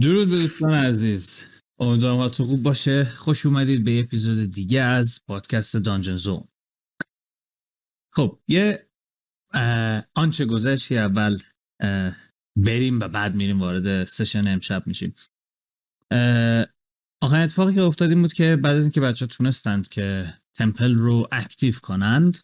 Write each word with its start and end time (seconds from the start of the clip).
درود 0.00 0.30
به 0.30 0.36
دوستان 0.36 0.74
عزیز. 0.74 1.42
امیدوارم 1.80 2.16
حالتون 2.16 2.46
خوب 2.46 2.62
باشه. 2.62 3.04
خوش 3.04 3.46
اومدید 3.46 3.84
به 3.84 4.00
اپیزود 4.00 4.50
دیگه 4.50 4.80
از 4.80 5.20
پادکست 5.26 5.76
دانجن 5.76 6.16
زون. 6.16 6.48
خب 8.14 8.40
یه 8.48 8.88
آنچه 10.14 10.44
گذشتی 10.44 10.98
اول 10.98 11.42
بریم 12.56 13.00
و 13.00 13.08
بعد 13.08 13.34
میریم 13.34 13.60
وارد 13.60 14.04
سشن 14.04 14.48
امشب 14.48 14.86
میشیم. 14.86 15.14
آخرین 17.22 17.42
اتفاقی 17.42 17.74
که 17.74 17.82
افتاد 17.82 18.08
این 18.08 18.22
بود 18.22 18.32
که 18.32 18.56
بعد 18.56 18.76
از 18.76 18.84
اینکه 18.84 19.00
بچه 19.00 19.26
تونستند 19.26 19.88
که 19.88 20.34
تمپل 20.54 20.94
رو 20.94 21.28
اکتیو 21.32 21.74
کنند 21.82 22.38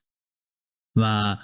و 0.96 1.36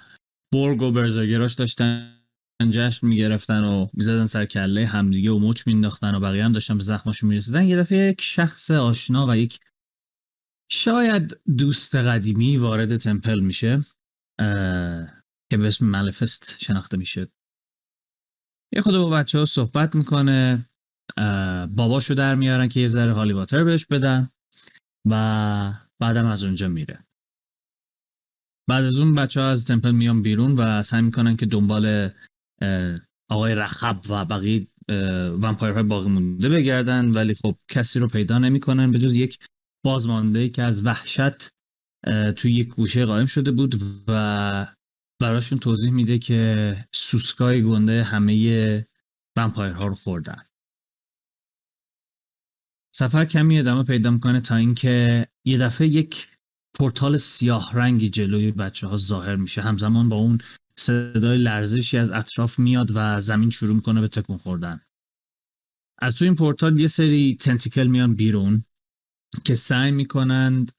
بورگ 0.53 0.83
و 0.83 0.91
برزرگراش 0.91 1.55
داشتن 1.55 2.22
جشن 2.71 3.07
می‌گرفتن 3.07 3.65
و 3.65 3.89
می‌زدن 3.93 4.27
سر 4.27 4.45
کله 4.45 4.87
همدیگه 4.87 5.31
و 5.31 5.39
مچ 5.39 5.67
مینداختن 5.67 6.15
و 6.15 6.21
بقیه 6.21 6.45
هم 6.45 6.53
داشتن 6.53 6.77
به 6.77 6.83
زخماشون 6.83 7.29
می‌رسیدن 7.29 7.65
یه 7.65 7.77
دفعه 7.77 8.09
یک 8.09 8.21
شخص 8.21 8.71
آشنا 8.71 9.27
و 9.27 9.37
یک 9.37 9.61
شاید 10.71 11.41
دوست 11.57 11.95
قدیمی 11.95 12.57
وارد 12.57 12.97
تمپل 12.97 13.41
میشه 13.41 13.81
که 15.51 15.57
به 15.59 15.67
اسم 15.67 15.87
ملفست 15.87 16.57
شناخته 16.59 16.97
میشه. 16.97 17.29
یه 18.73 18.83
خود 18.83 18.95
با 18.95 19.11
بچه 19.11 19.39
ها 19.39 19.45
صحبت 19.45 19.95
می‌کنه 19.95 20.69
باباشو 21.71 22.15
در 22.15 22.35
میارن 22.35 22.69
که 22.69 22.81
یه 22.81 22.87
ذره 22.87 23.13
هالی 23.13 23.33
واتر 23.33 23.65
بهش 23.65 23.87
بدن 23.87 24.31
و 25.11 25.75
بعدم 25.99 26.27
از 26.27 26.45
اونجا 26.45 26.69
میره. 26.69 27.07
بعد 28.69 28.85
از 28.85 28.99
اون 28.99 29.15
بچه 29.15 29.41
ها 29.41 29.51
از 29.51 29.65
تمپل 29.65 29.91
میان 29.91 30.23
بیرون 30.23 30.57
و 30.59 30.83
سعی 30.83 31.03
می‌کنن 31.03 31.37
که 31.37 31.47
دنبال 31.47 32.11
آقای 33.29 33.55
رخب 33.55 34.01
و 34.09 34.25
بقیه 34.25 34.67
ومپایرهای 35.43 35.83
باقی 35.83 36.09
مونده 36.09 36.49
بگردن 36.49 37.11
ولی 37.11 37.35
خب 37.35 37.57
کسی 37.69 37.99
رو 37.99 38.09
پیدا 38.09 38.39
نمی‌کنن. 38.39 38.91
به 38.91 38.99
جز 38.99 39.13
یک 39.13 39.39
بازمانده 39.85 40.49
که 40.49 40.63
از 40.63 40.87
وحشت 40.87 41.49
توی 42.37 42.53
یک 42.53 42.69
گوشه 42.69 43.05
قایم 43.05 43.27
شده 43.27 43.51
بود 43.51 43.83
و 44.09 44.77
براشون 45.21 45.59
توضیح 45.59 45.91
میده 45.91 46.19
که 46.19 46.77
سوسکای 46.93 47.63
گنده 47.63 48.03
همه 48.03 48.87
ومپایرها 49.37 49.87
رو 49.87 49.95
خوردن. 49.95 50.43
سفر 52.95 53.25
کمی 53.25 53.59
ادامه 53.59 53.85
پیدا 53.85 54.11
می‌کنه 54.11 54.41
تا 54.41 54.57
اینکه 54.57 55.27
یه 55.45 55.59
دفعه 55.59 55.87
یک 55.87 56.29
پورتال 56.79 57.17
سیاه 57.17 57.71
رنگی 57.75 58.11
جلوی 58.11 58.53
بچه 58.53 58.87
ها 58.87 58.97
ظاهر 58.97 59.37
میشه. 59.37 59.63
همزمان 59.63 60.09
با 60.09 60.17
اون 60.17 60.39
صدای 60.77 61.39
لرزشی 61.39 61.99
از 61.99 62.11
اطراف 62.11 62.59
میاد 62.59 62.93
و 62.95 63.21
زمین 63.21 63.51
شروع 63.51 63.75
می‌کنه 63.75 64.01
به 64.01 64.09
تکون 64.09 64.37
خوردن. 64.37 64.81
از 65.99 66.17
تو 66.17 66.25
این 66.25 66.35
پورتال 66.35 66.81
یه 66.81 66.87
سری 66.87 67.37
تنتیکل 67.37 67.87
میان 67.87 68.15
بیرون 68.15 68.65
که 69.45 69.55
سعی 69.55 69.91
می‌کنند 69.91 70.73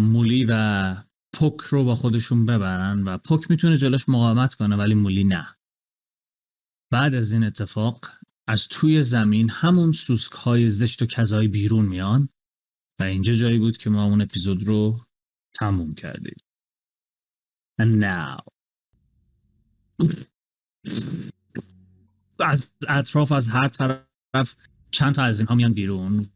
مولی 0.00 0.46
و 0.48 0.96
پوک 1.32 1.60
رو 1.60 1.84
با 1.84 1.94
خودشون 1.94 2.46
ببرن 2.46 3.02
و 3.02 3.18
پوک 3.18 3.50
می‌تونه 3.50 3.76
جلوش 3.76 4.08
مقاومت 4.08 4.54
کنه 4.54 4.76
ولی 4.76 4.94
مولی 4.94 5.24
نه. 5.24 5.56
بعد 6.90 7.14
از 7.14 7.32
این 7.32 7.44
اتفاق 7.44 8.10
از 8.46 8.68
توی 8.68 9.02
زمین 9.02 9.50
همون 9.50 9.92
سوسک 9.92 10.32
های 10.32 10.68
زشت 10.68 11.02
و 11.02 11.06
کذایی 11.06 11.48
بیرون 11.48 11.84
میان 11.84 12.28
و 13.00 13.02
اینجا 13.02 13.32
جایی 13.32 13.58
بود 13.58 13.76
که 13.76 13.90
ما 13.90 14.04
اون 14.04 14.22
اپیزود 14.22 14.64
رو 14.64 15.00
تموم 15.54 15.94
کردیم. 15.94 16.36
And 17.82 18.02
now 18.02 18.51
از 22.40 22.66
اطراف 22.88 23.32
از 23.32 23.48
هر 23.48 23.68
طرف 23.68 24.54
چند 24.90 25.14
تا 25.14 25.22
از 25.22 25.40
اینها 25.40 25.54
میان 25.54 25.72
بیرون. 25.72 26.26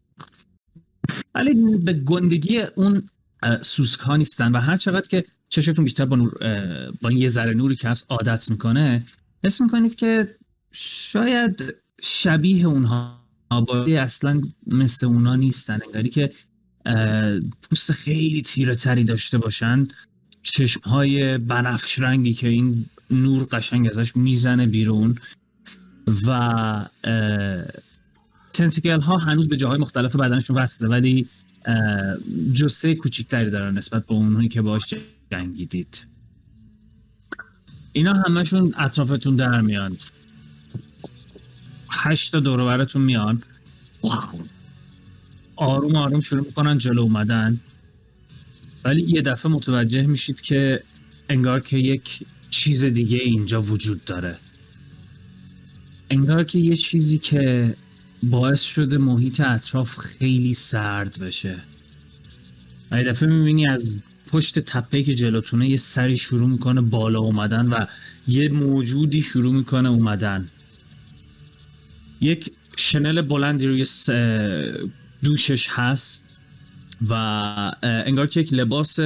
ولی 1.34 1.78
به 1.78 1.92
گندگی 1.92 2.60
اون 2.60 3.08
سوسک 3.62 4.00
ها 4.00 4.16
نیستن 4.16 4.52
و 4.52 4.60
هر 4.60 4.76
چقدر 4.76 5.08
که 5.08 5.24
چشتون 5.48 5.84
بیشتر 5.84 6.04
با, 6.04 6.16
نور 6.16 6.32
با 7.00 7.08
این 7.08 7.18
یه 7.18 7.28
ذره 7.28 7.54
نوری 7.54 7.76
که 7.76 7.88
هست 7.88 8.06
عادت 8.08 8.50
می‌کنه 8.50 9.06
حس 9.44 9.60
می‌کنید 9.60 9.94
که 9.94 10.36
شاید 10.72 11.74
شبیه 12.02 12.66
اونها 12.66 13.20
آبادی 13.50 13.96
اصلا 13.96 14.40
مثل 14.66 15.06
اونا 15.06 15.36
نیستن. 15.36 15.78
انگاری 15.86 16.08
که 16.08 16.32
پوست 17.62 17.92
خیلی 17.92 18.42
تیره 18.42 18.74
تری 18.74 19.04
داشته 19.04 19.38
باشن. 19.38 19.84
چشم 20.42 20.80
های 20.80 21.38
بنفش 21.38 21.98
رنگی 21.98 22.34
که 22.34 22.48
این 22.48 22.86
نور 23.10 23.46
قشنگ 23.52 23.86
ازش 23.88 24.16
می‌زنه 24.16 24.66
بیرون 24.66 25.18
و 26.26 26.88
تنتیکل 28.52 29.00
ها 29.00 29.16
هنوز 29.16 29.48
به 29.48 29.56
جاهای 29.56 29.78
مختلف 29.78 30.16
بدنشون 30.16 30.56
وصله 30.56 30.88
ولی 30.88 31.28
جسه 32.54 32.94
کوچیکتری 32.94 33.50
دارن 33.50 33.78
نسبت 33.78 34.06
به 34.06 34.14
اونهایی 34.14 34.48
که 34.48 34.62
باش 34.62 34.94
جنگیدید 35.30 36.06
اینا 37.92 38.12
همشون 38.12 38.74
اطرافتون 38.78 39.36
در 39.36 39.60
میان. 39.60 39.96
هشت 41.90 42.32
تا 42.32 42.40
دور 42.40 42.64
براتون 42.64 43.02
میان. 43.02 43.42
آروم 45.56 45.96
آروم 45.96 46.20
شروع 46.20 46.44
می‌کنن 46.46 46.78
جلو 46.78 47.02
اومدن. 47.02 47.60
ولی 48.84 49.02
یه 49.02 49.22
دفعه 49.22 49.52
متوجه 49.52 50.06
میشید 50.06 50.40
که 50.40 50.82
انگار 51.28 51.60
که 51.60 51.78
یک 51.78 52.20
چیز 52.56 52.84
دیگه 52.84 53.18
اینجا 53.18 53.62
وجود 53.62 54.04
داره. 54.04 54.36
انگار 56.10 56.44
که 56.44 56.58
یه 56.58 56.76
چیزی 56.76 57.18
که 57.18 57.74
باعث 58.22 58.62
شده 58.62 58.98
محیط 58.98 59.40
اطراف 59.40 59.98
خیلی 59.98 60.54
سرد 60.54 61.18
بشه. 61.18 61.58
یه 62.92 63.02
دفعه 63.04 63.28
می‌بینی 63.28 63.68
از 63.68 63.98
پشت 64.26 64.58
تپه 64.58 65.02
که 65.02 65.14
جلوتونه 65.14 65.68
یه 65.68 65.76
سری 65.76 66.18
شروع 66.18 66.48
می‌کنه 66.48 66.80
بالا 66.80 67.20
اومدن 67.20 67.66
و 67.66 67.86
یه 68.28 68.48
موجودی 68.48 69.22
شروع 69.22 69.54
می‌کنه 69.54 69.88
اومدن. 69.88 70.48
یک 72.20 72.52
شنل 72.76 73.22
بلندی 73.22 73.66
روی 73.66 73.86
دوشش 75.22 75.66
هست 75.70 76.24
و 77.08 77.12
انگار 77.82 78.26
که 78.26 78.40
یک 78.40 78.52
لباس 78.52 78.98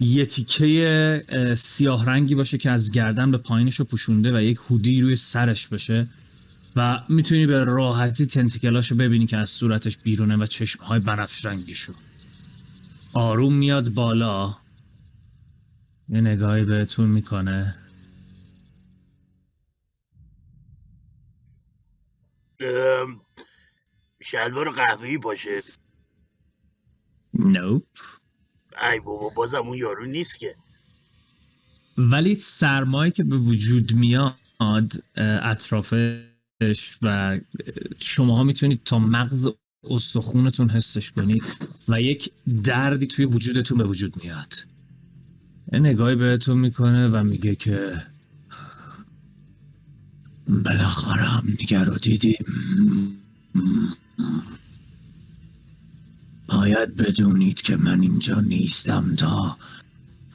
یه 0.00 0.26
تیکه 0.26 1.54
سیاه 1.58 2.06
رنگی 2.06 2.34
باشه 2.34 2.58
که 2.58 2.70
از 2.70 2.92
گردن 2.92 3.30
به 3.30 3.38
پایینش 3.38 3.76
رو 3.76 3.84
پوشونده 3.84 4.36
و 4.38 4.42
یک 4.42 4.58
هودی 4.68 5.00
روی 5.00 5.16
سرش 5.16 5.68
باشه 5.68 6.08
و 6.76 7.02
می‌تونی 7.08 7.46
به 7.46 7.64
راحتی 7.64 8.26
تنتیکلاشو 8.26 8.94
ببینی 8.94 9.26
که 9.26 9.36
از 9.36 9.50
صورتش 9.50 9.98
بیرونه 9.98 10.36
و 10.36 10.46
چشمهای 10.46 11.00
بنفش 11.00 11.44
رنگیشو 11.44 11.92
آروم 13.12 13.54
میاد 13.54 13.88
بالا. 13.88 14.56
یه 16.08 16.20
نگاهی 16.20 16.64
بهتون 16.64 17.10
می‌کنه. 17.10 17.74
شلوار 24.22 24.70
قهوه‌ای 24.70 25.18
باشه. 25.18 25.62
نوپ 27.34 27.86
ای 28.82 29.00
بابا 29.00 29.28
بازم 29.28 29.58
اون 29.58 29.78
یارو 29.78 30.06
نیست 30.06 30.38
که. 30.38 30.54
ولی 31.98 32.34
سرمایه 32.34 33.10
که 33.10 33.24
به 33.24 33.36
وجود 33.36 33.94
میاد 33.94 35.02
اطرافش 35.16 36.98
و 37.02 37.40
شماها 37.98 38.44
می‌تونید 38.44 38.80
تا 38.84 38.98
مغز 38.98 39.48
استخونتون 39.84 40.70
حسش 40.70 41.10
کنید 41.10 41.42
و 41.88 42.00
یک 42.00 42.32
دردی 42.64 43.06
توی 43.06 43.24
وجودتون 43.24 43.78
به 43.78 43.84
وجود 43.84 44.24
میاد. 44.24 44.54
نگاهی 45.72 46.14
بهتون 46.14 46.58
می‌کنه 46.58 47.08
و 47.08 47.24
میگه 47.24 47.54
که 47.54 48.02
بالاخره 50.64 51.22
هم 51.22 51.48
نگه 51.60 51.84
رو 51.84 51.98
دیدیم. 51.98 52.44
باید 56.66 56.96
بدونید 56.96 57.62
که 57.62 57.76
من 57.76 58.00
اینجا 58.00 58.40
نیستم 58.40 59.14
تا 59.14 59.56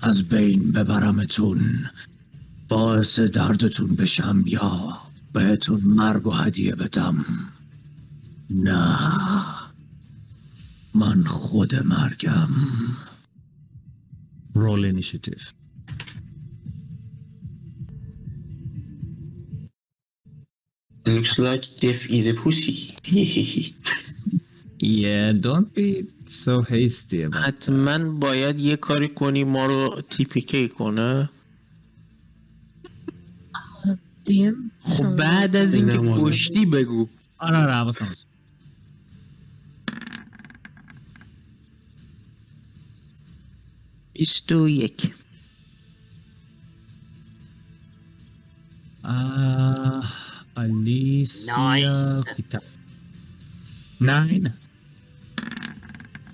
از 0.01 0.23
بین 0.23 0.71
ببرمتون. 0.71 1.89
باعث 2.69 3.19
دردتون 3.19 3.95
بشم 3.95 4.43
یا 4.45 4.97
بهتون 5.33 5.81
مرگ 5.83 6.27
و 6.27 6.31
هدیه 6.31 6.75
بدم؟ 6.75 7.25
نه. 8.49 9.11
من 10.95 11.23
خود 11.23 11.75
مرگم. 11.75 12.49
رول 14.53 14.85
اینیشیتیو 14.85 15.35
Looks 21.05 21.39
like 21.39 21.65
death 21.81 22.03
is 22.09 22.27
a 22.27 22.33
pussy. 22.33 22.77
Yeah, 24.81 25.33
don't 25.33 25.71
be 25.75 26.07
so 26.25 26.63
hasty 26.63 27.21
about 27.21 27.35
حتما 27.35 28.11
باید 28.11 28.59
یه 28.59 28.75
کاری 28.75 29.09
کنی 29.09 29.43
ما 29.43 29.65
رو 29.65 30.01
تیپیکی 30.09 30.69
کنه. 30.69 31.29
خب 34.87 35.15
بعد 35.17 35.55
از 35.55 35.73
اینکه. 35.73 36.15
کشتی 36.19 36.65
بگو. 36.65 37.07
آره 37.37 37.57
آره 37.57 37.71
حواسم 37.71 38.05
هست. 38.05 38.25
بیست 44.13 44.51
و 44.51 44.69
یک. 44.69 45.13
آه، 49.03 50.13
آلیسیا 50.55 52.23
کیتا. 52.35 52.59
ناین. 54.01 54.53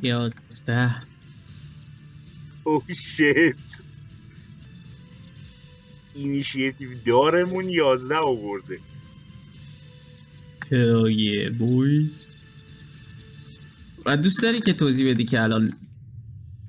یازده. 0.02 0.96
او 2.64 2.84
شیت 2.96 3.56
اینیشیتیو 6.16 6.90
دارمون 7.06 7.70
یازده 7.70 8.16
آورده. 8.16 8.80
Hell 10.66 11.08
yeah 11.10 11.60
boys. 11.60 12.26
و 14.06 14.18
دوست 14.18 14.42
داری 14.42 14.60
که 14.62 14.74
توضیح 14.74 15.14
بدی 15.14 15.26
که 15.26 15.42
الان 15.42 15.74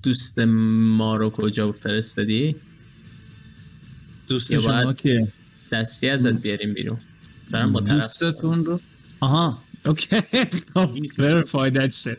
دوست 0.02 0.38
ما 0.38 1.16
رو 1.16 1.30
کجا 1.30 1.72
فرستادی؟ 1.72 2.56
دوست 4.28 4.60
شما 4.60 4.92
که؟ 4.92 5.28
دستی 5.72 6.08
ازت 6.08 6.42
بیاریم 6.42 6.74
بیرون. 6.74 6.98
دارم 7.52 7.72
با 7.72 7.80
طرف. 7.80 8.00
دوستتون 8.00 8.64
رو؟ 8.64 8.80
آها 9.20 9.62
اوکی. 9.86 10.16
Verify 11.18 11.70
that 11.70 11.92
shit. 11.94 12.18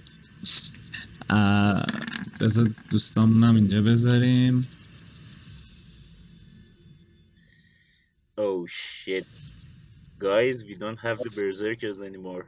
بذار 2.40 2.70
دوستامونم 2.90 3.54
اینجا 3.54 3.82
بذاریم 3.82 4.66
Oh 8.36 8.66
shit. 8.66 9.30
Guys, 10.18 10.56
we 10.68 10.74
don't 10.82 11.00
have 11.06 11.18
the 11.24 11.30
berserkers 11.30 12.00
anymore. 12.00 12.44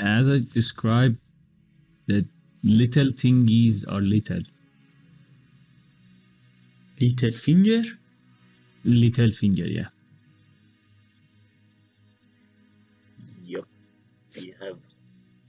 as 0.00 0.26
I 0.28 0.40
described 0.52 1.18
the 2.06 2.26
little 2.62 3.12
thingies 3.12 3.84
are 3.88 4.00
little 4.00 4.42
لیتل 7.00 7.30
فینگر 7.30 7.84
little 8.84 9.32
finger 9.32 9.66
yeah 9.66 9.90
We 14.37 14.53
have 14.63 14.79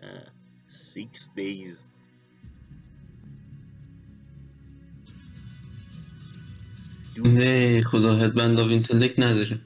uh, 0.07 0.29
six 0.67 1.11
days. 1.37 1.93
Dude, 7.15 7.27
نه 7.27 7.83
خدا 7.83 8.17
هدبند 8.17 8.61
آف 8.61 8.69
اینتلکت 8.69 9.19
نداره. 9.19 9.61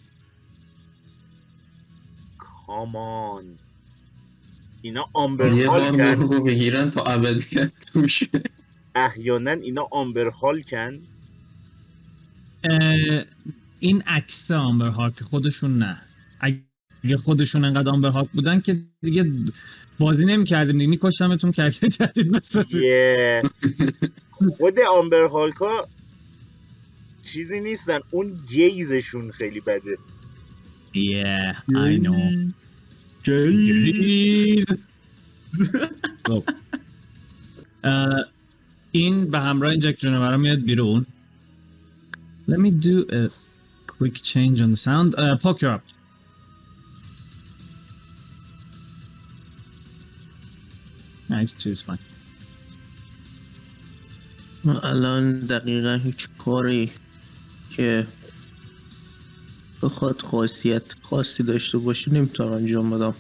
Come 2.39 2.95
on. 2.95 3.45
اینا 4.83 5.05
آمبر 5.13 5.53
یه 5.53 5.69
هال 5.69 6.17
بار 6.27 6.41
بگیرن 6.41 6.91
تا 6.91 7.05
ابدیت 7.05 7.73
توشه. 7.93 8.29
احیانا 8.95 9.51
اینا 9.51 9.89
آمبر 9.91 10.31
هال 10.31 10.63
کن. 10.63 11.03
این 13.81 14.03
عکس 14.07 14.51
آمبر 14.51 14.89
هاک 14.89 15.23
خودشون 15.23 15.79
نه. 15.79 16.01
اگه 17.04 17.16
خودشون 17.16 17.64
انقدر 17.64 17.90
آمبر 17.90 18.08
هاک 18.08 18.28
بودن 18.31 18.60
که 18.60 18.81
دیگه 19.02 19.32
بازی 19.99 20.25
نمی 20.25 20.44
کردیم 20.44 20.78
دیگه 20.78 20.90
میکشتمتون 20.90 21.52
کرکر 21.52 21.87
جدید 21.87 22.32
بسازید 22.32 23.50
خود 24.58 24.81
آمبر 24.81 25.25
هالکا 25.25 25.88
چیزی 27.22 27.60
نیستن 27.60 27.99
اون 28.10 28.38
گیزشون 28.49 29.31
خیلی 29.31 29.60
بده 29.60 29.99
Yeah, 30.94 31.56
I 31.70 31.96
know. 31.96 32.52
Jeez. 33.25 34.64
خب. 36.26 36.44
این 38.93 39.31
به 39.31 39.40
همراه 39.40 39.70
این 39.70 39.81
جک 39.81 39.96
جونورا 39.99 40.37
میاد 40.37 40.58
بیرون 40.58 41.06
Let 42.49 42.58
me 42.58 42.70
do 42.70 43.06
a 43.08 43.28
quick 43.87 44.16
change 44.22 44.60
on 44.60 44.72
the 44.72 44.76
sound. 44.76 45.14
Uh, 45.16 45.37
poke 45.37 45.60
you're 45.62 45.70
up. 45.70 45.84
Choose 51.58 51.82
fine. 51.82 51.99
من 54.64 54.76
الان 54.82 55.40
دقیقا 55.40 56.00
هیچ 56.05 56.29
کاری 56.38 56.90
که 57.70 58.06
بخواد 59.82 60.23
خاصیت 60.23 60.82
خاصی 61.02 61.43
داشته 61.43 61.79
باشه 61.79 62.12
نمی‌تونم 62.12 62.52
انجام 62.52 62.90
بدم 62.90 63.14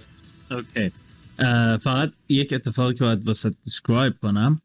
okay 0.50 0.92
اه، 1.38 1.76
فقط 1.76 2.12
یک 2.28 2.52
اتفاقی 2.52 2.94
که 2.94 3.04
باید 3.04 3.26
واسه 3.26 3.54
describe 3.64 4.14
کنم 4.22 4.62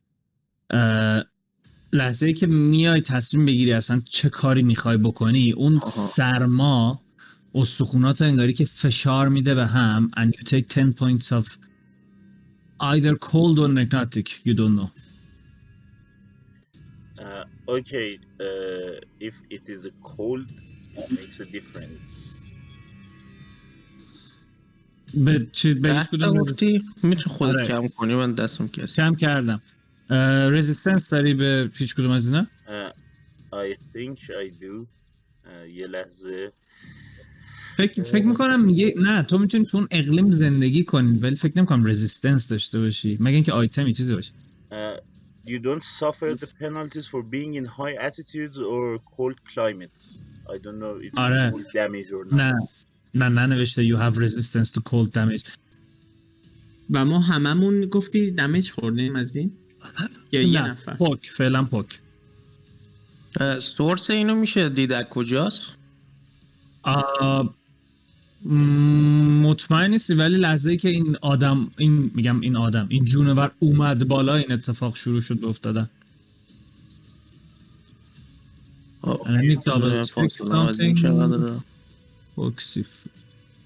لحظه 1.93 2.27
ای 2.27 2.33
که 2.33 2.47
میای 2.47 3.01
تصمیم 3.01 3.45
بگیری 3.45 3.73
اصلا 3.73 4.01
چه 4.05 4.29
کاری 4.29 4.63
می‌خوای 4.63 4.97
بکنی 4.97 5.51
اون 5.51 5.75
آها. 5.75 5.89
سرما 5.89 7.01
استخونات 7.55 8.21
انگاری 8.21 8.53
که 8.53 8.65
فشار 8.65 9.29
میده 9.29 9.55
به 9.55 9.67
هم 9.67 10.11
and 10.17 10.29
you 10.29 10.43
take 10.49 10.75
10 10.75 10.91
points 10.91 11.25
of 11.43 11.66
either 12.79 13.15
cold 13.15 13.59
or 13.59 13.67
necrotic 13.67 14.29
you 14.43 14.53
don't 14.53 14.75
know 14.75 14.89
Uh, 17.19 17.45
okay, 17.77 18.19
uh, 18.39 18.95
if 19.19 19.35
it 19.49 19.67
is 19.75 19.85
a 19.85 19.93
cold, 20.03 20.47
it 20.95 21.07
makes 21.11 21.39
a 21.39 21.45
difference. 21.45 22.37
به 25.13 25.47
چی 25.51 25.73
به 25.73 25.89
هیچ 25.89 25.97
ده 25.97 26.03
تا 26.03 26.17
کدوم 26.17 26.37
گفتی 26.37 26.83
می‌تونی 27.03 27.35
خودت 27.35 27.55
آره. 27.55 27.65
کم 27.65 27.87
کنی 27.87 28.15
من 28.15 28.33
دستم 28.33 28.67
کسی 28.67 28.95
کم 28.95 29.15
کردم 29.15 29.61
رزیستنس 30.51 31.09
داری 31.09 31.33
به 31.33 31.71
هیچ 31.75 31.95
کدوم 31.95 32.11
از 32.11 32.27
اینا 32.27 32.47
Uh, 32.67 32.91
I 33.53 33.75
think 33.93 34.17
I 34.29 34.49
do. 34.63 34.85
Uh, 35.45 35.69
یه 35.69 35.87
لحظه 35.87 36.53
فکر 37.77 38.03
فکر 38.03 38.25
می‌کنم 38.25 38.65
میگه 38.65 38.93
نه 38.97 39.23
تو 39.23 39.37
می‌تونی 39.37 39.65
تو 39.65 39.77
اون 39.77 39.87
اقلیم 39.91 40.31
زندگی 40.31 40.83
کنی 40.83 41.19
ولی 41.19 41.35
فکر 41.35 41.53
نمی‌کنم 41.57 41.85
رزिस्टنس 41.85 42.47
داشته 42.47 42.79
باشی. 42.79 43.17
مگه 43.19 43.35
اینکه 43.35 43.51
آیتمی 43.51 43.93
چیزی 43.93 44.15
باشه. 44.15 44.31
Uh, 44.71 44.99
you 45.47 45.59
don't 45.59 45.83
suffer 45.83 46.35
the 46.41 46.47
penalties 46.61 47.07
for 47.07 47.21
being 47.35 47.53
in 47.59 47.65
high 47.65 47.95
altitudes 48.07 48.57
or 48.57 48.99
cold 49.17 49.37
climates. 49.53 50.21
I 50.49 50.57
don't 50.63 50.79
know 50.81 51.09
it's 51.09 51.17
آره. 51.17 51.51
cold 51.51 51.65
damage 51.65 52.09
or 52.11 52.31
not. 52.31 52.33
نه. 52.33 52.53
نه 53.13 53.29
نه 53.29 53.45
نوشته 53.45 53.87
you 53.87 53.95
have 53.95 54.17
resistance 54.17 54.71
to 54.71 54.81
cold 54.89 55.11
damage. 55.13 55.49
و 56.89 57.05
ما 57.05 57.19
هممون 57.19 57.85
گفتی 57.85 58.31
دمیج 58.31 58.71
خوردیم 58.71 59.15
از 59.15 59.35
این؟ 59.35 59.51
یا 60.31 60.41
یه 60.41 60.67
نفر؟ 60.67 60.93
پوک 60.93 61.29
فعلا 61.29 61.63
پوک 61.63 61.99
اه، 63.39 63.59
سورس 63.59 64.09
اینو 64.09 64.35
میشه 64.35 64.69
دید 64.69 64.93
از 64.93 65.05
کجاست؟ 65.05 65.73
م، 66.85 67.43
مطمئن 68.45 69.89
نیستی 69.89 70.13
ولی 70.13 70.37
لحظه 70.37 70.71
ای 70.71 70.77
که 70.77 70.89
این 70.89 71.17
آدم 71.21 71.71
این 71.77 72.11
میگم 72.13 72.41
این 72.41 72.55
آدم 72.55 72.85
این 72.89 73.05
جونور 73.05 73.51
اومد 73.59 74.07
بالا 74.07 74.35
این 74.35 74.51
اتفاق 74.51 74.95
شروع 74.95 75.21
شد 75.21 75.39
به 75.39 75.47
افتادن. 75.47 75.89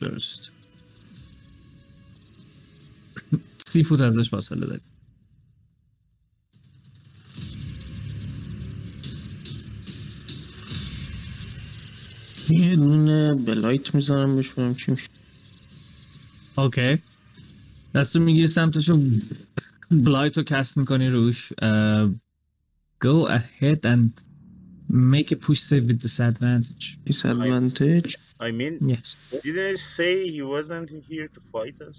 first 0.02 0.50
سی 3.70 3.84
فوت 3.84 4.02
ازش 4.02 4.30
فاصله 4.30 4.68
داری 4.68 4.91
یه 12.51 12.77
دونه 12.77 13.35
بلایت 13.35 13.95
میزنم 13.95 14.37
بهش 14.37 14.49
ببینم 14.49 14.75
چی 14.75 14.91
میشه 14.91 15.09
اوکی 16.59 16.99
دستو 17.95 18.21
میگیری 18.21 18.47
سمتشو 18.47 19.03
بلایت 19.91 20.39
رو 20.39 20.45
کست 20.45 20.77
میکنی 20.77 21.09
روش 21.09 21.53
uh, 21.53 22.09
go 23.05 23.27
ahead 23.29 23.81
and 23.85 24.11
make 24.89 25.33
a 25.33 25.37
push 25.37 25.61
save 25.61 25.85
with 25.89 26.01
disadvantage 26.01 26.99
disadvantage 27.07 28.17
I 28.41 28.51
mean, 28.51 28.75
yes 28.93 29.17
didn't 29.45 29.71
it 29.75 29.79
say 29.79 30.29
he 30.29 30.43
wasn't 30.43 30.91
here 31.09 31.29
to 31.29 31.41
fight 31.53 31.81
us? 31.89 31.99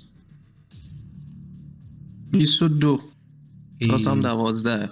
22 2.31 2.99
he, 3.79 3.87
تاسم 3.87 4.21
دوازده 4.21 4.89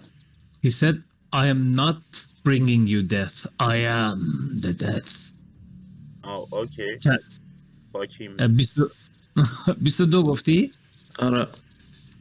he 0.65 0.69
said 0.69 0.95
I 1.33 1.47
am 1.47 1.75
not 1.75 2.25
bringing 2.43 2.87
you 2.87 3.01
death 3.03 3.45
I 3.59 3.75
am 3.75 4.59
the 4.61 4.73
death 4.73 5.25
بیست 6.30 6.48
اوکی 6.50 6.82
فاکیم 7.92 8.36
دو 10.10 10.22
گفتی؟ 10.22 10.72
آره 11.18 11.46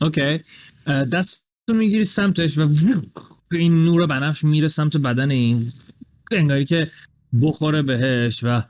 اوکی 0.01 0.44
دست 0.88 1.44
رو 1.70 1.75
می‌گیری 1.75 2.06
سمتش 2.06 2.58
و 2.58 2.68
این 3.51 3.86
نور 3.86 4.08
بنفش 4.08 4.44
میره 4.44 4.68
سمت 4.68 4.98
بدن 4.98 5.32
این 5.32 5.72
انگاری 6.32 6.66
که 6.66 6.92
بخوره 7.42 7.82
بهش 7.82 8.44
و 8.44 8.63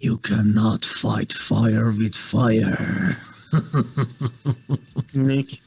You 0.00 0.18
cannot 0.18 0.84
fight 0.84 1.32
fire 1.32 1.90
with 2.00 2.16
fire 2.30 3.16
نیک 5.14 5.60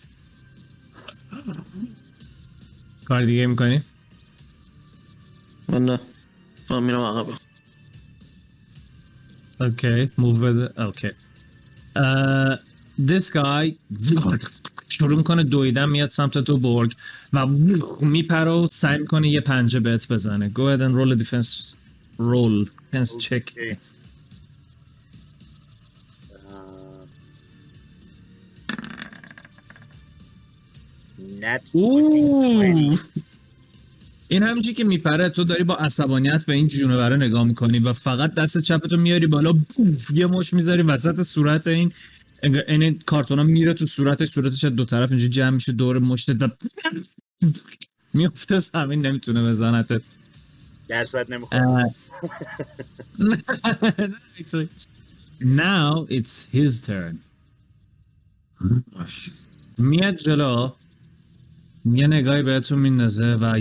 کار 3.06 3.26
دیگه 3.26 3.48
می‌کنی؟ 3.48 3.82
من 5.70 5.86
نه. 5.86 6.00
من 6.70 6.84
میرم 6.84 7.00
عقب. 7.02 7.28
okay 9.62 10.12
move 10.18 10.34
بده 10.34 10.82
okay 10.84 11.10
Uh, 11.98 12.56
this 13.12 13.30
guy 13.32 13.76
شروع 14.90 15.18
می‌کنه 15.18 15.44
دویدن 15.44 15.90
میاد 15.90 16.10
سمت 16.10 16.38
تو 16.38 16.58
برگ 16.58 16.94
و 17.34 17.46
میپره 18.02 18.52
و 18.52 18.68
سعی 18.68 18.98
می‌کنه 19.00 19.30
یه 19.30 19.42
پنجه 19.42 19.80
بهت 19.80 20.08
بزنه. 20.08 20.52
Go 20.56 20.60
ahead 20.60 20.82
and 20.82 20.94
roll 20.98 21.12
a 21.18 21.24
defense 21.24 21.76
roll. 22.20 22.66
Defense 22.66 23.16
check. 23.26 23.46
Okay. 23.52 23.78
Uh, 26.34 27.06
Nat 31.42 31.64
14. 31.74 31.74
اوه. 31.74 33.00
این 34.30 34.44
همینجی 34.44 34.74
که 34.74 34.84
میپره 34.84 35.30
تو 35.30 35.44
داری 35.44 35.64
با 35.64 35.76
عصبانیت 35.76 36.46
به 36.46 36.54
این 36.54 36.68
جونوره 36.68 37.16
نگاه 37.16 37.44
می‌کنی 37.44 37.80
و 37.80 37.94
فقط 37.94 38.34
دست 38.34 38.58
چپتو 38.58 38.98
میاری 38.98 39.28
بالا 39.28 39.54
یه 40.14 40.26
مش 40.28 40.54
می‌ذاری 40.54 40.82
وسط 40.82 41.22
صورت 41.24 41.68
این 41.68 41.92
انگار- 42.44 42.64
این 42.68 43.00
کارتونا 43.06 43.44
میره 43.44 43.74
تو 43.74 43.86
صورتش 43.86 44.30
صورتش 44.30 44.64
از 44.64 44.76
دو 44.76 44.86
طرف 44.86 45.10
اینجا 45.12 45.28
جمع 45.28 45.50
میشه 45.50 45.72
دور 45.72 46.00
مشتت 46.00 46.42
و 46.42 46.48
میفته 48.14 48.60
زمین 48.60 49.06
نمی‌تونه 49.06 49.50
بزنتت. 49.50 50.06
درصد 50.88 51.34
نمی‌خواد. 51.34 51.96
now 55.42 56.06
it's 56.10 56.36
his 56.54 56.72
turn. 56.88 57.16
میاد 59.78 60.16
جلو. 60.16 60.72
یه 61.94 62.08
نگاهی 62.08 62.44
بهتون 62.44 62.80
میندازه 62.80 63.36
و 63.42 63.60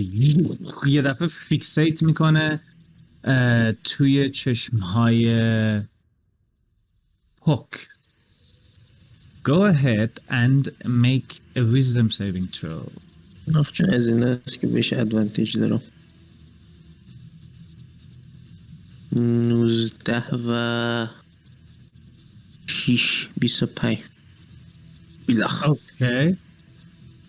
یه 0.87 1.02
دفعه 1.02 1.28
فیکسیت 1.28 2.02
می‌کنه 2.02 2.61
توی 3.85 4.30
چشمهای 4.30 5.83
پوک. 7.40 7.88
Go 9.45 9.61
ahead 9.75 10.12
and 10.30 10.64
make 10.85 11.30
a 11.56 11.62
wisdom 11.75 12.11
saving 12.11 12.49
throw. 12.56 12.90
چون 13.73 13.90
از 13.90 14.09
این 14.09 14.23
است 14.23 14.61
که 14.61 14.66
بهش 14.66 14.92
ادوانتیج 14.92 15.59
دارم. 15.59 15.83
19 19.12 20.35
و 20.35 21.06
6 22.66 23.28
25 23.40 23.99
بیلخ 25.26 25.64
اوکی 25.68 26.37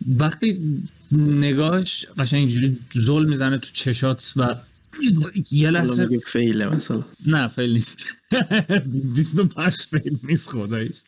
وقتی 0.08 0.84
نگاهش 1.12 2.06
قشنگ 2.18 2.40
اینجوری 2.40 2.80
زل 2.94 3.26
می‌زنه 3.26 3.58
تو 3.58 3.70
چشات 3.74 4.34
و 4.36 4.56
یه 5.52 5.70
لحظه 5.70 6.20
فیله 6.26 6.70
مثلا. 6.76 7.04
نه 7.26 7.48
فیل 7.48 7.74
نیست. 7.74 7.98
25 9.16 9.74
فیل 9.74 10.20
نیست 10.24 10.50
خدایش 10.50 11.02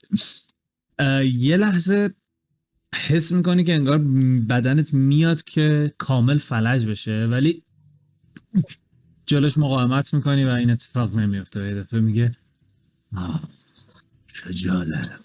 یه 1.34 1.58
لحظه 1.58 2.13
حس 2.96 3.32
می‌کنی 3.32 3.63
که 3.63 3.74
انگار 3.74 3.98
بدنت 4.50 4.94
میاد 4.94 5.44
که 5.44 5.94
کامل 5.98 6.38
فلج 6.38 6.86
بشه 6.86 7.27
ولی 7.32 7.63
جلوش 9.25 9.58
مقاومت 9.58 10.13
می‌کنی 10.13 10.44
و 10.44 10.50
این 10.50 10.70
اتفاق 10.72 11.15
نمیفته 11.15 11.60
و 11.62 11.65
یه 11.65 11.75
دفعه 11.75 12.00
میگه 12.00 12.38
چه 14.34 14.53
جالب. 14.53 15.20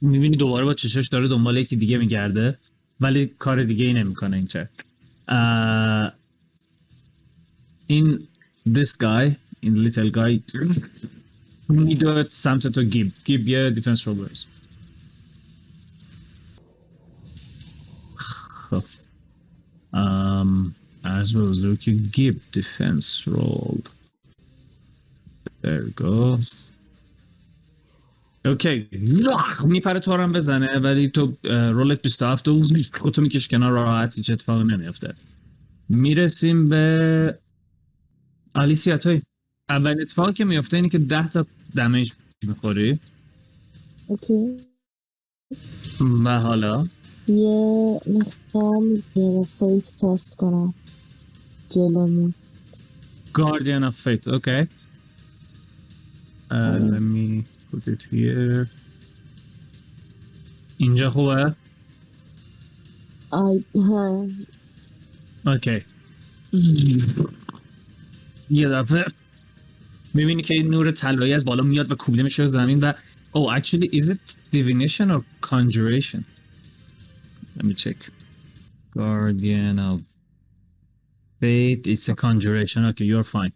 می‌بینی 0.00 0.36
دوباره 0.36 0.64
با 0.64 0.74
چشاش 0.74 1.08
داره 1.08 1.28
دنبال 1.28 1.56
یکی 1.56 1.76
دیگه 1.76 1.98
میگرده 1.98 2.58
ولی 3.00 3.26
کار 3.26 3.64
دیگه 3.64 3.84
ای 3.84 3.92
نمی‌کنه 3.92 4.36
این 4.36 4.46
چه 4.46 4.68
این 7.86 8.28
this 8.68 8.88
guy 9.02 9.36
این 9.60 9.90
little 9.90 10.12
guy 10.16 10.40
میدوه 11.68 12.24
سمت 12.30 12.66
تو 12.66 12.82
گیب. 12.82 13.12
گیب 13.24 13.48
یه 13.48 13.70
دیفنس 13.70 14.08
رو 14.08 14.14
برز 14.14 14.44
خب. 18.70 18.86
ام 19.92 20.74
از 21.02 21.32
به 21.32 21.40
حضور 21.40 21.76
که 21.76 21.90
گیب 21.92 22.40
دیفنس 22.52 23.22
رول 23.26 23.80
there 25.62 25.84
we 25.84 25.92
go. 26.02 26.38
okay. 28.44 28.88
میپره 29.64 30.00
تو 30.00 30.12
هم 30.12 30.32
بزنه 30.32 30.78
ولی 30.78 31.08
تو 31.08 31.36
roll 31.44 31.90
ت 31.90 32.02
27 32.02 32.48
و 32.48 32.62
خودتو 32.94 33.22
میکش 33.22 33.48
کنار 33.48 33.72
راحت 33.72 34.16
هیچ 34.16 34.30
اتفاقی 34.30 34.64
نمیفته 34.64 35.14
می‌رسیم 35.88 36.68
به 36.68 37.38
آلیسیا 38.54 38.98
توی 38.98 39.22
اولین 39.68 40.00
اتفاقی 40.00 40.32
که 40.32 40.44
میفته 40.44 40.76
اینه 40.76 40.88
که 40.88 40.98
10 40.98 41.28
تا 41.28 41.46
damage 41.76 42.12
می‌خوری. 42.46 42.98
okay. 44.06 44.60
و 46.24 46.40
حالا؟ 46.40 46.88
یه 47.28 47.98
می‌خوام 48.06 48.84
یه 49.16 49.44
faith 49.44 49.92
cast 50.02 50.36
کنم. 50.38 50.74
جلومون. 51.68 52.34
Guardian 53.38 53.82
of 53.88 53.94
Faith 54.04 54.26
okay 54.36 54.60
uh, 56.50 56.78
let 56.92 57.04
me 57.14 57.44
here 58.12 58.66
اینجا 60.76 61.10
خوبه 61.10 61.54
آی 63.30 63.64
ها 63.74 64.26
اوکی 65.46 65.84
یه 68.50 68.68
دفعه 68.68 69.04
می‌بینی 70.14 70.42
که 70.42 70.54
این 70.54 70.68
نور 70.68 70.90
طلایی 70.90 71.32
از 71.32 71.44
بالا 71.44 71.62
میاد 71.62 71.92
و 71.92 71.94
کوبیده 71.94 72.22
میشه 72.22 72.46
زمین 72.46 72.80
و 72.80 72.92
Oh, 73.32 73.48
actually, 73.48 73.86
is 73.92 74.08
it 74.08 74.18
divination 74.50 75.10
or 75.12 75.24
conjuration? 75.40 76.24
Let 77.56 77.64
me 77.64 77.74
check. 77.74 78.08
Guardian 78.96 79.78
of 79.78 80.02
Fate. 81.40 81.86
It's 81.86 82.08
a 82.08 82.14
conjuration. 82.14 82.86
Okay, 82.86 83.04
you're 83.04 83.24
fine. 83.24 83.52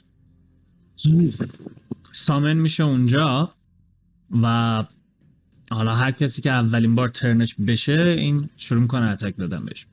سامن 2.12 2.56
میشه 2.56 2.82
اونجا 2.84 3.53
و 4.42 4.84
حالا 5.70 5.94
هر 5.94 6.10
کسی 6.10 6.42
که 6.42 6.50
اولین 6.50 6.94
بار 6.94 7.08
ترنش 7.08 7.54
بشه 7.54 8.16
این 8.18 8.48
شروع 8.56 8.82
می‌کنه 8.82 9.06
اتک 9.06 9.36
دادن 9.36 9.64
بهش. 9.64 9.86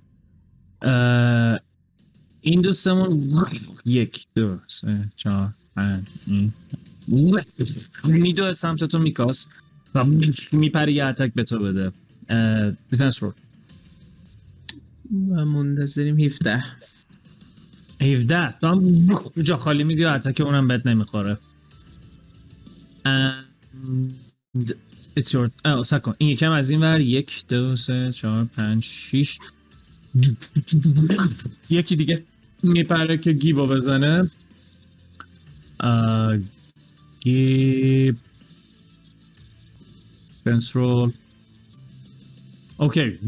این 2.42 2.62
دوستمون 2.62 3.46
یک 3.86 4.28
دو 4.36 4.60
سه 4.68 5.12
چهار 5.16 5.50
پنج 5.76 6.08
این. 6.28 6.54
میدو 8.04 8.54
سمت 8.54 8.84
تو 8.84 9.00
میکاس 9.00 9.48
و 9.96 10.04
میپری 10.52 10.94
یه 10.94 11.06
اتک 11.06 11.34
به 11.34 11.44
تو 11.44 11.60
بده. 11.60 11.92
دیفنس 12.90 13.24
رو 13.24 13.34
و 15.30 15.46
منتظریم 15.46 16.20
17 16.20 16.64
17 18.02 18.52
تو 18.52 18.68
هم 18.68 19.42
جا 19.42 19.58
خالی 19.58 19.84
میدی 19.84 20.04
و 20.04 20.08
اتک 20.08 20.42
اونم 20.42 20.68
بهت 20.68 20.86
نمی‌خوره. 20.86 21.38
It's 24.56 25.32
your 25.34 25.50
اه 25.66 25.84
سکن 25.84 26.16
این 26.18 26.30
یکم 26.30 26.52
از 26.52 26.70
این 26.70 26.80
ور. 26.80 27.00
یک 27.00 27.48
دو 27.48 27.76
سه 27.76 28.12
چهار 28.12 28.46
پنج 28.46 28.84
شیش. 28.84 29.40
یکی 31.70 31.96
دیگه 31.96 32.24
میپره 32.64 33.18
که 33.18 33.34
گیبو 33.34 33.68
بزنه. 33.68 34.32
اه، 35.80 36.38
گیب. 37.20 38.16
فنس 40.44 40.76
رول 40.76 41.12
اوکی 42.78 43.20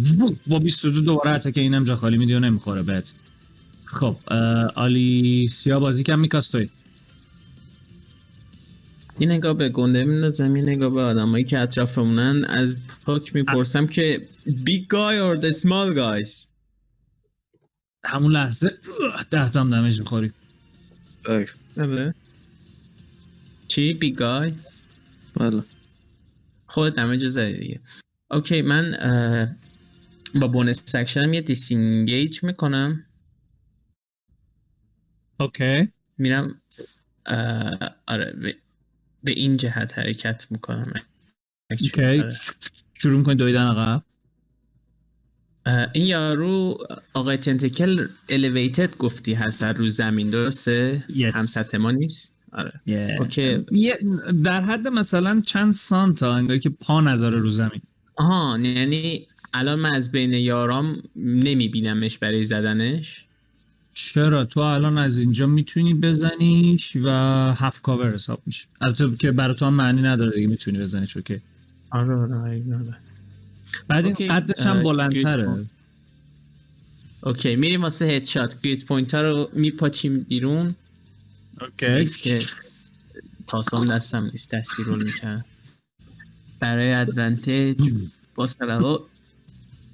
با 0.48 0.60
22 0.60 1.02
دوباره 1.02 1.30
اتک 1.30 1.58
اینم 1.58 1.84
جا 1.84 1.96
خالی 1.96 2.18
میدی 2.18 2.34
و 2.34 2.40
نمی‌خوره 2.40 2.84
بهت. 2.84 3.14
خب 3.86 4.18
آلیسیا 4.76 5.80
بازی 5.80 6.04
کم 6.04 6.20
میکاست 6.20 6.56
یه 9.20 9.28
نگاه 9.28 9.54
به 9.54 9.70
گنده 9.70 10.04
میندازم 10.04 10.56
یه 10.56 10.62
نگاه 10.62 10.90
به 10.90 11.02
آدمایی 11.02 11.44
که 11.44 11.60
اطرافمونن 11.60 12.46
از 12.46 12.82
پاک 13.06 13.36
می‌پرسم 13.36 13.88
که 13.88 14.28
big 14.46 14.82
guy 14.82 15.18
or 15.20 15.42
the 15.42 15.54
small 15.60 15.96
guys 15.96 16.48
همون 18.06 18.32
لحظه 18.32 18.78
اه، 19.14 19.26
ده 19.30 19.50
تا 19.50 19.62
هم 19.62 19.70
دمیج 19.70 20.00
می‌خوری. 20.00 20.32
آره 21.78 22.16
چی؟ 23.68 24.00
big 24.02 24.20
guy 24.20 24.54
بله. 25.40 25.64
خود 26.68 26.96
damage 26.96 27.28
زدی 27.28 27.54
دیگه. 27.54 27.80
okay 28.32 28.62
من 28.62 28.98
با 30.36 30.48
bonus 30.48 30.82
action 30.86 31.27
م 31.27 31.34
یه 31.34 31.42
disengage 31.42 32.44
می‌کنم. 32.44 33.06
okay. 35.40 35.88
میرم 36.18 36.62
آره 38.08 38.56
به, 39.24 39.32
این 39.32 39.58
جهت 39.58 40.00
حرکت 40.00 40.48
می‌کنم 40.52 40.94
okay 41.72 42.24
شروع 42.94 43.18
می‌کنی 43.18 43.36
دویدن 43.36 43.68
عقب 43.68 44.04
این 45.94 46.06
یارو 46.06 46.78
آقای 47.14 47.38
tentacle 47.38 48.08
elevated 48.30 48.98
گفتی 48.98 49.34
هست 49.34 49.64
رو 49.64 49.88
زمین 49.88 50.30
درسته؟ 50.30 51.04
Yes. 51.10 51.36
هم 51.36 51.44
سطح 51.44 51.78
ما 51.78 51.92
نیست؟ 51.92 52.34
آره 52.52 52.82
okay. 53.20 53.66
یه 53.72 54.00
در 54.44 54.62
حد 54.62 54.88
مثلا 54.88 55.42
چند 55.46 55.74
سانتا 55.74 56.34
انگاری 56.34 56.60
که 56.60 56.70
پا 56.70 57.02
نذاره 57.02 57.40
رو 57.40 57.52
زمین 57.52 57.82
آها 58.18 58.60
یعنی 58.60 59.28
الان 59.54 59.80
من 59.80 59.96
از 59.96 60.12
بین 60.12 60.34
یارام 60.34 61.04
نمیبینمش 61.16 62.18
برای 62.18 62.44
زدنش 62.44 63.26
چرا؟ 63.94 64.46
تو 64.46 64.60
الان 64.60 64.98
از 64.98 65.18
اینجا 65.18 65.48
می‌تونی 65.48 65.94
بزنیش 65.94 66.96
و 66.96 67.10
half 67.58 67.82
cover 67.82 68.14
حساب 68.14 68.42
میشه. 68.46 68.66
البته 68.82 69.16
که 69.16 69.32
برای 69.32 69.56
تو 69.56 69.66
هم 69.66 69.74
معنی 69.74 70.02
نداره 70.02 70.32
دیگه 70.32 70.48
می‌تونی 70.48 70.78
بزنیش 70.78 71.18
okay. 71.18 71.42
آره 71.90 72.16
آره 72.16 72.36
آره 72.36 72.98
بعد 73.88 74.06
این. 74.06 74.36
قدش 74.36 74.66
هم 74.66 74.84
بلندتره. 74.84 75.66
okay 77.24 77.56
میریم 77.56 77.82
واسه 77.82 78.06
headshot. 78.06 78.62
grit 78.62 78.86
point 78.86 79.14
ها 79.14 79.22
رو 79.22 79.50
میپاچیم 79.54 80.20
بیرون. 80.20 80.76
اوکی. 81.62 82.06
که 82.06 82.40
تاسام 83.48 83.86
دستم 83.86 84.24
نیست 84.24 84.52
دستی 84.52 84.84
رول 84.84 85.04
می‌کنم 85.04 85.46
برای 86.60 86.94
ادوانتیج 86.94 87.94
با 88.36 88.48
سرها 88.48 89.06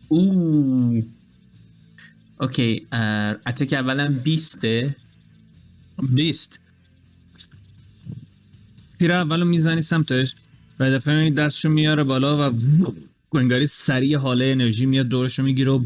اوه. 0.08 1.04
اوکی 2.40 2.88
اتک 3.46 3.74
اولا 3.74 4.08
20 4.24 4.66
بیست. 6.16 6.60
تیر 9.00 9.12
اولو 9.12 9.46
می‌زنی 9.46 9.82
سمتش 9.82 10.36
و 10.80 10.92
دفعه 10.92 11.16
می‌بینی 11.16 11.36
دستشو 11.36 11.70
میاره 11.70 12.04
بالا 12.04 12.52
و 12.52 12.56
انگاری 13.38 13.68
سریع 13.68 14.18
حاله 14.18 14.46
انرژی 14.46 14.86
میاد 14.86 15.08
دورشو 15.08 15.44
می‌گیره 15.44 15.72
و 15.72 15.86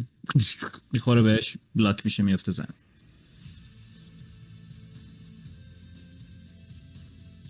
می‌خوره 0.91 1.21
بهش 1.21 1.57
بلاک 1.75 2.01
میشه 2.05 2.23
میفته 2.23 2.51
زن. 2.51 2.67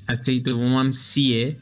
اتک 0.10 0.44
دومم 0.44 0.92
سیه. 0.92 1.58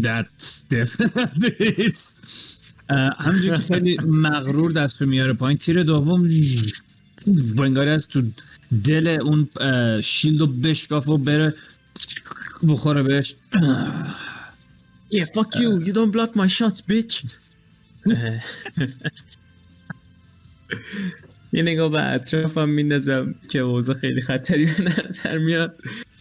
That's 0.00 0.62
definitely 0.70 1.92
اه، 2.90 3.16
همونجور 3.18 3.56
که 3.56 3.62
خیلی 3.62 3.96
مغرور 4.06 4.72
دست 4.72 5.02
رو 5.02 5.08
میاره 5.08 5.32
پایین 5.32 5.58
تیر 5.58 5.82
دوم 5.82 6.30
انگاری 7.58 7.90
از 7.90 8.08
تو 8.08 8.22
دل 8.84 9.08
اون 9.08 9.48
شیلد 10.00 10.40
رو 10.40 10.46
بشکاف 10.46 11.08
و 11.08 11.18
بره 11.18 11.54
بخوره 12.68 13.02
بهش. 13.02 13.34
Yeah, 15.14 15.24
fuck 15.24 15.50
you. 15.54 15.84
You 15.86 15.92
don't 15.92 16.12
block 16.16 16.32
my 16.36 16.48
shots, 16.48 16.80
bitch. 16.90 17.24
یه 21.52 21.62
نگاه 21.62 21.90
به 21.90 22.12
اطرافم 22.12 22.68
میندازم 22.68 23.34
که 23.50 23.58
اوضاع 23.58 23.96
خیلی 23.96 24.20
خطری 24.20 24.66
به 24.66 24.82
نظر 24.82 25.38
میاد. 25.38 25.80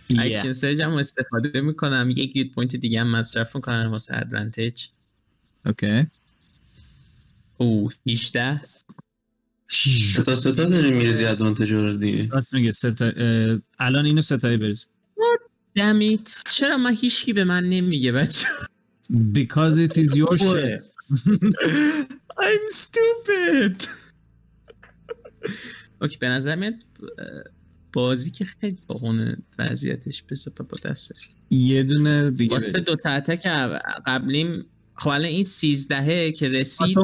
action 0.10 0.54
surge 0.54 0.82
هم 0.82 0.94
استفاده 0.94 1.62
می‌کنم. 1.62 2.10
یک 2.10 2.34
grit 2.34 2.51
point 2.51 2.75
دیگه 2.76 3.02
هم 3.02 3.08
مصرف 3.08 3.56
می‌کنم 3.56 3.88
واسه 3.92 4.18
advantage 4.18 4.84
okay 5.66 6.08
او 7.58 7.90
18 8.08 8.62
ستا 10.14 10.36
ستا 10.36 10.66
داری 10.66 10.92
میریزی 10.92 11.25
advantage 11.25 11.72
رو 11.72 11.98
دیگه. 11.98 12.29
راست 12.31 12.53
میگه 12.53 12.72
ستا... 12.72 13.12
الان 13.79 14.05
اینو 14.05 14.22
ستایی 14.22 14.58
بریز. 14.58 14.86
damn 15.75 16.16
it 16.16 16.36
چرا 16.50 16.77
من 16.77 16.96
هیچکی 16.96 17.34
به 17.34 17.44
من 17.44 17.64
نمیگه 17.64 18.12
بچه؟ 18.12 18.48
Because 19.34 19.77
it 19.77 19.98
is 19.98 20.16
your 20.16 20.38
shit 20.38 20.81
I'm 22.40 22.66
stupid. 22.72 23.88
اوکی 26.01 26.18
به 26.18 26.29
نظر 26.29 26.55
میاد 26.55 26.74
بازی 27.94 28.31
که 28.31 28.46
خیلی 28.46 28.77
باقونه 28.88 29.38
وضعیتش 29.60 30.24
بسه 30.24 30.50
با 30.50 30.77
دست 30.84 31.14
بشه 31.14 31.29
یه 31.50 31.84
دونه 31.84 32.31
دیگه 32.31 32.53
واسه. 32.53 32.79
دو 32.79 32.96
تا 32.96 33.10
اتک 33.10 33.48
قبلیم 34.05 34.66
خب 34.98 35.07
الان 35.10 35.25
این 35.25 35.44
سیزدهه 35.44 36.31
که 36.31 36.50
رسید 36.50 36.98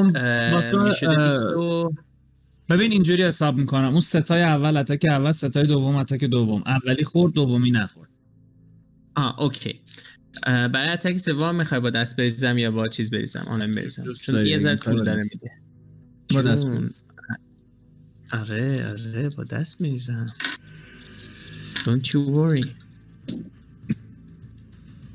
ببین 2.70 2.92
اینجوری 2.92 3.24
حساب 3.24 3.58
می‌کنم. 3.58 3.92
اون 3.92 4.00
ستای 4.00 4.42
اول 4.42 4.78
اتک 4.78 5.06
اول 5.10 5.32
ستای 5.32 5.68
دوم 5.68 5.96
اتک 5.96 6.24
دوم. 6.24 6.64
اولی 6.66 7.04
خورد 7.04 7.34
دومی 7.34 7.72
نخورد. 7.72 8.10
آه 9.16 9.42
اوکی. 9.42 9.80
اه، 10.46 10.68
برای 10.68 10.94
اتک 10.94 11.18
سوم 11.18 11.56
می‌خوای 11.56 11.82
با 11.82 11.90
دست 11.90 12.16
بریزم 12.16 12.58
یا 12.58 12.72
با 12.72 12.88
چیز 12.88 13.12
بریزم؟ 13.12 13.44
آنلاین 13.48 13.72
بریزم. 13.72 14.14
چون 14.14 14.46
یه 14.46 14.58
ذره 14.58 14.76
طول 14.76 15.04
داره. 15.04 15.24
میده. 15.24 15.52
با 16.34 16.42
دست 16.42 16.64
چون- 16.64 16.94
آره 18.34 18.88
آره 18.90 19.30
با 19.30 19.44
دست 19.44 19.82
میریزم. 19.82 20.26
Don't 21.76 22.08
you 22.08 22.18
worry. 22.36 22.68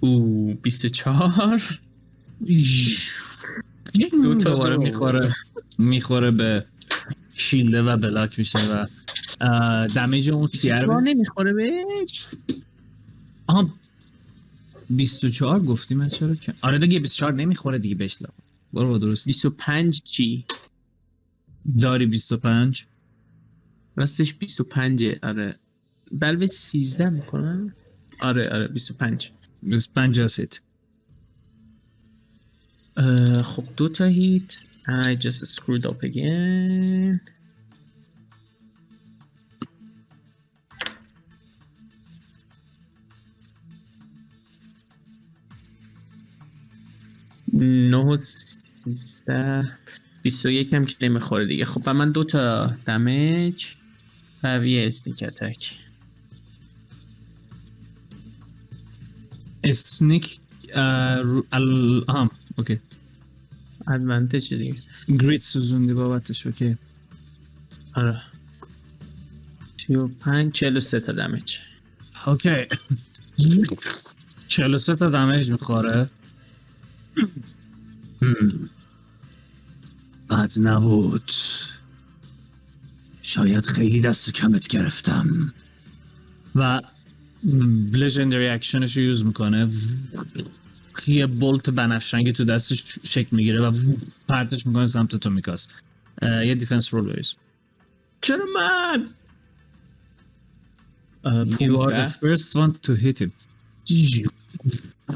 او 0.01 0.55
24 0.63 1.63
دو 4.23 4.35
تا 4.35 4.51
دوباره 4.51 4.77
دو. 4.77 4.83
می‌خوره 4.83 5.35
می‌خوره 5.79 6.31
به 6.31 6.65
شیلده 7.35 7.83
و 7.83 7.97
بلاک 7.97 8.39
میشه 8.39 8.59
و 8.59 8.87
دمیج 9.95 10.31
اون 10.31 10.47
24 10.47 10.85
رو 10.87 11.01
نمی‌خوره 11.01 11.53
بهش 11.53 12.27
آها 13.47 13.71
24 14.91 15.61
گفتی 15.61 15.95
من 15.95 16.09
چرا 16.09 16.35
که؟ 16.35 16.55
آره 16.63 16.79
دیگه 16.79 17.01
24 17.01 17.33
نمی‌خوره 17.33 17.79
دیگه 17.79 17.95
بهش 17.95 18.23
لا 18.23 18.29
برو 18.73 18.89
با 18.89 18.99
درست. 18.99 19.27
25 19.27 20.03
چی؟ 20.03 20.45
داری 21.81 22.07
25 22.07 22.87
راستش 23.97 24.35
25 24.35 25.07
آره. 25.23 25.57
بلوه 26.13 26.47
13 26.47 27.11
می‌کنم 27.11 27.75
آره 28.21 28.49
آره 28.49 28.69
25 28.69 29.31
25 29.63 30.21
هست. 30.21 30.61
خب 33.43 33.65
دو 33.77 33.89
تا 33.89 34.05
هیت. 34.05 34.57
I 34.89 35.15
just 35.15 35.47
screwed 35.47 35.85
up 35.87 36.03
again. 36.03 37.21
نه 47.53 48.19
بیست 50.23 50.47
و 50.47 50.51
یک 50.51 50.73
هم 50.73 50.85
که 50.85 50.97
نمی‌خوره 51.03 51.47
دیگه. 51.47 51.65
خب 51.65 51.83
و 51.87 51.95
من 51.95 52.13
دو 52.13 52.25
تا 52.25 52.77
و 54.45 54.67
یه 54.67 54.87
sneak 54.87 55.23
attack 55.23 55.79
sneak 59.65 60.41
ال... 60.75 62.05
آها 62.09 62.31
okay. 62.57 62.81
advantage 63.89 64.55
دیگه. 64.55 64.77
grit 65.09 65.43
سوزوندی 65.43 65.93
بابتش 65.95 66.47
okay. 66.47 66.77
آره. 67.95 68.23
سی 69.77 69.95
و 69.95 70.09
پنج 70.09 70.53
چهل 70.53 70.77
و 70.77 70.81
سه 70.81 71.01
تا 71.01 71.13
damage 71.13 71.57
okay. 72.27 72.67
43 74.49 74.97
تا 74.97 75.11
damage 75.11 75.51
می‌خوره. 75.51 76.11
بد 80.31 80.53
نبود. 80.59 81.31
شاید 83.23 83.67
خیلی 83.67 84.01
دست 84.01 84.31
کمت 84.31 84.69
گرفتم. 84.69 85.55
و 86.55 86.81
legendary 87.93 88.49
action 88.49 88.85
ش 88.85 88.97
رو 88.97 89.03
use 89.03 89.25
می‌کنه. 89.25 89.69
یه 91.07 91.27
bolt 91.27 91.71
بنفش 91.71 92.05
رنگی 92.05 92.33
تو 92.33 92.45
دستش 92.45 92.99
شکل 93.03 93.37
می‌گیره 93.37 93.61
و 93.61 93.97
پرتش 94.29 94.67
می‌کنه 94.67 94.87
سمت 94.87 95.17
تو 95.17 95.31
میکاس 95.31 95.69
یه 96.23 96.55
defense 96.55 96.95
roll 96.95 97.13
بریز 97.13 97.35
چرا 98.21 98.45
من 98.55 99.09
You 101.25 101.77
are 101.77 101.91
the 101.91 102.11
first 102.25 102.55
one 102.55 102.73
to 102.87 102.93
hit 103.05 103.19
him. 103.23 103.31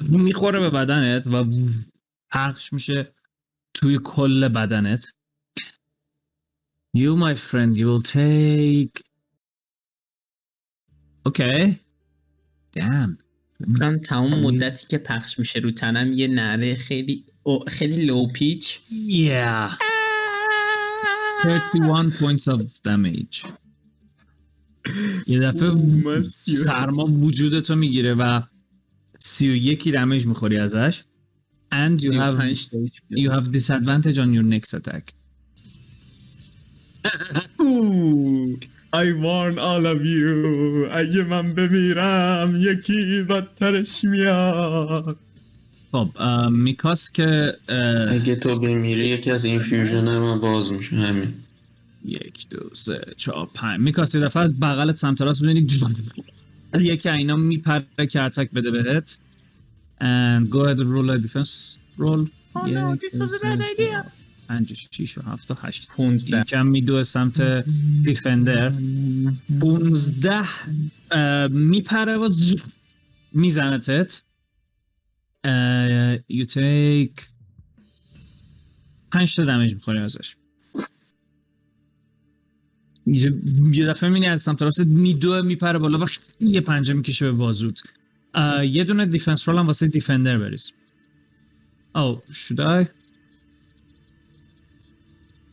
می‌خوره 0.01 0.61
به 0.61 0.71
بدنت 0.71 1.27
و 1.27 1.45
پخش 2.31 2.73
میشه 2.73 3.13
توی 3.75 4.01
کل 4.05 4.49
بدنت. 4.49 5.07
You 6.97 7.17
my 7.17 7.35
friend, 7.35 7.77
you 7.77 7.87
will 7.87 8.03
take... 8.03 8.95
Okay. 11.29 11.81
Damn. 12.77 13.19
من 13.69 13.99
تمام 13.99 14.41
مدتی 14.41 14.87
که 14.89 14.99
پخش 14.99 15.39
میشه 15.39 15.59
رو 15.59 15.71
تنم 15.71 16.13
یه 16.13 16.29
نره 16.29 16.75
خیلی 16.75 17.25
خیلی 17.69 18.05
لو 18.05 18.27
پیچ 18.27 18.81
Yeah. 18.91 19.73
31 21.43 22.13
points 22.19 22.49
of 22.49 22.61
damage. 22.89 23.47
یه 25.27 25.41
دفعه. 25.41 25.71
سرما 26.65 27.05
وجودتو 27.05 27.77
می‌گیره 27.77 28.15
و 28.15 28.43
سی 29.19 29.49
و 29.49 29.55
یکی 29.55 29.93
دمیج 29.93 30.27
می‌خوری 30.27 30.57
ازش 30.57 31.03
and 31.73 32.01
you 32.01 32.13
have 32.13 32.37
35 32.37 32.69
تا 32.69 32.87
HP. 32.87 33.17
you 33.17 33.31
have 33.31 33.47
disadvantage 33.53 34.19
on 34.19 34.35
your 34.35 34.45
next 34.55 34.75
attack 34.75 35.13
I 38.95 39.07
warn 39.27 39.59
all 39.59 39.85
of 39.87 40.01
you 40.05 40.89
اگه 40.91 41.25
من 41.25 41.55
بمیرم 41.55 42.57
یکی 42.61 43.23
بدترش 43.23 44.05
میاد. 44.05 45.17
خب 45.93 46.09
میکاس 46.51 47.13
که 47.13 47.57
اگه 48.11 48.37
تو 48.37 48.59
بمیری 48.59 49.09
یکی 49.09 49.31
از 49.31 49.45
این 49.45 49.61
fusion 49.61 50.19
من 50.19 50.41
باز 50.41 50.73
میشه 50.73 50.97
همین. 50.97 51.35
یک 52.05 52.49
دو 52.51 52.59
سه 52.73 53.05
چهار 53.17 53.49
پنج. 53.55 53.81
میکاس 53.81 54.15
یه 54.15 54.21
دفعه 54.21 54.43
از 54.43 54.61
بغلت 54.61 54.97
سمت 54.97 55.21
راست 55.21 55.43
می‌بینی. 55.43 55.67
یکی 56.81 57.09
اینا 57.09 57.37
میپره 57.37 58.07
که 58.11 58.21
attack 58.21 58.51
بده 58.51 58.71
بهت. 58.71 59.19
And 60.01 60.51
go 60.51 60.61
ahead 60.65 60.79
and 60.83 60.91
roll 60.95 61.09
a 61.15 61.19
defense 61.27 61.53
roll. 62.03 62.23
Oh 62.57 62.67
no, 62.77 62.97
this 63.03 63.15
was 63.23 63.31
a 63.39 63.41
bad 63.45 63.61
idea. 63.73 63.99
پنج 64.53 64.73
و 64.73 64.75
شیش 64.91 65.19
و 65.19 65.23
هفت 65.23 65.51
و 65.51 65.55
هشت. 65.63 65.89
15 65.97 66.41
یکم 66.41 66.67
میدوه 66.67 67.03
سمت 67.03 67.65
defender. 68.05 68.73
15 69.61 70.43
اه، 71.11 71.47
میپره 71.47 72.17
و 72.17 72.29
میزنتت 73.33 74.23
اه، 75.45 76.17
you 76.17 76.47
take 76.47 77.23
5 79.13 79.37
تا 79.37 79.45
دمیج 79.45 79.75
می‌خوری 79.75 79.99
ازش. 79.99 80.37
یه 83.07 83.87
دفعه 83.87 84.09
می‌بینی 84.09 84.27
از 84.27 84.43
سمت 84.43 84.63
راست 84.63 84.81
میدوه 84.81 85.43
میپره 85.43 85.79
بالا 85.79 85.99
و 85.99 86.07
یه 86.41 86.61
پنجه 86.61 86.95
می‌کشه 86.95 87.25
به 87.25 87.33
بازوت. 87.33 87.83
یه 88.65 88.85
دونه 88.85 89.07
دیفنس 89.07 89.49
رول 89.49 89.59
هم 89.59 89.67
واسه 89.67 89.87
دیفندر 89.87 90.39
بریز. 90.39 90.73
Oh, 91.97 92.33
should 92.33 92.59
I? 92.59 92.87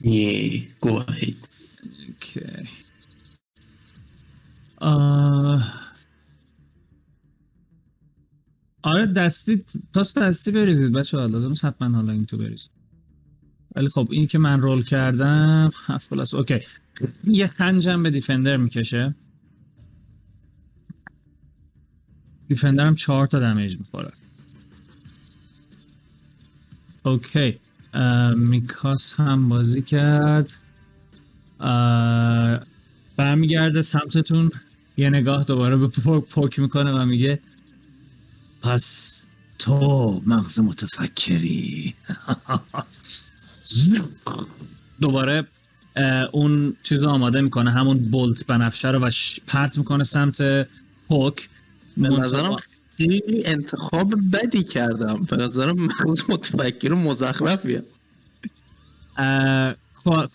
یه 0.02 0.68
go 0.86 1.00
ahead. 1.00 1.36
Okay. 2.10 2.68
آه... 4.78 5.80
آره 8.84 9.06
دستی 9.06 9.66
تاس 9.94 10.18
دستی 10.18 10.52
بریزید 10.52 10.92
بچه 10.92 11.18
ها 11.18 11.26
لازم 11.26 11.68
حتما 11.68 11.96
حالا 11.96 12.12
این 12.14 12.26
تو 12.26 12.38
بریزید. 12.38 12.72
ولی 13.76 13.90
خب 13.90 14.08
این 14.12 14.28
که 14.28 14.38
من 14.38 14.62
roll 14.62 14.84
کردم 14.84 15.72
هفت 15.86 16.10
plus. 16.10 16.34
okay 16.34 16.60
یه 17.24 17.48
خنجم 17.48 18.04
به 18.04 18.10
defender 18.10 18.58
می‌کشه. 18.58 19.16
defender 22.48 22.88
هم 22.88 22.96
چهار 22.96 23.28
تا 23.28 23.40
damage 23.40 23.78
می‌خوره. 23.78 24.12
okay 27.06 27.60
میکاس 28.36 29.14
هم 29.14 29.50
بازی 29.50 29.82
کرد. 29.82 30.50
برمیگرده 33.18 33.82
سمتتون. 33.82 34.52
یه 34.98 35.10
نگاه 35.10 35.44
دوباره 35.44 35.78
به 35.78 35.88
پوک 35.88 36.26
پوک 36.26 36.60
می‌کنه 36.60 36.92
و 36.92 37.06
میگه 37.06 37.40
پس 38.62 39.16
تو 39.60 40.22
مغز 40.26 40.60
متفکری. 40.60 41.96
دوباره 45.02 45.44
اون 46.32 46.76
چیز 46.84 47.04
رو 47.04 47.10
آماده 47.10 47.42
می‌کنه. 47.42 47.72
همون 47.72 47.98
بولت 47.98 48.46
بنفشه 48.46 48.92
رو 48.92 49.00
و 49.00 49.10
پرت 49.48 49.78
می‌کنه 49.78 50.04
سمت 50.04 50.68
پوک. 51.08 51.50
به 51.98 52.10
نظرم 52.10 52.56
خیلی 53.00 53.46
انتخاب 53.46 54.14
بدی 54.34 54.64
کردم. 54.64 55.24
به 55.24 55.38
نظرم 55.38 55.90
متفکر 56.30 56.94
و 56.94 56.96
مزخرفیه. 56.96 57.84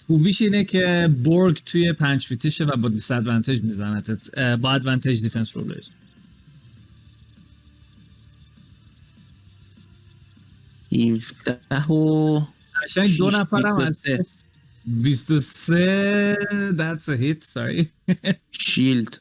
خوبیش 0.06 0.42
اینه 0.42 0.64
که 0.64 1.10
بورگ 1.24 1.62
توی 1.66 1.92
پنج 1.92 2.26
feet 2.26 2.45
یشه 2.45 2.64
و 2.64 2.76
با 2.76 2.88
disadvantage 2.88 3.62
میزنتت 3.62 4.38
با 4.38 4.72
advantage 4.72 5.22
defense 5.22 5.56
رو 5.56 5.74
17 10.92 11.92
و 11.92 12.40
قشنگ 12.84 13.16
دو 13.16 13.30
نفرم 13.30 13.76
از 13.76 13.96
23. 14.02 14.26
23 14.86 16.36
that's 16.76 17.08
a 17.08 17.16
hit 17.16 17.44
sorry. 17.44 17.86
shield. 18.50 19.20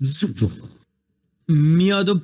زوپ. 0.00 0.52
میاد 1.50 2.08
و 2.08 2.20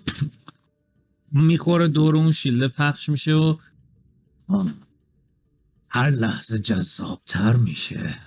می‌خوره 1.33 1.89
دور 1.89 2.17
اون 2.17 2.33
shield 2.33 2.64
ه 2.64 2.69
پخش 2.69 3.09
میشه 3.09 3.33
و 3.33 3.59
هر 5.89 6.11
لحظه 6.11 6.59
جذابتر 6.59 7.57
میشه. 7.57 8.19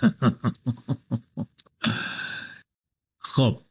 خب 3.20 3.62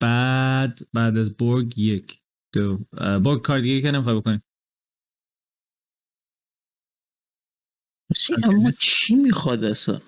بعد 0.00 0.88
بعد 0.92 1.16
از 1.18 1.36
بورگ 1.36 1.78
یک 1.78 2.20
دو 2.54 2.78
اه، 2.98 3.18
بورگ 3.18 3.42
کار 3.42 3.60
دیگه 3.60 3.82
که 3.82 3.90
نمی‌خوای 3.90 4.16
بکنی. 4.16 4.42
سی، 8.16 8.34
اما 8.44 8.70
چی 8.70 9.14
می‌خواد 9.14 9.64
اصلا؟ 9.64 10.00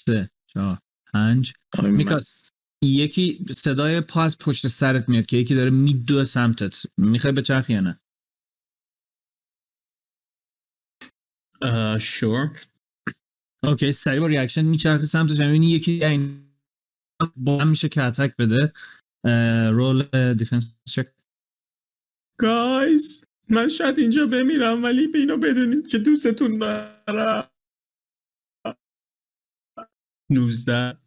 سه 0.00 0.30
چهار 0.46 0.78
پنج. 1.12 1.52
من- 1.82 1.90
میکاس. 1.90 2.51
یکی 2.82 3.44
صدای 3.50 4.00
پا 4.00 4.22
از 4.22 4.38
پشت 4.38 4.68
سرت 4.68 5.08
میاد 5.08 5.26
که 5.26 5.36
یکی 5.36 5.54
داره 5.54 5.70
میدوه 5.70 6.24
سمتت. 6.24 6.82
می‌خوای 6.96 7.32
به 7.32 7.42
چرخ 7.42 7.70
یا 7.70 7.80
نه؟ 7.80 8.00
sure 11.98 12.60
okay 13.64 13.92
سریع 13.92 14.20
با 14.20 14.26
reaction 14.26 14.62
میچرخه 14.64 15.04
سمتش. 15.04 15.40
می‌بینی 15.40 15.70
یکی 15.70 16.04
این 16.04 16.52
با 17.36 17.58
هم 17.58 17.68
میشه 17.68 17.88
که 17.88 18.02
attack 18.02 18.36
بده. 18.36 18.72
roll 19.70 20.02
defense 20.34 20.74
check 20.88 21.12
guys 22.38 23.24
من 23.48 23.68
شاید 23.68 23.98
اینجا 23.98 24.26
بمیرم 24.26 24.84
ولی 24.84 25.06
به 25.06 25.18
اینو 25.18 25.36
بدونید 25.36 25.88
که 25.88 25.98
دوستتون 25.98 26.58
دارم. 26.58 27.50
19 30.30 30.98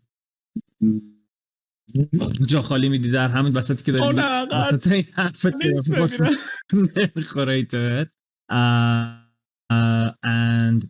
جا 2.48 2.62
خالی 2.62 2.90
میدی 2.90 3.12
در 3.12 3.30
همین 3.30 3.54
وسطی 3.54 3.84
که 3.84 3.92
داری 3.92 4.20
وسط 4.52 4.88
این 4.88 5.06
بمیرم 5.14 6.32
نمی‌خوره 6.74 7.54
ای 7.54 7.66
توت 7.66 8.10
and 10.26 10.88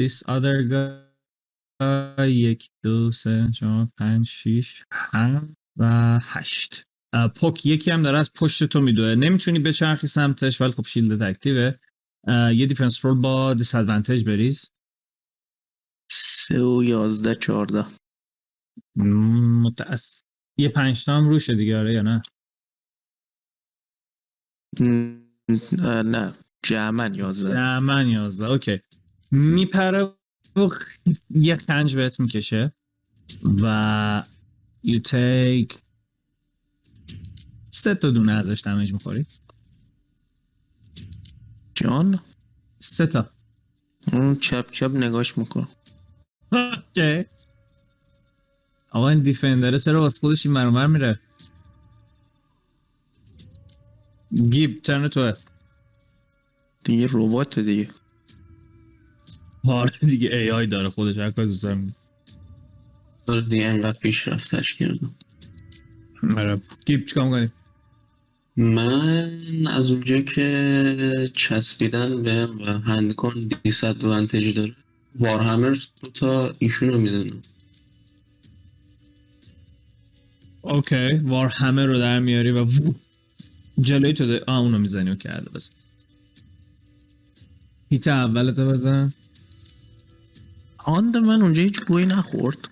this 0.00 0.22
other 0.28 0.58
guy 0.70 2.22
یک 2.28 2.70
دو 2.82 3.12
سه 3.12 3.48
چهار 3.54 3.88
پنج 3.98 4.26
شیش 4.28 4.84
هفت 4.92 5.46
و 5.76 6.18
هشت. 6.22 6.84
پوک 7.36 7.66
یکی 7.66 7.90
هم 7.90 8.02
داره 8.02 8.18
از 8.18 8.32
پشت 8.32 8.64
تو 8.64 8.80
میدوه. 8.80 9.14
نمی‌تونی 9.14 9.58
بچرخی 9.58 10.06
سمتش 10.06 10.60
ولی 10.60 10.72
خب 10.72 10.86
shield 10.86 11.22
active 11.22 11.67
ه 11.67 11.74
یه 12.54 12.66
defense 12.66 13.04
roll 13.04 13.20
با 13.20 13.54
dis 13.54 13.74
advantage 13.74 14.24
بریز. 14.24 14.70
سه 16.10 16.62
و 16.62 16.84
یازده 16.84 17.34
چهارده. 17.34 17.84
متأس 18.96 20.24
یه 20.56 20.68
پنج 20.68 21.04
تا 21.04 21.16
هم 21.16 21.28
روشه 21.28 21.54
دیگه 21.54 21.78
آره 21.78 21.92
یا 21.94 22.02
نه؟ 22.02 22.22
نه. 26.02 26.32
جمعن 26.62 27.14
یازده. 27.14 27.54
نه 27.54 27.78
من 27.78 28.08
یازده. 28.08 28.46
اوکی. 28.46 28.80
میپره 29.30 30.02
و 30.56 30.68
یه 31.30 31.56
خنج 31.56 31.96
بهت 31.96 32.20
می‌کشه 32.20 32.72
و 33.44 34.24
you 34.86 35.00
take 35.00 35.76
سه 37.70 37.94
تا 37.94 38.10
دونه 38.10 38.32
ازش 38.32 38.62
دمیج 38.64 38.92
می‌خوری. 38.92 39.26
جان؟ 41.74 42.20
سه 42.80 43.06
تا. 43.06 43.30
اون 44.12 44.36
چپ 44.36 44.70
چپ 44.70 44.90
نگاش 44.94 45.38
میکن. 45.38 45.68
اوکی. 46.52 47.24
آقا 48.92 49.08
این 49.08 49.18
دیفندره 49.18 49.78
چرا 49.78 50.00
واسه 50.00 50.20
خودش 50.20 50.46
این 50.46 50.54
مرمر 50.54 50.86
میره؟ 50.86 51.20
گیب 54.50 54.82
ترن 54.82 55.08
توه 55.08 55.32
دیگه 56.84 57.08
ربات 57.12 57.58
دیگه. 57.58 57.88
آره 59.64 59.98
دیگه 59.98 60.36
ای 60.36 60.50
آی 60.50 60.66
داره 60.66 60.88
خودش 60.88 61.16
هر 61.16 61.30
کار 61.30 61.44
دوست 61.44 61.62
داره. 61.62 61.78
داره 63.26 63.40
دیگه 63.40 63.66
انقدر 63.66 63.98
پیشرفتش 63.98 64.74
کردم. 64.74 65.14
آره. 66.36 66.60
گیب 66.86 67.06
چیکار 67.06 67.24
می‌کنی؟ 67.24 67.52
من 68.56 69.66
از 69.66 69.90
اونجا 69.90 70.20
که 70.20 71.28
چسبیدن 71.34 72.22
به 72.22 72.46
و 72.46 72.78
هندکن 72.78 73.48
دیس 73.62 73.84
ادوانتج 73.84 74.54
داره 74.54 74.76
وارهمر 75.18 75.76
دو 76.02 76.10
تا 76.10 76.54
ایشون 76.58 76.88
رو 76.88 76.98
می‌زنم. 76.98 77.42
اوکی 80.62 81.12
وار 81.12 81.46
همه 81.46 81.86
رو 81.86 81.98
در 81.98 82.20
میاری 82.20 82.50
و 82.50 82.64
وو. 82.64 82.94
جلوی 83.80 84.12
تو 84.12 84.26
ده... 84.26 84.44
آه 84.46 84.58
اونو 84.58 84.78
می‌زنی 84.78 85.10
و 85.10 85.14
کرده 85.14 85.50
بزن. 85.50 85.70
هیت 87.90 88.08
اولتو 88.08 88.68
بزن. 88.68 89.12
هاند 90.78 91.16
من 91.16 91.42
اونجا 91.42 91.62
هیچ 91.62 91.80
بوی 91.80 92.06
نخورد. 92.06 92.68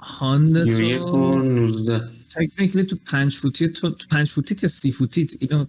هاند 0.00 0.66
یک 0.66 1.02
و 1.02 1.10
تو 1.10 1.42
نوزده. 1.42 2.08
تکنیکلی 2.34 2.82
تو 2.82 2.96
پنج 3.06 3.36
فوتی 3.36 3.68
تو 3.68 3.90
تو 3.90 4.06
پنج 4.10 4.30
فوتیت 4.30 4.62
یا 4.62 4.68
سی 4.68 4.92
فوتیت 4.92 5.42
اینو 5.42 5.66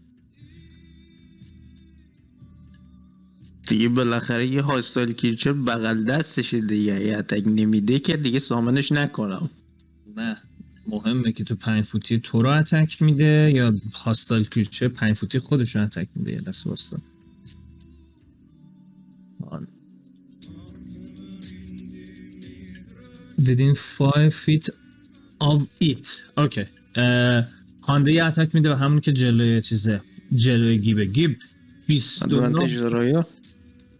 دیگه 3.67 3.89
بالاخره 3.89 4.47
یه 4.47 4.61
hostile 4.61 5.13
creature 5.13 5.53
بغل 5.53 6.03
دستشه 6.03 6.61
دیگه. 6.61 7.05
یه 7.05 7.17
attack 7.17 7.43
نمیده 7.45 7.99
که 7.99 8.17
دیگه 8.17 8.39
summon 8.39 8.78
ش 8.78 8.91
نکنم. 8.91 9.49
نه. 10.15 10.37
مهمه 10.87 11.31
که 11.31 11.43
تو 11.43 11.55
پنج 11.55 11.85
فوتی 11.85 12.19
تو 12.19 12.41
رو 12.41 12.49
attack 12.49 13.01
میده 13.01 13.51
یا 13.55 13.73
hostile 13.93 14.43
creature 14.43 14.87
پنج 14.87 15.13
فوتی 15.15 15.39
خودش 15.39 15.75
رو 15.75 15.81
attack 15.83 16.07
میده 16.15 16.31
یه 16.31 16.39
دست 16.39 16.67
واسه. 16.67 16.97
آن. 19.41 19.67
within 23.39 23.75
5 23.99 24.33
feet 24.33 24.69
of 25.41 25.61
it. 25.83 26.07
okay 26.37 26.65
hound 27.83 28.07
ه 28.07 28.11
یه 28.13 28.25
attack 28.25 28.55
میده 28.55 28.71
و 28.73 28.75
همون 28.75 28.99
که 28.99 29.11
جلوی 29.13 29.61
چیزه. 29.61 30.01
جلوی 30.35 30.77
گیبه. 30.77 31.05
گیب 31.05 31.37
29 31.87 32.45
ادوانتج 32.47 32.77
داره 32.77 33.09
یا؟ 33.09 33.27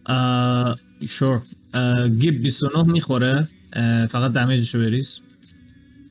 آه 0.06 0.76
شور 1.08 1.42
آه، 1.74 2.10
گیب 2.10 2.42
29 2.42 2.84
می‌خوره. 2.84 3.48
فقط 4.10 4.32
دمیجشو 4.34 4.80
بریز. 4.80 5.20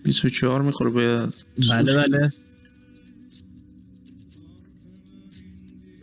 24 0.03 0.63
می‌خوره 0.63 0.91
باید 0.91 1.35
بله 1.71 1.97
بله. 1.97 2.33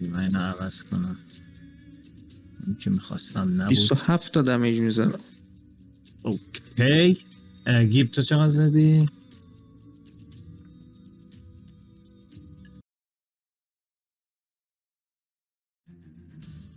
من 0.01 0.19
اینو 0.19 0.39
عوض 0.39 0.83
کنم. 0.83 1.17
این 2.67 2.77
که 2.77 2.89
می‌خواستم 2.89 3.61
نبود. 3.61 3.69
27 3.69 4.33
تا 4.33 4.41
دمیج 4.41 4.79
می‌زنم. 4.79 5.19
اوکی. 6.23 7.25
گیب 7.89 8.11
تو 8.11 8.21
چقدر 8.21 8.49
زدی؟ 8.49 9.09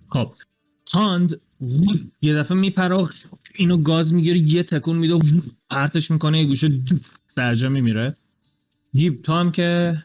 خب. 0.08 0.34
هاند 0.92 1.40
یه 2.22 2.34
دفعه 2.34 2.58
میپره 2.58 2.94
اینو 3.60 3.76
گاز 3.76 4.14
می‌گیره 4.14 4.38
یه 4.38 4.62
تکون 4.62 4.96
میده 4.96 5.14
و 5.14 5.20
پرتش 5.70 6.10
می‌کنه 6.10 6.40
یه 6.40 6.46
گوشه 6.46 6.80
در 7.36 7.54
جا 7.54 7.68
میمیره. 7.68 8.16
گیب 8.92 9.22
تو 9.22 9.32
هم 9.32 9.52
که 9.52 9.98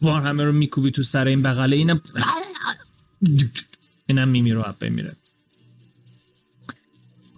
بار 0.00 0.22
همه 0.22 0.44
رو 0.44 0.52
میکوبی 0.52 0.90
تو 0.90 1.02
سر 1.02 1.26
این 1.26 1.42
بغله 1.42 1.76
اینم 1.76 2.00
اینم 4.06 4.28
میمیره 4.28 4.58
و 4.58 4.62
اپه 4.66 4.88
میره. 4.88 5.16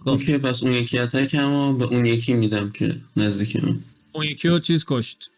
اوکی 0.05 0.37
پس 0.37 0.63
اون 0.63 0.71
یکی 0.71 0.99
اتک 0.99 1.33
هم 1.33 1.77
به 1.77 1.85
اون 1.85 2.05
یکی 2.05 2.33
میدم 2.33 2.69
که 2.69 3.01
نزدیک 3.17 3.63
من. 3.63 3.79
اون 4.11 4.25
یکی 4.25 4.47
رو 4.47 4.59
چیز 4.59 4.85
کشت؟ 4.87 5.31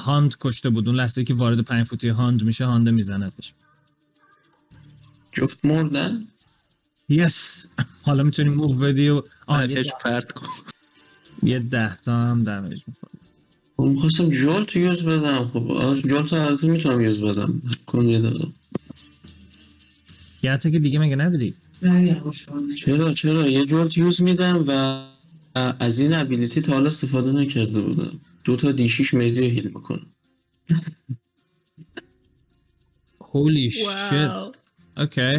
hound 0.00 0.36
کشته 0.40 0.70
بود. 0.70 0.88
اون 0.88 0.96
لحظه 0.96 1.24
که 1.24 1.34
وارد 1.34 1.60
پنج 1.60 1.86
فوتی 1.86 2.08
hound 2.08 2.42
میشه 2.42 2.64
hound 2.64 2.88
میزندش 2.88 3.52
جفت 5.32 5.64
مردن؟ 5.64 6.26
yes 7.08 7.66
حالا 8.06 8.22
می‌تونی 8.22 8.48
move 8.48 8.74
بدی 8.74 9.08
و 9.08 9.22
ده- 9.68 9.82
پرت 10.04 10.32
کن. 10.32 10.46
یه 11.42 11.58
ده 11.58 11.96
تا 11.96 12.12
هم 12.16 12.44
damage 12.44 12.82
می‌کنه. 12.86 13.20
خب 13.76 13.82
می‌خواستم 13.82 14.30
jolt 14.30 14.76
use 14.76 15.02
بدم. 15.02 15.46
خب 15.48 15.94
jolt 16.08 16.32
البته 16.32 16.66
می‌تونم 16.66 17.00
use 17.00 17.20
بدم. 17.20 17.62
کن 17.86 18.06
یه 18.06 18.20
دقیقه. 18.20 18.48
یه 20.42 20.50
attack 20.52 20.70
دیگه 20.70 20.98
مگه 20.98 21.16
نداری؟ 21.16 21.54
چرا 22.78 23.12
چرا؟ 23.12 23.46
یه 23.48 23.64
jolt 23.66 23.98
use 23.98 24.22
میدم 24.22 24.64
و 24.68 25.04
از 25.54 25.98
این 25.98 26.14
ابیلیتی 26.14 26.60
تا 26.60 26.72
حالا 26.72 26.86
استفاده 26.86 27.32
نکرده 27.32 27.80
بودم. 27.80 28.20
دو 28.44 28.56
تا 28.56 28.72
دی 28.72 28.88
6 28.88 29.14
میدی 29.14 29.40
رو 29.40 29.46
هیل 29.46 29.66
می‌کنم 29.66 30.06
هولی 33.20 33.70
شیت 33.70 34.30
اوکی 34.96 35.38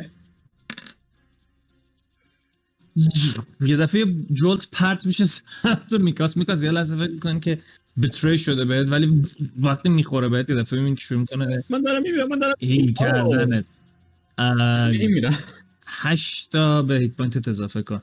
یه 3.62 3.78
دفعه 3.78 4.06
جولت 4.34 4.68
پرت 4.72 5.06
میشه 5.06 5.26
سمت 5.26 5.94
میکاس. 5.94 6.38
میکاس 6.38 6.64
یه 6.64 6.72
لحظه 6.72 6.98
فکر 6.98 7.12
می‌کنه 7.12 7.40
که 7.40 7.60
بتری 8.02 8.38
شده 8.38 8.66
بهت 8.66 8.90
ولی 8.90 9.26
وقتی 9.62 9.90
می‌خوره 9.90 10.30
بهت 10.30 10.50
یه 10.50 10.56
دفعه 10.56 10.80
می‌بینی 10.80 10.96
که 10.96 11.02
شروع 11.02 11.20
می‌کنه 11.20 11.64
من 11.70 11.82
دارم 11.82 12.02
می‌بینم 12.02 12.28
من 12.28 12.40
دارم 12.40 12.56
هیل 12.60 12.94
کردنت. 12.94 13.66
اه، 14.38 14.90
میمیرم. 14.90 15.38
هشت 15.88 16.52
تا 16.52 16.82
به 16.82 16.96
hit 16.96 17.12
point 17.12 17.42
ت 17.42 17.48
اضافه 17.48 17.82
کن. 17.82 18.02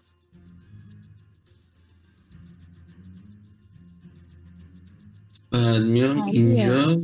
بعد 5.51 5.85
میام؟ 5.85 6.23
اینجا 6.33 7.03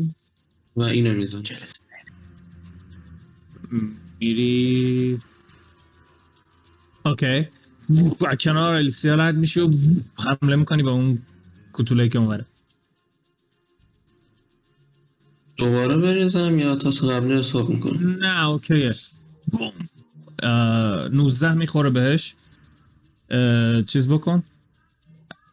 و 0.76 0.82
اینو 0.82 1.14
می‌زنم 1.14 1.42
میری. 4.20 5.20
okay. 7.06 7.48
و 8.20 8.36
کنار 8.36 8.74
الیسیا 8.74 9.14
رد 9.14 9.36
میشی 9.36 9.60
و 9.60 9.70
حمله 10.18 10.56
می‌کنی 10.56 10.82
به 10.82 10.90
اون 10.90 11.22
کتوله 11.74 12.08
که 12.08 12.18
اونوره 12.18 12.46
دوباره 15.56 15.96
بریزم 15.96 16.58
یا 16.58 16.76
تا 16.76 16.90
قبلی 16.90 17.38
حساب 17.38 17.70
می‌کنم 17.70 18.24
نه 18.24 18.46
okay 18.46 18.81
ه 18.81 18.90
بوم. 19.46 19.72
اه، 20.42 21.08
19 21.08 21.54
می‌خوره 21.54 21.90
بهش. 21.90 22.34
چیز 23.86 24.08
بکن. 24.08 24.42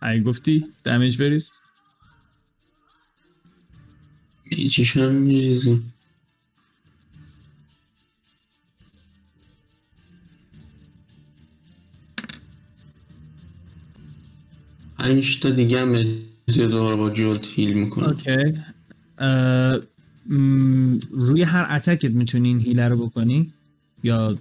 ای 0.01 0.23
گفتی 0.23 0.65
دمیج 0.83 1.17
بریز. 1.17 1.51
چیش 4.71 4.97
هم 4.97 5.11
میریزیم. 5.11 5.93
پنج 15.05 15.39
تا 15.39 15.49
دیگه 15.49 15.81
هم 15.81 15.93
دوباره 16.47 16.95
با 16.95 17.09
جولت 17.09 17.45
هیل 17.45 17.73
می‌کنم 17.73 18.05
اوکی. 18.05 18.57
روی 21.11 21.41
هر 21.41 21.75
اتکت 21.75 22.11
می‌تونی 22.11 22.47
این 22.47 22.59
heal 22.59 22.83
ه 22.83 22.89
رو 22.89 23.05
بکنی؟ 23.05 23.53
یا 24.03 24.37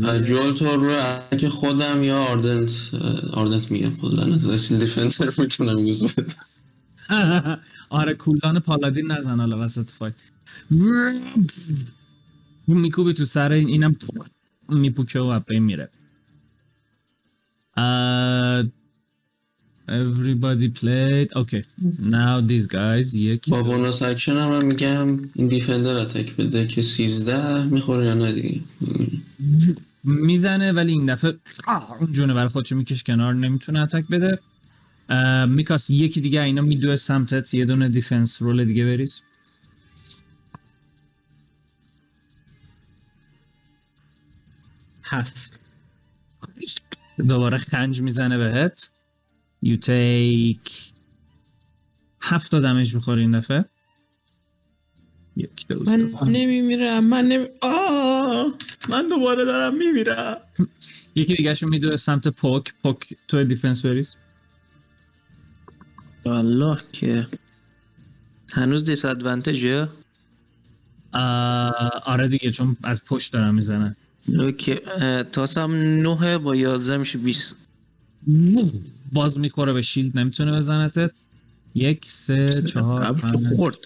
jolt 0.00 0.62
رو 0.62 0.68
روی 0.68 0.94
attack 0.94 1.48
خودم 1.48 2.02
یا 2.02 2.18
آردنت 2.18 2.70
آردنت 3.32 3.70
میگم 3.70 3.96
خود 3.96 4.14
لعنت. 4.14 4.44
steel 4.44 4.78
defender 4.78 5.32
می‌تونم 5.38 5.78
use 5.86 6.02
بدم. 6.02 6.34
آره 7.90 8.14
کولدان 8.14 8.60
paladin 8.60 9.10
نزن 9.10 9.40
حالا 9.40 9.64
وسط 9.64 9.90
fight 9.90 10.14
میکوبی 12.66 13.14
تو 13.14 13.24
سر 13.24 13.52
این 13.52 13.68
اینم 13.68 13.96
میپوکه 14.68 15.20
و 15.20 15.24
up 15.24 15.47
ه 15.47 15.58
میره. 15.58 15.88
Everybody 19.90 20.68
played. 20.80 21.28
Okay. 21.42 21.62
Now 21.98 22.40
these 22.50 22.66
guys 22.66 23.14
یکی 23.14 23.50
با 23.50 23.62
bonus 23.62 24.02
action 24.02 24.32
هم 24.32 24.48
من 24.48 24.64
میگم 24.64 25.18
این 25.34 25.48
defender 25.48 25.96
attack 25.96 26.36
بده 26.36 26.66
که 26.66 26.82
13 26.82 27.64
می‌خوره 27.64 28.04
یا 28.06 28.14
نه 28.14 28.32
دیگه؟ 28.32 28.60
می‌زنه 30.04 30.72
ولی 30.72 30.92
این 30.92 31.06
دفعه 31.06 31.34
اون 32.00 32.12
جونه 32.12 32.34
برای 32.34 32.48
خودشو 32.48 32.76
میکش 32.76 33.02
کنار 33.02 33.34
نمی‌تونه 33.34 33.80
attack 33.80 34.04
بده. 34.10 34.38
میکاس 35.46 35.90
یکی 35.90 36.20
دیگه 36.20 36.42
اینا 36.42 36.62
میدوه 36.62 36.96
سمتت 36.96 37.54
یه 37.54 37.64
دونه 37.64 37.88
defense 37.88 38.42
roll 38.42 38.64
دیگه 38.64 38.84
بریز. 38.84 39.20
هفت. 45.02 45.60
دوباره 47.28 47.58
خنج 47.58 48.00
می‌زنه 48.00 48.38
بهت. 48.38 48.90
You 49.64 49.76
take 49.76 50.70
هفت 52.20 52.50
تا 52.50 52.60
دمیج 52.60 52.94
می‌خوری 52.94 53.20
این 53.20 53.38
دفعه. 53.38 53.64
یک 55.36 55.66
دو 55.68 55.84
سه 55.84 55.96
من. 55.96 56.28
نمیمیرم 56.28 57.04
من 57.04 57.24
نمی 57.24 57.46
آه! 57.62 58.54
من 58.88 59.08
دوباره 59.08 59.44
دارم 59.44 59.76
میمیرم. 59.76 60.36
یکی 61.14 61.34
دیگه 61.34 61.54
شو 61.54 61.66
میدوه 61.66 61.96
سمت 61.96 62.28
پوک 62.28 62.74
پوک 62.82 63.14
تو 63.28 63.44
دیفنس 63.44 63.86
بریز. 63.86 64.14
والله 66.24 66.78
که 66.92 67.26
هنوز 68.52 68.84
دیس 68.84 69.04
ادوانتجه 69.04 69.88
آره 72.04 72.28
دیگه 72.28 72.50
چون 72.50 72.76
از 72.82 73.04
پشت 73.04 73.32
دارم 73.32 73.54
می‌زنن. 73.54 73.96
اوکی 74.28 74.74
تاسم 75.32 75.70
9 75.72 76.38
با 76.38 76.56
11 76.56 76.96
میشه 76.96 77.18
20 77.18 77.54
باز 79.12 79.38
می‌خوره 79.38 79.72
به 79.72 79.82
شیلد 79.82 80.18
نمی‌تونه 80.18 80.52
بزنتت. 80.52 81.10
یک 81.74 82.10
سه 82.10 82.62
چهار 82.62 83.16
خورد. 83.56 83.76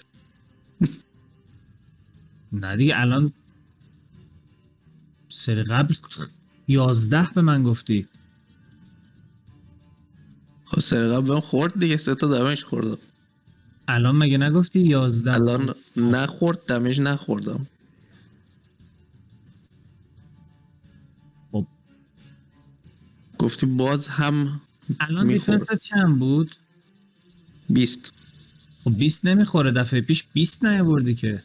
نه 2.51 2.77
دیگه 2.77 2.93
الان 2.97 3.33
سری 5.29 5.63
قبل 5.63 5.95
یازده 6.67 7.29
به 7.35 7.41
من 7.41 7.63
گفتی. 7.63 8.07
خب 10.65 10.79
سر 10.79 11.07
قبل 11.07 11.27
بهم 11.27 11.39
خورد 11.39 11.79
دیگه 11.79 11.95
سه 11.95 12.15
تا 12.15 12.27
دمش 12.27 12.63
خوردم 12.63 12.97
الان 13.87 14.15
مگه 14.15 14.37
نگفتی 14.37 14.79
یازده؟ 14.79 15.33
الان 15.33 15.75
نخورد 15.97 16.65
دمش 16.65 16.99
نخوردم. 16.99 17.67
خب. 21.51 21.67
گفتی 23.39 23.65
باز 23.65 24.07
هم 24.07 24.61
الان. 24.99 25.27
defense 25.27 25.71
چند 25.81 26.19
بود؟ 26.19 26.55
20 27.69 28.13
خب 28.83 28.97
20 28.97 29.25
نمی‌خوره 29.25 29.71
دفعه 29.71 30.01
پیش 30.01 30.23
20 30.33 30.65
نیاوردی 30.65 31.15
که. 31.15 31.43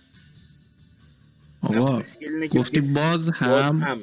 آقا 1.61 2.03
گفتی 2.50 2.81
باز 2.81 3.31
باز 3.31 3.33
هم. 3.42 3.83
هم. 3.83 4.00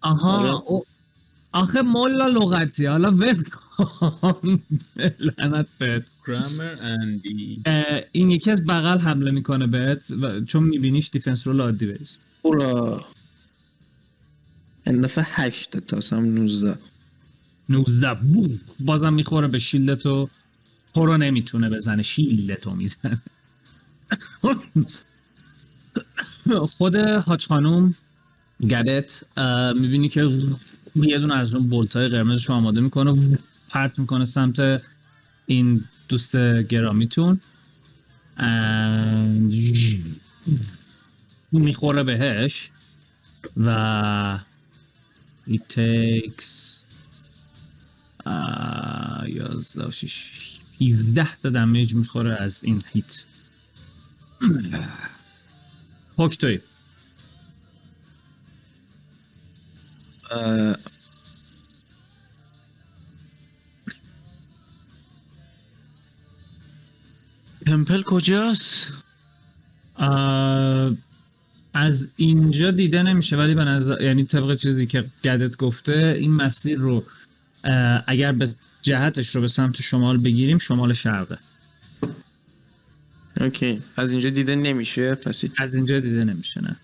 آها 0.00 0.38
آره. 0.38 0.50
او... 0.50 0.84
آخه 1.52 1.82
ملا 1.82 2.26
لغتی 2.26 2.86
حالا 2.86 3.10
ول 3.10 3.42
کن. 3.42 4.62
لعنت 5.18 5.66
بهت. 5.78 6.02
Grammar 6.26 6.78
and 6.78 7.22
the 7.24 7.60
اه، 7.66 8.00
این 8.12 8.30
یکی 8.30 8.50
از 8.50 8.64
بغل 8.64 8.98
حمله 8.98 9.30
می‌کنه 9.30 9.66
بهت 9.66 10.10
و 10.10 10.40
چون 10.40 10.62
میبینیش 10.64 11.10
defense 11.12 11.46
roll 11.46 11.60
عادی 11.60 11.86
بریز. 11.86 12.16
برا 12.44 13.04
این 14.86 15.00
دفعه 15.00 15.26
8 15.28 15.76
تا 15.76 16.16
هم 16.16 16.24
19 16.24 16.78
19 17.72 18.14
بوم. 18.14 18.60
بازم 18.80 19.12
می‌خوره 19.14 19.48
به 19.48 19.58
شیلدتو. 19.58 20.28
تو 20.94 21.06
رو 21.06 21.16
نمی‌تونه 21.16 21.68
بزنه. 21.70 22.02
شیلدتو 22.02 22.74
می‌زنه. 22.74 23.22
خود 26.68 26.96
حاج 26.96 27.46
خانوم 27.46 27.94
گدت 28.60 29.22
می‌بینی 29.76 30.08
که 30.08 30.20
یه 30.94 31.18
دونه 31.18 31.34
از 31.34 31.54
اون 31.54 31.68
بولت 31.68 31.96
های 31.96 32.08
آماده 32.48 32.80
می‌کنه 32.80 33.38
پرت 33.68 33.98
می‌کنه 33.98 34.24
سمت 34.24 34.82
این 35.46 35.84
دوست 36.08 36.36
گرامیتون. 36.36 37.40
می‌خوره 41.52 42.02
بهش 42.02 42.70
و 43.56 44.38
it 45.48 45.74
takes 45.74 46.61
آه، 48.24 49.30
یازده 49.30 49.86
و 49.86 49.90
شش. 49.90 50.58
17 50.80 51.28
تا 51.42 51.48
دمیج 51.48 51.94
می‌خوره 51.94 52.36
از 52.36 52.64
این 52.64 52.82
هیت. 52.92 53.24
پاک 56.16 56.38
توی. 56.38 56.60
تمپل 67.66 68.02
کجاست؟ 68.02 68.92
از 71.74 72.08
اینجا 72.16 72.70
دیده 72.70 73.02
نمیشه 73.02 73.36
ولی 73.36 73.54
به 73.54 73.64
نظر 73.64 74.02
یعنی 74.02 74.24
طبق 74.24 74.54
چیزی 74.54 74.86
که 74.86 75.04
گدت 75.24 75.56
گفته 75.56 76.16
این 76.18 76.32
مسیر 76.32 76.78
رو 76.78 77.04
اگر 78.06 78.32
به 78.32 78.54
جهتش 78.82 79.34
رو 79.34 79.40
به 79.40 79.48
سمت 79.48 79.82
شمال 79.82 80.18
بگیریم 80.18 80.58
شمال 80.58 80.92
شرقه. 80.92 81.38
اوکی. 83.40 83.82
از 83.96 84.12
اینجا 84.12 84.30
دیده 84.30 84.54
نمیشه 84.54 85.14
پس. 85.14 85.44
از 85.58 85.74
اینجا 85.74 86.00
دیده 86.00 86.24
نمیشه 86.24 86.60
نه. 86.60 86.76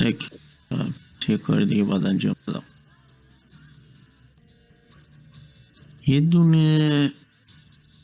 یک 0.00 0.30
چه 1.20 1.38
کار 1.38 1.64
دیگه 1.64 1.84
باید 1.84 2.06
انجام 2.06 2.36
بدم. 2.48 2.62
یه 6.06 6.20
دونه 6.20 7.12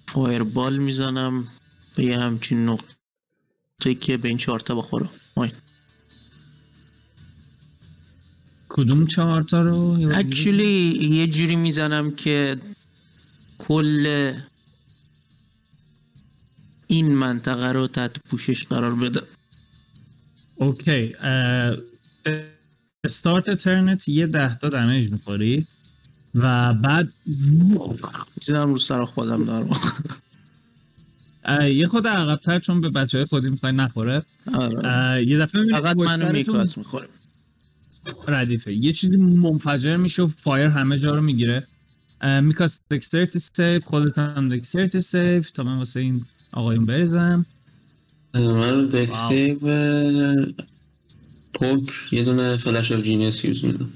فایربال 0.08 0.76
می‌زنم 0.76 1.48
به 1.94 2.04
یه 2.04 2.18
همچین 2.18 2.68
نقطه 2.68 3.94
که 4.00 4.16
به 4.16 4.28
این 4.28 4.36
چهارتا 4.36 4.74
بخوره. 4.74 5.08
آین. 5.34 5.52
کدوم 8.76 9.00
رو 9.00 9.06
یه 9.08 9.16
بار 9.24 9.42
دیگه 9.42 10.18
اکچولی 10.18 10.98
یه 11.10 11.26
جوری 11.26 11.56
می‌زنم 11.56 12.10
که 12.10 12.56
کل 13.58 14.32
این 16.86 17.14
منطقه 17.14 17.72
رو 17.72 17.86
تحت 17.86 18.18
پوشش 18.28 18.64
قرار 18.64 18.94
بده 18.94 19.22
اوکی 20.54 21.14
start 23.04 23.50
turn 23.50 23.96
ت 23.96 24.08
یه 24.08 24.26
ده 24.26 24.58
تا 24.58 24.68
damage 24.68 25.12
می‌خوری 25.12 25.66
و 26.34 26.74
بعد 26.74 27.12
می‌زنم 28.36 28.72
رو 28.72 28.78
سر 28.78 29.04
خودم. 29.04 29.70
اه، 31.44 31.70
یه 31.70 31.88
خود 31.88 32.06
عقبتر 32.06 32.58
چون 32.58 32.80
به 32.80 32.88
بچه 32.90 33.18
های 33.18 33.24
خودی 33.24 33.50
می‌خوای 33.50 33.72
نخوره 33.72 34.22
آره. 34.54 35.26
یه 35.26 35.38
دفعه 35.38 35.64
فقط 35.64 35.96
منو 35.96 36.32
میکاس 36.32 36.78
می‌خوره 36.78 37.08
ردیفه. 38.28 38.72
یه 38.72 38.92
چیزی 38.92 39.16
منفجر 39.16 39.96
میشه 39.96 40.22
و 40.22 40.28
fire 40.42 40.66
همه 40.66 40.98
جا 40.98 41.14
رو 41.14 41.22
می‌گیره. 41.22 41.66
میکاس 42.42 42.80
dexterity 42.90 43.38
save 43.38 43.84
خودت 43.84 44.18
هم 44.18 44.48
dexterity 44.48 45.00
save. 45.00 45.50
تا 45.50 45.62
من 45.62 45.78
واسه 45.78 46.00
این 46.00 46.24
آقایون 46.52 46.86
بریزم. 46.86 47.46
من 48.34 48.86
dex 48.86 49.10
واو. 49.10 49.28
save 49.28 50.46
پوک 51.54 51.92
یه 52.12 52.22
دونه 52.22 52.56
flash 52.56 52.92
of 52.92 53.02
genius 53.02 53.44
use 53.44 53.64
میدم 53.64 53.92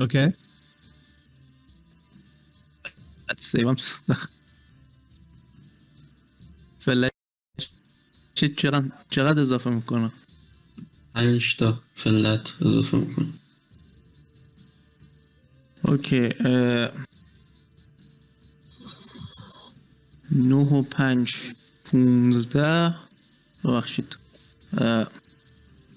okay. 0.00 0.32
save 3.38 3.68
م 3.68 3.76
flash 6.78 7.10
چقدر 8.34 8.90
چقدر 9.10 9.40
اضافه 9.40 9.70
می‌کنه 9.70 10.12
پنج 11.14 11.56
تا 11.56 11.82
flat 11.94 12.50
اضافه 12.60 12.96
می‌کنم. 12.96 13.34
okay 15.84 16.28
اه، 16.40 16.90
نه 20.30 20.54
و 20.54 20.82
پنج 20.82 21.34
پونزده. 21.84 22.94
ببخشید. 23.64 24.16
اه، 24.78 25.10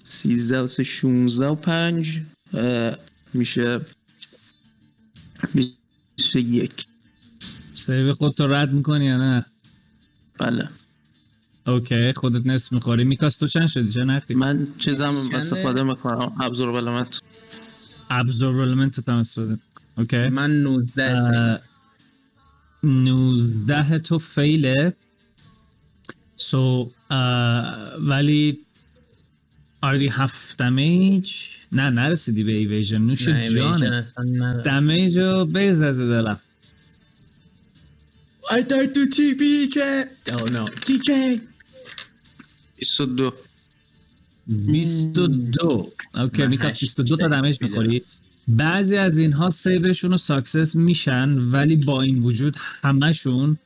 سیزده 0.04 0.60
و 0.60 0.66
سه 0.66 0.82
شونزده 0.82 1.46
و 1.46 1.54
پنج. 1.54 2.20
اه، 2.54 2.96
میشه 3.34 3.80
بیست 5.54 6.36
و 6.36 6.38
یک. 6.38 6.86
save 7.72 8.14
خودتو 8.14 8.46
رد 8.46 8.72
می‌کنی 8.72 9.04
یا 9.04 9.18
نه؟ 9.18 9.46
بله. 10.38 10.68
okay 11.68 12.12
خودت 12.12 12.46
نصف 12.46 12.72
می‌خوری. 12.72 13.04
میکاس 13.04 13.36
تو 13.36 13.46
چند 13.46 13.66
شدی؟ 13.66 13.90
چه 13.90 14.04
نخی 14.04 14.34
من 14.34 14.66
چیزم؟ 14.78 15.14
استفاده 15.34 15.82
می‌کنم. 15.82 16.32
absorb 16.40 16.76
element 16.76 17.20
absorb 18.10 18.58
element 18.58 19.08
هم 19.08 19.14
استفاده 19.14 19.58
اوکی. 19.98 20.28
من 20.28 20.50
19 20.50 21.16
سیو. 21.16 21.34
اه، 21.34 21.58
19 22.82 23.98
تو 23.98 24.18
فیله. 24.18 24.94
سو 26.36 26.90
ولی 28.00 28.58
آردی 29.82 30.08
هفت 30.08 30.56
دمیج 30.56 31.32
نه 31.72 31.90
نرسیدی 31.90 32.44
به 32.44 32.52
ایویژن 32.52 32.98
نوش 32.98 33.28
نه 33.28 33.38
ایویژن 33.38 33.72
جانت. 33.72 33.98
اصلا 33.98 34.24
ندارم. 34.24 34.62
دمیج 34.62 35.18
رو 35.18 35.44
بریز 35.46 35.82
از 35.82 35.98
دلم 35.98 36.40
I 38.50 38.60
died 38.70 38.94
to 38.94 39.02
TPK 39.16 39.78
Oh 40.34 40.46
no. 40.56 40.64
TK 40.86 41.08
22 42.78 43.32
22 44.46 45.92
اوکی 46.14 46.46
میکاس 46.46 46.72
هشت 46.72 46.80
22 46.80 47.16
تا 47.16 47.28
دمیج. 47.28 47.62
می‌خوری 47.62 48.02
بعضی 48.48 48.96
از 48.96 49.18
اینها 49.18 49.50
سیوشون 49.50 50.10
رو 50.10 50.16
ساکسس 50.16 50.76
میشن 50.76 51.38
ولی 51.38 51.76
با 51.76 52.02
این 52.02 52.18
وجود 52.18 52.56
همشون 52.82 53.58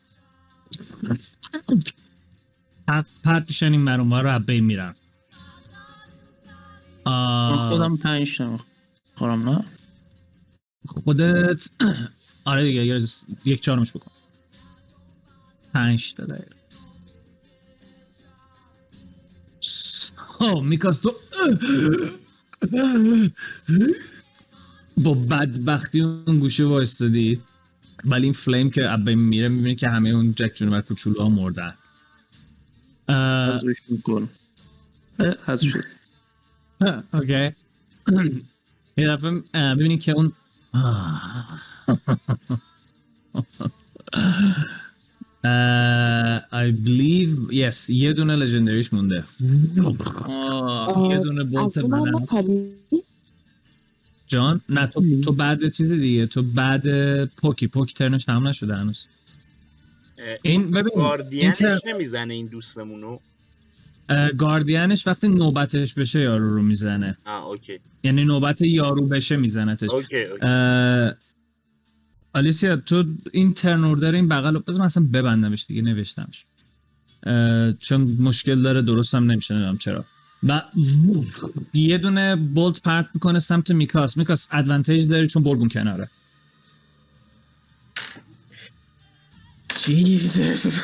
پرت 2.88 3.06
پرت 3.24 3.44
میشن 3.48 3.72
این 3.72 3.80
مرون 3.80 4.12
رو 4.12 4.38
بین 4.38 4.64
میرن. 4.64 4.94
من 7.06 7.12
آه، 7.12 7.70
خودم 7.70 7.96
پنج 7.96 8.42
خورم 9.14 9.48
نه؟ 9.48 9.64
خودت 10.86 11.68
آره 12.44 12.64
دیگه 12.64 13.00
یک 13.44 13.60
چهارمش 13.60 13.90
بکن. 13.90 14.10
پنج 15.74 16.14
تا 16.14 16.24
دقیقه. 16.24 16.61
میکاس 20.62 21.00
تو 21.00 21.14
با 24.96 25.14
بدبختی 25.14 26.00
اون 26.00 26.38
گوشه 26.38 26.64
وایستادی 26.64 27.40
ولی 28.04 28.24
این 28.24 28.32
فلیم 28.32 28.70
که 28.70 28.92
اب 28.92 29.10
میره 29.10 29.48
می‌بینی 29.48 29.74
که 29.74 29.88
همه 29.88 30.08
اون 30.08 30.34
جک 30.34 30.54
جونور 30.54 30.80
کوچولو 30.80 31.20
ها 31.20 31.28
مردن 31.28 31.74
میکن 33.88 34.28
حذف 35.46 35.68
شد 35.68 35.84
اوکی 37.12 37.50
یه 38.96 39.08
دفعه 39.08 39.30
ببینی 39.54 39.98
که 39.98 40.12
اون 40.12 40.32
I 45.44 46.72
believe 46.86 47.50
yes 47.50 47.88
یه 47.88 48.12
دونه 48.12 48.36
لژندریش 48.36 48.92
مونده. 48.92 49.24
آه. 50.24 51.08
یه 51.10 51.22
دونه 51.22 51.44
bolt 51.44 52.44
جان؟ 54.26 54.60
نه 54.68 54.86
تو 54.86 55.20
تو 55.20 55.32
بعد 55.32 55.72
چیز 55.72 55.92
دیگه 55.92 56.26
تو 56.26 56.42
بعد 56.42 56.84
پوکی. 57.24 57.66
پوکی 57.66 57.94
turn 57.94 58.14
ش 58.14 58.24
تمام 58.24 58.48
نشده 58.48 58.74
هنوز. 58.74 59.04
این 60.42 60.70
ببین 60.70 60.92
گاردینش 60.96 61.62
این 61.62 61.70
نمی‌زنه 61.86 62.34
این 62.34 62.46
دوستمونو؟ 62.46 63.18
گاردینش 64.38 65.06
وقتی 65.06 65.28
نوبتش 65.28 65.94
بشه 65.94 66.20
یارو 66.20 66.54
رو 66.54 66.62
می‌زنه. 66.62 67.18
آه 67.26 67.46
okay. 67.46 67.80
یعنی 68.04 68.24
نوبت 68.24 68.62
یارو 68.62 69.06
بشه 69.06 69.36
میزنتش. 69.36 69.90
okay 69.90 70.22
okay. 70.22 70.46
آلیسیا 72.34 72.76
تو 72.76 73.04
این 73.32 73.54
turn 73.54 73.84
order 73.84 74.12
این 74.12 74.28
بغل 74.28 74.58
بذار 74.58 74.80
من 74.80 74.86
اصلا 74.86 75.08
ببندمش 75.12 75.64
دیگه 75.66 75.82
نوشتمش. 75.82 76.44
چون 77.80 78.00
مشکل 78.20 78.62
داره 78.62 78.82
درست 78.82 79.14
هم 79.14 79.30
نمیشه 79.30 79.54
نمی‌دونم 79.54 79.78
چرا. 79.78 80.04
و 80.42 80.62
یه 81.74 81.98
دونه 81.98 82.36
بولت 82.36 82.80
پرت 82.82 83.08
می‌کنه 83.14 83.40
سمت 83.40 83.70
میکاس. 83.70 84.16
میکاس 84.16 84.48
ادوانتیج 84.50 85.08
داری 85.08 85.26
چون 85.26 85.42
برگون 85.42 85.68
کناره. 85.68 86.08
جیزس 89.74 90.80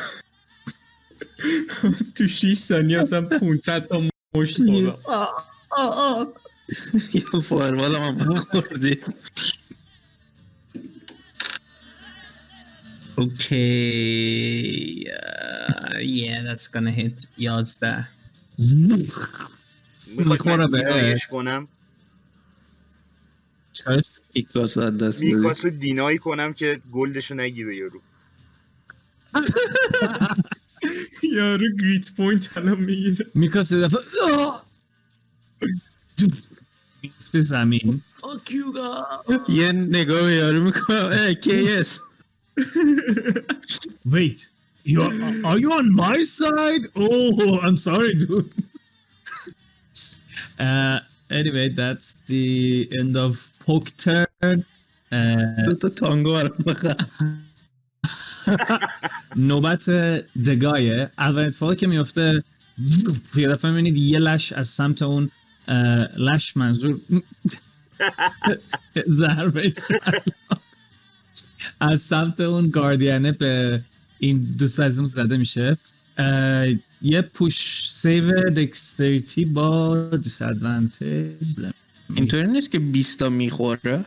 تو 2.15 2.27
6 2.27 2.53
ثانیه 2.53 2.99
اصلا 2.99 3.21
500 3.21 3.87
تا 3.87 4.01
مشت 4.35 4.57
خوردم 4.57 4.89
آه، 5.07 5.45
آه، 5.71 6.17
آه. 6.17 6.33
یه 7.13 7.39
فایروال 7.41 7.95
هم 7.95 8.35
خوردی 8.35 8.97
Okay. 13.19 15.03
Uh, 15.11 15.97
yeah, 15.99 16.41
that's 16.41 16.67
gonna 16.67 16.91
hit 16.91 17.27
11. 17.37 18.07
می‌خواد 18.57 19.49
می‌خوره 20.07 20.65
من 20.67 21.15
کنم 21.31 21.67
چش؟ 23.73 24.03
ایکاس 24.33 24.77
از 24.77 24.97
دست 24.97 25.23
میکاس 25.23 25.65
دینایی 25.65 26.17
کنم 26.17 26.53
که 26.53 26.81
گلدشو 26.91 27.35
نگیره 27.35 27.75
یارو 27.75 28.01
یارو 31.37 31.65
گریت 31.79 32.11
پوینت 32.11 32.57
الان 32.57 32.79
می‌گیره 32.79 33.25
میکاس 33.35 33.73
دفعه 33.73 34.01
زمین 37.33 38.01
Fuck 38.17 38.49
you 38.49 38.73
guys. 38.75 39.49
یه 39.49 39.71
نگاه 39.71 40.33
یارو 40.33 40.63
می‌کنم 40.63 41.33
کیس 41.33 41.99
Wait, 44.05 44.47
you're, 44.83 45.13
are 45.45 45.57
you 45.57 45.71
on 45.73 45.93
my 45.93 46.23
side? 46.23 46.87
Oh, 46.95 47.59
I'm 47.59 47.77
sorry, 47.77 48.15
dude. 48.15 48.51
uh, 50.59 50.99
anyway, 51.29 51.69
that's 51.69 52.17
the 52.27 52.89
end 52.99 53.17
of 53.17 53.49
poke 53.65 53.95
turn. 53.97 54.65
Uh, 55.11 55.65
دو 55.65 55.73
تا 55.73 55.89
تانگو 55.89 56.33
برام 56.33 56.57
بخر 56.65 56.95
نوبت 59.35 59.89
دگایه 60.45 61.11
اول 61.17 61.45
اتفاقی 61.45 61.75
که 61.75 61.87
میفته 61.87 62.43
یه 63.35 63.47
دفعه 63.47 63.71
می‌بینید 63.71 63.97
یه 63.97 64.19
لش 64.19 64.53
از 64.53 64.67
سمت 64.67 65.01
اون 65.01 65.31
لش 66.17 66.57
منظور 66.57 66.99
ضربه. 69.09 69.73
از 71.79 72.01
سمت 72.01 72.39
اون 72.39 72.69
گاردینه 72.69 73.31
به 73.31 73.81
این 74.19 74.55
دوست 74.57 74.79
عزیزم 74.79 75.05
زده 75.05 75.37
میشه. 75.37 75.77
یه 77.01 77.21
پوش 77.21 77.89
save 77.89 78.49
dexterity 78.49 79.45
با 79.45 80.09
disadvantage 80.09 81.35
اینطوری 82.15 82.47
نیست 82.47 82.71
که 82.71 82.79
20 82.79 83.19
تا 83.19 83.29
می‌خوره؟ 83.29 84.05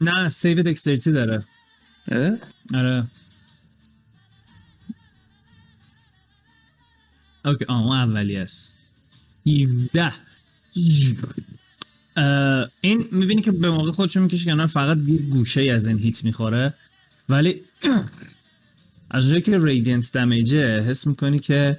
نه 0.00 0.28
save 0.28 0.62
dexterity 0.62 1.12
داره. 1.12 1.44
اه؟ 2.08 2.32
آره. 2.74 3.06
okay 7.44 7.64
آه 7.64 7.82
اون 7.82 7.96
اولی 7.96 8.36
است. 8.36 8.74
17 9.46 10.02
اه، 10.02 10.12
این 12.80 13.08
می‌بینی 13.12 13.42
که 13.42 13.50
به 13.50 13.70
موقع 13.70 13.90
خودشو 13.90 14.20
می‌کشه 14.20 14.44
کنار 14.44 14.66
فقط 14.66 14.98
یه 15.06 15.18
گوشه 15.18 15.62
از 15.62 15.86
این 15.86 15.98
hit 15.98 16.24
می‌خوره. 16.24 16.74
ولی 17.28 17.62
از 19.10 19.28
جایی 19.28 19.42
که 19.42 19.58
radiant 19.58 20.12
damage 20.12 20.70
ه 20.70 20.80
حس 20.80 21.06
می‌کنی 21.06 21.38
که 21.38 21.78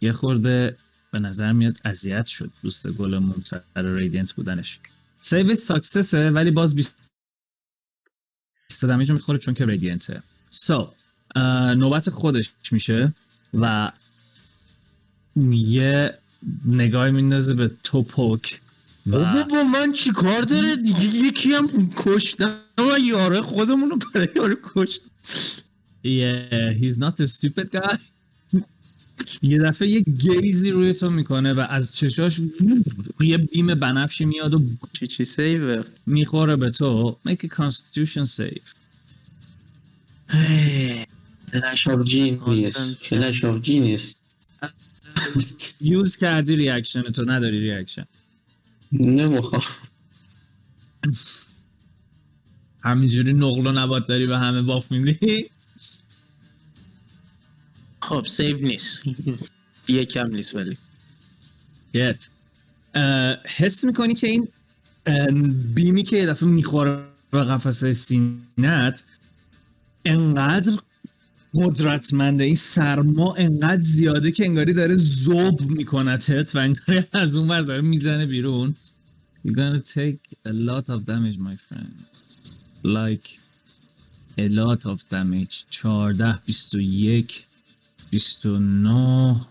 یه 0.00 0.12
خورده 0.12 0.76
به 1.12 1.18
نظر 1.18 1.52
میاد 1.52 1.76
اذیت 1.84 2.26
شد 2.26 2.50
دوست 2.62 2.88
گلمون 2.88 3.42
سر 3.44 3.62
radiant 3.76 4.32
بودنش. 4.32 4.78
save 5.20 5.54
success 5.54 6.21
ه 6.21 6.30
ولی 6.30 6.50
باز 6.50 6.74
20 6.74 6.94
damage 8.82 9.08
رو 9.10 9.14
می‌خوره 9.14 9.38
چون 9.38 9.54
که 9.54 9.66
radiant 9.66 10.22
ه 10.50 10.64
so 10.64 10.92
so, 11.36 11.38
نوبت 11.76 12.10
خودش 12.10 12.52
میشه 12.70 13.12
و 13.54 13.92
یه 15.46 16.18
نگاه 16.66 17.10
میندازه 17.10 17.54
به 17.54 17.70
تو 17.84 18.02
پوک 18.02 18.61
بابا 19.06 19.42
با 19.42 19.62
من 19.62 19.92
چی 19.92 20.12
کار 20.12 20.42
داره 20.42 20.76
دیگه 20.76 21.04
یکی 21.04 21.52
هم 21.52 21.92
کشتم 21.96 22.56
و 22.78 22.98
یاره 22.98 23.40
خودمون 23.40 23.90
رو 23.90 23.98
برای 24.14 24.28
یاره 24.36 24.56
کشت. 24.62 25.00
Yeah, 26.04 26.72
he's 26.80 26.96
not 26.98 27.20
a 27.20 27.26
stupid 27.26 27.68
guy. 27.76 27.98
یه 29.42 29.58
دفعه 29.58 29.88
یه 29.88 30.00
گیزی 30.00 30.70
روی 30.70 30.94
تو 30.94 31.10
می‌کنه 31.10 31.52
و 31.52 31.60
از 31.60 31.92
چشاش 31.92 32.40
یه 33.20 33.38
بیم 33.38 33.74
بنفشی 33.74 34.24
میاد 34.24 34.54
و 34.54 34.62
چی 34.92 35.06
چی 35.06 35.24
سیوه؟ 35.24 35.82
می‌خوره 36.06 36.56
به 36.56 36.70
تو. 36.70 37.18
Make 37.28 37.46
a 37.46 37.48
constitution 37.48 38.26
save. 38.36 38.62
flash 41.52 41.88
of 41.88 42.04
genius 42.04 42.76
flash 43.02 43.44
of 43.44 43.60
genius 43.62 44.14
use 45.80 46.16
کردی 46.16 46.56
reaction 46.56 47.02
تو 47.02 47.24
نداری 47.24 47.60
reaction 47.60 48.06
نمی‌خوام. 48.92 49.62
همینجوری 52.84 53.32
نقل 53.32 53.66
و 53.66 53.72
نبات 53.72 54.06
داری 54.06 54.26
به 54.26 54.38
همه 54.38 54.62
buff 54.62 54.92
میدی 54.92 55.50
خب 58.02 58.26
save 58.26 58.56
نیست. 58.56 59.02
یکم 59.88 60.28
نیست 60.34 60.54
ولی. 60.54 60.76
گیب 61.94 62.28
حس 63.56 63.84
می‌کنی 63.84 64.14
که 64.14 64.26
این 64.26 64.48
beam 65.74 65.96
ی 65.96 66.02
که 66.02 66.16
یه 66.16 66.26
دفعه 66.26 66.48
می‌خوره 66.48 67.04
به 67.30 67.44
قفسه 67.44 67.92
سینت 67.92 69.04
انقدر 70.04 70.78
قدرتمنده 71.54 72.44
این 72.44 72.54
سرما 72.54 73.34
انقدر 73.34 73.82
زیاده 73.82 74.32
که 74.32 74.44
انگاری 74.44 74.72
داره 74.72 74.96
زوب 74.96 75.60
میکنتت 75.60 76.54
و 76.54 76.58
انگاری 76.58 77.04
از 77.12 77.36
اون 77.36 77.48
ور 77.48 77.62
داره 77.62 77.82
می‌زنه 77.82 78.26
بیرون. 78.26 78.76
You're 79.44 79.56
gonna 79.62 79.80
take 79.80 80.20
a 80.52 80.52
lot 80.52 80.88
of 80.88 80.98
damage 81.04 81.38
my 81.38 81.56
friend. 81.66 81.94
Like 82.84 83.26
a 84.38 84.48
lot 84.48 84.80
of 84.86 84.96
damage. 85.08 85.54
14 85.70 86.40
21 86.46 87.46
29 88.10 89.46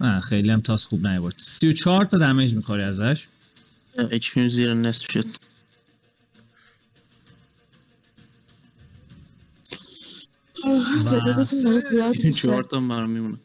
نه. 0.00 0.20
خیلی 0.20 0.50
هم 0.50 0.60
تاس 0.60 0.86
خوب 0.86 1.06
نیورد 1.06 1.34
34 1.38 2.04
تا 2.04 2.18
دمیج 2.18 2.54
می‌خوری 2.54 2.82
ازش؟ 2.82 3.26
HP 4.10 4.38
زیر 4.38 4.74
نصف 4.74 5.10
شد. 5.10 5.24
تعدادتون 11.10 11.62
داره 11.64 11.78
زیاد 11.78 12.14
میشه. 12.24 12.32
چهار 12.32 12.64
تا 12.64 12.80
برام 12.80 13.10
میمونه. 13.10 13.38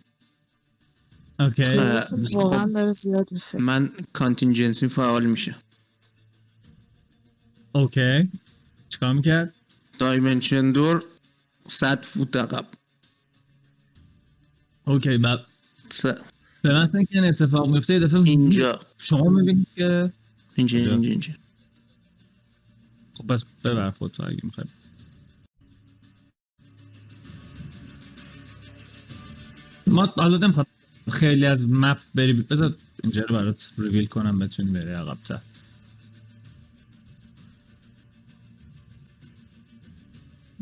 okay 1.39 1.63
واقعا 2.33 2.71
داره 2.73 2.91
زیاد 2.91 3.29
میشه. 3.31 3.57
من 3.57 3.91
contingency 4.13 4.87
فعال 4.87 5.25
میشه 5.25 5.55
okay. 7.75 8.29
چیکار 8.89 9.13
می‌کرد؟ 9.13 9.53
dimension 9.99 10.71
door 10.71 11.03
100 11.67 12.05
فوت 12.05 12.35
عقب. 12.35 12.65
okay 14.85 15.17
بعد 15.17 15.39
س- 15.89 16.05
به 16.61 16.79
مثل 16.83 16.97
اینکه 16.97 17.15
این 17.19 17.27
اتفاق 17.27 17.69
میفته 17.69 17.99
دفعه 17.99 18.19
اینجا. 18.21 18.79
شما 18.97 19.29
می‌بینید 19.29 19.67
که 19.75 20.13
اینجا 20.55 20.79
اینجا. 20.79 21.09
اینجا. 21.09 21.33
خب 23.13 23.33
بس 23.33 23.45
ببر 23.63 23.89
فوتو 23.91 24.23
اگه 24.27 24.39
می‌خوای. 24.43 24.67
ما 29.87 30.05
حالا 30.05 30.37
نمی‌خواد 30.37 30.67
خیلی 31.11 31.45
از 31.45 31.67
مپ 31.69 31.97
بری 32.15 32.33
بذار 32.33 32.75
اینجا 33.03 33.21
رو 33.21 33.35
برات 33.35 33.69
ریویل 33.77 34.05
کنم 34.05 34.39
بتونی 34.39 34.71
بری 34.71 34.91
عقب‌تر. 34.91 35.39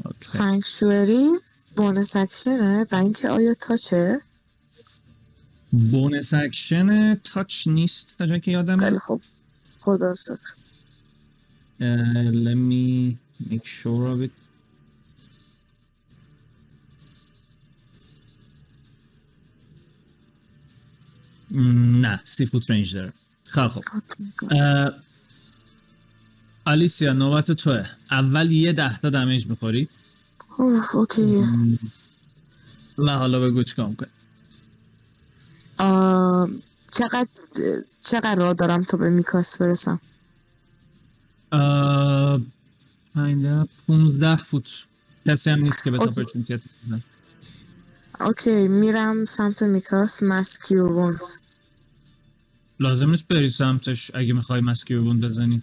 اوکی. 0.05 0.17
سانکشوری 0.21 1.27
bonus 1.75 2.15
action 2.15 2.75
ه 2.75 2.85
و 2.91 2.95
اینکه 2.95 3.29
آیا 3.29 3.53
touch 3.53 4.02
ه؟ 4.02 4.21
bonus 5.71 6.33
action 6.33 7.15
touch 7.15 7.67
نیست 7.67 8.15
تا 8.17 8.25
جایی 8.25 8.39
که 8.39 8.51
یادمه. 8.51 8.83
خیلی 8.83 8.99
خوب. 8.99 9.21
خدا 9.79 10.15
شکر. 10.15 10.55
Uh, 11.81 12.31
let 12.45 12.59
me 12.71 13.15
make 13.49 13.65
sure 13.65 14.03
of 14.13 14.21
it. 14.27 14.31
نه 21.51 22.21
سی 22.23 22.45
فوت 22.45 22.71
range 22.71 22.95
داره. 22.95 23.13
خوب 23.53 23.83
اه، 24.51 24.93
آلیسیا 26.65 27.13
نوبت 27.13 27.51
توه. 27.51 27.85
اول 28.11 28.51
یه 28.51 28.73
ده 28.73 28.97
تا 28.97 29.09
damage 29.09 29.47
می‌خوری. 29.47 29.89
اوه 30.57 30.95
okay. 30.95 31.43
و 32.97 33.17
حالا 33.17 33.39
بگو 33.39 33.63
چیکار 33.63 33.87
می‌کنی. 33.87 34.09
آم، 35.77 36.61
چقدر 36.91 37.27
چقدر 38.05 38.35
راه 38.35 38.53
دارم 38.53 38.83
تا 38.83 38.97
به 38.97 39.09
میکاس 39.09 39.57
برسم؟ 39.57 39.99
اه، 41.51 42.41
پنجده 43.15 43.67
پونزده 43.87 44.35
فوت. 44.35 44.63
کسی 45.25 45.49
هم 45.49 45.59
نیست 45.59 45.83
که 45.83 45.91
به. 45.91 46.01
opportunity 46.01 46.59
بزنه 46.85 47.03
okay 48.21 48.67
میرم 48.67 49.25
سمت 49.25 49.63
میکاس. 49.63 50.23
mass 50.23 50.57
cure 50.57 50.91
wounds. 50.91 51.37
لازم 52.79 53.09
نیست 53.09 53.27
بری 53.27 53.49
سمتش 53.49 54.11
اگه 54.13 54.33
می‌خوای 54.33 54.61
mass 54.61 54.82
cure 54.82 55.03
wounds 55.03 55.25
بزنی. 55.25 55.61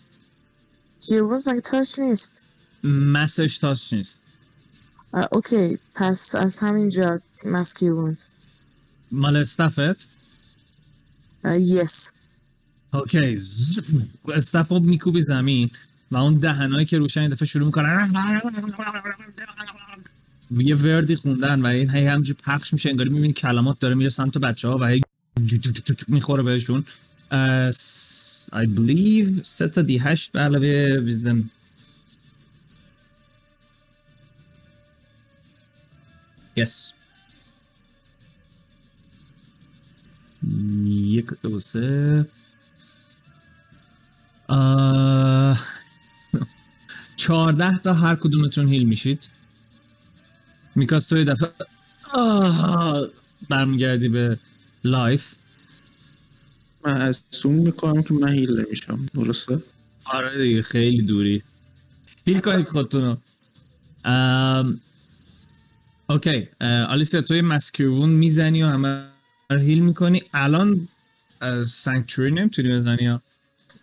cure 1.01 1.23
wounds 1.23 1.49
مگه 1.49 1.61
touch 1.61 1.99
نیست؟ 1.99 2.43
mass 2.85 3.34
ش 3.34 3.59
touch 3.59 3.93
نیست. 3.93 4.19
okay 5.33 5.79
پس 5.95 6.35
از 6.35 6.59
همینجا 6.59 7.21
mass 7.47 7.71
cure 7.71 7.95
wounds. 7.95 8.27
مال 9.13 9.37
استفت؟ 9.37 10.09
yes. 11.61 12.11
okay 12.93 13.43
staff 14.35 14.69
رو 14.69 14.81
میکوبی 14.81 15.23
زمین 15.23 15.71
و 16.11 16.17
اون 16.17 16.35
دهنایی 16.35 16.87
که 16.87 16.99
روشن 16.99 17.21
این 17.21 17.31
دفعه 17.31 17.47
شروع 17.47 17.67
می‌کنن 17.67 18.13
یه 20.51 20.77
وردی 20.77 21.17
خوندن 21.17 21.63
و 21.63 21.67
این 21.67 21.91
هی 21.91 22.07
همجور 22.07 22.37
پخش 22.37 22.73
میشه 22.73 22.89
انگاری 22.89 23.11
می‌بینی 23.11 23.33
کلمات 23.33 23.79
داره 23.79 23.95
میره 23.95 24.11
سمت 24.11 24.39
بچه 24.39 24.69
ها 24.69 24.79
و 24.79 24.85
هی 24.85 25.01
می‌خوره 26.09 26.43
بهشون. 26.43 26.85
I 28.53 28.67
believe 28.67 29.43
سه 29.43 29.69
تا 29.69 29.83
دی 29.83 29.99
هشت 29.99 30.33
به 30.33 30.41
علاوه 30.41 31.01
ویزدم 31.05 31.51
Yes. 36.57 36.93
یک 40.95 41.27
دو 41.43 41.61
سه 41.61 42.27
چهارده 47.17 47.79
تا 47.79 47.95
هر 47.95 48.15
کدومتون 48.15 48.69
هیل 48.69 48.85
میشید 48.85 49.29
میکاس 50.75 51.07
تو 51.07 51.17
یه 51.17 51.25
دفعه 51.25 51.51
برمیگردی 53.49 54.09
به 54.09 54.39
life 54.85 55.35
من 56.87 57.03
از 57.03 57.23
اون 57.45 57.55
می‌کنم 57.55 58.03
که 58.03 58.15
من 58.15 58.33
heal 58.33 58.61
نمیشم 58.61 59.07
درسته؟ 59.15 59.63
آره 60.05 60.39
دیگه 60.39 60.63
خیلی 60.63 61.03
دوری. 61.03 61.43
heal 62.27 62.41
کنید 62.41 62.69
خودتونو. 62.69 63.17
ام، 64.05 64.81
okay. 66.09 66.49
اه، 66.61 66.83
آلیسیا 66.83 67.23
توی 67.23 67.41
mass 67.41 67.61
cure 67.61 67.81
wounds 67.81 68.11
می‌زنی 68.11 68.63
و 68.63 68.67
همه 68.67 69.07
رو 69.51 69.59
heal 69.59 69.79
می‌کنی؟ 69.79 70.23
الان 70.35 70.89
sanctuary 71.67 72.31
نمی‌تونی 72.31 72.75
بزنی 72.75 73.05
یا؟ 73.05 73.23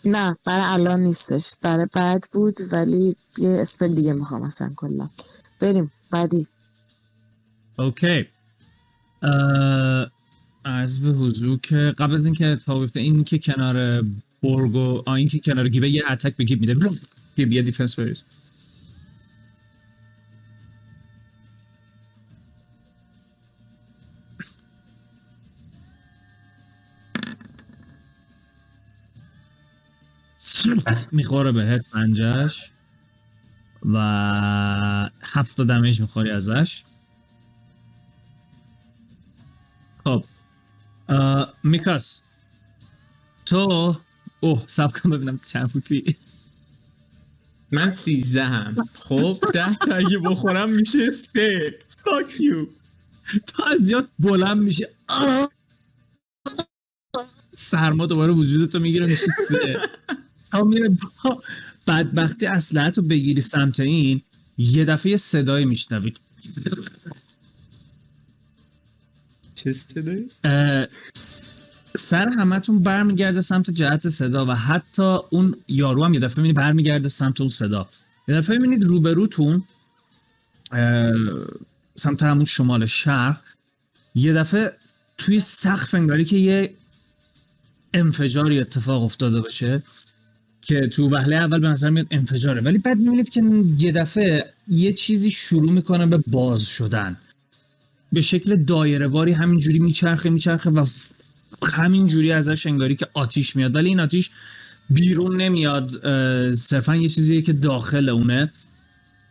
نه 0.06 0.38
برای 0.45 0.66
الان 0.66 0.99
نیستش. 0.99 1.54
برای 1.62 1.88
بعد 1.93 2.26
بود 2.34 2.58
ولی 2.72 3.16
یه 3.38 3.49
spell 3.62 3.95
دیگه 3.95 4.14
می‌خوام 4.14 4.41
اصلا 4.41 4.74
کلا. 4.76 5.10
بریم 5.60 5.91
بعدی. 6.12 6.47
okay. 7.80 8.28
عرض 10.66 10.99
به 10.99 11.09
حضور 11.09 11.59
که 11.59 11.93
قبل 11.97 12.16
از 12.16 12.26
اینکه 12.26 12.45
اتفاق 12.47 12.80
بیفته 12.82 12.99
این 12.99 13.24
که 13.24 13.39
کنار 13.39 14.01
برگو 14.43 15.03
آه 15.05 15.14
این 15.14 15.28
که 15.28 15.39
کنار 15.39 15.70
گیبه 15.70 15.89
یه 15.89 16.03
attack 16.10 16.36
به 16.36 16.43
گیب 16.43 16.61
میده. 16.61 16.89
گیب 17.36 17.51
یه 17.51 17.61
defense 17.62 17.95
بریز. 17.99 18.24
می‌خوره 31.11 31.51
بهت 31.51 31.86
پنجش 31.93 32.72
و 33.93 33.97
هفت 35.24 35.57
تا 35.57 35.64
دمیج 35.64 36.01
می‌خوری 36.01 36.32
ازش. 36.32 36.84
خب. 40.03 40.24
میکاس 41.64 42.22
تو 43.45 43.95
اوه 44.39 44.64
سب 44.68 44.91
کن 44.91 45.10
ببینم 45.10 45.39
چند 45.45 45.68
فوتی. 45.68 46.16
من 47.72 47.89
سیزده 47.89 48.45
هم 48.45 48.76
خب 48.93 49.38
ده 49.54 49.76
تا 49.76 49.95
اگه 49.95 50.20
بخورم 50.20 50.70
میشه 50.70 51.12
سه. 51.12 51.80
فاک 52.06 52.41
یو 52.41 52.68
تا 53.47 53.64
از 53.64 53.89
جات 53.89 54.10
بلند 54.20 54.58
میشه! 54.58 54.89
سرما 57.58 58.06
دوباره 58.06 58.34
وجودتو 58.34 58.80
می‌گیره 58.80 59.08
میشه 59.08 59.28
سه. 59.49 59.89
تا 60.51 60.64
میره 60.64 60.89
با 61.24 61.43
بدبختی 61.88 62.45
اسلحت 62.45 62.97
رو 62.97 63.04
بگیری 63.04 63.41
سمت 63.41 63.80
این 63.80 64.22
یه 64.58 64.86
دفعه 64.86 65.12
یه 65.12 65.18
صدایی 65.18 65.66
میشنوید 65.66 66.20
چه 69.64 69.72
صدایی؟ 69.72 70.30
سر 71.97 72.30
همتون 72.30 72.84
برمیگرده 72.84 73.41
سمت 73.41 73.72
جهت 73.72 74.09
صدا 74.09 74.45
و 74.45 74.51
حتی 74.51 75.18
اون 75.30 75.55
یارو 75.68 76.05
هم 76.05 76.14
یه 76.14 76.20
دفعه 76.20 76.36
می‌بینی 76.38 76.53
برمیگرده 76.53 77.09
سمت 77.09 77.41
اون 77.41 77.49
صدا. 77.49 77.89
یه 78.28 78.36
دفعه 78.36 78.57
می‌بینید 78.57 78.84
روبروتون 78.84 79.64
سمت 81.95 82.24
همون 82.24 82.45
شمال 82.45 82.86
شرق 82.86 83.38
یه 84.16 84.34
دفعه 84.34 84.74
توی 85.18 85.39
سقف 85.39 85.95
انگاری 85.95 86.26
که 86.26 86.38
یه 86.38 86.74
انفجاری 87.93 88.59
اتفاق 88.59 89.03
افتاده 89.03 89.41
باشه 89.41 89.84
که 90.61 90.88
تو 90.88 91.09
وهله 91.09 91.36
اول 91.36 91.59
به 91.59 91.68
نظر 91.68 91.89
میاد 91.89 92.07
انفجاره. 92.11 92.61
ولی 92.61 92.78
بعد 92.78 92.97
می‌بینید 92.97 93.30
که 93.30 93.43
یه 93.78 93.91
دفعه 93.91 94.53
یه 94.68 94.93
چیزی 94.93 95.32
شروع 95.32 95.72
می‌کنه 95.72 96.05
به 96.05 96.18
باز 96.18 96.66
شدن. 96.66 97.18
به 98.14 98.22
شکل 98.22 98.64
دایره 98.64 99.07
واری 99.07 99.32
همینجوری 99.32 99.80
میچرخه 99.80 100.30
میچرخه 100.30 100.70
و 100.70 100.86
همینجوری 101.64 102.32
ازش 102.32 102.66
انگاری 102.68 102.95
که 102.95 103.07
آتیش 103.14 103.55
میاد. 103.55 103.76
ولی 103.76 103.89
این 103.89 103.99
آتیش 103.99 104.30
بیرون 104.89 105.41
نمیاد 105.41 105.89
صرفا 106.55 106.95
یه 106.95 107.09
چیزیه 107.09 107.41
که 107.41 107.53
داخل 107.53 108.09
اونه. 108.09 108.51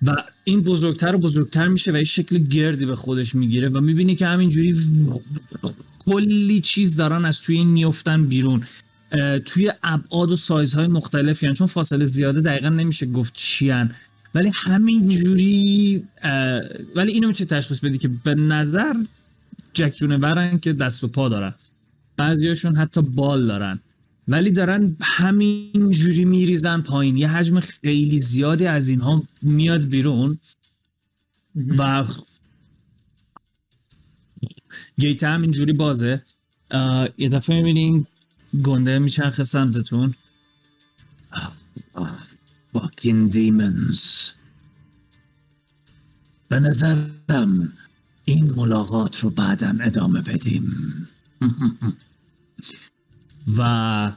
و 0.06 0.16
این 0.44 0.62
بزرگتر 0.62 1.14
و 1.14 1.18
بزرگتر 1.18 1.68
میشه 1.68 1.92
و 1.92 1.96
یه 1.96 2.04
شکل 2.04 2.38
گردی 2.38 2.86
به 2.86 2.96
خودش 2.96 3.34
می‌گیره 3.34 3.68
و 3.68 3.80
می‌بینی 3.80 4.14
که 4.14 4.26
همینجوری 4.26 4.76
کلی 5.98 6.60
چیز 6.60 6.96
دارن 6.96 7.24
از 7.24 7.40
توی 7.40 7.56
این 7.56 7.68
میفتن 7.68 8.26
بیرون. 8.26 8.62
توی 9.44 9.72
ابعاد 9.82 10.30
و 10.30 10.36
سایزهای 10.36 10.86
مختلفی 10.86 11.46
هن. 11.46 11.54
چون 11.54 11.66
فاصله 11.66 12.04
زیاده 12.04 12.40
دقیقا 12.40 12.68
نمیشه 12.68 13.06
گفت 13.06 13.32
چیان 13.34 13.90
ولی 14.34 14.50
همینجوری 14.54 16.04
اه، 16.22 16.60
ولی 16.96 17.12
اینو 17.12 17.28
میشه 17.28 17.44
تشخیص 17.44 17.80
بدی 17.80 17.98
که 17.98 18.08
به 18.08 18.34
نظر 18.34 18.94
جک 19.74 19.94
جونورن 19.96 20.58
که 20.58 20.72
دست 20.72 21.04
و 21.04 21.08
پا 21.08 21.28
دارن. 21.28 21.54
بعضیاشون 22.16 22.76
حتی 22.76 23.02
بال 23.02 23.46
دارن. 23.46 23.80
ولی 24.28 24.50
دارن 24.50 24.96
همینجوری 25.00 26.24
میریزن 26.24 26.80
پایین. 26.80 27.16
یه 27.16 27.28
حجم 27.28 27.60
خیلی 27.60 28.20
زیادی 28.20 28.66
از 28.66 28.88
اینها 28.88 29.22
میاد 29.42 29.84
بیرون 29.84 30.38
و 31.78 32.04
گیت 34.98 35.24
هم 35.24 35.42
اینجوری 35.42 35.72
بازه. 35.72 36.22
یه 37.18 37.28
دفعه 37.28 37.56
می‌بینین 37.56 38.06
گنده 38.62 38.98
میچرخه 38.98 39.44
سمتتون. 39.44 40.14
آه، 41.32 41.52
آه، 41.94 42.18
باک 42.18 42.31
fucking 42.74 43.32
demons. 43.32 44.30
به 46.48 46.60
نظرم 46.60 47.72
این 48.24 48.52
ملاقات 48.56 49.20
رو 49.20 49.30
بعدم 49.30 49.78
ادامه 49.80 50.20
بدیم. 50.20 51.08
و 53.58 54.12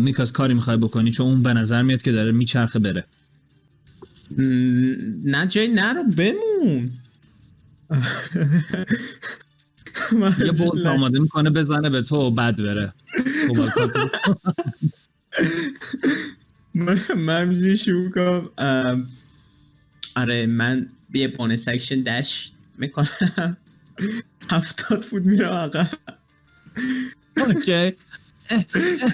میکاس 0.00 0.32
کاری 0.32 0.54
می‌خوای 0.54 0.76
بکنی؟ 0.76 1.12
چون 1.12 1.26
اون 1.26 1.42
به 1.42 1.52
نظر 1.52 1.82
میاد 1.82 2.02
که 2.02 2.12
داره 2.12 2.32
میچرخه 2.32 2.78
بره. 2.78 3.04
نه 5.24 5.46
جای 5.46 5.68
نرو 5.68 6.02
بمون. 6.02 6.90
یه 10.44 10.52
bolt 10.58 10.86
آماده 10.86 11.18
می‌کنه 11.18 11.50
بزنه 11.50 11.90
به 11.90 12.02
تو 12.02 12.16
و 12.16 12.30
بعد 12.30 12.56
بره. 12.56 12.92
خب، 13.48 13.68
من 16.78 16.96
همینجوری 17.28 17.76
شروع 17.76 18.10
کنم. 18.10 19.08
آره 20.16 20.46
من 20.46 20.88
یه 21.14 21.28
bonus 21.28 21.68
action 21.68 22.02
dash 22.02 22.52
می‌کنم. 22.78 23.56
هفتاد 24.50 25.04
فوت 25.04 25.24
میره 25.24 25.46
آقا 25.46 25.86
okay. 27.36 27.92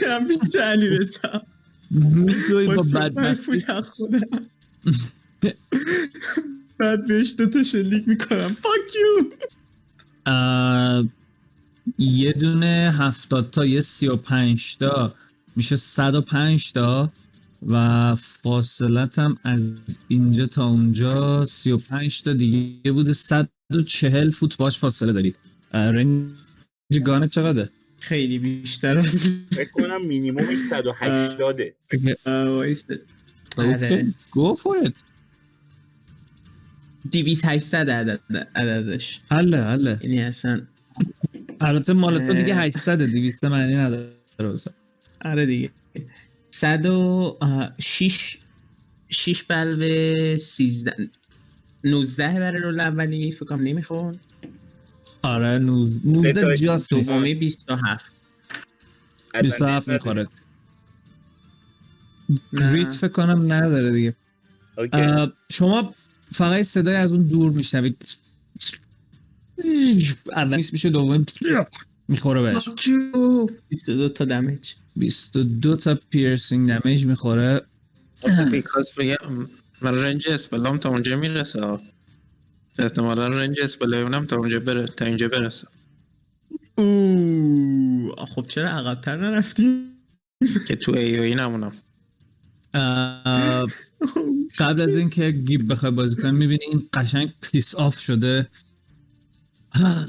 میرم 0.01 0.27
پیش 0.29 0.55
علی 0.63 0.89
رسا 0.89 1.43
میدوی 1.91 2.67
با 2.67 2.75
با 2.75 2.83
بد 3.09 3.35
فود 3.35 3.71
از 3.71 3.95
خودم 3.97 4.47
بعد 6.79 7.07
بهش 7.07 7.35
دوتا 7.39 7.63
شلیک 7.63 8.09
می‌کنم. 8.09 8.57
فاک 8.63 8.95
یو 8.95 9.31
یه 11.99 12.33
دونه 12.33 12.95
هفتاد 12.99 13.51
تا 13.51 13.67
یه 13.67 13.81
سی 13.81 14.09
و 14.09 14.17
پنج 14.17 14.77
تا. 14.77 15.15
میشه 15.57 15.77
صد 15.77 16.15
و 16.15 16.21
پنج 16.21 16.73
تا. 16.73 17.13
و 17.69 18.15
فاصلت 18.15 19.19
هم 19.19 19.39
از 19.45 19.73
اینجا 20.09 20.47
تا 20.47 20.67
اونجا 20.67 21.45
سی 21.47 21.73
و 21.73 21.77
پنج 21.77 22.23
تا 22.23 22.33
دیگه 22.33 22.93
بوده 22.93 23.13
صد 23.13 23.49
و 23.71 23.81
چهل 23.81 24.31
فوت 24.31 24.57
باش 24.57 24.79
فاصله 24.79 25.13
داری 25.13 25.35
اه، 25.73 25.91
رنج 25.91 26.31
گانه 27.05 27.29
چقدره؟ 27.29 27.71
خیلی 27.99 28.39
بیشتر 28.39 28.99
از 28.99 29.27
فکر 29.51 29.71
کنم 29.71 30.07
مینیمومش 30.07 30.59
180 30.59 31.61
اه، 32.27 32.49
وایسته. 32.49 33.01
آره. 33.57 34.07
گو 34.31 34.55
فور 34.55 34.77
ایت 34.77 34.95
دیویس 37.11 37.45
هشتصد 37.45 37.91
عدد 37.91 38.21
عددش 38.57 39.21
حله 39.31 39.63
حله 39.63 39.99
یعنی 40.03 40.23
اصلا 40.23 40.63
البته 41.61 41.93
مال 41.93 42.27
تو 42.27 42.35
دیگه 42.35 42.55
اه. 42.55 42.61
800 42.61 43.03
200 43.03 43.45
معنی 43.45 43.77
نداره. 43.77 44.09
آره 45.25 45.47
دیگه 45.47 45.71
صد 46.55 46.87
و 46.87 47.39
آه، 47.41 47.73
شیش 47.79 48.39
شیش 49.09 49.43
بلوه 49.43 50.37
سیزده 50.37 51.11
نوزده 51.85 52.41
برای 52.41 52.63
رول 52.63 52.81
اولی 52.81 53.33
فکر 53.33 53.45
کنم 53.45 53.61
نمیخون 53.63 54.21
آره 55.23 55.59
19 55.59 56.09
سه 56.09 56.33
تا 56.33 56.41
19 56.41 56.57
جاست 56.57 56.93
نیست. 56.93 57.11
دومی 57.11 57.35
بیست 57.35 57.73
و 57.73 57.77
هفت. 57.77 58.13
27 59.43 59.89
می‌خوره. 59.89 60.27
نه. 62.53 62.73
گریت 62.73 62.93
فکر 62.93 63.09
کنم 63.09 63.53
نداره 63.53 63.93
دیگه. 63.93 64.15
اوکی. 64.79 65.33
شما 65.51 65.95
فقط 66.33 66.63
صدای 66.63 66.97
از 66.97 67.13
اون 67.13 67.23
دور 67.23 67.53
میشنوید. 67.53 68.17
اولیش 70.33 70.73
میشه 70.73 70.91
دوم. 70.91 71.25
می‌خوره 72.09 72.43
بهش. 72.43 72.69
بیست 73.69 73.89
و 73.89 73.95
دو 73.95 74.09
تا 74.09 74.25
دمج 74.25 74.75
22 74.97 75.77
تا 75.77 75.99
پیرسینگ 76.11 76.69
دمیج 76.69 77.05
می‌خوره. 77.05 77.63
بیکاز 78.51 78.91
بگم 78.97 79.49
من 79.81 79.95
رنج 79.95 80.29
اسپلام 80.29 80.79
تا 80.79 80.89
اونجا 80.89 81.17
می‌رسه. 81.17 81.79
احتمالا 82.79 83.29
range 83.29 83.61
spell 83.61 84.16
ام 84.16 84.27
تا 84.27 84.37
اونجا 84.37 84.61
بره 84.61 84.87
تا 84.87 85.05
اینجا 85.05 85.29
برسه. 85.29 85.67
اوه 86.75 88.25
خب 88.27 88.47
چرا 88.49 88.69
عقبتر 88.69 89.17
نرفتی؟ 89.17 89.85
که 90.69 90.77
تو 90.77 90.93
AoE 90.93 91.35
نمونم. 91.35 91.73
قبل 94.59 94.81
از 94.81 94.97
اینکه 94.97 95.31
گیب 95.31 95.73
بخوای 95.73 95.93
بازی 95.93 96.17
کنی 96.17 96.31
می‌بینی 96.33 96.65
این 96.65 96.89
قشنگ 96.93 97.35
pissed 97.41 97.75
off 97.75 97.99
شده. 97.99 98.49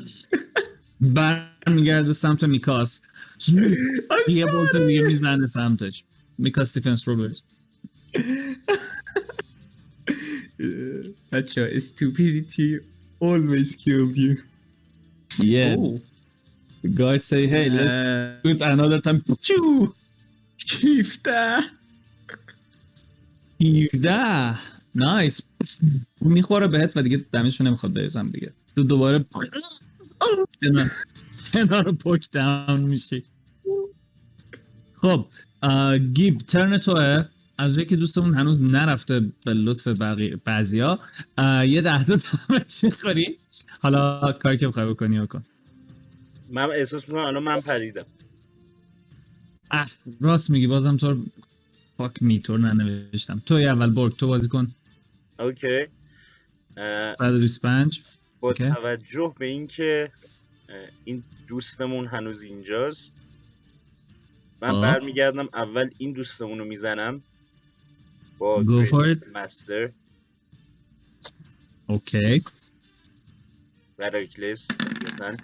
برمیگرده 1.01 2.13
سمت 2.13 2.43
میکاس. 2.43 3.01
یه 4.27 4.45
bolt 4.45 4.77
دیگه 4.77 5.01
می‌زنه 5.01 5.47
سمتش. 5.47 6.03
میکاس 6.37 6.73
defense 6.73 7.07
رو 7.07 7.18
بریز 7.18 7.41
بچه 11.31 11.61
ها 11.61 11.79
stupidity 11.79 12.79
always 13.23 13.75
kills 13.75 14.17
you. 14.17 14.37
Yeah. 15.39 15.77
اوه. 15.77 16.01
The 16.83 16.87
guy 16.87 17.17
say, 17.17 17.47
hey, 17.47 17.69
let's 17.69 17.91
اه، 17.91 18.41
do 18.43 18.49
it 18.55 18.61
another 18.61 19.01
time. 19.01 19.21
Choo! 19.41 19.93
شیفته 20.57 21.57
17 23.61 24.55
نایس 24.95 25.41
می‌خوره 26.21 26.67
بهت 26.67 26.97
و 26.97 27.03
دیگه 27.03 27.25
دمشو 27.31 27.63
نمی‌خواد 27.63 27.93
بریزم 27.93 28.29
دیگه. 28.29 28.53
تو 28.75 28.83
دوباره 28.83 29.25
کنار- 31.53 31.91
پوک 31.91 32.31
داون 32.31 32.81
میشی. 32.81 33.23
خب 35.01 35.25
گیب 36.13 36.37
ترن 36.37 36.77
توه. 36.77 37.25
از 37.57 37.75
جایی 37.75 37.87
که 37.87 37.95
دوستمون 37.95 38.33
هنوز 38.33 38.63
نرفته 38.63 39.19
به 39.45 39.53
لطف 39.53 39.87
بقیه 39.87 40.35
بعضیا 40.45 40.99
یه 41.67 41.81
ده 41.81 42.03
تا 42.03 42.15
دمش 42.49 42.83
می‌خوری. 42.83 43.37
حالا 43.79 44.31
کاری 44.31 44.57
که 44.57 44.67
بخوای 44.67 44.85
بکنی 44.85 45.19
بکن 45.19 45.43
من 46.49 46.69
احساس 46.71 47.09
می‌کنم 47.09 47.23
الان 47.23 47.43
من 47.43 47.61
پریدم. 47.61 48.05
اه 49.71 49.89
راست 50.21 50.49
میگی 50.49 50.67
بازم 50.67 50.97
تو 50.97 51.25
فاک 51.97 52.23
می 52.23 52.39
تو 52.39 52.57
ننوشتم. 52.57 53.41
تو 53.45 53.55
اول 53.55 53.89
برگ 53.89 54.15
تو 54.15 54.27
بازی 54.27 54.47
کن. 54.47 54.71
اوکی. 55.39 55.87
اه، 56.77 57.13
125 57.13 58.01
با. 58.39 58.53
توجه 58.53 59.33
به 59.39 59.45
اینکه 59.45 60.11
این 61.05 61.23
دوستمون 61.47 62.07
هنوز 62.07 62.41
اینجاست. 62.41 63.15
من. 64.61 64.81
برمیگردم 64.81 65.49
اول 65.53 65.89
این 65.97 66.13
دوستمون 66.13 66.59
رو 66.59 66.65
می‌زنم. 66.65 67.21
با 68.37 68.63
Go 68.63 68.87
for 68.87 69.15
it. 69.15 69.27
مستر 69.35 69.89
اوکی. 71.87 72.41
و 73.99 74.09
ریکلس 74.09 74.71
لطفاً. 74.71 75.37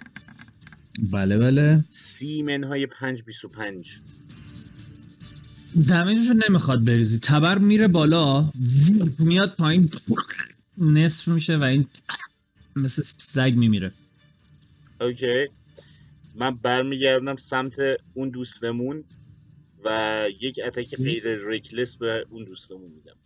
بله 0.98 1.38
بله. 1.38 1.84
سی 1.88 2.42
منهای 2.42 2.86
پنج 2.86 3.22
بیس 3.22 3.44
و 3.44 3.48
پنج. 3.48 4.00
دمیجشو 5.88 6.34
نمی‌خواد 6.48 6.84
بریزی. 6.84 7.18
تبر 7.18 7.58
میره 7.58 7.88
بالا. 7.88 8.52
میاد 9.18 9.56
پایین. 9.56 9.90
نصف 10.78 11.28
میشه 11.28 11.56
و 11.56 11.62
این 11.62 11.86
مثل 12.76 13.02
سگ 13.02 13.52
میمیره. 13.56 13.92
okay. 15.02 15.48
من 16.34 16.56
برمیگردم 16.56 17.36
سمت 17.36 17.76
اون 18.14 18.30
دوستمون 18.30 19.04
و 19.84 20.28
یک 20.40 20.60
attack 20.64 20.96
غیر 20.96 21.48
reckless 21.48 21.96
به 21.96 22.26
اون 22.30 22.44
دوستمون 22.44 22.90
میدم. 22.90 23.16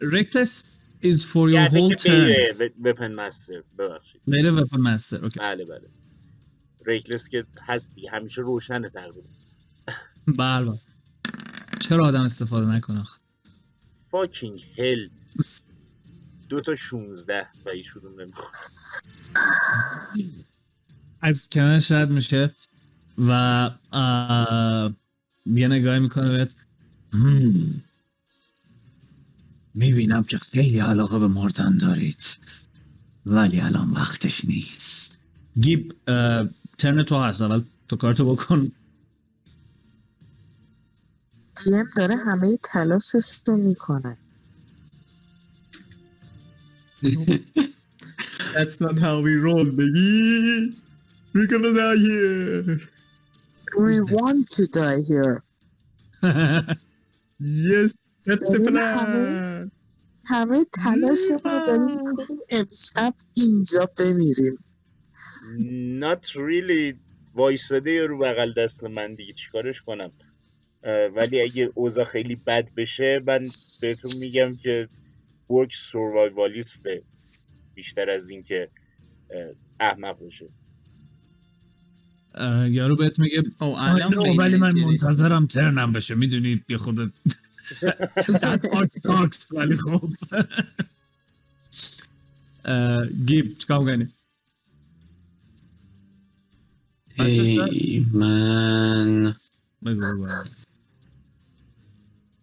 reckless 0.00 0.70
is 1.02 1.24
for 1.32 1.48
your 1.50 1.68
whole 1.68 1.94
turn. 1.94 2.70
weapon 2.84 3.14
master 3.14 3.62
ببخشید. 3.78 4.20
غیر 4.30 4.52
weapon 4.52 4.80
master 4.80 5.24
okay. 5.24 5.40
بله 5.40 5.64
بله. 5.64 5.88
reckless 6.86 7.28
که 7.28 7.46
هست 7.60 7.94
دیگه. 7.94 8.10
همیشه 8.10 8.42
روشنه 8.42 8.88
تقریبا. 8.88 9.28
بله 10.38 10.78
چرا 11.80 12.06
آدم 12.06 12.22
استفاده 12.22 12.66
نکنه؟ 12.66 13.04
فاکینگ 14.10 14.66
هل 14.78 15.08
دو 16.48 16.60
تا 16.60 16.74
16 16.74 17.46
و 17.64 17.70
هیچ 17.70 17.94
کدوم 17.94 18.20
نمی‌خواد. 18.20 18.52
از 21.20 21.48
کنارش 21.48 21.92
رد 21.92 22.10
میشه 22.10 22.54
و 23.18 23.70
یه 25.46 25.68
نگاهی 25.68 26.00
می‌کنه 26.00 26.28
بهت. 26.28 26.54
"هم، 27.12 27.82
می‌بینم 29.74 30.24
که 30.24 30.38
خیلی 30.38 30.78
علاقه 30.78 31.18
به 31.18 31.28
مردن 31.28 31.76
دارید 31.76 32.22
ولی 33.26 33.60
الان 33.60 33.90
وقتش 33.90 34.44
نیست. 34.44 35.18
گیب 35.60 35.94
ترن 36.78 37.02
تو 37.02 37.18
هست. 37.20 37.42
اول 37.42 37.62
تو 37.88 37.96
کارتو 37.96 38.34
بکن. 38.34 38.72
دیم 41.64 41.84
داره 41.96 42.16
همه 42.16 42.56
تلاشش 42.62 43.40
رو 43.46 43.56
می‌کنه. 43.56 44.16
That's 48.54 48.76
not 48.80 48.98
how 48.98 49.16
we 49.26 49.34
roll 49.46 49.64
baby. 49.78 50.74
We're 51.32 51.46
gonna 51.46 51.72
die 51.72 51.96
here. 51.96 52.80
We 53.78 54.00
want 54.00 54.50
to 54.56 54.66
die 54.66 55.00
here. 55.08 55.44
Yes 57.40 57.92
داریم 58.26 58.76
همه 58.76 59.70
همه 60.28 60.64
تلاشمون 60.64 61.40
رو 61.44 61.60
داریم 61.66 61.96
می‌کنیم 61.96 62.38
امشب 62.50 63.14
اینجا 63.34 63.90
بمیریم 63.98 64.58
not 66.00 66.26
really 66.26 66.96
وایساده 67.34 68.06
رو 68.06 68.18
بغل 68.18 68.52
دست 68.52 68.84
من 68.84 69.14
دیگه. 69.14 69.32
چیکارش 69.32 69.82
کنم؟ 69.82 70.12
ولی 71.16 71.40
اگه 71.40 71.70
اوضاع 71.74 72.04
خیلی 72.04 72.36
بد 72.36 72.68
بشه 72.76 73.22
من 73.26 73.42
بهتون 73.82 74.10
میگم 74.20 74.50
که 74.62 74.88
ورک 75.50 75.74
سوروایوالیسته 75.74 77.02
بیشتر 77.74 78.10
از 78.10 78.30
اینکه 78.30 78.70
احمق 79.80 80.18
باشه. 80.18 80.48
یارو 82.70 82.96
بهت 82.96 83.18
میگه 83.18 83.44
او 83.60 83.76
به 83.76 84.18
این 84.18 84.36
ولی 84.36 84.56
من. 84.56 84.72
منتظرم 84.72 85.46
ترنم 85.46 85.92
بشه. 85.92 86.14
می‌دونی 86.14 86.60
یه 86.68 86.76
خود 86.76 87.12
ولی 89.52 89.76
خب. 89.76 90.08
اه، 92.64 93.06
گیب 93.06 93.58
چیکار 93.58 93.78
می‌کنی؟ 93.78 94.08
من. 98.12 99.36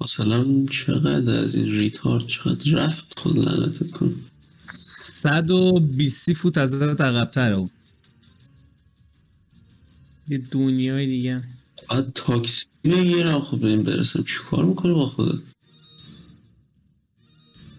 مثلا 0.02 0.66
چقدر 0.72 1.40
از 1.44 1.56
این 1.56 1.66
ریتارد 1.66 2.28
چقدر 2.28 2.72
رفت 2.72 3.20
خود 3.20 3.38
لعنتت 3.48 3.92
کن. 3.92 4.16
120 4.56 6.34
فوت 6.34 6.58
از 6.58 6.82
عقب‌تره. 6.82 7.56
او 7.56 7.70
یه 10.30 10.38
دنیای 10.38 11.08
دیگه. 11.08 11.44
باید 11.90 12.14
تاکسی 12.14 12.66
بگیرم 12.84 13.42
خب 13.42 13.60
به 13.60 13.68
این 13.68 13.84
برسم 13.84 14.24
چیکار 14.24 14.66
می‌کنه 14.66 14.94
با 14.94 15.06
خودت؟ 15.06 15.40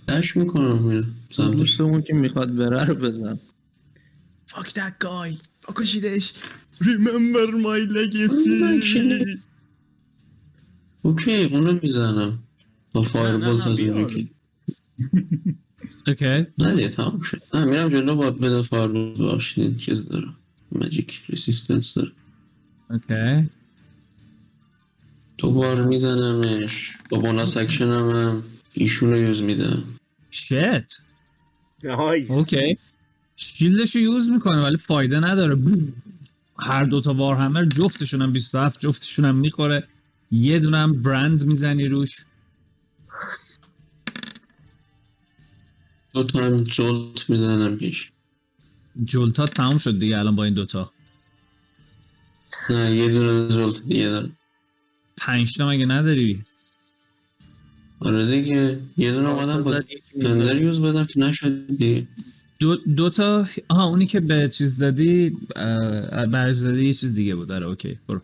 dash 0.09 0.37
می‌کنم 0.36 0.78
میرم. 0.88 1.14
سمتش 1.32 1.57
دوستمون 1.57 2.03
که 2.03 2.14
می‌خواد 2.14 2.57
بره 2.57 2.84
رو 2.84 2.94
بزن. 2.94 3.38
Fuck 4.49 4.68
that 4.68 5.05
guy. 5.05 5.38
بکشیدش. 5.68 6.32
Remember 6.80 7.49
my 7.64 7.80
legacy. 7.96 9.38
okay 11.03 11.45
اونو 11.44 11.78
می‌زنم. 11.82 12.38
با 12.92 13.03
fire 13.03 13.37
نه، 13.36 13.51
bolt 13.51 13.66
نه، 13.66 13.70
از 13.70 13.76
بیار. 13.76 13.96
اونجا 13.96 14.14
که 14.14 14.28
okay. 16.07 16.47
نه 16.59 16.74
دیگه 16.74 16.88
تمام 16.88 17.20
شد. 17.20 17.42
نه 17.55 17.64
میرم 17.64 17.88
جلو 17.88 18.14
باید 18.14 18.38
بده 18.38 18.62
fire 18.62 18.89
bolt 18.89 19.18
باشین 19.18 19.76
چیز 19.76 20.05
داره. 20.05 20.28
magic 20.72 21.20
resistance 21.29 21.95
داره. 21.94 22.12
okay. 22.91 23.49
دوبار 25.39 25.82
میزنمش. 25.82 26.91
با 27.11 27.18
بوناس 27.18 27.57
اکشن 27.57 27.91
هم, 27.93 28.11
هم. 28.11 28.43
ایشون 28.72 29.11
رو 29.11 29.18
یوز 29.18 29.43
میدم. 29.43 29.84
شت 30.30 31.01
نایس. 31.84 32.30
اوکی. 32.30 32.78
شیلدش 33.36 33.97
رو 33.97 34.03
یوز 34.03 34.28
می‌کنه 34.28 34.62
ولی 34.62 34.76
فایده 34.76 35.20
نداره. 35.20 35.59
هر 36.59 36.84
دوتا 36.84 37.14
وارهمر 37.14 37.64
جفتشون 37.64 38.22
هم 38.22 38.32
27 38.32 38.80
جفتشون 38.80 39.24
هم 39.24 39.36
می‌خوره. 39.36 39.84
یه 40.30 40.59
دونه 40.59 40.78
هم 40.78 41.03
برند 41.03 41.45
می‌زنی 41.45 41.86
روش. 41.86 42.24
دو 46.14 46.24
تا 46.24 46.45
هم 46.45 46.57
جولت 46.57 47.30
می‌زنم 47.30 47.76
پیش 47.76 48.11
جلتات 49.05 49.55
تموم 49.55 49.78
شد 49.78 49.99
دیگه 49.99 50.18
الان 50.18 50.36
با 50.36 50.45
این 50.45 50.55
دوتا 50.55 50.93
نه 52.71 52.97
یه 52.97 53.09
دونه 53.09 53.55
جولت 53.55 53.83
دیگه 53.83 54.09
دارم 54.09 54.37
پنج 55.16 55.57
تا 55.57 55.69
مگه 55.69 55.87
نداری؟ 55.87 56.43
آره 58.01 58.27
دیگه 58.27 58.81
یه 58.97 59.12
دونه 59.12 59.29
اومدم 59.29 59.62
با 59.62 59.81
تندر 60.23 60.62
یوز 60.62 60.81
بدم 60.81 61.03
که 61.03 61.21
نشد 61.21 61.66
دیگه 61.66 62.07
دو, 62.59 62.77
دو 62.77 63.11
تا 63.11 63.47
آها 63.69 63.85
اونی 63.85 64.07
که 64.07 64.21
به 64.21 64.49
چیز 64.49 64.77
دادی 64.77 65.31
برش 66.33 66.57
دادی 66.57 66.87
یه 66.87 66.95
چیز 66.95 67.14
دیگه 67.14 67.35
بود. 67.35 67.53
آره 67.53 67.66
اوکی 67.66 67.99
برو. 68.09 68.21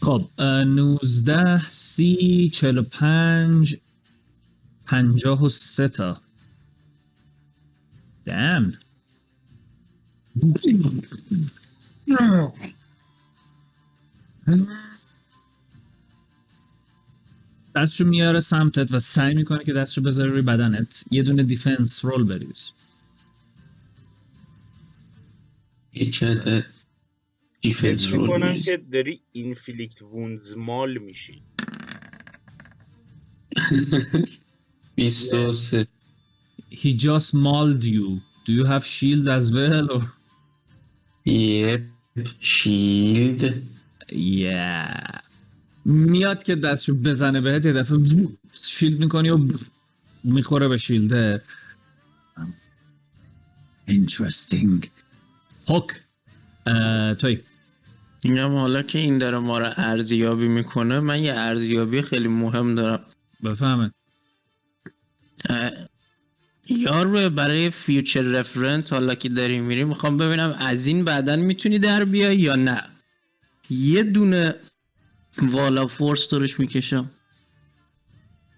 خب 0.00 0.28
اه، 0.38 0.64
19 0.64 1.70
سی 1.70 2.50
45 2.52 3.76
پنجاه 4.86 5.44
و 5.44 5.48
سه 5.48 5.88
تا. 5.88 6.20
دم 8.24 8.72
دستشو 17.76 18.04
میاره 18.04 18.40
سمتت 18.40 18.92
و 18.92 18.98
سعی 18.98 19.34
می‌کنه 19.34 19.64
که 19.64 19.72
دستشو 19.72 20.02
بذاره 20.02 20.30
روی 20.30 20.42
بدنت. 20.42 21.04
یه 21.10 21.22
دونه 21.22 21.42
defense 21.42 22.04
roll 22.04 22.24
بریز 22.24 22.68
یک 25.92 26.22
عدد 26.22 26.66
defense 27.60 28.08
roll 28.08 28.20
می‌کنم 28.22 28.46
می‌ریزم. 28.48 28.66
که 28.66 28.76
داری 28.76 29.22
inflict 29.32 30.02
wounds 30.02 30.56
مال 30.56 30.98
میشی. 30.98 31.42
23 34.94 35.88
He 36.82 36.94
just 36.94 37.34
mauled 37.34 37.84
you. 37.84 38.20
Do 38.46 38.52
you 38.52 38.64
have 38.64 38.84
shield 38.84 39.28
as 39.28 39.52
well 39.52 39.86
or? 39.92 40.02
یپ 41.26 41.82
شیلد. 42.40 43.62
Yeah. 44.10 45.20
میاد 45.84 46.42
که 46.42 46.56
دستشو 46.56 46.94
بزنه 46.94 47.40
بهت 47.40 47.66
یه 47.66 47.72
دفعه 47.72 47.98
شیلد 48.52 49.00
می‌کنی 49.00 49.30
و 49.30 49.38
می‌خوره 50.24 50.68
به 50.68 50.76
شیلده 50.76 51.42
Interesting. 53.88 54.86
هوک 55.68 55.86
توی. 57.18 57.40
میگم 58.24 58.52
حالا 58.56 58.82
که 58.82 58.98
این 58.98 59.18
داره 59.18 59.38
ما 59.38 59.58
رو 59.58 59.66
ارزیابی 59.76 60.48
می‌کنه 60.48 61.00
من 61.00 61.22
یه 61.22 61.34
ارزیابی 61.34 62.02
خیلی 62.02 62.28
مهم 62.28 62.74
دارم. 62.74 63.04
بفهمه. 63.44 63.92
اه، 66.72 66.80
یار 66.80 67.28
برای 67.28 67.70
future 67.70 68.22
reference 68.22 68.92
حالا 68.92 69.14
که 69.14 69.28
داریم 69.28 69.64
میریم 69.64 69.88
می‌خوام 69.88 70.16
ببینم 70.16 70.56
از 70.58 70.86
این 70.86 71.04
بعدا 71.04 71.36
می‌تونی 71.36 71.78
در 71.78 72.04
بیای 72.04 72.38
یا 72.38 72.56
نه. 72.56 72.82
یه 73.70 74.02
دونه 74.02 74.54
Wall 75.38 75.86
of 75.86 75.98
Force 75.98 76.28
دورش 76.28 76.60
می‌کشم. 76.60 77.10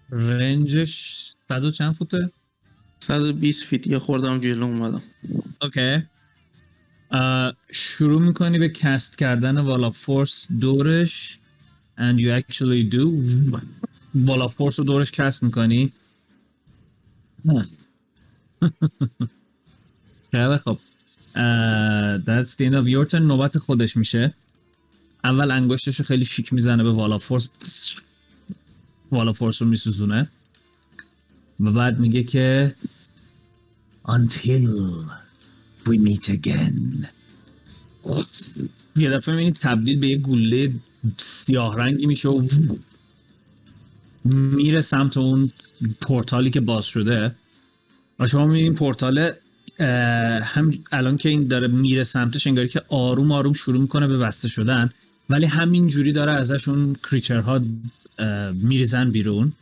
range 0.09 0.85
ش 0.85 1.15
صد 1.49 1.63
و 1.63 1.71
چند 1.71 1.95
فوته؟ 1.95 2.31
120 2.99 3.63
feet. 3.63 3.87
یه 3.87 3.99
خوردم 3.99 4.39
جلو 4.39 4.65
اومدم. 4.65 5.03
okay. 5.61 6.03
شروع 7.71 8.21
می‌کنی 8.21 8.59
به 8.59 8.69
cast 8.69 9.17
کردن 9.17 9.57
Wall 9.57 9.91
of 9.91 10.07
Force 10.07 10.47
دورش. 10.59 11.39
And 11.97 12.17
you 12.19 12.29
actually 12.41 12.83
do. 12.95 13.05
Wall 14.27 14.47
of 14.47 14.56
Force 14.56 14.79
رو 14.79 14.85
دورش 14.85 15.11
cast 15.11 15.43
می‌کنی. 15.43 15.93
خیلی 20.31 20.57
خب 20.57 20.79
that's 22.25 22.51
the 22.51 22.65
end 22.65 22.75
of 22.75 22.87
your 22.87 23.11
turn. 23.11 23.21
نوبت 23.21 23.57
خودش 23.57 23.97
میشه. 23.97 24.33
اول 25.23 25.51
انگشتش 25.51 26.01
خیلی 26.01 26.25
شیک 26.25 26.53
می‌زنه 26.53 26.83
به 26.83 26.91
Wall 26.91 27.17
of 27.17 27.26
Force 27.26 27.49
Wall 29.11 29.33
of 29.33 29.41
Force 29.41 29.61
رو 29.61 29.67
میسوزونه. 29.67 30.29
و 31.59 31.71
بعد 31.71 31.99
میگه 31.99 32.23
که 32.23 32.75
until 34.07 34.67
we 35.85 35.97
meet 36.07 36.27
again. 36.29 37.07
یه 38.95 39.09
دفعه 39.09 39.35
می‌بینید 39.35 39.55
تبدیل 39.55 39.99
به 39.99 40.07
یه 40.07 40.17
گوله 40.17 40.73
سیاه 41.17 41.77
رنگی 41.77 42.05
میشه 42.05 42.29
و 42.29 42.47
میره 44.25 44.81
سمت 44.81 45.17
اون 45.17 45.51
پورتالی 46.01 46.49
که 46.49 46.59
باز 46.59 46.85
شده. 46.85 47.35
شما 48.29 48.47
می‌بینید 48.47 48.77
پورتال 48.77 49.31
هم 50.43 50.83
الان 50.91 51.17
که 51.17 51.29
این 51.29 51.47
داره 51.47 51.67
میره 51.67 52.03
سمتش 52.03 52.47
انگاری 52.47 52.67
که 52.67 52.81
آروم 52.89 53.31
آروم 53.31 53.53
شروع 53.53 53.81
می‌کنه 53.81 54.07
به 54.07 54.17
بسته 54.17 54.49
شدن 54.49 54.89
ولی 55.29 55.45
همین 55.45 55.87
جوری 55.87 56.11
داره 56.11 56.31
ازشون 56.31 56.95
کریچرها 56.95 57.61
میریزن 58.53 59.11
بیرون. 59.11 59.53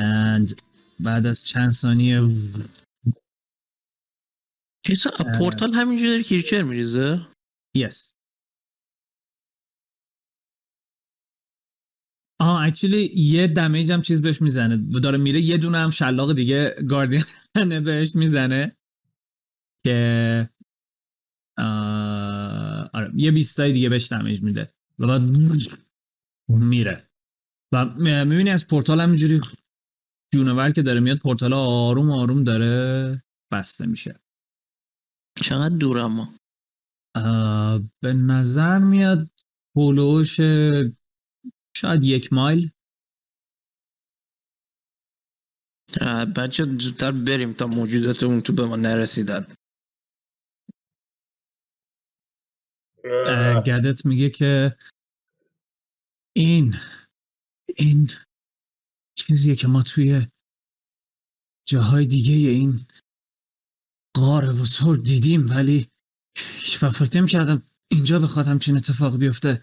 And 0.00 0.54
بعد 1.00 1.26
از 1.26 1.44
چند 1.44 1.72
ثانیه 1.72 2.28
کیسا 4.86 5.10
پورتال 5.38 5.72
همینجوری 5.74 6.10
داره 6.10 6.22
کریچر 6.22 6.62
میریزه؟ 6.62 7.26
Yes. 7.78 8.13
آه 12.44 12.62
اکچولی 12.62 13.12
یه 13.16 13.46
دمیج 13.46 13.92
هم 13.92 14.02
چیز 14.02 14.22
بهش 14.22 14.42
می‌زنه. 14.42 14.76
داره 15.00 15.18
میره 15.18 15.40
یه 15.40 15.58
دونه 15.58 15.78
هم 15.78 15.90
شلاق 15.90 16.32
دیگه 16.32 16.74
گاردین 16.88 17.22
بهش 17.84 18.14
می‌زنه 18.14 18.76
که 19.84 20.50
آه، 21.58 22.90
آره 22.94 23.12
یه 23.14 23.30
بیستای 23.30 23.72
دیگه 23.72 23.88
بهش 23.88 24.12
دمیج 24.12 24.42
میده. 24.42 24.74
و 24.98 25.06
بعد 25.06 25.22
میره. 26.48 27.08
و 27.72 27.84
می‌بینی 28.24 28.50
از 28.50 28.66
پورتال 28.68 29.00
همینجوری 29.00 29.40
جونور 30.34 30.70
که 30.70 30.82
داره 30.82 31.00
میاد 31.00 31.18
پورتال 31.18 31.52
آروم 31.52 32.10
آروم 32.10 32.44
داره 32.44 33.22
بسته 33.52 33.86
میشه. 33.86 34.20
چقدر 35.42 35.76
دور 35.76 35.98
اما؟ 35.98 36.34
به 38.02 38.12
نظر 38.12 38.78
میاد 38.78 39.30
هولوش 39.76 40.40
شاید 41.76 42.04
یک 42.04 42.32
مایل. 42.32 42.70
بچه 46.36 46.64
زودتر 46.64 47.12
بریم 47.12 47.52
تا 47.52 47.66
موجودات 47.66 48.22
اون 48.22 48.40
تو 48.40 48.52
به 48.52 48.66
ما 48.66 48.76
نرسیدن. 48.76 49.56
گدت 53.66 54.06
میگه 54.06 54.30
که 54.30 54.76
این 56.36 56.74
این 57.76 58.10
چیزیه 59.18 59.56
که 59.56 59.66
ما 59.66 59.82
توی 59.82 60.26
جاهای 61.68 62.06
دیگه 62.06 62.32
این 62.50 62.86
غار 64.16 64.44
بزرگ 64.46 65.04
دیدیم 65.04 65.46
ولی 65.50 65.88
هیچ 66.36 66.82
وقت 66.82 66.96
فکر 66.96 67.18
نمی‌کردم 67.18 67.62
اینجا 67.90 68.18
بخواد 68.18 68.46
همچین 68.46 68.76
اتفاق 68.76 69.18
بیفته. 69.18 69.62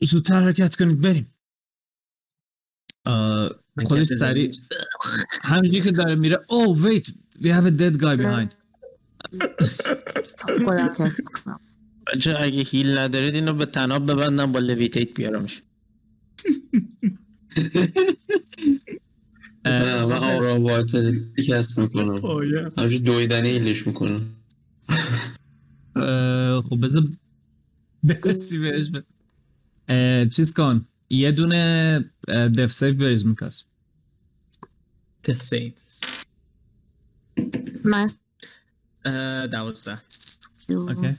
زودتر 0.00 0.40
حرکت 0.40 0.76
کنید. 0.76 1.00
بریم. 1.00 1.32
خودش 3.86 4.06
سریع. 4.06 4.50
همینجوری 5.42 5.82
که 5.82 5.90
داره 5.90 6.14
میره. 6.14 6.36
Oh 6.36 6.76
wait. 6.78 7.12
We 7.40 7.46
have 7.46 7.66
a 7.66 7.70
dead 7.80 7.96
guy 8.00 8.16
behind. 8.22 8.50
خودم 10.64 10.92
که 10.96 11.02
می‌کنم. 11.02 11.60
بچه 12.06 12.36
اگه 12.40 12.62
heal 12.62 12.98
ندارید 12.98 13.34
اینو 13.34 13.52
به 13.52 13.66
طناب 13.66 14.12
ببندم 14.12 14.52
با 14.52 14.58
levitate 14.58 15.14
بیارمش. 15.14 15.62
من 19.64 20.12
Aura 20.12 20.60
Vitality 20.60 21.42
cast 21.46 21.78
می‌کنم. 21.78 22.16
پایم. 22.16 22.72
همچون 22.78 23.02
دویدنی 23.02 23.48
heal 23.48 23.73
ش 23.73 23.86
می‌کنم. 23.86 24.36
خب 26.62 26.86
بذار 26.86 27.02
برسی 28.04 28.58
بهش. 28.58 28.90
ب- 28.90 28.96
اه، 28.96 29.15
چیز 30.32 30.54
کن. 30.54 30.88
یه 31.10 31.32
دونه 31.32 31.98
death 32.28 32.72
save 32.72 32.96
بریز 32.96 33.26
میکاس 33.26 33.62
Death 35.28 35.42
save. 35.42 35.72
من. 37.84 38.10
دوازده. 39.52 39.92
okay. 40.68 41.16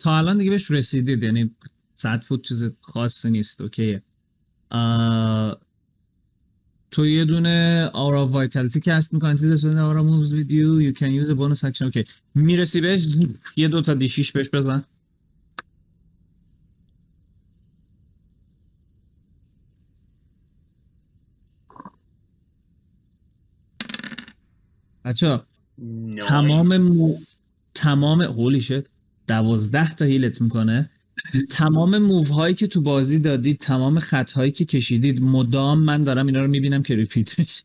تا 0.00 0.18
الان 0.18 0.38
دیگه 0.38 0.50
بهش 0.50 0.70
رسیدید 0.70 1.22
یعنی 1.22 1.56
100 1.94 2.22
فوت 2.22 2.42
چیز 2.42 2.64
خاصی 2.80 3.30
نیست 3.30 3.60
okay 3.60 3.88
ه. 3.88 4.02
تو 6.90 7.06
یه 7.06 7.24
دونه 7.24 7.86
Aura 7.94 8.26
of 8.26 8.37
Vitality 8.37 8.80
cast 8.80 9.14
می‌کنی. 9.14 9.38
till 9.38 9.56
the 9.56 9.58
spell 9.58 9.62
ends 9.62 9.76
aura 9.76 10.02
moves 10.02 10.30
with 10.32 10.50
you. 10.50 10.80
You 10.80 10.92
can 11.00 11.10
use 11.22 11.28
a 11.28 11.34
bonus 11.34 11.64
action. 11.70 11.82
okay 11.82 12.04
می‌رسی 12.34 12.80
بهش؟ 12.80 13.16
یه 13.56 13.68
دو 13.68 13.82
تا 13.82 13.94
d 13.94 14.08
6 14.08 14.32
بهش 14.32 14.48
بزن. 14.52 14.84
بچه. 25.04 25.40
تمام 26.28 26.76
مو... 26.76 27.18
تمام 27.74 28.22
هولی 28.22 28.60
شد 28.60 28.88
دوازده 29.28 29.94
تا 29.94 30.04
هیلت 30.04 30.40
می‌کنه. 30.40 30.90
تمام 31.50 31.98
موو 31.98 32.24
هایی 32.24 32.54
که 32.54 32.66
تو 32.66 32.80
بازی 32.80 33.18
دادید 33.18 33.58
تمام 33.58 33.98
خط 34.00 34.30
هایی 34.30 34.52
که 34.52 34.64
کشیدید 34.64 35.22
مدام 35.22 35.78
من 35.84 36.02
دارم 36.04 36.26
اینا 36.26 36.40
رو 36.40 36.48
می‌بینم 36.48 36.82
که 36.82 36.94
ریپیت 36.96 37.38
میشه. 37.38 37.64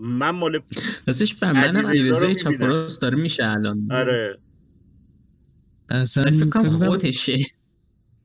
من 0.00 0.30
مال 0.30 0.60
راستش 1.06 1.34
به 1.34 1.52
منم 1.52 1.90
می‌بینم. 1.90 2.34
چاپوروس 2.34 2.98
داره 2.98 3.16
میشه 3.16 3.46
الان. 3.46 3.92
آره. 3.92 4.38
اصلا 5.88 6.30
فکر 6.30 6.48
کنم 6.48 6.62
فکر 6.62 6.78
کنم- 6.78 6.88
خودشه. 6.88 7.38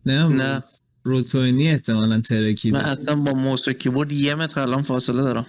نه 0.05 0.27
نه. 0.27 0.63
روتوینی 1.03 1.69
احتمالا 1.69 2.21
ترکیده. 2.21 2.77
من 2.77 2.85
اصلا 2.85 3.15
با 3.15 3.33
موس 3.33 3.67
و 3.67 3.73
کیبورد 3.73 4.11
یه 4.11 4.35
متر 4.35 4.59
الان 4.59 4.81
فاصله 4.81 5.21
دارم. 5.21 5.47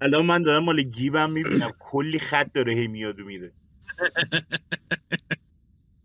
الان 0.00 0.26
من 0.26 0.42
دارم 0.42 0.64
مال 0.64 0.82
گیمم 0.82 1.30
می‌بینم. 1.32 1.70
کلی 1.78 2.18
خط 2.18 2.52
داره 2.54 2.74
هی 2.74 2.86
میاد 2.86 3.20
و 3.20 3.24
میره. 3.24 3.52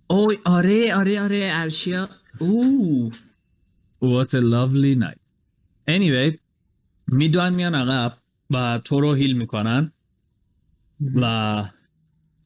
اوی 0.10 0.38
آره 0.46 0.96
آره 0.96 1.22
آره 1.22 1.50
ارشیا. 1.54 2.10
Oh 2.40 3.12
What 4.02 4.28
a 4.28 4.42
lovely 4.42 4.96
night. 5.04 5.20
Anyway 5.90 6.38
می‌دونن 7.08 7.56
میان 7.56 7.76
عقب 7.76 8.18
و 8.50 8.82
تو 8.86 9.02
رو 9.02 9.14
heal 9.14 9.38
می‌کنن 9.38 9.92
و 11.16 11.24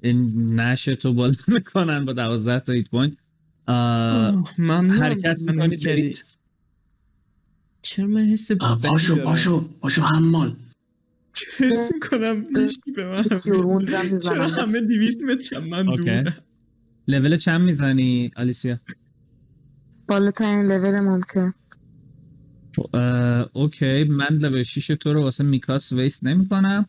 این 0.04 0.32
نش 0.60 0.86
تو 0.86 1.14
بالا 1.14 1.34
می‌کنن 1.56 2.06
با 2.06 2.14
دوازده 2.14 2.60
تا 2.60 2.74
hit 2.74 2.90
point 2.90 3.18
حرکت 5.02 5.42
می‌کنید 5.42 5.84
برید 5.84 6.26
چرا 7.82 8.08
من 8.08 8.26
حس 8.26 8.52
دارم؟ 8.52 8.82
پاشو 8.82 9.62
پاشو 9.82 10.02
حمال. 10.02 10.56
حس 11.58 11.92
می‌کنم؟ 11.94 12.44
به 12.96 13.06
من. 13.06 13.24
چرا 13.24 14.48
همه 14.48 14.82
دیویست 14.88 15.24
متر 15.24 15.60
من. 15.60 15.86
دورم 15.96 16.36
لول 17.08 17.38
چند 17.38 17.62
می‌زنی 17.62 18.32
آلیسیا؟ 18.36 18.80
بالاترین 20.08 20.66
لول 20.66 21.00
ممکن. 21.00 21.52
اه، 22.94 23.50
اوکی 23.54 24.04
من 24.04 24.28
لول 24.32 24.64
6 24.64 24.88
تو 24.88 25.14
رو 25.14 25.24
واسه 25.24 25.44
میکاس 25.44 25.92
ویست 25.92 26.24
نمی 26.24 26.48
کنم 26.48 26.86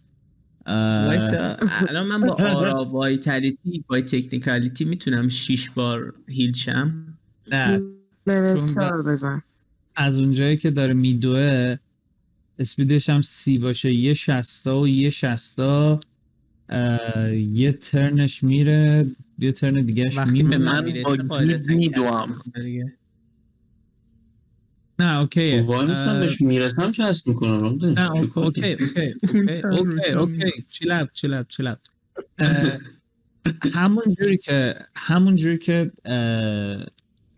الان 0.67 2.07
من 2.07 2.21
با 2.21 2.35
آرا 2.35 2.85
وایتالیتی 2.85 3.85
با 3.89 4.01
تکنیکالیتی 4.01 4.85
می‌تونم 4.85 5.29
6 5.29 5.71
بار 5.71 6.15
هیل 6.29 6.53
شم؟ 6.53 7.19
نه. 7.51 7.81
لول 8.27 8.59
چون 8.59 8.75
چهار 8.75 9.03
بزن. 9.03 9.43
از 9.97 10.15
اونجایی 10.15 10.57
که 10.57 10.71
داره 10.71 10.95
میدوه 10.95 11.77
اسپیدش 12.59 13.09
هم 13.09 13.23
سی 13.23 13.59
باشه. 13.59 13.93
یه 13.93 14.15
شستا 14.15 14.81
و 14.81 14.89
یه 14.89 15.11
شستا 15.11 16.01
یه 17.53 17.73
ترنش 17.73 18.43
میره. 18.43 19.07
یه 19.39 19.53
ترن 19.53 19.83
دیگهش 19.87 20.17
وقتی 20.17 20.43
به 20.43 20.59
من 20.59 20.85
میدوام. 21.69 22.41
نه 24.99 25.19
اوکیه. 25.19 25.63
وای 25.63 25.87
میستم 25.87 26.09
اه، 26.11 26.21
بهش 26.21 26.41
می‌رسم 26.41 26.93
کست 26.93 27.29
می‌کنم. 27.29 27.79
نه 27.99 28.11
او- 28.11 28.39
اوکی 28.45 28.73
اوکی 28.73 29.15
اوکی 29.35 29.63
اوکی 29.63 30.11
اوکی 30.11 30.53
چیل 30.69 30.93
اوت 30.93 31.13
چیل 31.13 31.35
اوت 31.35 31.49
چیل 31.49 31.67
اوت 31.67 31.79
همون 33.75 34.05
جوری 34.19 34.37
که 34.37 34.75
همون 34.97 35.37
جوری 35.37 35.59
که 35.59 35.91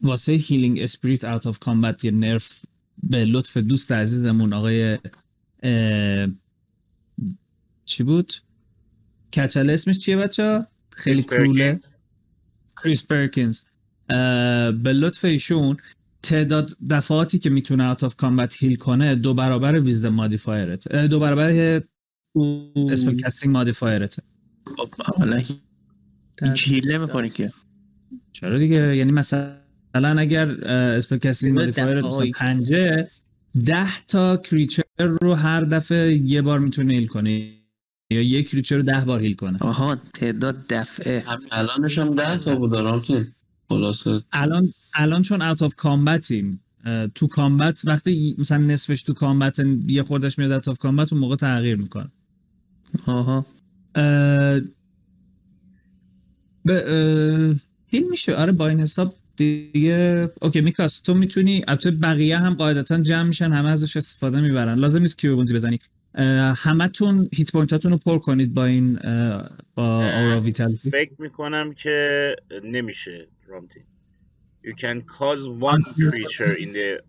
واسه 0.03 0.33
Healing 0.33 0.79
Spirit 0.81 1.25
out 1.25 1.47
of 1.47 1.59
combat 1.59 2.05
یه 2.05 2.11
nerf 2.11 2.65
به 3.03 3.25
لطف 3.25 3.57
دوست 3.57 3.93
عزیزمون 3.93 4.53
آقای 4.53 4.99
اه، 5.63 6.27
چی 7.85 8.03
بود؟ 8.03 8.33
کچل 9.37 9.71
اسمش 9.71 9.99
چیه 9.99 10.17
بچه 10.17 10.67
خیلی 10.97 11.23
cruel 11.23 11.69
ه 11.69 11.79
کریس 12.83 13.07
پرکینز 13.07 13.61
به 14.83 14.93
لطف 14.93 15.25
ایشون 15.25 15.77
تعداد 16.23 16.77
دفعاتی 16.91 17.39
که 17.39 17.51
می‌تونه 17.51 17.89
out 17.89 18.05
of 18.05 18.17
combat 18.17 18.57
heal 18.59 18.75
کنه 18.75 19.15
دو 19.15 19.35
برابر 19.35 19.81
wisdom 19.81 20.15
modifier 20.15 20.88
ت 20.88 20.97
دو 20.97 21.21
برابر 21.21 21.83
spell 22.91 23.17
casting 23.17 23.53
modifier 23.53 24.09
ت 24.09 24.17
خب 24.77 24.95
حالا 24.99 25.37
هیچ 25.37 26.69
heal 26.69 26.93
نمی‌کنی 26.93 27.29
که. 27.29 27.53
چرا 28.33 28.59
دیگه؟ 28.59 28.97
یعنی 28.97 29.13
مثلا 29.13 29.57
اگر 29.95 30.51
spell 30.65 31.17
تعداد 31.19 31.53
modifier 31.53 32.15
ت. 32.15 32.31
پنجه 32.31 33.11
ده 33.67 34.01
تا 34.09 34.37
creature 34.37 34.83
رو 34.99 35.35
هر 35.35 35.61
دفعه 35.61 36.15
یه 36.15 36.43
بار 36.43 36.59
می‌تونه 36.59 36.95
heal 36.95 37.07
کنه 37.07 37.56
یا 38.11 38.23
یک 38.23 38.51
creature 38.51 38.77
رو 38.77 38.83
ده 38.83 39.01
بار 39.01 39.21
heal 39.21 39.35
کنه 39.35 39.59
آها 39.61 39.97
تعداد 40.15 40.67
دفعه. 40.69 41.25
الانش 41.53 41.99
هم 41.99 42.15
ده 42.15 42.39
تا 42.39 42.55
بود 42.55 42.75
رامتین 42.75 43.27
خلاصه. 43.69 44.23
الان 44.33 44.73
الان 44.95 45.23
چون 45.23 45.43
out 45.43 45.63
of 45.63 45.75
combat 45.75 46.39
یم 46.39 46.61
تو 47.15 47.27
combat 47.27 47.81
وقتی 47.85 48.37
مثلا 48.39 48.59
نصفش 48.59 49.03
تو 49.03 49.15
combat 49.15 49.61
یه 49.87 50.03
خوردش 50.03 50.39
میاد 50.39 50.53
out 50.53 50.69
of 50.69 50.79
combat 50.79 51.13
اون 51.13 51.21
موقع 51.21 51.37
تغییر 51.37 51.77
می‌کنه. 51.77 52.09
آها. 53.07 53.47
به 56.65 57.57
heal 57.87 58.05
میشه. 58.11 58.35
آره 58.35 58.53
با 58.53 58.69
این 58.69 58.81
حساب 58.81 59.15
دیگه. 59.37 60.31
okay 60.43 60.61
میکاس 60.61 61.01
تو 61.01 61.15
می‌تونی 61.15 61.65
البته 61.69 61.91
بقیه 61.91 62.39
هم 62.39 62.55
قاعدتا 62.55 63.01
جمع 63.01 63.23
میشن 63.23 63.53
همه 63.53 63.69
ازش 63.69 63.97
استفاده 63.97 64.41
می‌برن. 64.41 64.79
لازم 64.79 64.99
نیست 64.99 65.19
Cure 65.19 65.37
Wounds 65.37 65.55
بزنی. 65.55 65.77
اه، 65.77 65.96
همتون 66.57 67.29
hit 67.35 67.53
point 67.53 67.78
اتون 67.78 67.93
رو 67.93 67.99
پر 67.99 68.19
کنید 68.19 68.55
با 68.55 68.65
این 68.65 68.95
با 69.75 69.85
Aura 69.85 70.41
of 70.41 70.51
Vitality 70.51 70.91
فکر 70.91 71.13
می‌کنم 71.19 71.73
که 71.73 72.37
نمیشه 72.65 73.29
رامتین. 73.47 73.83
You 74.65 74.69
can 74.69 75.01
cause 75.19 75.43
one 75.61 75.83
creature 75.85 76.57
in 76.59 76.73
the 76.73 77.01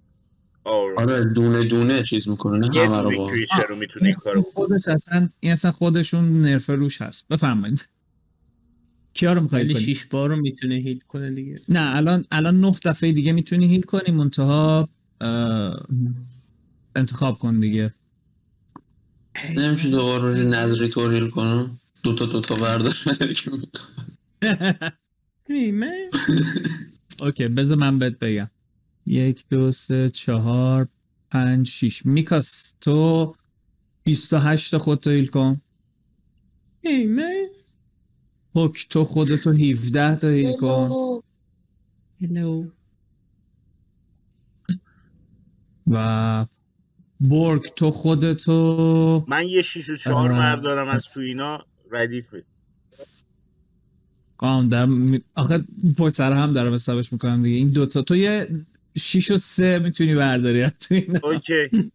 aura. 0.65 0.97
آره 0.97 1.23
دونه 1.23 1.63
دونه 1.63 2.03
چیز 2.03 2.27
می‌کنه 2.27 2.67
نه 2.67 2.75
یه 2.75 2.85
همه 2.85 3.01
رو 3.01 3.35
creature 3.35 3.69
رو 3.69 3.75
می‌تونه 3.75 4.05
این 4.05 4.15
کارو 4.15 4.41
بکنه 4.41 4.53
خودش 4.53 4.87
اصلا 4.87 5.29
این 5.39 5.51
اصلا 5.51 5.71
خودشون 5.71 6.41
نرفه 6.41 6.75
روش 6.75 7.01
هست. 7.01 7.27
بفرمایید. 7.27 7.87
کیا 9.13 9.33
رو 9.33 9.41
می‌خواید 9.41 9.65
ولی 9.65 9.73
کنید 9.73 9.85
شیش 9.85 10.05
بار 10.05 10.29
رو 10.29 10.35
می‌تونه 10.35 10.75
هیل 10.75 10.99
کنه 11.07 11.31
دیگه. 11.31 11.59
نه 11.69 11.95
الان 11.95 12.23
الان 12.31 12.59
نه 12.59 12.75
دفعه 12.85 13.11
دیگه 13.11 13.31
می‌تونی 13.31 13.67
هیل 13.67 13.81
کنی 13.81 14.15
منتها 14.15 14.89
انتخاب 16.95 17.37
کن 17.37 17.59
دیگه. 17.59 17.93
نمیشه 19.55 19.89
دوباره 19.89 20.23
روی 20.23 20.45
نظری 20.45 20.89
توریل 20.89 21.29
کنم 21.29 21.79
دوتا 22.03 22.25
دوتا 22.25 22.55
بردار 22.55 22.93
که 23.35 23.51
من 25.71 26.09
اوکی 27.21 27.47
بذار 27.47 27.77
من 27.77 27.99
بهت 27.99 28.19
بگم. 28.19 28.49
یک 29.05 29.45
دو 29.49 29.71
سه 29.71 30.09
چهار 30.09 30.87
پنج 31.31 31.67
شیش 31.67 32.05
میکاس 32.05 32.73
تو 32.81 33.35
28 34.03 34.77
خودتو 34.77 35.09
هیل 35.09 35.27
کن. 35.27 35.61
من 36.85 37.45
پوک 38.53 38.87
تو 38.89 39.03
خودتو 39.03 39.51
17 39.51 40.15
تا 40.15 40.29
هیل 40.29 40.51
کن. 40.61 40.89
هلو 42.21 42.69
و 45.87 46.45
برگ 47.21 47.61
تو 47.75 47.91
خودتو. 47.91 49.25
من 49.27 49.47
یه 49.47 49.61
شیش 49.61 49.89
و 49.89 49.95
چهار 49.95 50.31
آه. 50.31 50.37
بردارم 50.39 50.89
از 50.89 51.03
تو 51.13 51.19
اینا 51.19 51.65
ردیفه 51.91 52.43
قام 54.37 54.69
دارم. 54.69 54.91
می- 54.91 55.21
آخه 55.35 55.63
پشت 55.97 56.13
سر 56.15 56.33
هم 56.33 56.53
دارم 56.53 56.73
حسابش 56.73 57.13
می‌کنم 57.13 57.43
دیگه. 57.43 57.57
این 57.57 57.69
دوتا. 57.69 58.01
تو 58.01 58.15
یه 58.15 58.47
شیش 58.97 59.31
و 59.31 59.37
سه 59.37 59.79
می‌تونی 59.79 60.15
برداری 60.15 60.61
از 60.61 60.71
تو 60.79 60.95
اینا. 60.95 61.19
اوکی. 61.23 61.91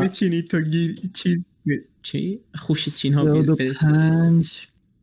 بچینی 0.00 0.42
تو 0.42 0.60
گیر 0.60 1.00
چیز 1.14 1.46
چی؟ 2.02 2.40
خوش 2.54 2.88
چین 2.88 3.14
ها 3.14 3.42
پنج. 3.80 4.52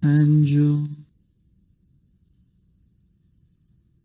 پنج 0.01 0.56
و 0.56 0.88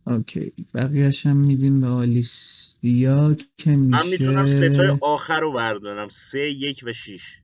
اوکی. 0.09 0.53
بقیهش 0.75 1.27
هم 1.27 1.37
میدیم 1.37 1.81
به 1.81 1.87
آلیسیا 1.87 3.37
که 3.59 3.71
میشه. 3.71 4.03
من 4.03 4.09
می‌تونم 4.09 4.47
ستای 4.47 4.99
آخر 5.01 5.41
رو 5.41 5.53
بردارم. 5.53 6.09
سه 6.09 6.51
یک 6.51 6.81
و 6.87 6.93
شیش. 6.93 7.41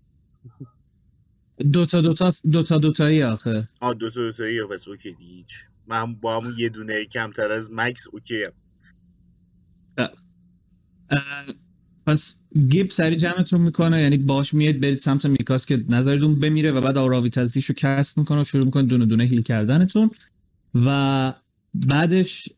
دوتا 1.73 2.01
دوتا 2.01 2.31
دوتا 2.53 2.79
دوتایی 2.79 3.23
آخه. 3.23 3.69
آه 3.81 3.95
دوتا 3.95 4.21
دوتایی 4.21 4.65
پس 4.71 4.89
okay. 4.89 5.17
هیچ. 5.19 5.55
من 5.87 6.15
با 6.15 6.41
همون 6.41 6.55
یه 6.59 6.69
دونه 6.69 7.05
کمتر 7.05 7.53
از 7.53 7.71
max 7.73 8.09
okay. 8.13 8.45
هم. 9.99 10.09
پس 12.07 12.37
گیب 12.69 12.91
سری 12.91 13.17
جمعتون 13.17 13.61
می‌کنه 13.61 14.03
یعنی 14.03 14.17
باش 14.17 14.55
میاد 14.55 14.81
برید 14.81 14.99
سمت 14.99 15.27
میکاس 15.27 15.67
که 15.67 15.85
نظرتون 15.89 16.41
بمیره 16.41 16.73
و 16.73 16.81
بعد 16.81 16.99
aura 16.99 17.21
vitality 17.21 17.60
شو 17.60 17.75
cast 17.75 18.19
می‌کنه 18.19 18.41
و 18.41 18.45
شروع 18.45 18.65
می‌کنه 18.65 18.83
دونه 18.83 19.07
دونه 19.07 19.25
heal 19.25 19.43
کردنتون. 19.43 20.11
و 20.75 21.33
بعدش 21.75 22.49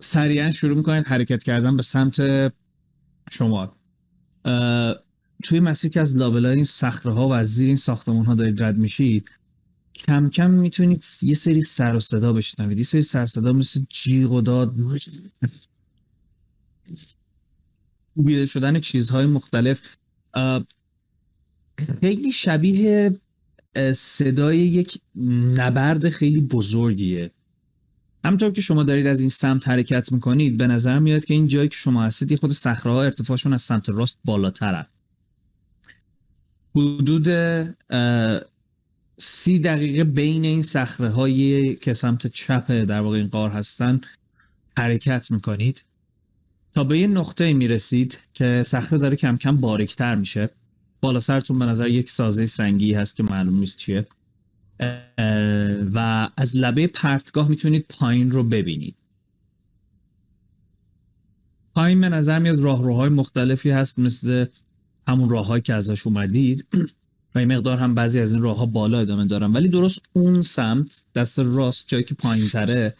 سریعا 0.00 0.50
شروع 0.50 0.76
می‌کنید 0.76 1.06
حرکت 1.06 1.42
کردن 1.42 1.76
به 1.76 1.82
سمت 1.82 2.16
شمال. 3.30 3.70
توی 5.44 5.60
مسیر 5.60 5.90
که 5.90 6.00
از 6.00 6.16
لابلای 6.16 6.54
این 6.54 6.64
صخره 6.64 7.12
ها 7.12 7.28
و 7.28 7.32
از 7.32 7.54
زیر 7.54 7.66
این 7.66 7.76
ساختمون 7.76 8.26
ها 8.26 8.34
دارید 8.34 8.62
رد 8.62 8.78
میشید 8.78 9.30
کم 9.94 10.28
کم 10.28 10.50
می‌تونید 10.50 11.04
یه 11.22 11.34
سری 11.34 11.60
سر 11.60 11.94
و 11.94 12.00
صدا 12.00 12.32
بشنوید. 12.32 12.78
یه 12.78 12.84
سری 12.84 13.02
سر 13.02 13.26
صدا 13.26 13.52
مثل 13.52 13.84
جیغ 13.88 14.32
و 14.32 14.40
داد 14.40 14.74
بیده 18.16 18.46
شدن 18.46 18.80
چیزهای 18.80 19.26
مختلف. 19.26 19.80
خیلی 22.00 22.32
شبیه 22.32 23.20
صدای 23.94 24.58
یک 24.58 24.98
نبرد 25.54 26.08
خیلی 26.08 26.40
بزرگیه. 26.40 27.30
همطور 28.24 28.50
که 28.50 28.60
شما 28.60 28.82
دارید 28.82 29.06
از 29.06 29.20
این 29.20 29.28
سمت 29.28 29.68
حرکت 29.68 30.12
می‌کنید 30.12 30.56
به 30.56 30.66
نظر 30.66 30.98
میاد 30.98 31.24
که 31.24 31.34
این 31.34 31.46
جایی 31.46 31.68
که 31.68 31.76
شما 31.76 32.02
هستید 32.02 32.38
خود 32.38 32.52
صخره 32.52 32.92
ها 32.92 33.02
ارتفاعشون 33.02 33.52
از 33.52 33.62
سمت 33.62 33.88
راست 33.88 34.18
بالاتره. 34.24 34.86
حدود 36.74 37.28
سی 39.18 39.58
دقیقه 39.58 40.04
بین 40.04 40.44
این 40.44 40.62
صخره 40.62 41.08
هایی 41.08 41.74
که 41.74 41.94
سمت 41.94 42.26
چپ 42.26 42.70
در 42.70 43.00
واقع 43.00 43.16
این 43.16 43.28
قار 43.28 43.50
هستن 43.50 44.00
حرکت 44.78 45.30
می‌کنید. 45.30 45.84
تا 46.72 46.84
به 46.84 46.98
یه 46.98 47.06
نقطه 47.06 47.52
می‌رسید 47.52 48.18
که 48.34 48.62
صخره 48.66 48.98
داره 48.98 49.16
کم 49.16 49.36
کم 49.36 49.56
باریکتر 49.56 50.14
میشه. 50.14 50.50
بالا 51.00 51.20
سرتون 51.20 51.58
به 51.58 51.66
نظر 51.66 51.88
یک 51.88 52.10
سازه 52.10 52.46
سنگی 52.46 52.94
هست 52.94 53.16
که 53.16 53.22
معلوم 53.22 53.58
نیست 53.58 53.76
چیه. 53.76 54.06
و 55.94 56.28
از 56.36 56.56
لبه 56.56 56.86
پرتگاه 56.86 57.48
می‌تونید 57.48 57.86
پایین 57.88 58.30
رو 58.30 58.42
ببینید. 58.42 58.96
پایین 61.74 62.00
به 62.00 62.08
نظر 62.08 62.38
میاد 62.38 62.60
راهروهای 62.60 63.08
مختلفی 63.08 63.70
هست 63.70 63.98
مثل 63.98 64.46
همون 65.08 65.28
راههایی 65.28 65.62
که 65.62 65.74
ازش 65.74 66.06
اومدید. 66.06 66.66
و 67.34 67.38
این 67.38 67.56
مقدار 67.56 67.78
هم 67.78 67.94
بعضی 67.94 68.20
از 68.20 68.32
این 68.32 68.42
راه 68.42 68.56
ها 68.56 68.66
بالا 68.66 68.98
ادامه 68.98 69.26
دارن. 69.26 69.52
ولی 69.52 69.68
درست 69.68 70.02
اون 70.12 70.42
سمت 70.42 71.02
دست 71.14 71.38
راست 71.38 71.88
جایی 71.88 72.04
که 72.04 72.14
پایین 72.14 72.48
تره 72.48 72.94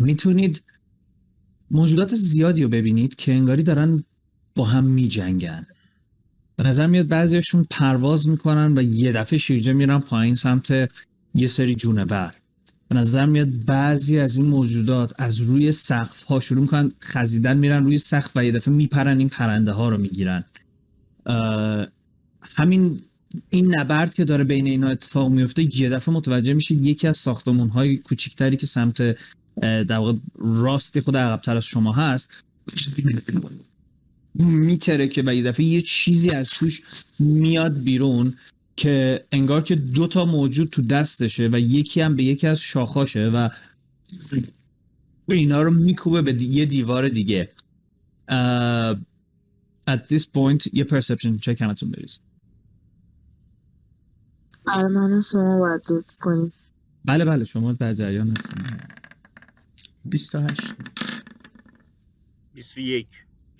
می‌تونید 0.00 0.62
موجودات 1.70 2.14
زیادی 2.14 2.62
رو 2.62 2.68
ببینید 2.68 3.14
که 3.14 3.32
انگاری 3.32 3.62
دارن 3.62 4.04
با 4.54 4.64
هم 4.64 4.84
می 4.84 5.08
جنگن 5.08 5.66
به 6.56 6.64
نظر 6.64 6.86
میاد 6.86 7.08
بعضیشون 7.08 7.66
پرواز 7.70 8.28
می‌کنن 8.28 8.78
و 8.78 8.82
یه 8.82 9.12
دفعه 9.12 9.38
شیرجه 9.38 9.72
میرن 9.72 9.98
پایین 9.98 10.34
سمت 10.34 10.90
یه 11.34 11.46
سری 11.46 11.74
جونور 11.74 12.30
به 12.88 12.98
نظر 12.98 13.26
میاد 13.26 13.64
بعضی 13.64 14.18
از 14.18 14.36
این 14.36 14.46
موجودات 14.46 15.12
از 15.18 15.40
روی 15.40 15.72
سقف 15.72 16.22
ها 16.22 16.40
شروع 16.40 16.60
می‌کنن 16.60 16.92
خزیدن 17.02 17.58
میرن 17.58 17.84
روی 17.84 17.98
سقف 17.98 18.30
و 18.36 18.44
یه 18.44 18.52
دفعه 18.52 18.74
میپرن 18.74 19.18
این 19.18 19.28
پرنده 19.28 19.72
ها 19.72 19.88
رو 19.88 19.98
می‌گیرن. 19.98 20.44
همین 22.42 23.00
این 23.50 23.78
نبرد 23.78 24.14
که 24.14 24.24
داره 24.24 24.44
بین 24.44 24.66
اینا 24.66 24.88
اتفاق 24.88 25.30
میفته 25.30 25.80
یه 25.80 25.88
دفعه 25.88 26.14
متوجه 26.14 26.54
میشه 26.54 26.74
یکی 26.74 27.08
از 27.08 27.16
ساختمون 27.16 27.68
های 27.68 27.96
کوچیکتری 27.96 28.56
که 28.56 28.66
سمت 28.66 29.16
در 29.60 29.98
واقع 29.98 30.18
راستی 30.38 31.00
خود 31.00 31.16
عقبتر 31.16 31.56
از 31.56 31.64
شما 31.64 31.92
هست. 31.92 32.30
میتره 34.34 35.08
که 35.08 35.22
و 35.26 35.34
یه 35.34 35.42
دفعه 35.42 35.66
یه 35.66 35.82
چیزی 35.82 36.30
از 36.30 36.50
توش 36.50 36.80
میاد 37.18 37.78
بیرون 37.82 38.36
که 38.76 39.24
انگار 39.32 39.62
که 39.62 39.74
دو 39.74 40.06
تا 40.06 40.24
موجود 40.24 40.70
تو 40.70 40.82
دستشه 40.82 41.48
و 41.52 41.58
یکی 41.58 42.00
هم 42.00 42.16
به 42.16 42.24
یکی 42.24 42.46
از 42.46 42.60
شاخاشه 42.60 43.28
و 43.28 43.48
اینا 45.28 45.62
رو 45.62 45.70
میکوبه 45.70 46.22
به 46.22 46.32
دی- 46.32 46.46
یه 46.46 46.66
دیوار 46.66 47.08
دیگه. 47.08 47.52
Uh, 48.30 48.96
at 49.90 50.00
this 50.08 50.22
point 50.34 50.68
یه 50.72 50.84
perception 50.84 51.38
check 51.40 51.62
همتون 51.62 51.90
بریز. 51.90 52.18
برای 54.66 54.92
من 54.94 55.20
شما 55.20 55.58
باید 55.58 55.80
لطف 55.90 56.16
کنید 56.20 56.52
بله 57.04 57.24
بله 57.24 57.44
شما 57.44 57.72
در 57.72 57.94
جریان 57.94 58.36
هستین. 58.36 58.66
28 60.04 60.60
21 62.54 63.06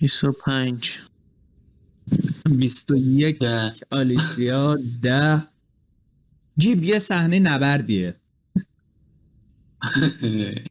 25 0.03 0.99
21 2.45 3.39
ده. 3.39 3.73
آلیسیا 3.91 4.77
ده. 5.03 5.47
جیب 6.57 6.83
یه 6.83 6.99
صحنه 6.99 7.39
نبردیه. 7.39 8.15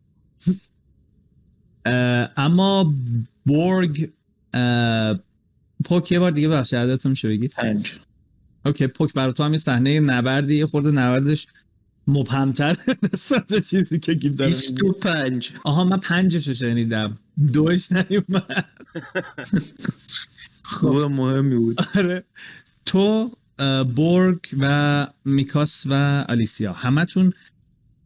اما 2.37 2.95
بورگ 3.47 4.11
پوک 5.85 6.13
یه 6.13 6.19
بار 6.19 6.31
دیگه 6.31 6.49
بخش 6.49 6.75
عددتون 6.75 7.11
میشه 7.11 7.29
بگید؟ 7.29 7.51
5 7.51 8.01
اوکی 8.65 8.87
پوک 8.87 9.13
برای 9.13 9.33
تو 9.33 9.43
هم 9.45 9.53
یه 9.53 9.59
صحنه 9.59 10.01
نبردی 10.01 10.57
یه 10.57 10.67
خورده 10.67 10.91
نبردش. 10.91 11.47
مبهمتر 12.07 12.77
نسبت 13.13 13.47
به 13.47 13.61
چیزی 13.61 13.99
که 13.99 14.15
گیب 14.15 14.37
داره 14.37 14.51
میگه. 14.71 14.83
25 14.83 15.53
آها 15.65 15.85
من 15.85 16.01
پنجش 16.01 16.49
رو 16.49 16.55
شنیدم. 16.55 17.19
دوش 17.53 17.93
نیومد. 17.93 18.69
خوب 20.63 20.97
مهمی 20.97 21.57
بود. 21.57 21.81
آره. 21.95 22.25
تو 22.87 23.31
بورگ 23.95 24.39
و 24.61 25.07
میکاس 25.25 25.83
و 25.87 26.25
آلیسیا 26.29 26.73
همتون 26.73 27.33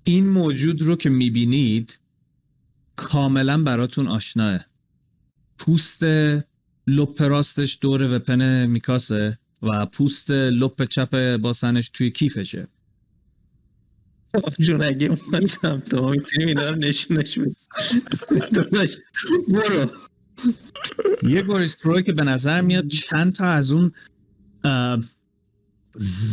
این 0.04 0.28
موجود 0.28 0.82
رو 0.82 0.96
که 0.96 1.10
می‌بینید 1.10 1.98
کاملا 2.96 3.62
براتون 3.62 4.08
آشناه. 4.08 4.60
پوست 5.58 6.02
لپ 6.86 7.22
راستش 7.22 7.78
دور 7.80 8.16
وپن 8.16 8.66
میکاسه 8.66 9.38
و 9.62 9.86
پوست 9.86 10.30
لپ 10.30 10.84
چپ 10.84 11.36
باسنش 11.36 11.88
توی 11.88 12.10
کیفشه. 12.10 12.68
جون 14.60 14.84
اگه 14.84 15.06
اومد 15.06 15.46
سمت 15.46 15.94
ما 15.94 16.10
می‌تونیم 16.10 16.48
اینا 16.48 16.70
رو 16.70 16.76
نشونش 16.76 17.38
برو. 19.48 19.90
یه 21.22 21.42
گوریسترو 21.42 22.00
که 22.00 22.12
به 22.12 22.24
نظر 22.24 22.60
میاد 22.60 22.88
چند 22.88 23.32
تا 23.32 23.44
از 23.44 23.72
اون 23.72 23.92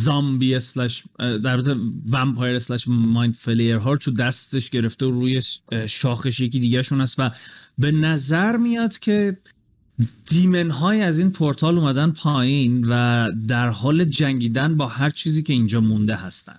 زامبی 0.02 0.54
اسلش 0.54 1.04
در 1.18 1.76
vampire 2.10 2.56
slash 2.56 2.84
mind 2.88 3.34
flayer 3.34 3.76
ها 3.76 3.96
تو 3.96 4.10
دستش 4.10 4.70
گرفته 4.70 5.06
و 5.06 5.10
روی 5.10 5.42
شاخش 5.86 6.40
یکی 6.40 6.60
دیگه 6.60 6.82
شون 6.82 7.00
است 7.00 7.14
و 7.18 7.30
به 7.78 7.92
نظر 7.92 8.56
میاد 8.56 8.98
که 8.98 9.38
demon 10.26 10.70
های 10.70 11.02
از 11.02 11.18
این 11.18 11.30
پورتال 11.30 11.78
اومدن 11.78 12.10
پایین 12.10 12.86
و 12.88 13.32
در 13.48 13.68
حال 13.68 14.04
جنگیدن 14.04 14.76
با 14.76 14.86
هر 14.86 15.10
چیزی 15.10 15.42
که 15.42 15.52
اینجا 15.52 15.80
مونده 15.80 16.16
هستن. 16.16 16.58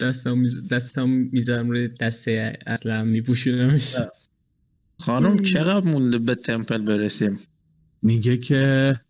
دستم 0.00 0.38
میز... 0.38 0.68
دستم 0.68 1.08
می‌ذارم 1.08 1.70
روی 1.70 1.88
دسته 1.88 2.58
اصلا 2.66 3.04
میپوشونمش. 3.04 3.94
خانم 4.98 5.38
چقدر 5.38 5.86
مونده 5.86 6.18
به 6.18 6.34
temple 6.34 6.78
برسیم؟ 6.78 7.38
میگه 8.02 8.36
که 8.36 9.00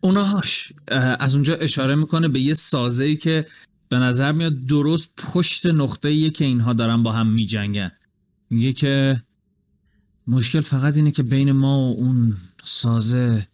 اونهاش 0.00 0.72
از 1.18 1.34
اونجا 1.34 1.54
اشاره 1.54 1.94
می‌کنه 1.94 2.28
به 2.28 2.40
یه 2.40 2.54
سازه 2.54 3.04
ای 3.04 3.16
که 3.16 3.46
به 3.88 3.96
نظر 3.96 4.32
میاد 4.32 4.64
درست 4.66 5.12
پشت 5.16 5.66
نقطه 5.66 6.08
ایه 6.08 6.30
که 6.30 6.44
اینها 6.44 6.72
دارن 6.72 7.02
با 7.02 7.12
هم 7.12 7.26
میجنگن. 7.26 7.90
میگه 8.50 8.72
که 8.72 9.22
مشکل 10.26 10.60
فقط 10.60 10.96
اینه 10.96 11.10
که 11.10 11.22
بین 11.22 11.52
ما 11.52 11.78
و 11.78 11.96
اون 11.96 12.36
سازه 12.64 13.48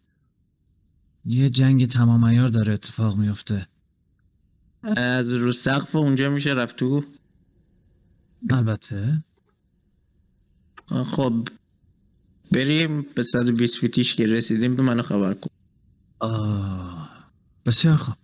یه 1.25 1.51
جنگ 1.51 1.87
تمام 1.87 2.25
عیار 2.25 2.49
داره 2.49 2.73
اتفاق 2.73 3.17
میفته 3.17 3.67
از 4.97 5.35
رو 5.35 5.53
سقف 5.53 5.97
اونجا 5.97 6.31
میشه 6.31 6.51
رفت 6.51 6.77
تو 6.77 7.05
البته. 8.51 9.25
خب 11.05 11.49
بریم 12.53 13.07
به 13.15 13.23
120 13.23 13.77
فیتیش 13.79 14.15
که 14.15 14.27
رسیدیم 14.27 14.77
به 14.77 14.83
منو 14.83 15.03
خبر 15.03 15.35
کن. 15.35 15.51
آه. 16.19 17.11
بسیار 17.67 17.97
خوب. 17.97 18.15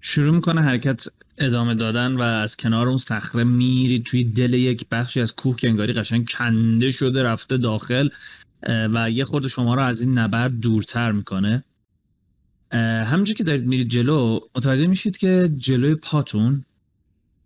شروع 0.00 0.34
می‌کنه 0.34 0.60
حرکت 0.60 1.06
ادامه 1.38 1.74
دادن 1.74 2.16
و 2.16 2.22
از 2.22 2.56
کنار 2.56 2.88
اون 2.88 2.98
صخره 2.98 3.44
میری 3.44 4.00
توی 4.00 4.24
دل 4.24 4.54
یک 4.54 4.86
بخشی 4.90 5.20
از 5.20 5.34
کوه 5.34 5.56
که 5.56 5.68
انگاری 5.68 5.92
قشنگ 5.92 6.28
کنده 6.28 6.90
شده 6.90 7.22
رفته 7.22 7.56
داخل 7.56 8.08
و 8.68 9.10
یه 9.10 9.24
خورده 9.24 9.48
شما 9.48 9.74
رو 9.74 9.82
از 9.82 10.00
این 10.00 10.18
نبرد 10.18 10.60
دورتر 10.60 11.12
می‌کنه. 11.12 11.64
همونجور 12.80 13.36
که 13.36 13.44
دارید 13.44 13.66
میرید 13.66 13.88
جلو 13.88 14.40
متوجه 14.56 14.86
میشید 14.86 15.16
که 15.16 15.52
جلوی 15.56 15.94
پاتون 15.94 16.64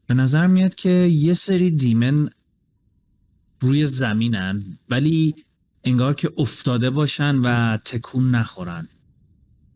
به 0.07 0.14
نظر 0.14 0.47
میاد 0.47 0.74
که 0.74 0.91
یه 0.91 1.35
سری 1.35 1.70
دیمن 1.70 2.31
روی 3.61 3.87
زمینن 3.87 4.79
ولی 4.89 5.35
انگار 5.85 6.14
که 6.14 6.33
افتاده 6.37 6.91
باشن 6.91 7.37
و 7.37 7.76
تکون 7.76 8.31
نخورن. 8.31 8.89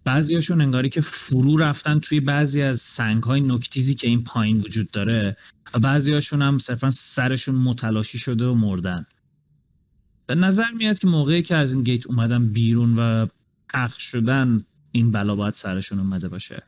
بعضیاشون 0.05 0.61
انگاری 0.61 0.89
که 0.89 1.01
فرو 1.01 1.57
رفتن 1.57 1.99
توی 1.99 2.21
بعضی 2.21 2.63
از 2.63 2.81
سنگ 2.81 3.23
های 3.23 3.41
نکتیزی 3.41 3.95
که 3.95 4.09
این 4.09 4.25
پایین 4.25 4.59
وجود 4.61 4.91
داره 4.91 5.37
و 5.75 5.79
بعضیاشون 5.79 6.43
هم 6.43 6.59
صرفا 6.59 6.91
سرشون 6.91 7.55
متلاشی 7.55 8.19
شده 8.19 8.47
و 8.47 8.55
مردن. 8.55 9.07
به 10.27 10.35
نظر 10.35 10.71
میاد 10.77 10.99
که 10.99 11.07
موقعی 11.07 11.43
که 11.43 11.57
از 11.57 11.73
این 11.73 11.83
گیت 11.83 12.07
اومدن 12.07 12.47
بیرون 12.47 12.99
و 12.99 13.27
پخش 13.69 14.03
شدن 14.03 14.65
این 14.93 15.13
بلا 15.13 15.37
باید 15.37 15.55
سرشون 15.55 15.99
اومده 15.99 16.29
باشه. 16.29 16.63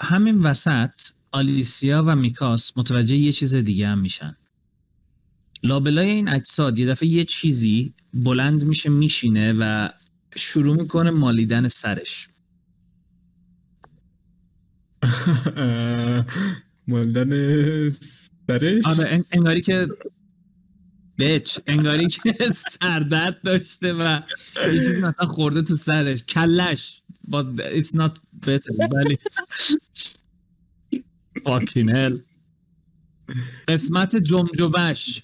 همین 0.00 0.42
وسط 0.42 0.90
آلیسیا 1.32 2.04
و 2.06 2.16
میکاس 2.16 2.72
متوجه 2.78 3.16
یه 3.16 3.32
چیز 3.32 3.54
دیگه 3.54 3.88
هم 3.88 3.98
میشن. 3.98 4.36
لابلای 5.62 6.10
این 6.10 6.28
اجساد 6.28 6.78
یه 6.78 6.86
دفعه 6.86 7.08
یه 7.08 7.24
چیزی 7.24 7.94
بلند 8.14 8.64
میشه 8.64 8.90
میشینه 8.90 9.54
و 9.58 9.90
شروع 10.36 10.76
می‌کنه 10.76 11.10
مالیدن 11.10 11.68
سرش. 11.68 12.28
مالدن 16.88 17.90
سرش؟ 18.48 18.84
آره 18.86 19.08
ان- 19.10 19.24
انگاری 19.32 19.60
که 19.60 19.88
بچ 21.18 21.58
انگاری 21.66 22.08
که 22.08 22.34
سردرد 22.82 23.42
داشته 23.42 23.92
و 23.92 24.20
یه 24.56 24.72
چیزی 24.72 25.00
مثلا 25.00 25.26
خورده 25.26 25.62
تو 25.62 25.74
سرش. 25.74 26.24
کلش. 26.24 27.02
با 27.24 27.54
it's 27.58 27.94
not 27.94 28.12
better 28.46 28.92
ولی 28.92 29.18
fucking 31.38 31.88
hell. 31.88 32.20
قسمت 33.68 34.16
جمجبش 34.16 35.22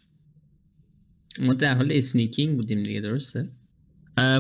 ما 1.39 1.55
در 1.55 1.75
حال 1.75 1.89
اسنیکینگ 1.91 2.57
بودیم 2.57 2.83
دیگه 2.83 3.01
درسته؟ 3.01 3.49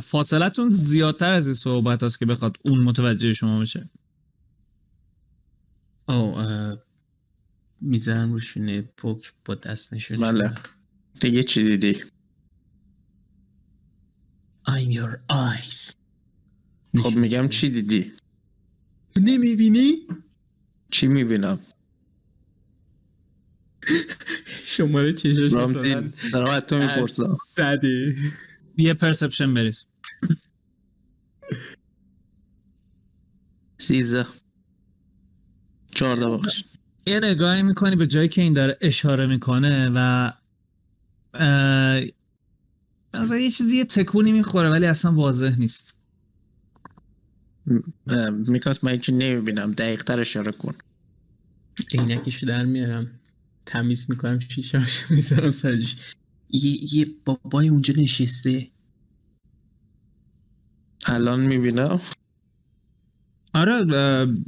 فاصلتون 0.02 0.68
زیادتر 0.68 1.30
از 1.32 1.46
این 1.46 1.54
صحبت 1.54 2.02
هست 2.02 2.18
که 2.18 2.26
بخواد 2.26 2.56
اون 2.62 2.78
متوجه 2.78 3.32
شما 3.32 3.60
بشه. 3.60 3.90
او 6.08 6.42
می‌ذارم 7.80 8.32
روشونه 8.32 8.82
پوک 8.82 9.32
با 9.44 9.54
دست 9.54 9.94
نشون 9.94 10.20
بله. 10.20 10.54
دیگه 11.20 11.42
چی 11.42 11.62
دیدی 11.62 12.00
I'm 14.68 14.90
your 14.90 15.18
eyes. 15.32 15.94
خب 17.02 17.16
میگم 17.16 17.48
چی 17.48 17.68
دیدی 17.68 18.12
نمی‌بینی؟ 19.16 19.98
چی 20.90 21.06
می‌بینم 21.06 21.58
شماره 24.64 25.12
چشاش 25.12 25.52
مثلا 25.52 26.12
دارم 26.32 26.50
از 26.50 26.62
تو 26.62 26.78
می‌پرسم 26.78 27.38
زده 27.52 28.16
یه 28.76 28.94
پرسپشن 28.94 29.54
بریز 29.54 29.84
سیزده 33.78 34.26
چهارده 35.94 36.26
بخش 36.26 36.64
یه 37.06 37.20
نگاهی 37.20 37.62
می‌کنی 37.62 37.96
به 37.96 38.06
جایی 38.06 38.28
که 38.28 38.42
این 38.42 38.52
داره 38.52 38.78
اشاره 38.80 39.26
می‌کنه 39.26 39.90
و 39.94 40.32
مثلا 43.14 43.38
یه 43.38 43.50
چیزی 43.50 43.76
یه 43.76 43.84
تکونی 43.84 44.32
می‌خوره 44.32 44.70
ولی 44.70 44.86
اصلا 44.86 45.12
واضح 45.12 45.58
نیست. 45.58 45.94
میکاس 48.32 48.84
من 48.84 48.92
هیچی 48.92 49.12
نمی‌بینم. 49.12 49.72
دقیق 49.72 50.02
تر 50.04 50.20
اشاره 50.20 50.52
کن. 50.52 50.74
عینکشو 51.94 52.46
در 52.46 52.64
میارم. 52.64 53.20
تمیز 53.66 54.06
می‌کنم. 54.10 54.40
شیشاش 54.40 55.10
می‌ذارم 55.10 55.50
سرجش 55.50 55.96
یه, 56.50 56.94
یه 56.94 57.06
بابای 57.24 57.68
اونجا 57.68 57.94
نشسته. 57.96 58.70
الان 61.06 61.40
می‌بینم. 61.40 62.00
آره 63.54 63.86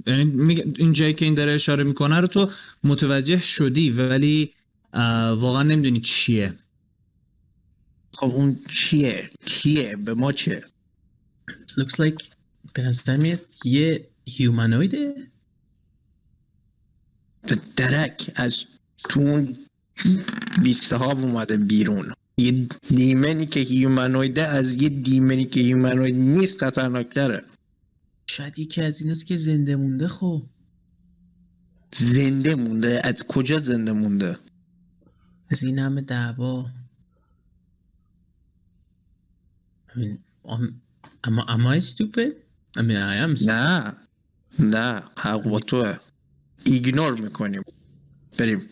یعنی 0.07 0.25
میگه- 0.25 0.73
این 0.77 0.93
جایی 0.93 1.15
که 1.15 1.25
این 1.25 1.35
داره 1.35 1.53
اشاره 1.53 1.85
می‌کنه 1.85 2.21
رو 2.21 2.27
تو 2.27 2.51
متوجه 2.85 3.39
شدی 3.43 3.91
ولی 3.91 4.55
واقعا 5.39 5.63
نمی‌دونی 5.63 6.01
چیه. 6.01 6.55
خب 8.19 8.27
اون 8.35 8.61
چیه 8.69 9.31
کیه؟ 9.45 9.97
به 9.97 10.15
ما 10.15 10.33
چه 10.33 10.65
looks 11.79 11.95
like 11.95 12.25
به 12.75 12.83
نظر 12.83 13.17
میاد 13.17 13.41
یه 13.65 14.09
هیومانویده 14.27 15.15
به 17.47 17.59
درک 17.77 18.33
از 18.35 18.65
تو 18.99 19.21
اون 19.21 19.57
بیسته 20.63 20.97
ها 20.97 21.13
اومده 21.13 21.57
بیرون. 21.57 22.13
یه 22.37 22.69
دیمنی 22.89 23.47
که 23.47 23.61
هیومانویده 23.61 24.43
از 24.43 24.75
یه 24.75 24.89
دیمنی 24.89 25.45
که 25.45 25.61
هیومانوید 25.61 26.15
نیست 26.15 26.61
خطرناکتره. 26.61 27.45
شاید 28.27 28.59
یکی 28.59 28.83
از 28.83 29.01
ایناست 29.01 29.27
که 29.27 29.37
زنده 29.37 29.77
مونده 29.77 30.09
خب. 30.09 30.43
زنده 31.95 32.55
مونده؟ 32.55 33.01
از 33.05 33.25
کجا 33.29 33.59
زنده 33.59 33.93
مونده؟ 33.93 34.37
از 35.51 35.63
این 35.63 35.79
همه 35.79 36.01
دعوا 36.01 36.67
I 39.86 39.86
mean, 39.97 40.19
am, 40.45 40.63
am, 41.27 41.39
am 41.49 41.67
I 41.67 41.79
stupid? 41.79 42.33
I 42.79 42.83
mean, 42.83 42.97
I 42.97 43.17
am 43.25 43.37
stupid. 43.37 43.51
نه. 43.51 43.97
نه 44.59 45.03
حق 45.19 45.43
با 45.43 45.61
توه. 45.61 45.99
ایگنور 46.65 47.21
می‌کنیم. 47.21 47.63
بریم. 48.39 48.71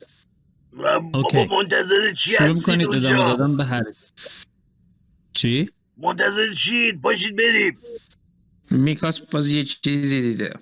اوکی. 1.15 1.45
منتظر 1.45 2.13
چی 2.17 2.31
شروع 2.31 2.51
ادامه 2.51 2.85
اونجا؟ 2.85 3.37
دادن 3.37 3.57
به 3.57 3.65
هر 3.65 3.83
چی؟ 5.33 5.71
منتظر 5.97 6.53
چید؟ 6.55 7.01
باشید 7.01 7.37
بریم. 7.37 7.79
میکاس 8.71 9.21
باز 9.21 9.49
یه 9.49 9.65
چیزی 9.65 10.23
دیده. 10.23 10.53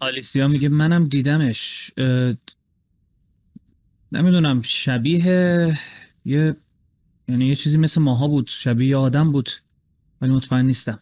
آلیسیا 0.00 0.48
میگه 0.48 0.68
منم 0.68 1.04
دیدمش. 1.04 1.90
اه، 1.96 2.34
نمی‌دونم 4.12 4.62
شبیه 4.62 5.78
یه 6.24 6.56
یعنی 7.30 7.46
یه 7.46 7.54
چیزی 7.54 7.76
مثل 7.76 8.00
ماها 8.00 8.28
بود 8.28 8.46
شبیه 8.46 8.88
یه 8.88 8.96
آدم 8.96 9.32
بود 9.32 9.50
ولی 10.20 10.32
مطمئن 10.32 10.66
نیستم. 10.66 11.00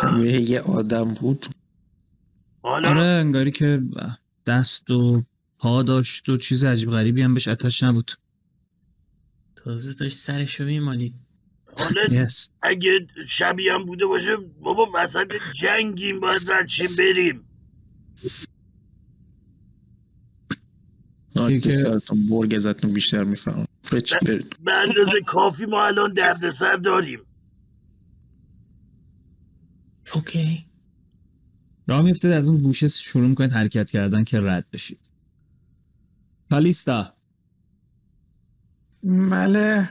شبیه 0.00 0.50
یه 0.50 0.60
آدم 0.60 1.04
بود؟ 1.14 1.46
حالا 2.62 2.88
آره 2.88 3.00
انگاری 3.00 3.50
که 3.50 3.82
دست 4.46 4.90
و 4.90 5.22
پا 5.58 5.82
داشت 5.82 6.28
و 6.28 6.36
چیز 6.36 6.64
عجیب 6.64 6.90
غریبی 6.90 7.22
هم 7.22 7.34
بهش 7.34 7.48
اتش 7.48 7.82
نبود. 7.82 8.12
تازه 9.56 9.94
داشت 9.94 10.16
سرشو 10.16 10.64
میمالید 10.64 11.14
حالا 11.76 12.26
yes. 12.26 12.48
اگه 12.62 13.06
شبیه 13.26 13.74
هم 13.74 13.84
بوده 13.84 14.06
باشه 14.06 14.36
بابا 14.60 14.86
وسط 14.94 15.32
جنگیم 15.60 16.20
باید 16.20 16.66
شیم 16.66 16.96
بریم. 16.98 17.44
سرتون 21.70 22.28
برگ 22.28 22.54
ازتون 22.54 22.92
بیشتر 22.92 23.24
برید 24.26 24.56
به 24.64 24.72
اندازه 24.74 25.20
کافی 25.26 25.66
ما 25.66 25.86
الان 25.86 26.12
دردسر 26.12 26.76
داریم 26.76 27.20
اوکی 30.14 30.64
راه 31.86 32.02
میفتید 32.02 32.30
از 32.30 32.48
اون 32.48 32.58
گوشه 32.58 32.88
شروع 32.88 33.28
می‌کنید 33.28 33.52
حرکت 33.52 33.90
کردن 33.90 34.24
که 34.24 34.40
رد 34.40 34.66
بشید 34.72 34.98
کالیستا 36.50 37.14
بله 39.02 39.90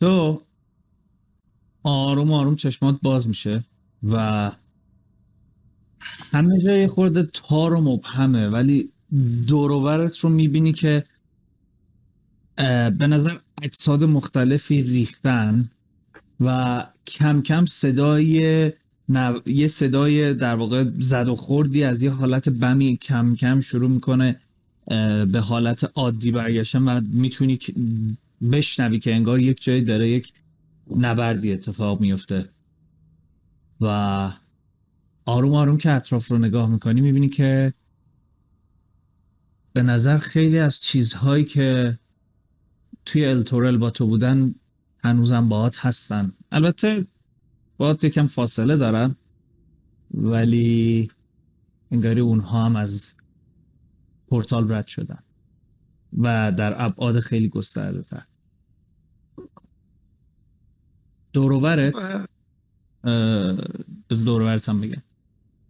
تو 0.00 0.42
آروم 1.82 2.32
آروم 2.32 2.56
چشمات 2.56 2.98
باز 3.02 3.28
میشه 3.28 3.64
و 4.02 4.52
همه 6.30 6.58
جای 6.58 6.86
خورده 6.86 7.22
تار 7.22 7.74
و 7.74 7.80
مبهمه 7.80 8.48
ولی 8.48 8.92
دوروورت 9.46 10.18
رو 10.18 10.30
می‌بینی 10.30 10.72
که 10.72 11.04
به 12.98 13.06
نظر 13.06 13.38
اجساد 13.62 14.04
مختلفی 14.04 14.82
ریختن 14.82 15.70
و 16.40 16.86
کم 17.06 17.42
کم 17.42 17.64
صدای 17.66 18.72
نو... 19.08 19.40
یه 19.46 19.66
صدای 19.66 20.34
در 20.34 20.54
واقع 20.54 20.84
زد 20.98 21.28
و 21.28 21.34
خوردی 21.36 21.84
از 21.84 22.02
یه 22.02 22.10
حالت 22.10 22.48
بمی 22.48 22.96
کم 22.96 23.34
کم 23.34 23.60
شروع 23.60 23.90
می‌کنه 23.90 24.40
به 25.32 25.40
حالت 25.40 25.92
عادی 25.94 26.30
برگشتن 26.30 26.82
و 26.82 27.00
می‌تونی 27.12 27.58
بشنوی 28.52 28.98
که 28.98 29.14
انگار 29.14 29.40
یک 29.40 29.62
جایی 29.62 29.84
داره 29.84 30.08
یک 30.08 30.32
نبردی 30.96 31.52
اتفاق 31.52 32.00
میفته 32.00 32.48
و 33.80 33.86
آروم 35.24 35.54
آروم 35.54 35.78
که 35.78 35.90
اطراف 35.90 36.28
رو 36.28 36.38
نگاه 36.38 36.70
می‌کنی 36.70 37.00
می‌بینی 37.00 37.28
که 37.28 37.74
به 39.78 39.82
نظر 39.82 40.18
خیلی 40.18 40.58
از 40.58 40.80
چیزهایی 40.80 41.44
که 41.44 41.98
توی 43.04 43.26
التورل 43.26 43.76
با 43.76 43.90
تو 43.90 44.06
بودن 44.06 44.54
هنوزم 45.04 45.48
باهات 45.48 45.76
هستن. 45.78 46.32
البته 46.52 47.06
باهات 47.76 48.04
یکم 48.04 48.26
فاصله 48.26 48.76
دارن 48.76 49.16
ولی 50.10 51.10
انگاری 51.90 52.20
اونها 52.20 52.64
هم 52.64 52.76
از 52.76 53.12
پورتال 54.28 54.72
رد 54.72 54.86
شدن 54.86 55.22
و 56.18 56.52
در 56.52 56.82
ابعاد 56.82 57.20
خیلی 57.20 57.48
گسترده 57.48 58.02
تر 58.02 58.22
دوروورت 61.32 62.26
بز 64.10 64.24
دوروورت 64.24 64.68
هم 64.68 64.80
بگم. 64.80 65.02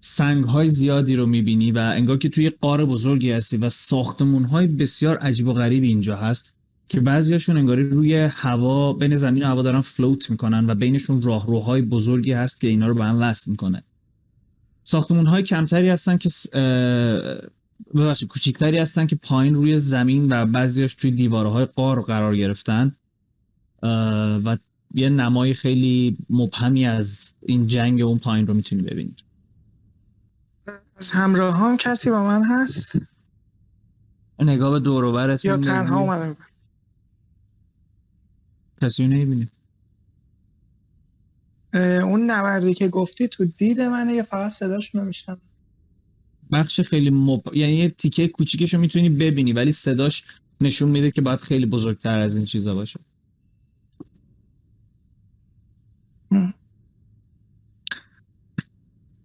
سنگ 0.01 0.45
های 0.45 0.69
زیادی 0.69 1.16
رو 1.16 1.27
می‌بینی 1.27 1.73
و 1.73 1.79
انگار 1.79 2.19
که 2.19 2.29
توی 2.29 2.51
قار 2.51 2.85
بزرگی 2.85 3.31
هستی 3.31 3.57
و 3.57 3.69
ساختمون 3.69 4.45
های 4.45 4.66
بسیار 4.66 5.16
عجیب 5.16 5.47
و 5.49 5.53
غریبی 5.53 5.89
اینجا 5.89 6.16
هست 6.16 6.53
که 6.89 7.01
بعضیاشون 7.01 7.57
انگاری 7.57 7.83
روی 7.83 8.15
هوا 8.15 8.93
بین 8.93 9.16
زمین 9.16 9.43
و 9.43 9.47
هوا 9.47 9.62
دارن 9.62 9.81
فلوت 9.81 10.31
می‌کنن 10.31 10.70
و 10.70 10.75
بینشون 10.75 11.23
راهروهای 11.23 11.83
بزرگی 11.83 12.33
هست 12.33 12.61
که 12.61 12.69
اینا 12.69 12.87
رو 12.87 12.95
به 12.95 13.05
هم 13.05 13.20
وصل 13.20 13.51
می‌کنه. 13.51 13.83
ساختمون 14.85 15.27
های 15.27 15.43
کمتری 15.43 15.89
هستن 15.89 16.16
که 16.16 16.31
ببخشید 17.95 18.29
کوچیکتری 18.29 18.79
هستن 18.79 19.07
که 19.07 19.16
پایین 19.16 19.55
روی 19.55 19.77
زمین 19.77 20.33
و 20.33 20.47
بعضیاش 20.47 20.95
توی 20.95 21.11
دیوارهای 21.11 21.65
قار 21.65 22.03
قرار 22.03 22.37
گرفتن. 22.37 22.97
و 24.45 24.57
یه 24.95 25.09
نمای 25.09 25.55
خیلی 25.55 26.16
مبهمی 26.31 26.87
از 26.87 27.33
این 27.43 27.66
جنگ 27.66 28.01
اون 28.01 28.19
پایین 28.19 28.47
رو 28.47 28.55
می‌تونی 28.55 28.83
ببینی. 28.83 29.15
از 30.99 31.11
همراه 31.11 31.57
هم 31.57 31.77
کسی 31.77 32.11
با 32.11 32.25
من 32.25 32.45
هست؟ 32.45 32.93
نگاه 34.39 34.73
به 34.73 34.81
دور 34.81 35.05
و 35.05 35.12
برت 35.12 35.45
یا 35.45 35.57
تنها 35.57 36.01
اومدم. 36.01 36.37
کسی 38.83 39.07
نمی‌بینی. 39.07 39.49
اون 41.75 42.31
نبردی 42.31 42.75
که 42.75 42.89
گفتی 42.89 43.29
تو 43.29 43.45
دید 43.45 43.81
منه 43.81 44.12
یا 44.12 44.23
فقط 44.23 44.53
صداشون 44.53 45.01
رو 45.01 45.07
میشنم 45.07 45.41
بخش 46.53 46.81
خیلی 46.81 47.11
مب... 47.11 47.55
یعنی 47.55 47.73
یه 47.73 47.89
تیکه 47.89 48.29
کوچیکش 48.29 48.75
رو 48.75 48.81
می‌تونی 48.81 49.09
ببینی 49.09 49.53
ولی 49.53 49.73
صداش 49.73 50.25
نشون 50.61 50.89
میده 50.89 51.11
که 51.11 51.20
باید 51.20 51.41
خیلی 51.41 51.66
بزرگتر 51.66 52.19
از 52.19 52.35
این 52.37 52.45
چیزا 52.45 52.75
باشه. 52.75 53.01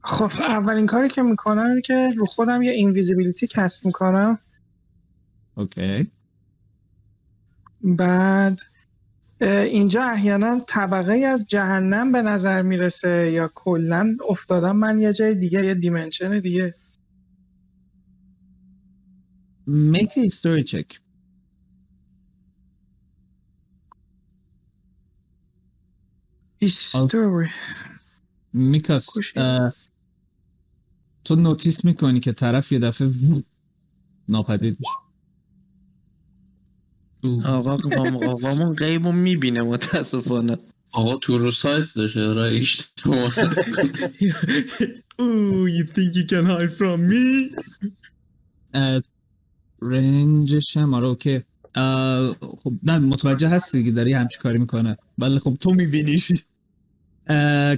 خب 0.04 0.32
اولین 0.40 0.86
کاری 0.86 1.10
که 1.10 1.22
می‌کنم 1.22 1.66
اینه 1.66 1.82
که 1.82 2.10
رو 2.18 2.26
خودم 2.26 2.62
یه 2.62 2.72
invisibility 2.72 3.48
cast 3.48 3.86
می‌کنم. 3.86 4.40
okay. 5.56 6.12
بعد 7.82 8.60
اینجا 9.42 10.04
احیانا 10.04 10.60
طبقه 10.68 11.14
از 11.14 11.46
جهنم 11.48 12.12
به 12.12 12.22
نظر 12.22 12.62
می‌رسه 12.62 13.32
یا 13.32 13.52
کلا 13.56 14.18
افتادم 14.30 14.76
من 14.76 15.00
یه 15.00 15.14
جای 15.14 15.36
دیگه 15.36 15.66
یه 15.66 15.74
دیمنشن 15.74 16.40
دیگه. 16.40 16.76
Make 19.68 20.12
a 20.12 20.30
history 20.30 20.64
check. 20.64 21.00
میکاس 28.54 29.06
کوشی. 29.06 29.40
تو 31.26 31.36
نوتیس 31.36 31.86
می‌کنی 31.86 32.20
که 32.20 32.32
طرف 32.32 32.72
یه 32.72 32.80
دفعه 32.80 33.12
ناپدید 34.30 34.78
میشه. 34.80 34.94
آقا 37.48 37.78
آقامون 38.28 38.74
غیب 38.74 39.06
رو 39.06 39.12
می‌بینه 39.12 39.62
متاسفانه. 39.62 40.58
آقا 40.92 41.18
تو 41.18 41.38
رو 41.38 41.52
سایت 41.52 41.94
داشته 41.96 42.34
رای 42.34 42.62
اشتباه 42.62 43.34
Ooh, 45.22 45.68
you 45.68 45.86
think 45.94 46.14
you 46.16 46.26
can 46.30 46.46
hide 46.46 46.74
from 46.78 47.00
me? 47.12 47.56
رنجش 49.82 50.78
هم 50.78 50.94
آره 50.94 51.08
اوکی. 51.08 51.42
خب 52.40 52.74
نه 52.84 52.98
متوجه 52.98 53.48
هستی 53.48 53.78
دیگه 53.78 53.92
داری 53.92 54.14
همچی 54.14 54.40
کاری 54.40 54.58
می‌کنه. 54.58 54.98
ولی 55.18 55.40
خب 55.40 55.58
تو 55.60 55.72
میبینیش. 55.72 56.32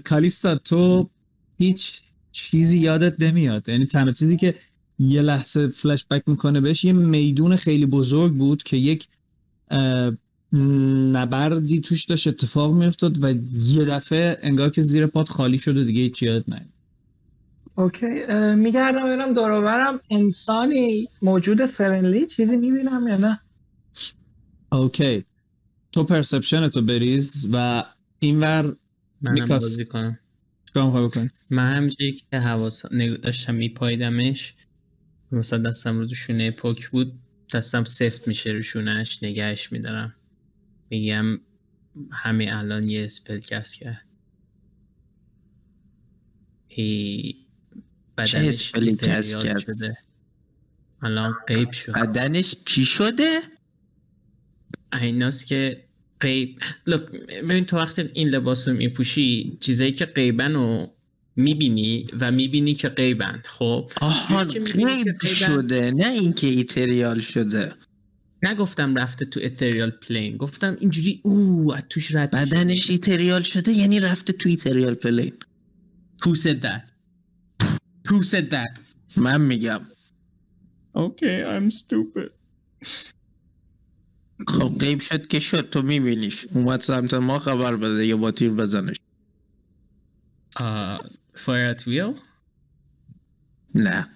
کالیستا 0.06 0.56
تو 0.56 1.10
هیچ 1.58 2.02
چیزی 2.36 2.80
یادت 2.80 3.22
نمیاد. 3.22 3.70
یعنی 3.70 3.86
تنها 3.86 4.12
چیزی 4.12 4.38
که 4.38 4.56
یه 5.00 5.22
لحظه 5.22 5.68
فلش 5.68 6.06
بک 6.06 6.24
می‌کنه 6.28 6.62
بهش 6.62 6.84
یه 6.84 6.94
میدون 6.94 7.56
خیلی 7.56 7.86
بزرگ 7.86 8.34
بود 8.34 8.64
که 8.64 8.78
یک 8.78 9.08
نبردی 11.14 11.80
توش 11.80 12.06
داشت 12.06 12.28
اتفاق 12.28 12.74
میافتاد 12.74 13.24
و 13.24 13.34
یه 13.58 13.86
دفعه 13.86 14.38
انگار 14.42 14.70
که 14.70 14.82
زیر 14.82 15.06
پات 15.06 15.30
خالی 15.30 15.58
شد 15.58 15.78
و 15.78 15.84
دیگه 15.84 16.02
هیچ 16.02 16.24
یادت 16.24 16.50
نیاد. 16.50 16.66
okay 17.76 18.06
میگردم 18.56 19.06
ببینم 19.06 19.34
دوروبرم 19.34 20.00
انسانی 20.12 21.10
موجود 21.22 21.66
friendly 21.66 22.26
چیزی 22.26 22.58
می‌بینم 22.58 23.08
یا 23.08 23.18
نه؟ 23.18 23.40
okay 24.72 25.26
تو 25.92 26.04
perception 26.04 26.68
تو 26.68 26.82
بریز 26.82 27.46
و 27.52 27.84
اینور 28.20 28.76
منم 29.22 29.34
میکاس. 29.34 29.62
بازی 29.62 29.86
کنم. 29.86 30.20
چیکار 30.76 30.86
می‌خوای 30.86 31.08
بکنی؟ 31.08 31.30
من 31.50 31.76
همینجایی 31.76 32.12
که 32.14 32.40
حواس 32.40 32.86
داشتم 33.22 33.56
میپایدمش 33.56 34.54
مثلا 35.32 35.70
دستم 35.70 36.00
رو 36.00 36.06
تو 36.06 36.16
شونه 36.16 36.52
پوک 36.52 36.90
بود 36.90 37.20
دستم 37.54 37.84
سفت 37.84 38.28
میشه 38.28 38.50
رو 38.50 38.62
شونهش 38.62 39.24
نگهش 39.24 39.72
میدارم. 39.72 40.16
میگم 40.90 41.40
همین 42.12 42.54
الان 42.54 42.88
یه 42.88 43.06
اسپل 43.06 43.40
کست 43.40 43.76
کرد. 43.76 44.06
ای 46.68 47.36
بدنش 48.18 48.76
ایتریال 48.76 49.42
کرد؟ 49.42 49.60
شده. 49.60 49.98
الان 51.02 51.36
قیب 51.48 51.72
شد. 51.72 51.92
بدنش 51.92 52.56
چی 52.66 52.86
شده؟ 52.86 53.40
ایناست 55.02 55.48
که 55.48 55.85
غیب 56.20 56.60
لک 56.88 57.02
ببین 57.50 57.66
تو 57.66 57.78
وقتی 57.78 58.10
این 58.14 58.30
لباس 58.30 58.68
رو 58.68 58.74
میپوشی 58.74 59.58
چیزایی 59.60 59.92
که 59.92 60.06
غیبن 60.06 60.56
و 60.56 60.88
می‌بینی 61.36 62.08
و 62.20 62.32
می‌بینی 62.32 62.74
که 62.74 62.90
غیبن 62.90 63.42
خب 63.46 63.92
آها 64.02 64.44
غیبن- 64.44 65.18
شده 65.26 65.92
نه 65.92 66.08
اینکه 66.08 66.48
ethereal 66.48 67.20
شده 67.22 67.74
نگفتم 68.44 68.96
رفته 68.96 69.26
تو 69.26 69.40
ethereal 69.44 69.90
plane 69.92 70.38
گفتم 70.38 70.78
اینجوری 70.80 71.22
او 71.24 71.74
از 71.76 71.84
توش 71.90 72.16
رد. 72.16 72.32
بدنش 72.32 72.90
ethereal 72.90 73.42
شده 73.42 73.72
یعنی 73.72 74.00
رفته 74.00 74.34
تو 74.34 74.50
ethereal 74.50 74.94
plane 74.96 75.34
Who 76.26 76.30
said 76.36 76.62
that? 76.62 76.82
Who 78.08 78.24
said 78.24 78.50
that? 78.52 78.80
من 79.18 79.42
میگم 79.42 79.82
Okay, 80.98 81.44
I'm 81.44 81.70
stupid. 81.72 82.30
خب 84.48 84.78
غیب 84.80 85.02
شد 85.02 85.28
که 85.28 85.40
شد. 85.40 85.70
تو 85.70 85.82
میبینیش. 85.82 86.46
اومد 86.54 86.80
سمت 86.80 87.14
ما 87.14 87.40
خبر 87.40 87.76
بده 87.76 88.06
یا 88.06 88.18
با 88.18 88.32
تیر 88.32 88.52
بزنش. 88.52 88.96
fire 91.36 91.76
at 91.76 91.82
will? 91.82 92.20
نه. 93.76 94.10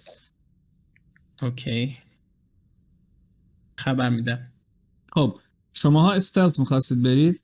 Okay. 1.41 1.98
خبر 3.78 4.10
میدم. 4.10 4.52
خب 5.12 5.40
شماها 5.74 6.14
استلت 6.14 6.60
می‌خواستید 6.60 7.04
برید؟ 7.04 7.41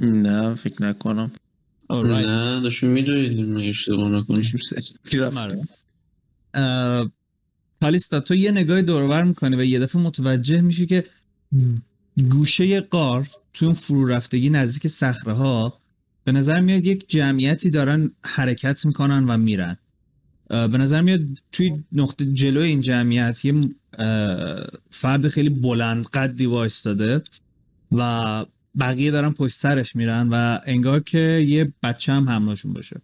نه 0.00 0.54
فکر 0.54 0.82
نکنم. 0.82 1.32
نه 1.90 2.60
داشتیم 2.60 2.90
میدویدیم 2.90 3.56
اشتباه 3.56 4.10
نکنیم. 4.10 4.42
کالیستا 7.82 8.20
تو 8.20 8.34
یه 8.34 8.50
نگاه 8.50 8.82
دورور 8.82 9.22
می‌کنی 9.24 9.56
و 9.56 9.64
یه 9.64 9.78
دفعه 9.78 10.02
متوجه 10.02 10.60
میشی 10.60 10.86
که 10.86 11.04
گوشه 12.30 12.80
غار 12.80 13.28
توی 13.54 13.66
اون 13.66 13.74
فرو 13.74 14.06
رفتگی 14.06 14.50
نزدیک 14.50 14.86
صخره 14.86 15.32
ها 15.32 15.78
به 16.24 16.32
نظر 16.32 16.60
میاد 16.60 16.86
یک 16.86 17.08
جمعیتی 17.08 17.70
دارن 17.70 18.10
حرکت 18.24 18.86
می‌کنن 18.86 19.24
و 19.24 19.36
میرن. 19.36 19.76
به 20.48 20.78
نظر 20.78 21.00
میاد 21.00 21.20
توی 21.52 21.84
نقطه 21.92 22.24
جلوی 22.24 22.68
این 22.68 22.80
جمعیت 22.80 23.44
یه 23.44 23.60
فرد 24.90 25.28
خیلی 25.28 25.50
بلند 25.50 26.06
قدی 26.06 26.46
وایستاده 26.46 27.22
و 27.92 28.46
بقیه 28.78 29.10
دارن 29.10 29.30
پشت 29.30 29.56
سرش 29.56 29.96
میرن 29.96 30.28
و 30.28 30.58
انگار 30.66 31.00
که 31.00 31.44
یه 31.48 31.72
بچه 31.82 32.12
هم 32.12 32.28
همراهشون 32.28 32.72
باشه. 32.72 33.00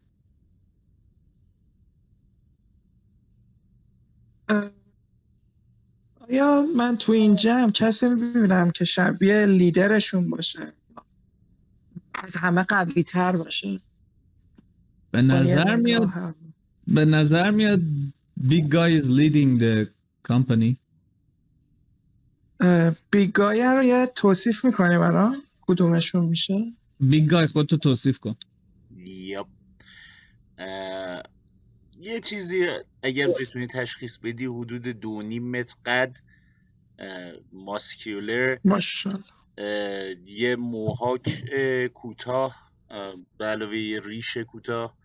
آیا 6.28 6.66
من 6.76 6.96
تو 6.96 7.12
این 7.12 7.36
جمع 7.36 7.70
کسی 7.70 8.08
می‌بینم 8.08 8.70
که 8.70 8.84
شبیه 8.84 9.46
لیدرشون 9.46 10.30
باشه؟ 10.30 10.72
از 12.14 12.36
همه 12.36 12.62
قوی 12.62 13.02
تر 13.02 13.36
باشه. 13.36 13.80
به 15.10 15.22
نظر 15.22 15.76
میاد 15.76 16.08
به 16.86 17.04
نظر 17.04 17.50
میاد 17.50 17.80
big 18.48 18.64
guy 18.70 19.00
is 19.00 19.04
leading 19.04 19.60
the 19.60 19.86
company. 20.32 20.76
بیگای 23.10 23.62
رو 23.62 23.82
یه 23.82 24.12
توصیف 24.14 24.64
می‌کنی 24.64 24.98
برام؟ 24.98 25.36
کدومشون 25.60 26.24
میشه؟ 26.24 26.72
Big 27.02 27.30
guy 27.30 27.44
خودتو 27.52 27.76
توصیف 27.76 28.18
کن. 28.18 28.36
یپ 28.96 29.46
یه 32.00 32.20
چیزی 32.20 32.66
اگر 33.02 33.26
بتونی 33.26 33.66
تشخیص 33.66 34.18
بدی 34.18 34.46
حدود 34.46 34.82
دو 34.82 35.22
نیم 35.22 35.50
متر 35.50 35.74
قد 35.86 36.16
ماسکیولر 37.52 38.58
یه 40.26 40.56
موهاک 40.56 41.44
اه، 41.52 41.88
کوتاه 41.88 42.72
اه، 42.90 43.14
به 43.38 43.44
علاوه 43.44 43.78
یه 43.78 44.00
ریش 44.04 44.36
کوتاه 44.36 44.96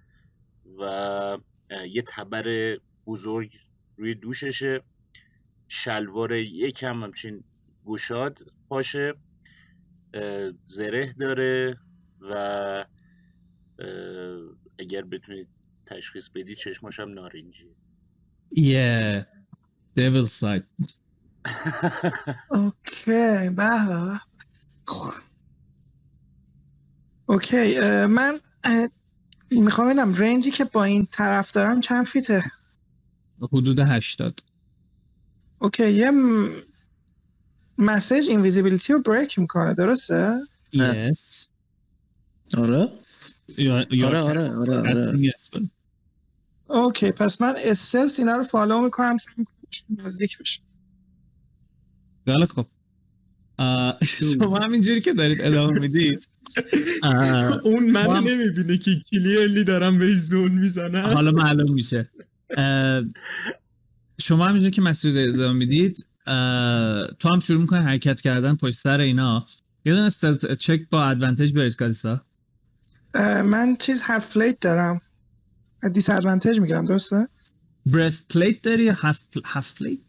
و 0.80 1.38
یه 1.90 2.02
تبر 2.08 2.78
بزرگ 3.08 3.52
روی 3.98 4.16
دوششه. 4.16 4.82
شلوار 5.68 6.32
یکم 6.34 7.04
همچین 7.04 7.44
گشاد 7.86 8.40
پاشه 8.70 9.14
زره 10.68 11.14
داره 11.20 11.78
و 12.22 12.86
اگر 14.80 15.02
بتونید 15.02 15.48
تشخیص 15.98 16.30
بدی 16.30 16.56
چشماش 16.56 17.00
هم 17.00 17.14
نارنجی. 17.14 17.76
yeah 18.56 19.26
devil 20.00 20.28
side 20.42 20.64
اوکی 22.52 23.50
به. 23.50 24.22
okay 27.26 27.80
من 28.06 28.40
می‌خوام 29.52 29.88
ببینم 29.88 30.14
range 30.16 30.46
ی 30.46 30.52
که 30.52 30.64
با 30.66 30.84
این 30.84 31.08
طرف 31.12 31.52
دارم 31.52 31.82
چند 31.82 32.06
feet 32.06 32.31
ه؟ 32.31 32.44
حدود 33.42 33.80
80 33.80 34.40
okay 35.60 35.92
یه 35.94 36.12
message 37.78 38.30
invisibility 38.30 38.94
رو 38.94 39.02
break 39.02 39.40
می‌کنه 39.40 39.74
درسته؟ 39.74 40.40
yes. 40.76 41.48
آره؟ 42.58 42.88
You're- 43.52 43.88
you're 43.92 44.04
آره 44.04 44.20
آره 44.20 44.50
آره 44.56 44.78
آره 44.78 44.94
casting 44.94 45.30
a 45.30 45.42
spell. 45.44 45.68
okay 46.68 47.12
پس 47.12 47.42
من 47.42 47.54
stealth 47.58 48.20
اینا 48.20 48.38
رو 48.38 48.44
follow 48.44 48.82
می‌کنم 48.82 49.18
سعی 49.18 49.34
می‌کنم 49.38 50.06
نزدیک 50.06 50.38
بشه 50.38 50.62
خیلی 52.26 52.46
خب. 52.46 52.68
اه، 53.60 53.98
شما 54.04 54.60
همینجوری 54.60 55.02
که 55.02 55.14
دارید 55.14 55.42
ادامه 55.42 55.80
می‌دید. 55.80 56.28
اون 57.64 57.92
من 57.92 58.16
هم- 58.16 58.24
نمی‌بینه 58.28 58.78
که 58.78 58.92
clearly 59.12 59.64
دارم 59.64 60.00
بهش 60.00 60.16
زوم 60.16 60.52
می‌زنم. 60.52 61.06
حالا 61.06 61.32
معلوم 61.32 61.74
میشه. 61.74 62.10
شما 64.22 64.46
همینجوری 64.46 64.72
که 64.72 64.82
مسیر 64.82 65.30
ادامه 65.30 65.54
می‌دید 65.54 66.06
تو 67.20 67.30
هم 67.34 67.40
شروع 67.40 67.62
می‌کنی 67.62 67.80
حرکت 67.80 68.22
کردن 68.22 68.56
پشت 68.56 68.76
سر 68.76 69.00
اینا. 69.00 69.46
یه 69.86 69.94
دونه 69.94 70.10
چک 70.56 70.82
با 70.92 71.04
advantage 71.04 71.54
برید 71.54 71.76
کالیسا. 71.76 72.22
من 73.44 73.76
چیز 73.80 74.02
half 74.04 74.26
plate 74.26 74.60
دارم. 74.60 75.02
disadvantage 75.90 76.60
می‌گیرم 76.60 76.84
درسته؟ 76.84 77.28
breastplate 77.86 78.62
داری 78.62 78.84
یا 78.84 78.94
half 78.94 79.20
half 79.46 79.78
plate 79.78 80.00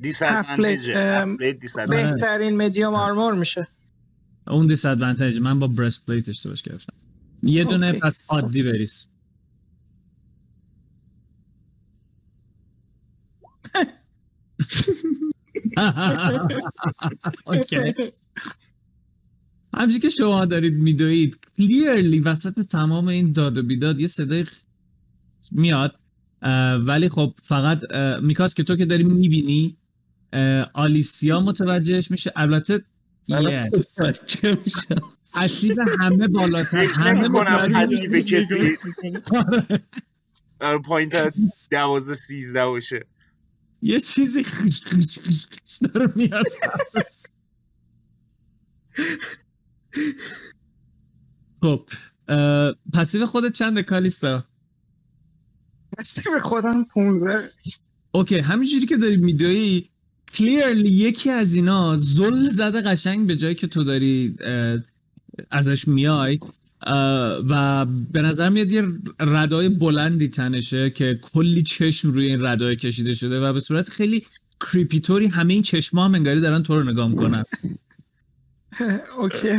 disadvantage 0.00 0.22
ه 0.22 1.36
بهترین 1.88 2.56
medium 2.56 2.94
armor 2.94 3.34
میشه. 3.34 3.68
اون 4.46 4.66
disadvantage 4.66 5.38
من 5.38 5.58
با 5.58 5.66
breastplate 5.66 6.28
اشتباهش 6.28 6.62
گرفتم. 6.62 6.94
یه 7.42 7.64
دونه 7.64 7.86
okay. 7.86 7.98
پس 7.98 8.22
عادی 8.28 8.62
بریز. 8.62 9.04
okay. 17.44 17.94
همچی 19.74 20.00
که 20.00 20.08
شما 20.08 20.44
دارید 20.44 20.74
میدوید 20.74 21.38
clearly 21.58 22.20
وسط 22.20 22.60
تمام 22.60 23.08
این 23.08 23.32
داد 23.32 23.58
و 23.58 23.62
بیداد 23.62 23.98
یه 23.98 24.06
صدای 24.06 24.46
میاد 25.50 25.98
ولی 26.86 27.08
خب 27.08 27.34
فقط 27.42 27.78
میکاس 28.22 28.54
که 28.54 28.62
تو 28.62 28.76
که 28.76 28.84
داری 28.84 29.04
می‌بینی 29.04 29.76
آلیسیا 30.74 31.40
متوجهش 31.40 32.10
میشه. 32.10 32.32
البته 32.36 32.84
اسیب 35.34 35.78
همه 36.00 36.28
بالاتر 36.28 36.78
همه 36.78 37.28
متوجه- 37.28 37.76
اسیب 37.78 38.18
کسی 38.18 38.76
پایین 40.84 41.10
تا 41.10 41.30
دوازده 41.70 42.14
سیزده 42.14 42.66
باشه. 42.66 43.06
یه 43.82 44.00
چیزی 44.00 44.44
خش 44.44 44.80
خش 44.84 45.18
خش 45.18 45.46
خش 45.46 45.78
داره 45.88 46.12
میاد. 46.16 46.44
خب 51.62 51.88
passive 52.94 53.26
خودت 53.26 53.52
چنده 53.52 53.82
کالیستا؟ 53.82 54.44
هستی 55.98 56.22
به 56.34 56.40
خودم 56.40 56.84
15 56.84 57.50
okay 58.12 58.38
همینجوری 58.38 58.86
که 58.86 58.96
داری 58.96 59.16
میدوی 59.16 59.88
clearly 60.34 60.88
یکی 60.88 61.30
از 61.30 61.54
اینا 61.54 61.96
زل 61.96 62.50
زده 62.50 62.80
قشنگ 62.80 63.26
به 63.26 63.36
جایی 63.36 63.54
که 63.54 63.66
تو 63.66 63.84
داری 63.84 64.36
ازش 65.50 65.88
میای 65.88 66.40
و 67.50 67.86
به 68.12 68.22
نظر 68.22 68.48
میاد 68.48 68.72
یه 68.72 68.88
ردای 69.20 69.68
بلندی 69.68 70.28
تنشه 70.28 70.90
که 70.90 71.18
کلی 71.22 71.62
چشم 71.62 72.10
روی 72.10 72.26
این 72.26 72.44
ردای 72.44 72.76
کشیده 72.76 73.14
شده 73.14 73.40
و 73.40 73.52
به 73.52 73.60
صورت 73.60 73.88
خیلی 73.88 74.26
creepy 74.60 75.00
طوری 75.00 75.26
همه 75.26 75.52
این 75.52 75.62
چشما 75.62 76.04
هم 76.04 76.14
انگاری 76.14 76.40
دارن 76.40 76.62
تو 76.62 76.76
رو 76.76 76.90
نگاه 76.90 77.08
می‌کنن. 77.08 77.44
okay. 79.18 79.48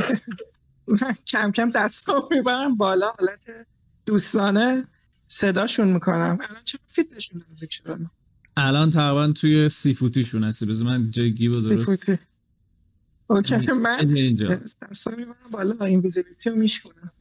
من 1.02 1.16
کم 1.28 1.52
کم 1.52 1.70
دستام 1.70 2.24
می‌برم 2.32 2.76
بالا 2.76 3.12
حالت 3.20 3.46
دوستانه. 4.06 4.88
صداشون 5.28 5.94
می‌کنم. 5.94 6.38
الان 6.50 6.64
چه 6.64 6.80
feet 6.88 7.16
شون 7.16 7.44
نزدیک 7.50 7.74
شدن 7.74 8.10
الان 8.58 8.90
تقریبا 8.90 9.32
توی 9.32 9.70
سی 9.70 9.94
فوتیشون 9.94 10.44
هستی. 10.44 10.66
بذار 10.66 10.88
من 10.88 11.12
جای 11.12 11.34
گیبو 11.34 11.62
سی 11.62 11.70
درست 11.76 11.86
فوتی 11.86 12.18
okay 13.28 13.56
اینجا. 13.56 13.74
من 13.76 14.16
اینجا. 14.16 14.60
دستام 14.82 15.16
می‌برم 15.18 15.36
بالا 15.52 15.86
invisibility 15.86 16.50
رو 16.50 16.56
میشکنم. 16.56 17.12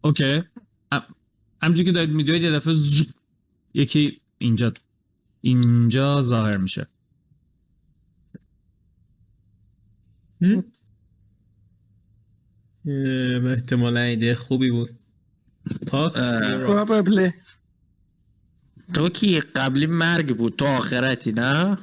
okay. 0.00 0.42
ام- 0.92 1.14
همونجوری 1.62 1.84
که 1.86 1.92
دارید 1.92 2.10
میدوید 2.10 2.42
یه 2.42 2.50
دفعه 2.50 2.74
یکی 3.74 4.20
اینجا 4.38 4.72
اینجا 5.40 6.20
ظاهر 6.20 6.56
میشه. 6.56 6.86
احتمالا 13.46 14.00
ایده 14.00 14.34
خوبی 14.34 14.70
بود. 14.70 14.98
Probably. 15.86 17.32
تو 18.94 19.08
کی 19.08 19.40
قبلی 19.40 19.86
مرگ 19.86 20.36
بود؟ 20.36 20.56
تو 20.56 20.66
آخرتی 20.66 21.32
نه؟ 21.32 21.78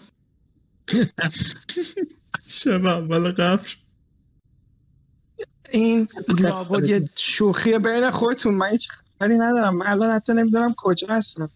شب 2.48 2.86
اول 2.86 3.32
قبر 3.32 3.76
این 5.70 6.08
لابد 6.40 6.90
یه 6.90 7.10
شوخی 7.16 7.78
بین 7.78 8.10
خودتون. 8.12 8.56
من 8.56 8.70
هیچ 8.70 8.88
خبری 8.90 9.38
ندارم. 9.38 9.78
من 9.78 9.88
الان 9.88 10.12
حتی 10.12 10.34
نمی‌دونم 10.34 10.74
کجا 10.78 11.08
هستم. 11.08 11.50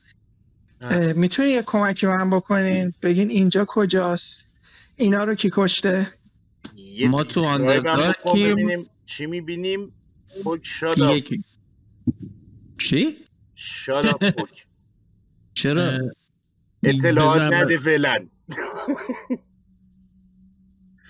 می‌تونی 1.16 1.50
یه 1.50 1.62
کمکی 1.62 2.06
به 2.06 2.16
من 2.16 2.30
بکنین؟ 2.30 2.94
بگین 3.02 3.30
اینجا 3.30 3.66
کجاست؟ 3.68 4.42
اینا 4.96 5.24
رو 5.24 5.36
کی 5.36 5.50
کشته؟ 5.54 6.14
ما 7.10 7.24
تو 7.24 7.46
آندردارکیم. 7.46 8.90
چی 9.06 9.26
می‌بینیم؟ 9.26 9.92
شادا 10.62 11.16
یکی. 11.16 11.44
چی؟ 12.78 13.18
پوک 14.14 14.66
چرا؟ 15.54 16.00
اطلاعات 16.84 17.54
نده 17.54 17.78
فعلا. 17.78 18.28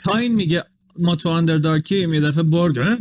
تاین 0.03 0.36
میگه 0.36 0.64
ما 0.99 1.15
تو 1.15 1.30
آندردارکیم 1.30 2.14
یه 2.14 2.22
دفعه 2.22 2.44
اه؟ 2.56 2.98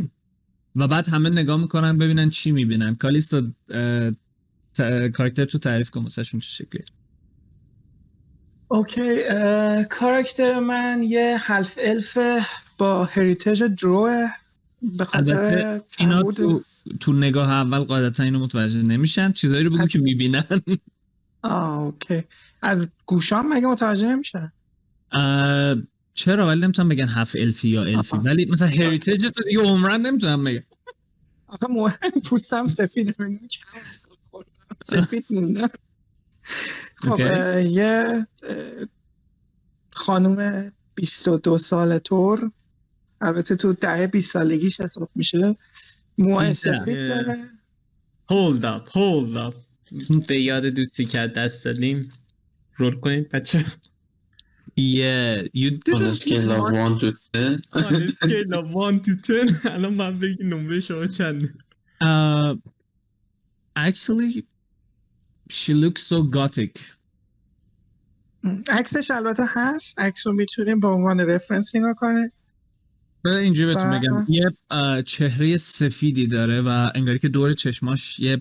و 0.75 0.87
بعد 0.87 1.07
همه 1.07 1.29
نگاه 1.29 1.61
می‌کنن 1.61 1.97
ببینن 1.97 2.29
چی 2.29 2.51
می‌بینن. 2.51 2.95
کالیستا 2.95 3.41
کاراکتر 5.13 5.45
تو 5.45 5.57
تعریف 5.57 5.89
کن 5.89 6.01
واسهشون 6.01 6.39
چه 6.39 6.49
شکلی 6.49 6.83
okay 8.67 9.23
کاراکتر 9.89 10.59
من 10.59 11.03
یه 11.03 11.37
half 11.37 11.79
elf 11.81 12.17
با 12.77 13.05
heritage 13.05 13.63
drow 13.63 14.14
ه 14.14 14.27
به 14.97 15.05
خاطر 15.05 15.81
اینا 15.97 16.23
تو 16.31 16.63
تو 16.99 17.13
نگاه 17.13 17.49
اول 17.51 17.79
قاعدتا 17.79 18.23
اینو 18.23 18.39
متوجه 18.39 18.81
نمیشن. 18.81 19.31
چیزایی 19.31 19.63
رو 19.63 19.69
بگو 19.69 19.81
از- 19.81 19.89
که 19.89 19.99
می‌بینن. 19.99 20.43
آه 21.41 21.79
okay. 21.79 22.23
از 22.61 22.87
گوشام 23.05 23.53
مگه 23.53 23.67
متوجه 23.67 24.07
نمیشن؟ 24.07 24.51
چرا؟ 26.13 26.47
ولی 26.47 26.61
نمی‌تونم 26.61 26.89
بگن 26.89 27.07
half 27.07 27.35
elf 27.39 27.61
ی 27.61 27.69
یا 27.69 27.83
الفی. 27.83 28.15
آها. 28.15 28.23
ولی 28.25 28.45
مثلا 28.45 28.67
heritage 28.67 29.27
تو 29.27 29.43
دیگه 29.43 29.59
عمرن 29.61 30.01
نمی‌تونم 30.01 30.43
بگم. 30.43 30.63
آخه 31.47 31.67
مهم 31.69 32.21
پوستم 32.25 32.67
سفید 32.67 33.15
سفید 34.83 35.25
مونده. 35.29 35.69
خب 36.95 37.19
یه 37.65 38.27
خانوم 39.91 40.71
22 40.95 41.57
ساله 41.57 41.99
طور 41.99 42.51
البته 43.21 43.55
تو 43.55 43.73
دهه 43.73 44.07
20 44.07 44.31
سالگیش 44.31 44.81
حساب 44.81 45.09
میشه. 45.15 45.55
موهای 46.17 46.49
18. 46.49 46.79
سفید 46.79 47.07
داره 47.07 47.49
hold 48.31 48.61
up 48.63 48.89
hold 48.91 49.53
up. 49.53 49.55
به 50.27 50.41
یاد 50.41 50.65
دوستی 50.65 51.05
که 51.05 51.17
دست 51.17 51.65
دادیم. 51.65 52.09
رول 52.75 52.95
کنید 52.99 53.29
بچه. 53.29 53.65
Yeah, 54.79 55.47
you 55.53 55.71
did 55.71 55.95
On 55.95 56.01
a 56.03 56.09
it. 56.09 56.15
scale 56.15 56.51
of 56.51 56.71
1 56.71 56.99
to 56.99 57.11
10 57.33 57.61
on 57.73 57.95
a 57.95 58.11
scale 58.11 58.53
of 58.53 58.65
1 58.69 58.99
to 59.01 59.15
10 59.15 59.65
الان 59.73 59.93
من 59.93 60.19
بگی 60.19 60.43
نمره 60.43 60.79
شما 60.79 61.07
چنده. 61.07 61.53
Uh, 62.03 62.55
actually, 63.75 64.45
she 65.49 65.73
looks 65.73 66.01
so 66.03 66.21
gothic. 66.37 66.79
عکسش 68.69 69.11
البته 69.11 69.43
هست. 69.47 69.99
عکس 69.99 70.27
رو 70.27 70.33
می‌تونیم 70.33 70.79
به 70.79 70.87
عنوان 70.87 71.19
رفرنس 71.19 71.75
نگاه 71.75 71.93
کنه 71.93 72.31
بذار 73.27 73.39
اینجوری 73.39 73.73
بهتون. 73.73 73.99
بگم 73.99 74.25
یه 74.27 74.51
چهره 75.03 75.57
سفیدی 75.57 76.27
داره 76.27 76.61
و 76.61 76.91
انگاری 76.95 77.19
که 77.19 77.29
دور 77.29 77.53
چشماش 77.53 78.19
یه 78.19 78.39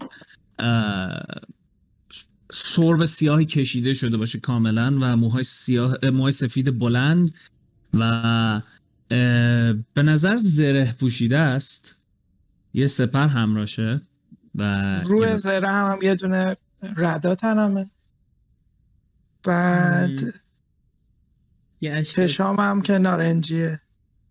سرب 2.52 3.04
سیاهی 3.04 3.44
کشیده 3.44 3.94
شده 3.94 4.16
باشه 4.16 4.40
کاملا 4.40 4.98
و 5.00 5.16
موهای 5.16 5.42
سیاه 5.42 5.96
اه، 6.02 6.10
موهای 6.10 6.32
سفید 6.32 6.78
بلند 6.78 7.34
و 7.94 8.62
به 9.94 10.02
نظر 10.02 10.36
زره 10.36 10.92
پوشیده 11.00 11.38
است 11.38 11.96
یه 12.74 12.86
سپر 12.86 13.26
همراشه 13.26 14.00
و 14.54 14.94
روی 15.00 15.28
یه- 15.28 15.36
زره 15.36 15.68
هم, 15.68 15.92
هم 15.92 15.98
یه 16.02 16.14
دونه 16.14 16.56
ردا 16.96 17.34
تنمه 17.34 17.90
بعد. 19.44 20.20
یه 21.80 22.02
چشام 22.02 22.60
هم 22.60 22.82
که 22.82 22.98
نارنجیه 22.98 23.80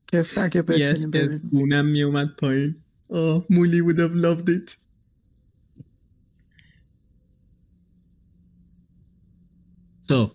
که 0.08 0.26
اگه 0.38 0.62
بتونیم 0.62 1.12
ببینیم 1.12 1.50
گونم 1.52 1.86
میومد 1.86 2.36
پایین. 2.36 2.76
آه 3.10 3.46
مولی 3.50 3.82
would 3.82 4.00
have 4.00 4.16
loved 4.26 4.50
it. 4.50 4.76
So, 10.10 10.32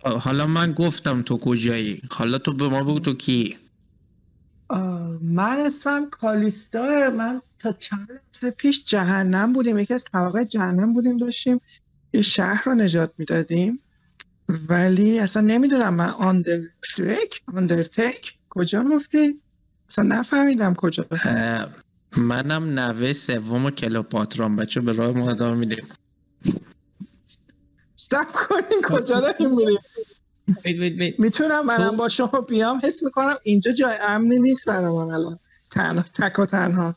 حالا 0.00 0.46
من 0.46 0.72
گفتم 0.72 1.22
تو 1.22 1.38
کجایی؟ 1.38 2.02
حالا 2.10 2.38
تو 2.38 2.52
به 2.52 2.68
ما 2.68 2.82
بگو 2.82 2.98
تو 2.98 3.14
کی؟ 3.14 3.56
من 5.20 5.56
اسمم 5.66 6.10
کالیستا. 6.10 7.10
من 7.10 7.42
تا 7.58 7.72
چند 7.72 8.08
لحظه 8.12 8.50
پیش 8.50 8.84
جهنم 8.84 9.52
بودیم. 9.52 9.78
یکی 9.78 9.94
از 9.94 10.04
طبقه 10.04 10.44
جهنم 10.44 10.92
بودیم 10.92 11.16
داشتیم 11.16 11.60
یه 12.12 12.22
شهر 12.22 12.62
رو 12.66 12.74
نجات 12.74 13.14
می‌دادیم. 13.18 13.80
ولی 14.68 15.18
اصلا 15.18 15.42
نمی‌دونم 15.42 15.94
من 15.94 16.08
آندرتیک 16.08 17.42
آندرتیک 17.54 18.34
کجا 18.50 18.84
گفتی؟ 18.84 19.40
اصلا 19.90 20.04
نفهمیدم 20.04 20.74
کجا 20.74 21.06
منم 22.16 22.64
نوه 22.78 23.12
سوم 23.12 23.70
کلوپاترام 23.70 24.56
بچه 24.56 24.80
به 24.80 24.92
راه 24.92 25.10
ما 25.10 25.30
ادامه 25.30 25.56
میدیم. 25.56 25.86
سب 27.96 28.26
کنین 28.32 28.82
کجا 28.84 29.20
داریم 29.20 29.54
میریم؟ 29.56 29.78
Wait 30.50 30.78
wait 30.78 31.00
wait. 31.00 31.18
می‌تونم 31.18 31.66
منم 31.66 31.96
با 31.96 32.08
شما 32.08 32.40
بیام 32.48 32.80
حس 32.84 33.02
می‌کنم 33.02 33.36
اینجا 33.42 33.72
جای 33.72 33.96
امنی 34.00 34.38
نیست 34.38 34.68
برای 34.68 34.96
من 34.96 35.14
الان. 35.14 35.38
تنها 35.70 36.04
تک 36.14 36.38
و 36.38 36.46
تنها 36.46 36.96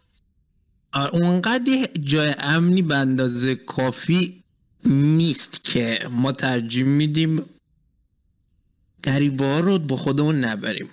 اونقدر 1.14 1.86
جای 2.02 2.36
امنی 2.40 2.82
به 2.82 2.96
اندازه 2.96 3.56
کافی 3.56 4.44
نیست 4.86 5.64
که 5.64 6.08
ما 6.12 6.32
ترجیح 6.32 6.84
میدیم 6.84 7.46
غریبه 9.04 9.62
رو 9.62 9.80
با 9.80 9.96
خودمون 9.96 10.36
نبریم. 10.46 10.90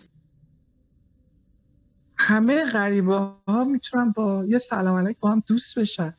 همه 2.16 2.64
غریبه 2.64 3.14
ها 3.48 3.64
می‌تونن 3.64 4.12
با 4.12 4.44
یه 4.48 4.58
سلام 4.58 4.96
علیک 4.96 5.16
با 5.20 5.30
هم 5.30 5.42
دوست 5.46 5.78
بشن. 5.78 6.14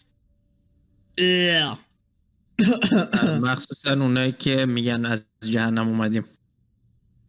مخصوصا 3.41 3.91
اونایی 3.91 4.31
که 4.31 4.65
میگن 4.65 5.05
از 5.05 5.25
جهنم 5.41 5.87
اومدیم. 5.87 6.25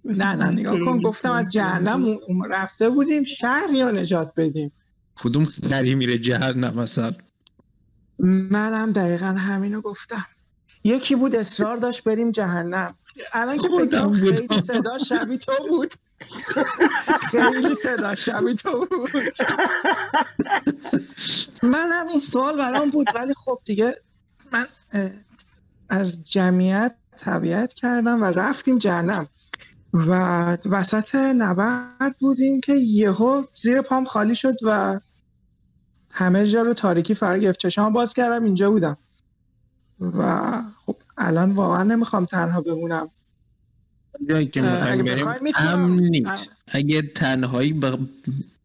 نه 0.05 0.35
نه 0.35 0.51
نگاه 0.51 0.79
کن 0.79 1.01
گفتم 1.01 1.31
از 1.31 1.49
جهنم 1.49 2.19
رفته 2.51 2.91
بودیم 2.91 3.25
شهری 3.25 3.83
رو 3.83 3.93
نجات 3.93 4.33
بدیم؟ 4.37 4.73
کدوم 5.17 5.45
خری 5.45 5.95
میره 5.95 6.19
جهنم 6.19 6.75
مثلا 6.75 7.13
منم 8.19 8.93
دقیقا 8.93 9.27
همینو 9.27 9.81
گفتم. 9.81 10.27
یکی 10.85 11.15
بود 11.15 11.37
اصرار 11.37 11.77
داشت 11.77 12.05
بریم 12.05 12.31
جهنم. 12.31 12.95
الان 13.33 13.59
که 13.59 13.69
فکر. 13.69 14.13
خیلی 14.13 14.63
صدا 14.63 14.99
شبیه 14.99 15.39
تو 15.39 15.53
بود. 15.69 15.95
خیلی 17.31 17.75
صدا 17.75 18.15
شبیه 18.15 18.55
تو 18.55 18.87
بود. 18.91 19.35
منم 21.63 22.09
این 22.09 22.21
سوال 22.21 22.57
برام 22.57 22.91
بود 22.91 23.07
ولی 23.15 23.35
خب 23.35 23.61
دیگه 23.65 23.97
من 24.53 24.67
از 25.89 26.23
جمعیت 26.25 26.95
تبعیت 27.19 27.73
کردم 27.73 28.23
و 28.23 28.25
رفتیم 28.25 28.79
جهنم. 28.79 29.29
و 29.93 30.13
وسط 30.67 31.15
نبرد 31.15 32.17
بودیم 32.21 32.61
که 32.61 32.75
یهو 32.75 33.45
زیر 33.55 33.83
پام 33.83 34.05
خالی 34.05 34.35
شد 34.35 34.57
و 34.63 35.01
همه 36.11 36.47
جا 36.47 36.63
رو 36.63 36.75
تاریکی 36.75 37.15
فرا 37.15 37.39
گرفت 37.39 37.61
چشام 37.61 37.93
باز 37.93 38.15
کردم 38.15 38.45
اینجا 38.45 38.71
بودم. 38.71 38.97
و 40.01 40.63
خب 40.87 40.97
الان 41.19 41.53
واقعا 41.53 41.83
نمی‌خوام 41.83 42.25
تنها 42.25 42.61
بمونم. 42.61 43.09
جایی 44.29 44.47
که 44.47 44.63
می‌خوایم 44.63 45.05
بریم 45.05 45.29
امن. 45.57 46.01
نیست. 46.01 46.53
اگه 46.69 47.03
تنهایی 47.03 47.73
بخ... 47.73 47.99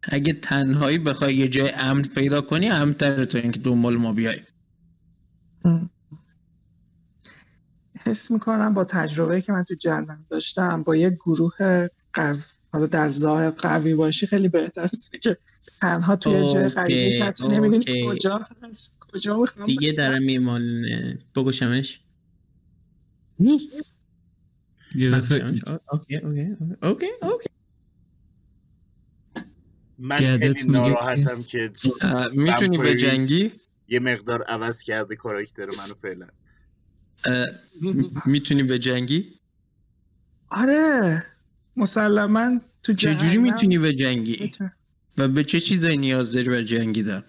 اگه 0.03 0.33
تنهایی 0.33 0.97
بخوای 0.97 1.35
یه 1.35 1.47
جای 1.47 1.71
امن 1.71 2.01
پیدا 2.01 2.41
کنی 2.41 2.69
امتر 2.69 3.25
تو 3.25 3.37
اینکه 3.37 3.59
دنبال 3.59 3.97
ما 3.97 4.13
بیای. 4.13 4.39
حس 8.05 8.31
می‌کنم 8.31 8.73
با 8.73 8.83
تجربه 8.83 9.41
که 9.41 9.51
من 9.51 9.63
تو 9.63 9.75
جهنم 9.75 10.25
داشتم 10.29 10.83
با 10.83 10.95
یه 10.95 11.09
گروه 11.09 11.87
قو... 12.13 12.35
حالا 12.73 12.85
در 12.85 13.09
ظاهر 13.09 13.49
قوی 13.49 13.95
باشی 13.95 14.27
خیلی 14.27 14.49
بهتر 14.49 14.81
اینه 14.81 15.19
که 15.21 15.37
تنها 15.83 16.15
توی 16.15 16.53
جای 16.53 16.67
غریبه 16.67 17.17
که 17.17 17.25
حتی 17.25 17.47
نمی‌دونی. 17.47 18.07
کجا 18.09 18.47
هست 18.63 18.97
کجا 18.99 19.37
می‌خوام 19.37 19.65
دیگه 19.65 19.91
داره 19.91 20.19
میمالونه 20.19 21.19
بگوشمش؟ 21.35 21.99
okay 23.39 23.69
okay 25.91 26.45
okay 26.81 27.07
okay. 27.21 27.47
من 29.97 30.17
خیلی 30.17 30.63
ناراحتم 30.67 31.43
که 31.43 31.71
می‌تونی 32.33 32.77
به. 32.77 32.95
جنگی؟ 32.95 33.51
یه 33.87 33.99
مقدار 33.99 34.43
عوض 34.43 34.83
کرده 34.83 35.15
کاراکتر 35.15 35.65
منو 35.65 35.93
فعلا. 35.93 36.27
می‌تونی 38.25 38.63
به 38.63 38.79
جنگی؟ 38.79 39.39
آره 40.49 41.25
مسلما 41.75 42.61
تو 42.83 42.93
چجوری 42.93 43.37
می‌تونی 43.37 43.77
به 43.77 43.93
جنگی. 43.93 44.51
و 45.17 45.27
به 45.27 45.43
چه 45.43 45.59
چیزایی 45.59 45.97
نیاز 45.97 46.33
داری 46.33 46.49
به 46.49 46.65
جنگیدن 46.65 47.23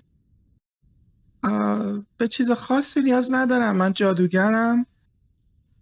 به 2.17 2.29
چیز 2.29 2.51
خاصی 2.51 3.01
نیاز 3.01 3.33
ندارم. 3.33 3.77
من 3.77 3.93
جادوگرم 3.93 4.87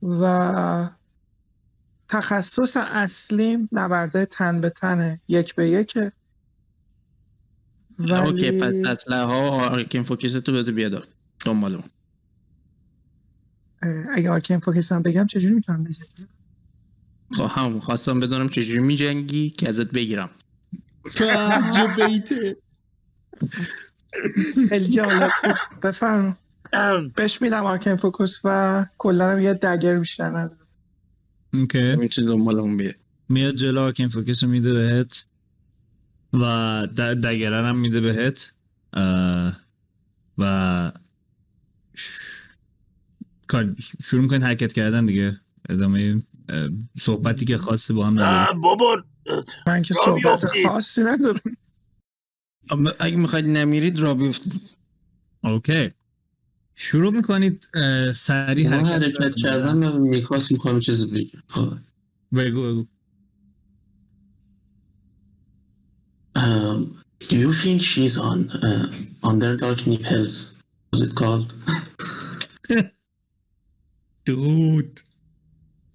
و 0.02 0.90
تخصص 2.08 2.76
اصلیم 2.76 3.68
نبرده 3.72 4.26
تن 4.26 4.60
به 4.60 4.70
تنه 4.70 5.20
یک 5.28 5.54
به 5.54 5.68
یکه. 5.68 6.12
ولی 7.98 8.12
okay 8.12 8.50
پس 8.50 8.74
اسلحه 8.86 9.22
ها 9.22 9.50
arcane 9.50 10.02
focus 10.02 10.32
تو 10.32 10.52
بده 10.52 10.72
بیاد. 10.72 11.08
دنبال 11.44 11.74
اون 11.74 11.84
اگه 14.14 14.30
arcane 14.30 14.58
focus 14.58 14.92
هم 14.92 15.02
بگم 15.02 15.26
چجوری 15.26 15.54
می‌تونم 15.54 15.84
بزنم 15.84 16.06
خب 17.32 17.46
هم 17.50 17.80
خواستم 17.80 18.20
بدونم 18.20 18.48
چجوری 18.48 18.78
میجنگی 18.78 19.50
که 19.50 19.68
ازت 19.68 19.90
بگیرم. 19.90 20.30
خیلی 24.68 24.88
جالب. 24.88 25.30
بفرما 25.82 26.36
بهش 27.16 27.42
میدم 27.42 27.64
arcane 27.64 27.96
focus 27.96 28.40
و 28.44 28.86
کلا 28.98 29.32
هم 29.32 29.40
یه 29.40 29.54
dagger 29.54 29.98
بیشتر 29.98 30.28
ندارم. 30.28 30.66
okay. 31.54 31.96
می‌تونی 31.96 32.26
دنبال 32.26 32.58
اون 32.58 32.76
بیاد 32.76 32.94
میاد 33.28 33.54
جلو 33.54 33.80
arcane 33.80 34.08
focus 34.08 34.42
رو 34.42 34.48
میده 34.50 34.72
بهت 34.72 35.26
و 36.32 36.86
dagger 37.24 37.64
هم 37.64 37.78
میده 37.78 38.00
بهت. 38.00 38.52
و 40.38 40.92
شروع 44.00 44.22
می‌کنید 44.22 44.42
حرکت 44.42 44.72
کردن 44.72 45.06
دیگه. 45.06 45.40
ادامه 45.68 46.22
صحبتی 46.98 47.44
که 47.44 47.58
خاصی 47.58 47.92
با 47.92 48.06
هم 48.06 48.20
نداره 48.20 48.58
بابا 48.60 49.04
من 49.66 49.82
که 49.82 49.94
صحبت. 49.94 50.44
خاصی 50.66 51.02
ندارم. 51.02 51.56
اما 52.70 52.92
اگه 53.00 53.16
می‌خواید 53.16 53.46
نمیرید 53.46 53.98
را 53.98 54.14
بیفت 54.14 54.42
اوکی. 55.44 55.90
شروع 56.74 57.12
می‌کنید 57.12 57.68
سریع 58.14 58.68
حرکت, 58.68 59.34
کردن 59.42 59.82
و 59.82 59.98
میکاس 59.98 60.52
می‌خوام 60.52 60.80
چیزی 60.80 61.06
بگم. 61.06 61.42
خب. 61.48 61.72
بگو 62.36 62.62
بگو. 62.62 62.86
Um, 66.34 67.02
do 67.28 67.36
you 67.36 67.52
think 67.52 67.82
she's 67.82 68.16
on 68.16 68.50
uh, 68.50 68.86
Underdark 69.22 69.86
Nipples? 69.86 70.54
What's 70.90 71.02
it 71.06 71.14
called? 71.14 71.54
دود 74.26 75.00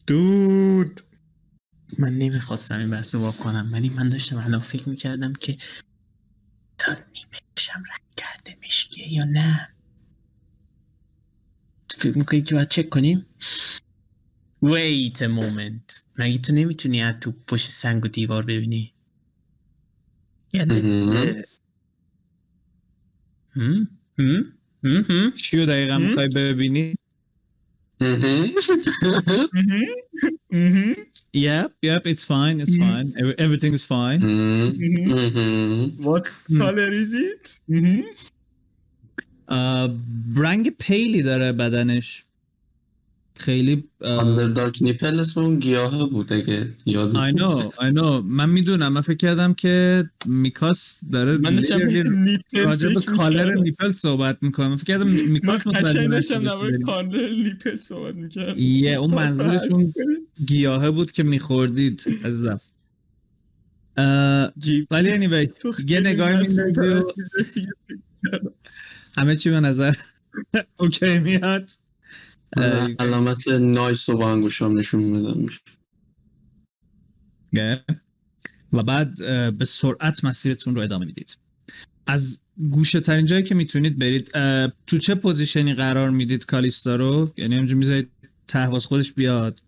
دود 0.07 1.01
من 1.99 2.13
نمی‌خواستم 2.13 2.79
این 2.79 2.89
بحث 2.89 3.15
رو 3.15 3.21
وا 3.21 3.31
کنم 3.31 3.69
ولی 3.73 3.89
من 3.89 4.09
داشتم 4.09 4.37
الان 4.37 4.61
فکر 4.61 4.89
می‌کردم 4.89 5.33
که 5.33 5.57
الان 6.79 7.03
نیمهشم 7.15 7.83
رنگ 7.91 8.01
کرده 8.17 8.57
مشکیه 8.67 9.13
یا 9.13 9.23
نه 9.23 9.69
تو 11.89 11.97
فکر 11.99 12.17
می‌کنی 12.17 12.41
که 12.41 12.55
باید 12.55 12.67
چک 12.69 12.89
کنیم 12.89 13.25
wait 14.65 15.17
a 15.17 15.27
moment 15.27 16.03
مگه 16.17 16.37
تو 16.37 16.53
نمی‌تونی 16.53 17.03
از 17.03 17.15
تو 17.21 17.31
پشت 17.47 17.69
سنگ 17.71 18.05
و 18.05 18.07
دیوار 18.07 18.45
ببینی. 18.45 18.93
هم؟ 20.55 21.43
هم؟ 23.55 23.87
هم؟ 24.19 24.53
هم؟ 24.83 25.31
چی 25.31 25.57
رو 25.57 25.65
دقیقا 25.65 25.93
هم؟ 25.93 26.01
می‌خوای 26.01 26.27
ببینی 26.27 26.95
مهم. 30.46 30.46
مهم. 30.52 30.96
Yep, 31.34 31.70
yep, 31.82 32.02
it's 32.12 32.24
fine, 32.32 32.56
it's 32.64 32.74
Mhm. 32.76 32.82
fine. 32.84 33.08
Every- 33.20 33.38
Everything 33.44 33.72
is 33.78 33.84
fine. 33.94 34.20
مهم. 34.20 35.08
مهم. 35.08 36.04
What 36.08 36.24
color 36.62 36.90
is 37.02 37.10
it? 37.14 37.58
مهم. 37.68 38.04
Uh, 39.48 39.88
رنگ 40.36 40.70
پیلی 40.78 41.22
داره 41.22 41.52
بدنش 41.52 42.24
خیلی 43.39 43.83
Underdark 44.03 44.77
Nipple 44.83 45.03
اسم 45.03 45.41
اون 45.41 45.59
گیاهه 45.59 46.05
بود 46.05 46.33
اگه 46.33 46.67
یاد 46.85 47.13
I 47.13 47.35
know, 47.35 47.61
I 47.63 47.93
know. 47.93 48.23
من 48.25 48.49
می‌دونم. 48.49 48.93
من 48.93 49.01
فکر 49.01 49.17
کردم 49.17 49.53
که 49.53 50.03
میکاس 50.25 50.99
داره 51.11 51.37
من 51.37 51.53
nipple 51.53 52.37
راجع 52.53 52.93
به 52.93 53.01
color. 53.01 53.53
nipple 53.53 53.91
صحبت 53.91 54.37
می‌کنم. 54.41 54.67
من 54.69 54.75
فکر 54.75 54.85
کردم 54.85 55.09
میکاس 55.09 55.67
متوجه 55.67 56.07
داریم. 56.39 56.81
color 56.81 57.27
nipple 57.27 57.75
صحبت 57.75 58.15
می‌کردم. 58.15 58.53
یه 58.57 58.91
اون 58.91 59.13
منظورشون 59.21 59.93
گیاهه 60.47 60.89
بود 60.91 61.11
که 61.11 61.23
میخوردید 61.23 62.03
عزیزم. 62.23 62.61
ولی 64.91 65.27
anyway 65.27 65.49
یه 65.87 65.99
نگاهی 65.99 66.35
میندازی 66.37 67.67
همه 69.17 69.35
چی 69.35 69.49
به 69.49 69.59
نظر 69.59 69.93
okay 70.79 71.17
میاد. 71.19 71.71
علامت 72.99 73.47
nice 73.47 74.09
رو 74.09 74.17
با 74.17 74.31
انگوشام 74.31 74.79
نشون 74.79 75.03
میدم. 75.03 75.45
Yeah. 77.55 77.95
و 78.73 78.83
بعد 78.83 79.15
به 79.57 79.65
سرعت 79.65 80.23
مسیرتون 80.23 80.75
رو 80.75 80.81
ادامه 80.81 81.05
می‌دید. 81.05 81.37
از 82.07 82.39
گوشه 82.71 82.99
ترین 82.99 83.25
جایی 83.25 83.43
که 83.43 83.55
می‌تونید 83.55 83.99
برید 83.99 84.31
تو 84.87 84.97
چه 84.97 85.15
position 85.15 85.67
ی 85.67 85.73
قرار 85.73 86.09
می‌دید 86.09 86.45
کالیستا 86.45 86.95
رو؟ 86.95 87.33
یعنی 87.37 87.55
همینجور 87.55 87.77
می‌ذارید 87.77 88.11
تو 88.47 88.66
هوا 88.66 88.85
خودش 88.85 89.13
بیاد؟ 89.13 89.63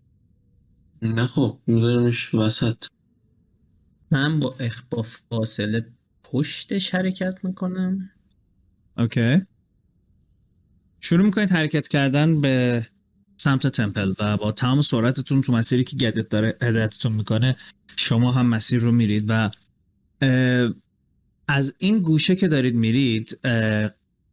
نه 1.02 1.26
خب 1.26 1.58
میذارمش 1.66 2.34
وسط. 2.34 2.84
من 4.10 4.40
با 4.40 4.56
اخ 4.60 4.82
با 4.90 5.02
فاصله 5.02 5.86
پشتش 6.22 6.94
حرکت 6.94 7.38
می‌کنم. 7.42 8.10
okay. 8.98 9.42
شروع 11.00 11.24
می‌کنید 11.24 11.50
حرکت 11.50 11.88
کردن 11.88 12.40
به 12.40 12.86
سمت 13.36 13.66
temple 13.66 14.14
و 14.18 14.36
با 14.36 14.52
تمام 14.52 14.80
سرعتتون 14.80 15.42
تو 15.42 15.52
مسیری 15.52 15.84
که 15.84 15.96
god 15.96 16.20
ت 16.20 16.28
داره 16.28 16.56
هدایتتون 16.62 17.12
می‌کنه 17.12 17.56
شما 17.96 18.32
هم 18.32 18.46
مسیر 18.46 18.80
رو 18.80 18.92
میرید 18.92 19.24
و 19.28 19.50
از 21.48 21.74
این 21.78 21.98
گوشه 21.98 22.36
که 22.36 22.48
دارید 22.48 22.74
میرید 22.74 23.38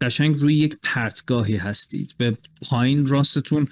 قشنگ 0.01 0.35
روی 0.35 0.55
یک 0.55 0.77
پرتگاهی 0.83 1.55
هستید. 1.55 2.15
به 2.17 2.37
پایین 2.69 3.07
راستتون 3.07 3.67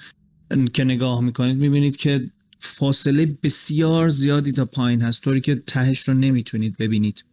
که 0.73 0.83
نگاه 0.83 1.21
می‌کنید 1.21 1.57
می‌بینید 1.57 1.97
که 1.97 2.31
فاصله 2.59 3.37
بسیار 3.43 4.09
زیادی 4.09 4.51
تا 4.51 4.65
پایین 4.65 5.01
هست 5.01 5.21
طوری 5.21 5.41
که 5.41 5.55
تهش 5.55 5.99
رو 5.99 6.13
نمی‌تونید 6.13 6.77
ببینید. 6.77 7.25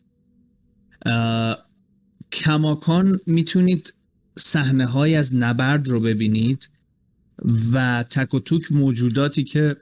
کماکان 2.33 3.21
می‌تونید 3.27 3.95
صحنه 4.39 4.87
های 4.87 5.17
از 5.17 5.35
نبرد 5.35 5.89
رو 5.89 6.01
ببینید 6.01 6.69
و 7.73 8.05
تک 8.11 8.35
و 8.35 8.41
توک 8.41 8.73
موجوداتی 8.73 9.45
که 9.45 9.77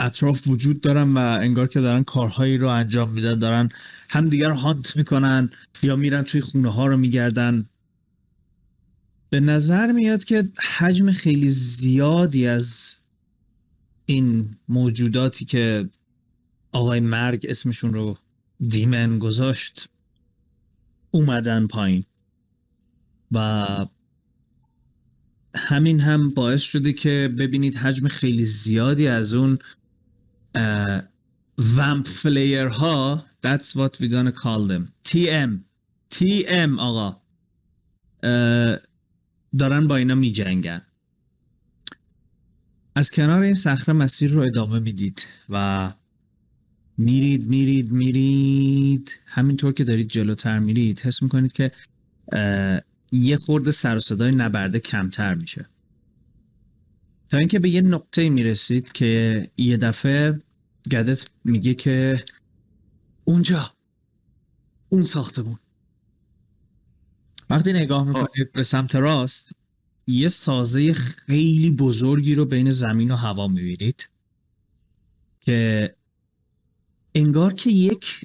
اطراف 0.00 0.46
وجود 0.46 0.80
دارن 0.80 1.14
و 1.14 1.18
انگار 1.18 1.66
که 1.66 1.80
دارن 1.80 2.04
کارهایی 2.04 2.58
رو 2.58 2.68
انجام 2.68 3.10
میدن 3.10 3.38
دارن 3.38 3.68
هم 4.08 4.28
دیگر 4.28 4.50
هانت 4.50 4.96
می‌کنن 4.96 5.50
یا 5.82 5.96
میرن 5.96 6.22
توی 6.22 6.40
خونه 6.40 6.72
ها 6.72 6.86
رو 6.86 6.96
میگردن. 6.96 7.68
به 9.30 9.40
نظر 9.40 9.92
میاد 9.92 10.24
که 10.24 10.48
حجم 10.78 11.12
خیلی 11.12 11.48
زیادی 11.48 12.46
از 12.46 12.96
این 14.06 14.56
موجوداتی 14.68 15.44
که 15.44 15.88
آقای 16.72 17.00
مرگ 17.00 17.46
اسمشون 17.48 17.94
رو 17.94 18.18
دیمن 18.68 19.18
گذاشت 19.18 19.88
اومدن 21.10 21.66
پایین. 21.66 22.04
و 23.32 23.66
همین 25.54 26.00
هم 26.00 26.30
باعث 26.30 26.62
شده 26.62 26.92
که 26.92 27.34
ببینید 27.38 27.74
حجم 27.74 28.08
خیلی 28.08 28.44
زیادی 28.44 29.08
از 29.08 29.32
اون 29.32 29.58
ومپ 31.76 32.06
فلیر 32.06 32.66
ها 32.66 33.24
that's 33.46 33.68
what 33.74 34.00
we're 34.00 34.10
gonna 34.10 34.32
call 34.32 34.68
them. 34.70 34.82
TM 35.08 35.50
TM 36.14 36.78
آقا. 36.78 37.16
دارن 39.58 39.88
با 39.88 39.96
اینا 39.96 40.14
می 40.14 40.32
جنگن 40.32 40.82
از 42.94 43.10
کنار 43.10 43.42
این 43.42 43.54
صخره 43.54 43.94
مسیر 43.94 44.30
رو 44.30 44.40
ادامه 44.40 44.78
می‌دید 44.78 45.26
و 45.48 45.92
میرید 46.98 47.46
میرید 47.46 47.92
میرید. 47.92 49.18
همینطور 49.26 49.72
که 49.72 49.84
دارید 49.84 50.08
جلوتر 50.08 50.58
میرید. 50.58 51.00
حس 51.00 51.22
می‌کنید 51.22 51.52
که 51.52 51.72
یه 53.12 53.36
خورده 53.36 53.70
سر 53.70 53.96
و 53.96 54.00
صدای 54.00 54.32
نبرده 54.32 54.80
کمتر 54.80 55.34
میشه. 55.34 55.68
تا 57.28 57.38
اینکه 57.38 57.58
به 57.58 57.68
یه 57.68 57.80
نقطه 57.80 58.28
می‌رسید 58.28 58.92
که 58.92 59.50
یه 59.56 59.76
دفعه 59.76 60.40
گدت 60.90 61.30
میگه 61.44 61.74
که 61.74 62.24
اونجا 63.24 63.72
اون 64.88 65.02
ساختمون 65.02 65.58
وقتی 67.50 67.72
نگاه 67.72 68.04
می‌کنید 68.04 68.52
به 68.52 68.62
سمت 68.62 68.94
راست 68.94 69.52
یه 70.06 70.28
سازه 70.28 70.92
خیلی 70.92 71.70
بزرگی 71.70 72.34
رو 72.34 72.44
بین 72.44 72.70
زمین 72.70 73.10
و 73.10 73.16
هوا 73.16 73.48
می‌بینید 73.48 74.08
که 75.40 75.94
انگار 77.14 77.54
که 77.54 77.70
یک 77.70 78.24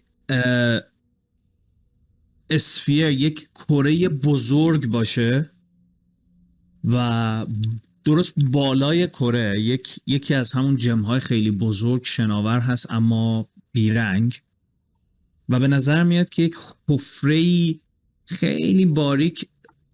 اسفیر 2.51 3.09
یک 3.09 3.49
کره 3.55 4.09
بزرگ 4.09 4.87
باشه 4.87 5.51
و 6.83 7.45
درست 8.05 8.33
بالای 8.37 9.07
کره 9.07 9.59
یک 9.59 9.99
یکی 10.07 10.33
از 10.33 10.51
همون 10.51 10.75
جمهای 10.75 11.19
خیلی 11.19 11.51
بزرگ 11.51 12.03
شناور 12.03 12.59
هست 12.59 12.91
اما 12.91 13.49
بیرنگ. 13.71 14.41
و 15.49 15.59
به 15.59 15.67
نظر 15.67 16.03
میاد 16.03 16.29
که 16.29 16.43
یک 16.43 16.55
حفره 16.89 17.75
خیلی 18.25 18.85
باریک 18.85 19.49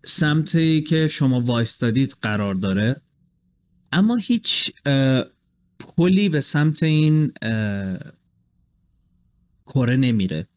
سمتی 0.06 0.82
که 0.82 1.08
شما 1.08 1.42
وایستادید 1.42 2.16
قرار 2.22 2.56
داره. 2.56 3.02
اما 3.92 4.16
هیچ 4.16 4.72
پلی 5.80 6.30
به 6.30 6.40
سمت 6.40 6.84
این 6.84 7.32
کره 9.66 9.96
نمیره. 9.98 10.48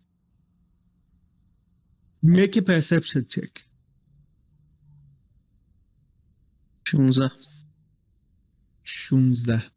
Make 2.23 2.57
a 2.57 2.63
perception 2.63 3.27
check. 3.29 3.65
16 6.85 7.49
16 8.85 9.71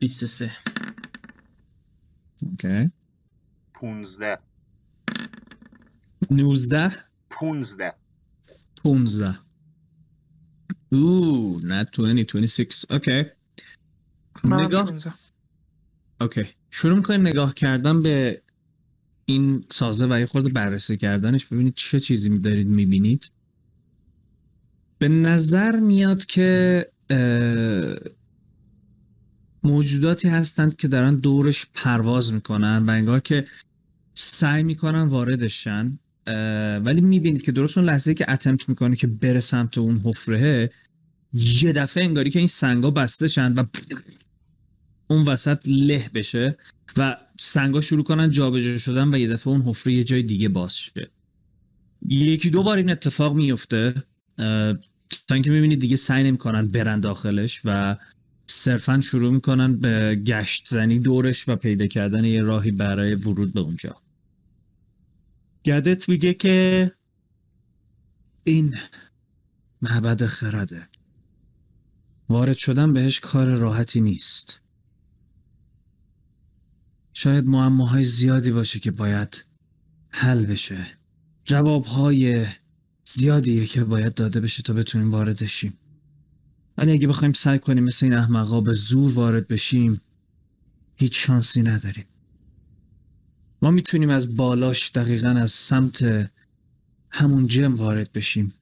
23 0.00 0.50
اوکی. 2.42 2.90
15 3.74 4.38
19 6.30 6.90
15 7.30 7.94
15 8.82 9.38
Ooh, 10.94 11.60
not 11.62 11.90
20, 11.92 12.24
26. 12.32 12.84
اوکی 12.90 13.24
منم 14.44 14.64
نگاه 14.66 14.86
16. 14.86 15.14
اوکی 16.20 16.42
شروع 16.70 16.96
می‌کنید 16.96 17.20
نگاه 17.20 17.54
کردن 17.54 18.02
به 18.02 18.42
این 19.28 19.64
سازه 19.70 20.06
و 20.06 20.20
یه 20.20 20.26
بررسی 20.54 20.96
کردنش 20.96 21.46
ببینید 21.46 21.74
چه 21.74 22.00
چیزی 22.00 22.38
دارید 22.38 22.66
می‌بینید. 22.66 23.30
به 24.98 25.08
نظر 25.08 25.80
میاد 25.80 26.26
که 26.26 26.86
موجوداتی 29.62 30.28
هستند 30.28 30.76
که 30.76 30.88
دارن 30.88 31.16
دورش 31.16 31.66
پرواز 31.74 32.32
می‌کنن 32.32 32.86
و 32.86 32.90
انگار 32.90 33.20
که 33.20 33.46
سعی 34.14 34.62
می‌کنن 34.62 35.02
واردش 35.02 35.64
شن 35.64 35.98
اه، 36.26 36.76
ولی 36.76 37.00
می‌بینید 37.00 37.42
که 37.42 37.52
درست 37.52 37.78
اون 37.78 37.86
لحظه 37.86 38.14
که 38.14 38.30
اتمپت 38.30 38.68
می‌کنه 38.68 38.96
که 38.96 39.06
بره 39.06 39.40
سمت 39.40 39.78
اون 39.78 40.00
حفره 40.04 40.70
یه 41.32 41.72
دفعه 41.72 42.04
انگاری 42.04 42.30
که 42.30 42.38
این 42.38 42.48
سنگا 42.48 42.90
بسته 42.90 43.28
شن 43.28 43.52
و 43.52 43.64
اون 45.08 45.22
وسط 45.22 45.60
له 45.66 46.10
بشه 46.14 46.58
و 46.96 47.16
سنگا 47.40 47.80
شروع 47.80 48.04
کنن 48.04 48.30
جابجا 48.30 48.78
شدن 48.78 49.14
و 49.14 49.18
یه 49.18 49.28
دفعه 49.28 49.52
اون 49.52 49.62
حفره 49.62 49.92
یه 49.92 50.04
جای 50.04 50.22
دیگه 50.22 50.48
باز 50.48 50.76
شه. 50.78 51.10
یکی 52.08 52.50
دو 52.50 52.62
بار 52.62 52.76
این 52.76 52.90
اتفاق 52.90 53.34
میفته 53.36 53.94
تا 55.28 55.34
اینکه 55.34 55.50
می‌بینید 55.50 55.80
دیگه 55.80 55.96
سعی 55.96 56.24
نمی‌کنن 56.24 56.68
برن 56.68 57.00
داخلش 57.00 57.60
و 57.64 57.96
صرفا 58.46 59.00
شروع 59.00 59.32
می‌کنن 59.32 59.76
به 59.76 60.22
گشت 60.26 60.68
زنی 60.68 60.98
دورش 60.98 61.48
و 61.48 61.56
پیدا 61.56 61.86
کردن 61.86 62.24
یه 62.24 62.42
راهی 62.42 62.70
برای 62.70 63.14
ورود 63.14 63.52
به 63.52 63.60
اونجا. 63.60 63.96
گدت 65.64 66.08
میگه 66.08 66.34
که 66.34 66.90
این 68.44 68.76
معبد 69.82 70.26
خرده. 70.26 70.88
وارد 72.28 72.56
شدن 72.56 72.92
بهش 72.92 73.20
کار 73.20 73.46
راحتی 73.46 74.00
نیست. 74.00 74.60
شاید 77.20 77.44
معماهای 77.44 78.02
زیادی 78.02 78.50
باشه 78.50 78.78
که 78.78 78.90
باید 78.90 79.44
حل 80.08 80.46
بشه. 80.46 80.86
جوابهای 81.44 82.46
زیادیه 83.04 83.66
که 83.66 83.84
باید 83.84 84.14
داده 84.14 84.40
بشه 84.40 84.62
تا 84.62 84.72
بتونیم 84.72 85.10
وارد 85.10 85.46
شیم. 85.46 85.78
ولی 86.76 86.92
اگه 86.92 87.08
بخوایم 87.08 87.32
سعی 87.32 87.58
کنیم 87.58 87.84
مثل 87.84 88.06
این 88.06 88.14
احمقا 88.14 88.60
به 88.60 88.74
زور 88.74 89.12
وارد 89.12 89.48
بشیم 89.48 90.00
هیچ 90.96 91.26
شانسی 91.26 91.62
نداریم. 91.62 92.04
ما 93.62 93.70
می‌تونیم 93.70 94.10
از 94.10 94.36
بالاش 94.36 94.90
دقیقا 94.94 95.28
از 95.28 95.52
سمت 95.52 96.30
همون 97.10 97.46
جم 97.46 97.74
وارد 97.74 98.12
بشیم. 98.12 98.52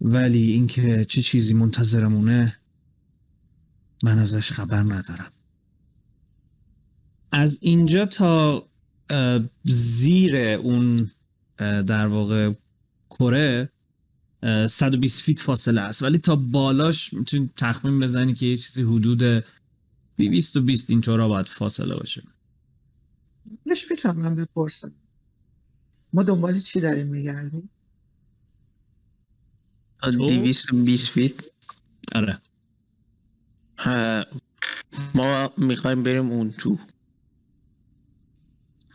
ولی 0.00 0.50
اینکه 0.50 1.04
چه 1.04 1.22
چیزی 1.22 1.54
منتظرمونه 1.54 2.58
من 4.02 4.18
ازش 4.18 4.52
خبر 4.52 4.82
ندارم. 4.82 5.32
از 7.32 7.58
اینجا 7.62 8.06
تا 8.06 8.68
زیر 9.64 10.36
اون 10.36 11.10
در 11.86 12.06
واقع 12.06 12.52
کره 13.10 13.72
اه، 14.42 14.66
120 14.66 15.22
فیت 15.22 15.40
فاصله 15.40 15.80
است. 15.80 16.02
ولی 16.02 16.18
تا 16.18 16.36
بالاش 16.36 17.12
می‌تونی 17.12 17.50
تخمین 17.56 18.00
بزنی 18.00 18.34
که 18.34 18.46
یه 18.46 18.56
چیزی 18.56 18.82
حدود 18.82 19.44
220 20.16 20.90
اینطورا 20.90 21.28
باید 21.28 21.46
فاصله 21.46 21.94
باشه. 21.94 22.22
نش 23.66 23.90
می‌تونم 23.90 24.16
من 24.16 24.34
بپرسم. 24.34 24.92
ما 26.12 26.22
دنبال 26.22 26.60
چی 26.60 26.80
داریم 26.80 27.06
میگردیم؟ 27.06 27.70
تا 30.02 30.10
تو؟ 30.10 30.26
220 30.28 31.08
فیت. 31.08 31.32
آره. 32.14 32.38
ما 35.14 35.52
می‌خوایم 35.56 36.02
بریم 36.02 36.30
اون 36.30 36.52
تو. 36.52 36.78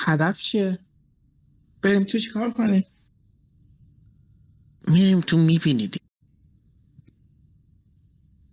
هدف 0.03 0.41
چیه؟ 0.41 0.79
بریم 1.81 2.03
تو 2.03 2.17
چیکار 2.19 2.51
کنیم؟ 2.51 2.83
میریم 4.87 5.21
تو 5.21 5.37
می‌بینید 5.37 6.01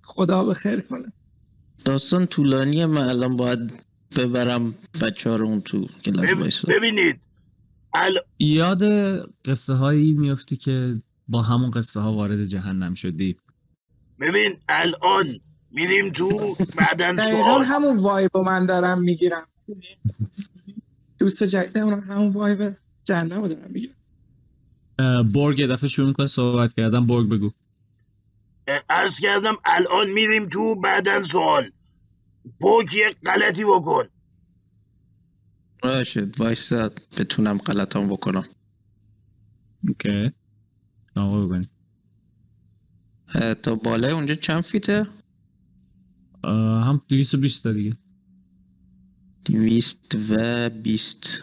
خدا 0.03 0.45
به 0.45 0.55
خیر 0.55 0.81
کنه. 0.81 1.13
داستان 1.85 2.27
طولانیه 2.27 2.87
من 2.87 3.09
الان 3.09 3.37
باید 3.37 3.73
ببرم 4.17 4.75
بچه 5.03 5.31
ها 5.31 5.37
رو 5.37 5.47
اون 5.47 5.61
تو 5.61 5.87
کلاس 5.87 6.29
بب- 6.29 6.75
ببینید. 6.77 7.27
ال... 7.95 8.19
یاد 8.39 8.83
قصه 9.45 9.73
هایی 9.75 10.13
میفتی 10.13 10.57
که 10.57 11.03
با 11.29 11.43
همون 11.43 11.71
قصه 11.71 12.01
ها 12.01 12.13
وارد 12.13 12.45
جهنم 12.47 12.95
شدی. 12.95 13.37
ببین 14.21 14.59
الان 14.69 15.41
میریم 15.71 16.13
تو 16.13 16.57
بعدن 16.77 17.17
دقیقا 17.17 17.43
سوال. 17.43 17.63
همون 17.63 17.97
وایب 17.99 18.31
رو 18.35 18.43
من 18.43 18.67
دارم 18.67 19.03
می‌گیرم. 19.03 19.49
دوست 21.21 21.45
جدیدمون 21.45 22.01
همون 22.01 22.29
وایب 22.29 22.77
جهنم 23.05 23.43
رو 23.43 23.49
دارم 23.49 23.71
می‌گیرم. 23.71 23.95
اه، 24.99 25.23
برگ 25.23 25.59
یه 25.59 25.67
دفعه 25.67 25.89
شروع 25.89 26.09
می‌کنه 26.09 26.27
صحبت 26.27 26.75
کردن 26.75 27.07
برگ 27.07 27.29
بگو. 27.29 27.51
ارز 28.89 29.21
کردم 29.21 29.55
الان 29.65 30.11
میریم 30.11 30.49
تو 30.49 30.75
بعدن 30.75 31.23
سوال. 31.23 31.71
پوک 32.61 32.95
یه 32.95 33.11
غلطی 33.27 33.65
بکن. 33.65 34.05
باشه 35.83 36.29
وایسا 36.39 36.91
بتونم 37.19 37.59
غلطام 37.59 38.09
بکنم. 38.09 38.45
اوکی. 39.89 40.33
آقا 41.17 41.63
اه، 43.35 43.55
تا 43.55 43.75
بالای 43.75 44.13
اونجا 44.13 44.35
چند 44.35 44.61
فیته؟ 44.61 45.07
هم 46.45 47.03
220 47.09 47.63
تا 47.63 47.73
دیگه. 47.73 47.97
دویست 49.45 50.17
و 50.29 50.69
بیست. 50.69 51.43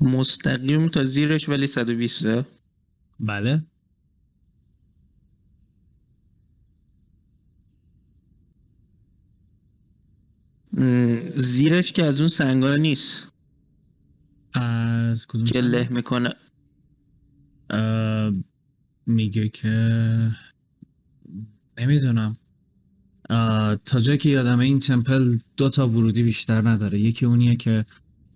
مستقیم 0.00 0.88
تا 0.88 1.04
زیرش 1.04 1.48
ولی 1.48 1.66
120 1.66 2.26
بله. 3.20 3.62
زیرش 11.36 11.92
که 11.92 12.04
از 12.04 12.20
اون 12.20 12.28
سنگا 12.28 12.76
نیست. 12.76 13.26
از 14.54 15.26
کدوم 15.26 15.44
که؟ 15.44 15.60
له 15.60 15.88
می‌کنه. 15.88 16.34
میگه 19.06 19.48
که 19.48 19.68
نمی‌دونم. 21.78 22.36
تا 23.84 24.00
جایی 24.02 24.18
که 24.18 24.28
یادمه 24.28 24.64
این 24.64 24.80
تمپل 24.80 25.38
دو 25.56 25.68
تا 25.68 25.88
ورودی 25.88 26.22
بیشتر 26.22 26.68
نداره. 26.68 26.98
یکی 26.98 27.26
اونیه 27.26 27.56
که 27.56 27.86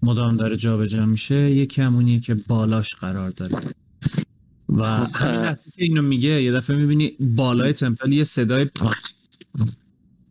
مدام 0.02 0.36
داره 0.36 0.56
جابجا 0.56 1.06
میشه 1.06 1.50
یکی 1.50 1.82
هم 1.82 1.94
اونیه 1.94 2.20
که 2.20 2.34
بالاش 2.34 2.94
قرار 2.94 3.30
داره. 3.30 3.56
و 4.68 5.04
خب، 5.04 5.26
همین. 5.26 5.40
لحظه 5.40 5.70
که 5.76 5.84
اینو 5.84 6.02
میگه 6.02 6.42
یه 6.42 6.52
دفعه 6.52 6.76
می‌بینی 6.76 7.12
بالای 7.20 7.72
تمپل 7.72 8.12
یه 8.12 8.24
صدای 8.24 8.66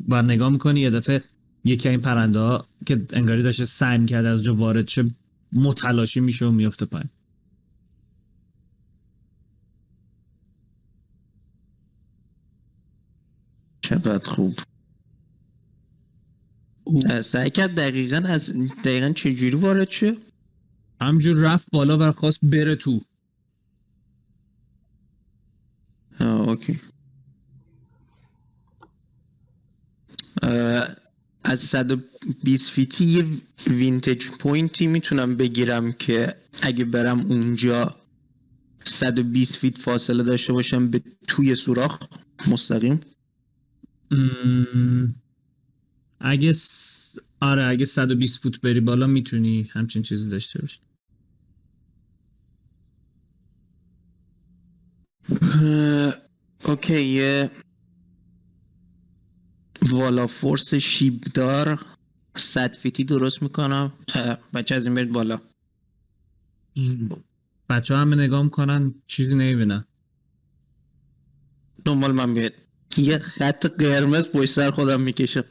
و 0.08 0.22
نگاه 0.22 0.50
می‌کنی 0.50 0.80
یه 0.80 0.90
دفعه 0.90 1.24
یکی 1.64 1.90
این 1.90 2.02
پرنده 2.02 2.40
ها 2.40 2.68
که 2.86 3.06
انگاری 3.14 3.44
داشته 3.44 3.66
سعی 3.66 3.98
می‌کرد 3.98 4.26
از 4.26 4.44
جا 4.44 4.56
وارد 4.56 4.88
شه 4.88 5.12
متلاشی 5.54 6.20
میشه 6.20 6.46
و 6.46 6.52
میفته 6.52 6.86
پایین. 6.86 7.10
چقدر 13.91 14.30
خوب. 14.30 14.59
سعی 17.22 17.49
کرد 17.49 17.76
دقیقا 17.76 18.18
از 18.26 18.53
دقیقا 18.84 19.09
چجوری 19.09 19.55
وارد 19.57 19.91
شه؟ 19.91 20.18
همجور 21.01 21.35
رفت 21.35 21.65
بالا 21.72 21.97
و 22.09 22.11
خواست 22.11 22.39
بره 22.43 22.76
تو. 22.76 23.01
آه، 26.19 26.49
okay. 26.49 26.80
اه، 30.43 30.88
از 31.43 31.59
120 31.59 32.72
feet 32.72 32.99
ی 32.99 33.06
یه 33.05 33.26
vantage 33.68 34.30
point 34.30 34.78
ی 34.78 34.88
می‌تونم 34.88 35.38
بگیرم 35.38 35.91
که 35.91 36.35
اگه 36.61 36.85
برم 36.85 37.19
اونجا 37.19 37.95
120 38.84 39.55
feet 39.56 39.78
فاصله 39.77 40.23
داشته 40.23 40.53
باشم 40.53 40.88
به 40.88 41.01
توی 41.27 41.55
سوراخ 41.55 41.99
مستقیم. 42.47 42.99
اگه 46.20 46.54
س... 46.54 47.16
آره 47.42 47.64
اگه 47.66 47.86
120 47.86 48.40
فوت 48.44 48.62
بری 48.62 48.80
بالا 48.80 49.08
می‌تونی 49.08 49.70
همچین 49.72 50.02
چیزی 50.02 50.30
داشته 50.30 50.62
باشی. 50.62 50.80
اوکی 56.66 57.02
یه 57.02 57.52
والا 59.92 60.28
فورس 60.28 60.74
شیبدار 60.74 61.86
صد 62.38 62.74
فیتی 62.76 63.04
درست 63.04 63.44
می‌کنم. 63.44 63.94
بچه 64.54 64.76
از 64.76 64.86
این 64.86 64.96
برید 64.96 65.12
بالا. 65.12 65.42
بچه 67.70 67.96
همه 67.96 68.16
نگاه 68.16 68.44
می‌کنن 68.44 68.96
چیزی 69.08 69.36
نمی‌بینن. 69.36 69.86
دنبال 71.86 72.12
من 72.12 72.34
بیاید. 72.34 72.54
یه 72.97 73.18
خط 73.18 73.65
قرمز 73.65 74.30
پشت 74.30 74.51
سر 74.51 74.72
خودم 74.72 75.01
می‌کشم. 75.01 75.43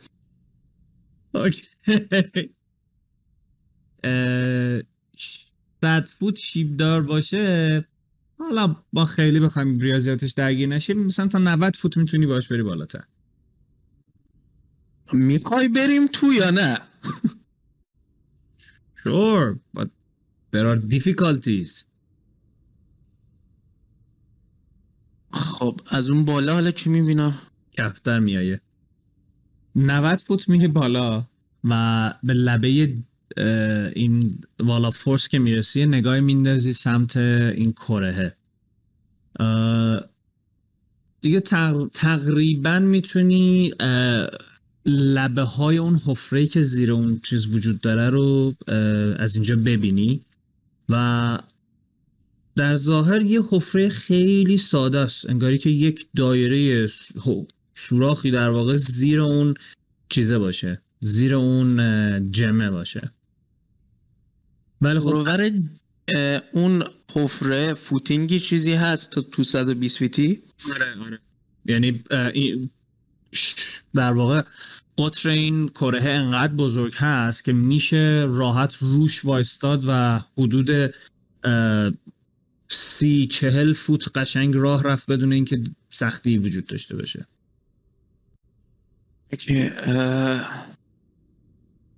صد 5.80 6.04
فوت 6.18 6.36
شیبدار 6.36 7.02
باشه. 7.02 7.84
حالا 8.38 8.76
با 8.92 9.04
خیلی 9.04 9.40
بخوایم 9.40 9.78
ریاضیاتش 9.78 10.30
درگیر 10.30 10.68
نشیم. 10.68 10.98
مثلا 10.98 11.26
تا 11.26 11.38
90 11.38 11.76
فوت 11.76 11.96
می‌تونی 11.96 12.26
باش 12.26 12.48
بری 12.48 12.62
بالاتر. 12.62 13.04
می‌خوای 15.12 15.68
بریم 15.68 16.06
تو 16.06 16.32
یا 16.32 16.50
نه؟ 16.50 16.80
Sure, 19.04 19.58
but 19.76 19.88
there 20.52 20.66
are 20.70 20.78
difficulties. 20.94 21.84
خب 25.32 25.80
از 25.86 26.10
اون 26.10 26.24
بالا 26.24 26.52
حالا 26.54 26.70
چی 26.70 26.90
می‌بینم؟ 26.90 27.38
کفتر 27.78 28.18
میایه. 28.18 28.60
90 29.76 30.20
فوت 30.20 30.48
میری 30.48 30.68
بالا 30.68 31.24
و 31.64 32.14
به 32.22 32.34
لبه 32.34 32.94
این 33.96 34.38
والا 34.60 34.90
فورس 34.90 35.28
که 35.28 35.38
می‌رسی 35.38 35.86
نگاهی 35.86 36.20
میندازی 36.20 36.72
سمت 36.72 37.16
این 37.16 37.72
کرهه 37.72 38.36
دیگه 41.20 41.40
تق- 41.40 41.90
تقریبا 41.94 42.78
می‌تونی 42.78 43.72
لبه 44.86 45.42
های 45.42 45.78
اون 45.78 46.00
حفره 46.06 46.46
که 46.46 46.62
زیر 46.62 46.92
اون 46.92 47.20
چیز 47.24 47.46
وجود 47.46 47.80
داره 47.80 48.10
رو 48.10 48.52
از 49.18 49.34
اینجا 49.36 49.56
ببینی 49.56 50.20
و 50.88 51.38
در 52.56 52.76
ظاهر 52.76 53.22
یه 53.22 53.42
حفره 53.50 53.88
خیلی 53.88 54.56
ساده 54.56 54.98
است. 54.98 55.30
انگاری 55.30 55.58
که 55.58 55.70
یک 55.70 56.06
دایره 56.16 56.88
سوراخی 57.74 58.30
در 58.30 58.50
واقع 58.50 58.74
زیر 58.74 59.20
اون 59.20 59.54
چیزه 60.08 60.38
باشه. 60.38 60.82
زیر 61.00 61.34
اون 61.34 62.30
جمه 62.30 62.70
باشه. 62.70 63.12
ولی 64.80 64.98
خب 64.98 65.28
اون 66.52 66.84
حفره 67.14 67.74
فوتینگی 67.74 68.40
چیزی 68.40 68.72
هست 68.72 69.10
تا 69.10 69.20
تو 69.20 69.44
120 69.44 69.98
فیتی؟ 69.98 70.42
آره 70.74 71.04
آره. 71.06 71.18
یعنی 71.66 72.04
در 73.94 74.12
واقع 74.12 74.42
قطر 74.98 75.28
این 75.28 75.68
کره 75.68 76.02
انقدر 76.02 76.52
بزرگ 76.52 76.94
هست 76.96 77.44
که 77.44 77.52
میشه 77.52 78.26
راحت 78.28 78.74
روش 78.74 79.24
وایستاد 79.24 79.84
و 79.86 80.20
حدود 80.38 80.94
سی 82.72 83.26
چهل 83.26 83.72
فوت 83.72 84.18
قشنگ 84.18 84.54
راه 84.56 84.82
رفت 84.82 85.10
بدون 85.10 85.32
اینکه 85.32 85.62
سختی 85.88 86.38
وجود 86.38 86.66
داشته 86.66 86.96
باشه. 86.96 87.26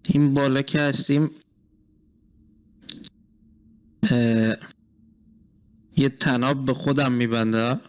این 0.05 0.35
بالا 0.35 0.63
که 0.63 0.81
هستیم 0.81 1.31
یه 5.97 6.09
تناب 6.21 6.65
به 6.65 6.75
خودم 6.75 7.13
میبنده. 7.13 7.81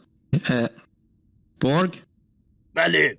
بارگ 1.59 2.01
بله. 2.73 3.17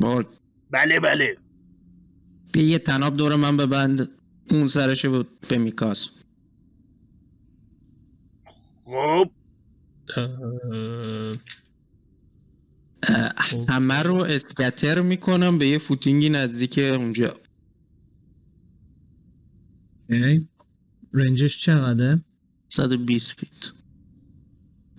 بارگ 0.00 0.26
بله 0.70 1.00
بله. 1.00 1.36
بیا 2.52 2.68
یه 2.68 2.78
تناب 2.78 3.16
دور 3.16 3.36
من 3.36 3.56
ببند. 3.56 4.08
اون 4.50 4.66
سرشو 4.66 5.24
به 5.48 5.58
میکاس. 5.58 6.10
خب. 8.90 9.30
اه، 13.02 13.32
همه 13.68 14.02
رو 14.02 14.14
اسکتر 14.14 15.00
می‌کنم 15.02 15.58
به 15.58 15.68
یه 15.68 15.78
فوتینگی 15.78 16.28
نزدیک 16.28 16.78
اونجا. 16.78 17.40
range 21.12 21.46
ش 21.46 21.60
چقدره؟ 21.60 22.24
120 22.72 23.32
feet. 23.40 23.72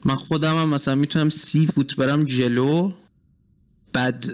من 0.05 0.15
خودم 0.15 0.55
هم 0.57 0.69
مثلا 0.69 0.95
می‌تونم 0.95 1.29
سی 1.29 1.67
فوت 1.67 1.95
برم 1.95 2.23
جلو 2.23 2.93
بعد 3.93 4.25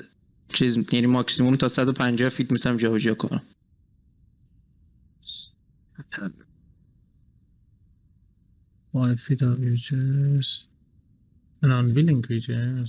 چیز 0.53 0.77
یعنی 0.91 1.07
ماکسیموم 1.07 1.55
تا 1.55 1.67
150 1.67 2.29
feet 2.29 2.51
می‌تونم 2.51 2.77
جابجا 2.77 3.13
کنم. 3.15 3.43
Feet 9.25 9.41
of 9.41 9.57
creatures. 9.57 10.67
An 11.61 11.71
unwilling 11.71 12.21
creature. 12.21 12.85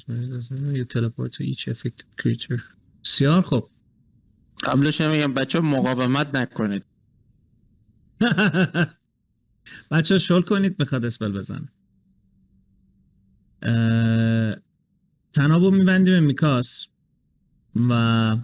You 0.79 0.85
teleport 0.85 1.33
to 1.35 1.43
each 1.45 1.69
affected 1.69 2.07
creature. 2.17 2.63
بسیار 3.05 3.43
خب 3.43 3.69
قبلش 4.63 5.01
هم 5.01 5.11
میگم 5.11 5.35
بچه 5.35 5.61
مقاومت 5.61 6.37
نکنید 6.37 6.85
بچه 9.91 10.19
شل 10.19 10.41
کنید 10.41 10.77
بخواد 10.77 11.05
اسپل 11.05 11.33
بزن 11.33 11.69
تنابو 15.33 15.71
میبندی 15.71 16.11
به 16.11 16.21
میکاس 16.21 16.87
و 17.89 18.37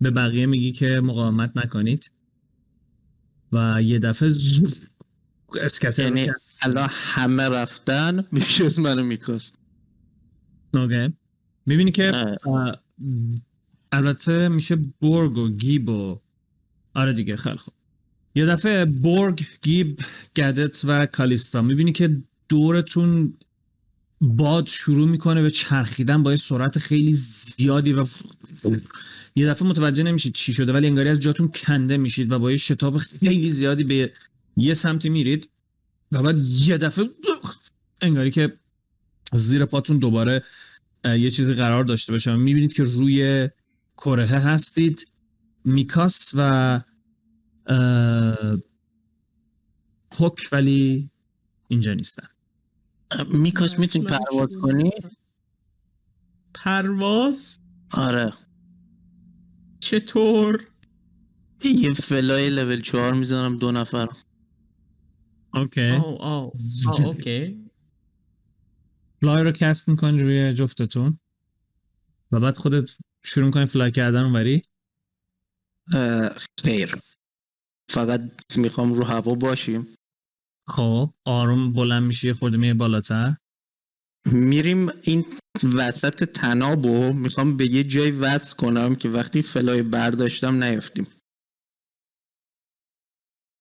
به 0.00 0.10
بقیه 0.10 0.46
میگی 0.46 0.72
که 0.72 1.00
مقاومت 1.04 1.56
نکنید 1.56 2.10
و 3.52 3.82
یه 3.82 3.98
دفعه 3.98 4.28
زوف 4.28 4.80
اسکتر 5.56 6.02
یعنی 6.02 6.30
الان 6.62 6.88
همه 6.90 7.48
رفتن 7.48 8.24
میشه 8.32 8.64
از 8.64 8.78
منو 8.78 9.04
میکاس 9.04 9.52
اوکی. 10.74 11.14
می‌بینی 11.66 11.92
که 11.92 12.36
البته 13.92 14.48
میشه 14.48 14.76
بورگ 14.76 15.38
و 15.38 15.48
گیب 15.48 15.88
و 15.88 16.20
آره 16.94 17.12
دیگه 17.12 17.36
خیلی 17.36 17.56
خوب. 17.56 17.74
یه 18.34 18.46
دفعه 18.46 18.84
بورگ 18.84 19.42
گیب 19.62 20.00
گدت 20.36 20.80
و 20.84 21.06
کالیستا. 21.06 21.62
می‌بینی 21.62 21.92
که 21.92 22.22
دورتون 22.48 23.34
باد 24.20 24.66
شروع 24.66 25.08
می‌کنه 25.08 25.42
به 25.42 25.50
چرخیدن 25.50 26.22
با 26.22 26.30
یه 26.30 26.36
سرعت 26.36 26.78
خیلی 26.78 27.12
زیادی 27.12 27.92
و 27.92 28.06
یه 29.36 29.46
دفعه 29.46 29.68
متوجه 29.68 30.02
نمیشید 30.02 30.34
چی 30.34 30.52
شده 30.52 30.72
ولی 30.72 30.86
انگاری 30.86 31.08
از 31.08 31.20
جاتون 31.20 31.48
کنده 31.48 31.96
میشید 31.96 32.32
و 32.32 32.38
با 32.38 32.50
یه 32.50 32.56
شتاب 32.56 32.98
خیلی 32.98 33.50
زیادی 33.50 33.84
به 33.84 34.12
یه 34.58 34.74
سمتی 34.74 35.08
میرید 35.08 35.50
و 36.12 36.22
بعد 36.22 36.38
یه 36.38 36.78
دفعه 36.78 37.04
انگاری 38.00 38.30
که 38.30 38.58
زیر 39.32 39.64
پاتون 39.64 39.98
دوباره 39.98 40.44
یه 41.04 41.30
چیزی 41.30 41.52
قرار 41.52 41.84
داشته 41.84 42.12
باشه. 42.12 42.36
می‌بینید 42.36 42.72
که 42.72 42.82
روی 42.82 43.48
کره 43.96 44.26
هستید. 44.26 45.12
میکاس 45.64 46.30
و 46.34 46.80
پوک 50.10 50.48
ولی 50.52 51.10
اینجا 51.68 51.94
نیستن. 51.94 52.26
میکاس 53.32 53.78
می‌تونی 53.78 54.04
پرواز 54.04 54.56
کنی. 54.62 54.90
پرواز؟ 56.54 57.58
آره. 57.90 58.32
چطور؟ 59.80 60.64
یه 61.64 61.92
fly 61.92 62.50
level 62.50 62.80
چهار 62.80 63.14
می‌زنم 63.14 63.56
دو 63.56 63.72
نفر. 63.72 64.08
okay. 65.54 65.90
آه 65.90 66.18
آه 66.20 66.52
آه 66.86 67.00
okay. 67.06 67.70
fly 69.20 69.42
رو 69.42 69.52
cast 69.52 69.88
می‌کنی 69.88 70.22
روی 70.22 70.54
جفتتون؟ 70.54 71.20
و 72.32 72.40
بعد 72.40 72.56
خودت 72.56 72.90
شروع 73.24 73.46
می‌کنی 73.46 73.66
fly 73.66 73.90
کردن 73.92 74.24
اونوری؟ 74.24 74.62
خیر. 76.62 76.96
فقط 77.90 78.20
می‌خوام 78.56 78.94
رو 78.94 79.04
هوا 79.04 79.34
باشیم. 79.34 79.94
خب 80.68 81.14
آروم 81.24 81.72
بلند 81.72 82.02
میشی 82.02 82.32
خورده 82.32 82.56
میای 82.56 82.74
بالاتر. 82.74 83.36
میریم 84.26 84.88
این 85.02 85.24
وسط 85.76 86.24
تناب 86.24 86.86
و 86.86 87.12
می‌خوام 87.12 87.56
به 87.56 87.66
یه 87.66 87.84
جای 87.84 88.10
وصل 88.10 88.56
کنم 88.56 88.94
که 88.94 89.08
وقتی 89.08 89.42
فلای 89.42 89.82
برداشتم 89.82 90.64
نیفتیم. 90.64 91.06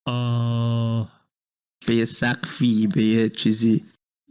آه... 0.07 1.16
به 1.87 1.95
یه 1.95 2.05
سقفی 2.05 2.87
به 2.87 3.05
یه 3.05 3.29
چیزی. 3.29 3.83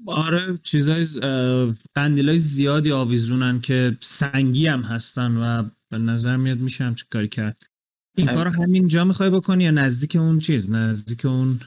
آره 0.06 0.58
چیزای 0.62 1.06
قندیلای 1.94 2.38
زیادی 2.38 2.92
آویزونن 2.92 3.60
که 3.60 3.96
سنگی 4.00 4.66
هم 4.66 4.82
هستن 4.82 5.36
و 5.36 5.70
به 5.90 5.98
نظر 5.98 6.36
میاد 6.36 6.58
میشه 6.58 6.84
هم 6.84 6.94
کاری 7.10 7.28
کرد. 7.28 7.62
این. 8.16 8.26
کار 8.26 8.48
همین 8.48 8.88
جا 8.88 9.04
می‌خوای 9.04 9.30
بکنی 9.30 9.64
یا 9.64 9.70
نزدیک 9.70 10.16
اون 10.16 10.38
چیز؟ 10.38 10.70
نزدیک 10.70 11.24
اون 11.24 11.60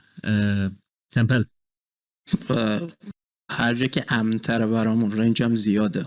تمپل؟ 1.14 1.44
هر 3.52 3.74
جا 3.74 3.88
که 3.88 4.06
امنتره 4.10 4.68
برامون 4.68 5.11
range 5.11 5.44
هم 5.44 5.56
زیاده. 5.56 6.06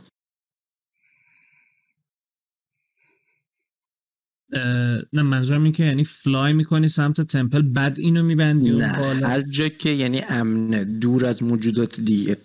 نه 5.12 5.22
منظورم 5.22 5.64
این 5.64 5.72
که 5.72 5.84
یعنی 5.84 6.04
fly 6.04 6.52
می‌کنی 6.52 6.88
سمت 6.88 7.20
temple 7.20 7.62
بعد 7.62 7.98
اینو 7.98 8.22
میبندی 8.22 8.70
نه 8.70 8.98
بالا. 8.98 9.28
هر 9.28 9.40
جا 9.40 9.68
که 9.68 9.90
یعنی 9.90 10.20
امنه 10.28 10.84
دور 10.84 11.26
از 11.26 11.42
موجودات 11.42 12.00
دیگه. 12.00 12.36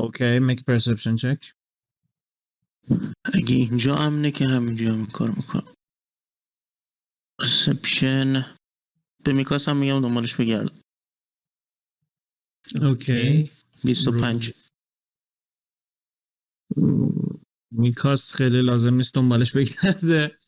okay 0.00 0.38
make 0.38 0.64
perception 0.64 1.16
check 1.16 1.52
اگه 3.34 3.54
اینجا 3.54 3.96
امنه 3.96 4.30
که 4.30 4.46
همینجا 4.46 4.92
هم 4.92 5.06
کار 5.06 5.30
می‌کنم. 5.30 5.74
perception 7.40 8.46
به 9.24 9.32
میکاس 9.32 9.68
هم 9.68 9.76
میگم 9.76 10.00
دنبالش 10.00 10.34
بگرد. 10.34 10.80
اوکی. 12.82 13.50
25 13.84 14.52
میکاس 17.70 18.34
خیلی 18.34 18.62
لازم 18.62 18.94
نیست 18.94 19.14
دنبالش 19.14 19.52
بگرده. 19.52 20.38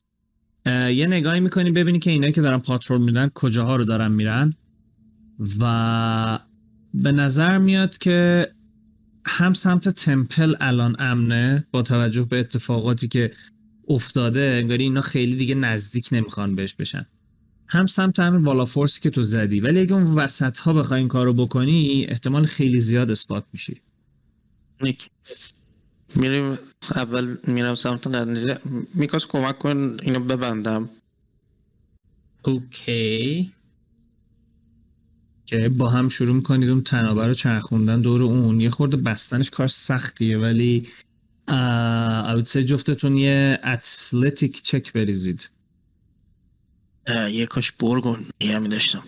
یه 0.95 1.07
نگاهی 1.07 1.41
می‌کنی 1.41 1.71
ببینی 1.71 1.99
که 1.99 2.11
اینایی 2.11 2.33
که 2.33 2.41
دارن 2.41 2.59
پاترول 2.59 3.01
میدن 3.01 3.29
کجاها 3.35 3.77
رو 3.77 3.85
دارن 3.85 4.13
میرن. 4.13 4.55
و 5.61 6.39
به 6.95 7.13
نظر 7.13 7.59
میاد 7.59 7.99
که 7.99 8.49
هم 9.27 9.53
سمت 9.53 9.89
تمپل 9.89 10.55
الان 10.61 10.97
امنه 10.99 11.67
با 11.71 11.83
توجه 11.83 12.23
به 12.23 12.41
اتفاقاتی 12.41 13.09
که 13.09 13.33
افتاده 13.89 14.41
انگاری 14.41 14.85
اینا 14.85 15.01
خیلی 15.01 15.37
دیگه 15.37 15.55
نزدیک 15.55 16.09
نمی‌خوان 16.13 16.55
بهش 16.55 16.75
بشن. 16.75 17.07
هم 17.69 17.87
سمت 17.87 18.21
همین 18.21 18.43
والا 18.43 18.65
فورسی 18.65 19.01
که 19.01 19.11
تو 19.11 19.23
زدی. 19.23 19.61
ولی 19.61 19.81
اگه 19.81 19.95
اون 19.95 20.03
وسط 20.03 20.59
ها 20.59 20.73
بخوای 20.73 21.01
این 21.01 21.09
کارو 21.09 21.33
بکنی 21.35 22.07
احتمال 22.09 22.47
خیلی 22.47 22.81
زیاد 22.81 23.11
اثبات 23.11 23.45
میشی. 23.53 23.81
میریم 26.15 26.59
اول 26.95 27.37
میرم 27.47 27.75
سمت 27.75 28.07
قندیله 28.07 28.59
میکاس 28.95 29.27
کمک 29.27 29.59
کن 29.59 29.97
اینو 30.03 30.21
ببندم. 30.21 30.91
اوکی. 32.45 33.53
که 35.47 35.69
با 35.69 35.91
هم 35.91 36.09
شروع 36.09 36.35
می‌کنید 36.35 36.69
اون 36.69 36.83
تنابه 36.83 37.27
رو 37.27 37.35
چرخوندن 37.35 38.01
دور 38.01 38.23
اون. 38.23 38.61
یه 38.61 38.71
خورده 38.71 38.97
بستنش 38.97 39.51
کار 39.51 39.67
سختیه 39.67 40.39
ولی 40.39 40.89
سه 42.45 42.65
جفتتون 42.65 43.17
یه 43.17 43.59
اتلتیک 43.65 44.63
چک 44.63 44.93
بریزید. 44.93 45.49
یه 47.09 47.47
کاش 47.47 47.73
برگون 47.73 48.27
یه 48.41 48.61
داشتم. 48.61 49.05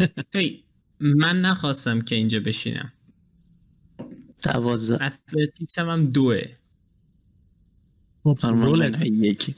من 1.00 1.40
نخواستم 1.40 2.00
که 2.00 2.14
اینجا 2.14 2.40
بشینم. 2.40 2.92
دوازده. 4.42 5.04
اتلتیکس 5.04 5.78
هم, 5.78 5.88
هم 5.90 6.04
دوه. 6.04 6.42
خب 8.24 8.38
نرمال 8.44 8.90
نه 8.90 9.06
یکی 9.06 9.54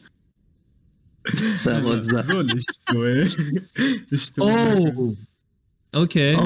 دوازده. 1.65 2.23
رولش 2.33 2.65
دوه. 2.87 3.29
اوه. 4.39 5.17
اوکی. 5.95 6.37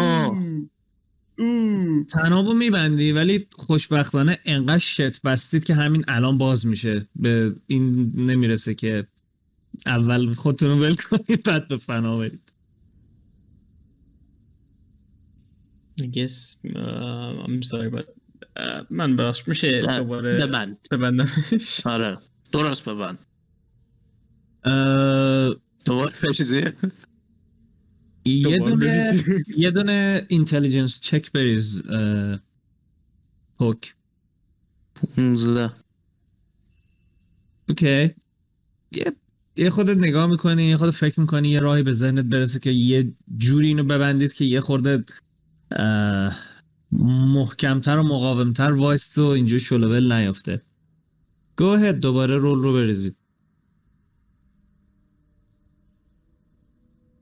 تنابو 2.09 2.55
میبندی 2.55 3.13
ولی 3.13 3.47
خوشبختانه 3.53 4.39
انقدر 4.45 4.79
شت 4.79 5.23
بستید 5.23 5.65
که 5.65 5.75
همین 5.75 6.05
الان 6.09 6.39
باز 6.39 6.67
میشه. 6.67 7.09
به 7.17 7.57
این 7.67 8.13
نمی‌رسه 8.17 8.75
که 8.75 9.07
اول 9.87 10.33
خودتون 10.33 10.69
رو 10.69 10.85
ول 10.85 10.95
کنید 10.95 11.45
بعد 11.45 11.69
به 11.69 11.77
فنا 11.77 12.19
برید. 12.19 12.53
I 16.03 16.07
guess 16.07 16.57
uh, 16.67 17.45
I'm 17.47 17.63
sorry 17.63 17.91
but 17.91 18.07
من 18.91 19.17
بخش 19.17 19.49
میشه 19.49 19.81
دوباره 19.81 20.47
ببند 20.47 20.79
ببندمش 20.91 21.87
آره 21.87 22.19
درست 22.53 22.89
ببند 22.89 23.19
دوباره 25.85 26.13
چیزی 26.35 26.63
یه 28.25 28.59
دونه. 28.59 29.13
یه 29.57 29.71
دونه 29.71 30.27
اینتلیجنس 30.29 31.01
چک 31.01 31.33
بریز 31.33 31.83
پوک 33.59 33.95
15 35.17 35.71
okay 37.69 38.15
یه 38.93 39.13
یه 39.57 39.71
خودت 39.71 39.97
نگاه 39.97 40.27
می‌کنی 40.27 40.65
یه 40.65 40.77
خودت 40.77 40.91
فکر 40.95 41.21
می‌کنی 41.21 41.49
یه 41.49 41.59
راهی 41.59 41.83
به 41.83 41.93
ذهنت 41.93 42.25
برسه 42.25 42.61
که 42.61 42.71
یه 42.71 43.13
جوری 43.39 43.69
اینو 43.69 43.85
ببندید 43.85 44.33
که 44.33 44.45
یه 44.45 44.61
خورده 44.61 45.05
اه، 45.71 46.37
محکمتر 46.93 47.99
و 47.99 48.03
مقاومتر 48.03 48.73
وایست 48.73 49.19
و 49.19 49.25
اینجور 49.25 49.59
شلوول 49.59 50.13
نیافته. 50.13 50.63
گوه 51.59 51.93
دوباره 51.93 52.37
roll 52.37 52.59
رو 52.59 52.73
بریزید. 52.73 53.17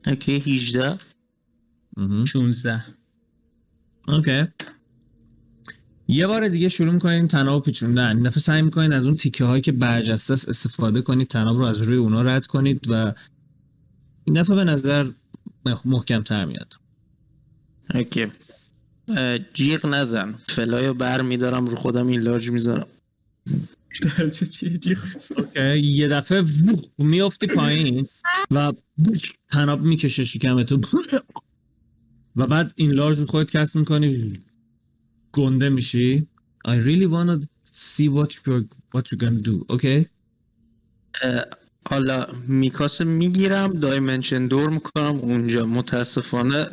okay 0.06 0.36
18 0.36 0.98
مهم. 1.96 2.24
16 2.24 2.84
okay. 4.08 4.44
یه 6.08 6.26
بار 6.26 6.48
دیگه 6.48 6.68
شروع 6.68 6.92
می‌کنین 6.92 7.28
تناب 7.28 7.62
پیچوندن. 7.62 8.16
این 8.16 8.22
دفعه 8.22 8.40
سعی 8.40 8.62
می‌کنین 8.62 8.92
از 8.92 9.04
اون 9.04 9.16
تیکه 9.16 9.44
هایی 9.44 9.62
که 9.62 9.72
برجسته 9.72 10.32
است 10.32 10.48
استفاده 10.48 11.02
کنید 11.02 11.28
تناب 11.28 11.58
رو 11.58 11.64
از 11.64 11.80
روی 11.80 11.96
اونا 11.96 12.22
رد 12.22 12.46
کنید 12.46 12.90
و 12.90 13.14
این 14.24 14.42
دفعه 14.42 14.56
به 14.56 14.64
نظر 14.64 15.10
محکم 15.84 16.22
تر 16.22 16.44
میاد. 16.44 16.74
okay. 17.94 18.26
جیغ 19.54 19.86
نزن. 19.86 20.34
fly 20.48 20.83
و 20.83 20.94
بر 20.94 21.22
میدارم 21.22 21.66
رو 21.66 21.76
خودم 21.76 22.06
این 22.06 22.20
لاج 22.20 22.50
می‌ذارم. 22.50 22.86
چه 24.32 24.46
چی 24.46 24.78
جیغ 24.78 24.98
بزن. 25.14 25.34
okay. 25.38 25.78
یه 25.78 26.08
دفعه 26.08 26.44
میافتی 26.98 27.46
پایین 27.46 28.08
و 28.50 28.72
تناب 29.52 29.82
می‌کشه 29.82 30.24
شکمتو. 30.24 30.80
و 32.36 32.46
بعد 32.46 32.72
enlarge 32.76 33.18
رو 33.18 33.26
خودت 33.26 33.50
cast 33.50 33.76
می‌کنی. 33.76 34.40
گنده 35.32 35.68
میشی. 35.68 36.28
I 36.68 36.70
really 36.70 37.06
wanna 37.06 37.46
see 37.74 38.08
what 38.08 38.30
you're, 38.32 38.64
what 38.96 39.02
you're 39.02 39.20
gonna 39.20 39.42
do. 39.46 39.64
okay؟ 39.68 40.06
اه، 41.22 41.44
حالا 41.88 42.26
میکاس 42.48 43.00
می‌گیرم 43.00 43.72
dimension 43.72 44.46
door 44.46 44.70
می‌کنم. 44.70 45.16
اونجا 45.16 45.66
متاسفانه 45.66 46.66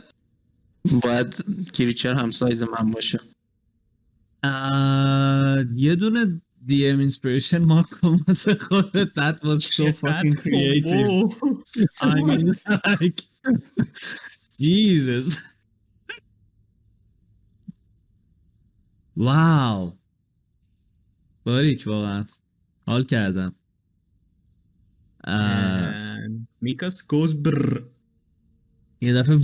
باید 1.03 1.35
creature 1.73 2.15
هم 2.15 2.31
سایز 2.31 2.63
من 2.63 2.91
باشه. 2.91 3.19
آه، 4.43 5.65
یه 5.75 5.95
دونه 5.95 6.41
DM 6.69 7.09
inspiration 7.09 7.53
mark 7.59 7.85
کن 7.89 8.19
واسه 8.27 8.55
خودت. 8.55 9.07
That 9.19 9.39
was 9.43 9.63
so 9.63 9.91
fucking 9.91 10.33
creative. 10.33 11.33
I 12.01 12.21
mean 12.27 12.53
it's 12.53 12.65
like 12.85 13.21
Jesus. 14.59 15.37
Wow. 19.17 19.93
باریک 21.45 21.83
واقعا. 21.87 22.25
حال 22.87 23.03
کردم. 23.03 23.55
اه، 25.23 26.17
میکاس 26.61 27.07
گوز 27.07 27.35
بر 27.43 27.83
یه 29.01 29.13
دفعه 29.13 29.37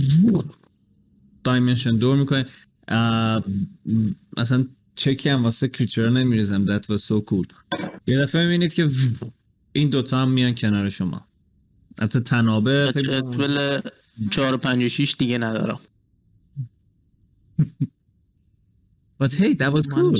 دایمنشن 1.48 1.96
دور 1.96 2.16
می‌کنه 2.16 2.46
مثلا 4.36 4.68
چکی 4.94 5.28
هم 5.28 5.44
واسه 5.44 5.68
کریچر 5.68 6.08
نمیریزم. 6.08 6.78
That 6.78 6.82
was 6.82 7.00
so 7.00 7.22
cool. 7.30 7.46
یه 8.06 8.18
دفعه 8.18 8.42
می‌بینید 8.42 8.74
که 8.74 8.90
این 9.72 9.90
دوتا 9.90 10.18
هم 10.18 10.30
میان 10.30 10.54
کنار 10.54 10.88
شما. 10.88 11.28
البته 11.98 12.20
تنابه 12.20 12.92
جدول 12.96 13.80
4 14.30 14.56
5 14.56 14.84
و 14.84 14.88
6 14.88 15.14
دیگه 15.18 15.38
ندارم. 15.38 15.80
But 19.22 19.30
hey 19.30 19.56
that 19.56 19.72
was 19.72 19.86
cool؟ 19.86 20.14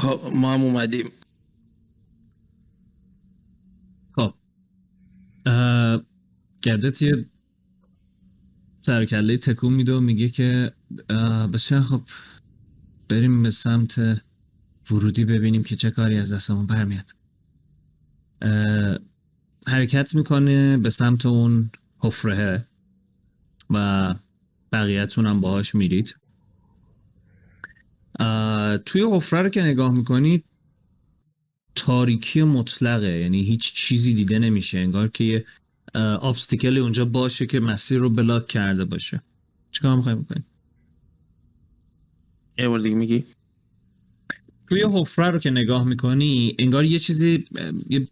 خب، 0.00 0.32
ما 0.34 0.54
هم 0.54 0.62
اومدیم. 0.62 1.10
خب. 4.12 4.34
گردت 6.62 7.02
یه 7.02 7.26
سرکله 8.82 9.36
تکون 9.36 9.72
میده 9.72 9.94
و 9.94 10.00
میگه 10.00 10.28
که 10.28 10.72
بسیار 11.52 11.82
خب 11.82 12.02
بریم 13.08 13.42
به 13.42 13.50
سمت 13.50 14.22
ورودی 14.90 15.24
ببینیم 15.24 15.62
که 15.62 15.76
چه 15.76 15.90
کاری 15.90 16.16
از 16.16 16.32
دستمون 16.32 16.66
برمیاد. 16.66 17.10
حرکت 19.66 20.14
می‌کنه 20.14 20.78
به 20.78 20.90
سمت 20.90 21.26
اون 21.26 21.70
حفره 21.98 22.66
و 23.70 24.14
بقیهتون 24.72 25.26
هم 25.26 25.40
باهاش 25.40 25.74
میرید. 25.74 26.16
توی 28.86 29.02
حفره 29.12 29.42
رو 29.42 29.48
که 29.48 29.62
نگاه 29.62 29.92
می‌کنید 29.92 30.44
تاریکی 31.74 32.42
مطلقه 32.42 33.18
یعنی 33.18 33.42
هیچ 33.42 33.74
چیزی 33.74 34.14
دیده 34.14 34.38
نمیشه. 34.38 34.78
انگار 34.78 35.08
که 35.08 35.24
یه 35.24 35.44
آبستیکل 35.94 36.78
اونجا 36.78 37.04
باشه 37.04 37.46
که 37.46 37.60
مسیر 37.60 37.98
رو 37.98 38.10
بلاک 38.10 38.46
کرده 38.46 38.84
باشه. 38.84 39.22
چیکار 39.72 39.96
می‌خوای 39.96 40.14
بکنی؟ 40.14 40.44
یه 42.58 42.68
بار 42.68 42.78
دیگه 42.78 42.96
میگی؟ 42.96 43.24
توی 44.68 44.84
حفره 44.92 45.30
رو 45.30 45.38
که 45.38 45.50
نگاه 45.50 45.84
می‌کنی 45.84 46.56
انگار 46.58 46.84
یه 46.84 46.98
چیزی 46.98 47.44
یه 47.88 48.06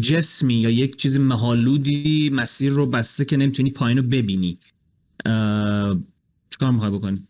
جسمی 0.00 0.54
یا 0.54 0.70
یک 0.70 0.96
چیزی 0.96 1.18
مهالودی 1.18 2.30
مسیر 2.30 2.72
رو 2.72 2.86
بسته 2.86 3.24
که 3.24 3.36
نمی‌تونی 3.36 3.70
پایین 3.70 3.98
رو 3.98 4.04
ببینی. 4.04 4.58
چیکار 6.50 6.70
می‌خوای 6.70 6.90
بکنی؟ 6.90 7.26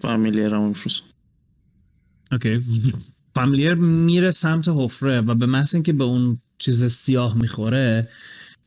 فامیلی 0.00 0.44
رو 0.44 0.68
میفرست 0.68 1.02
اوکی. 2.32 2.60
فامیلیر 3.34 3.74
میره 3.74 4.30
سمت 4.30 4.68
حفره 4.68 5.20
و 5.20 5.34
به 5.34 5.46
محض 5.46 5.74
اینکه 5.74 5.92
به 5.92 6.04
اون 6.04 6.38
چیز 6.58 6.84
سیاه 6.84 7.36
می‌خوره 7.36 8.08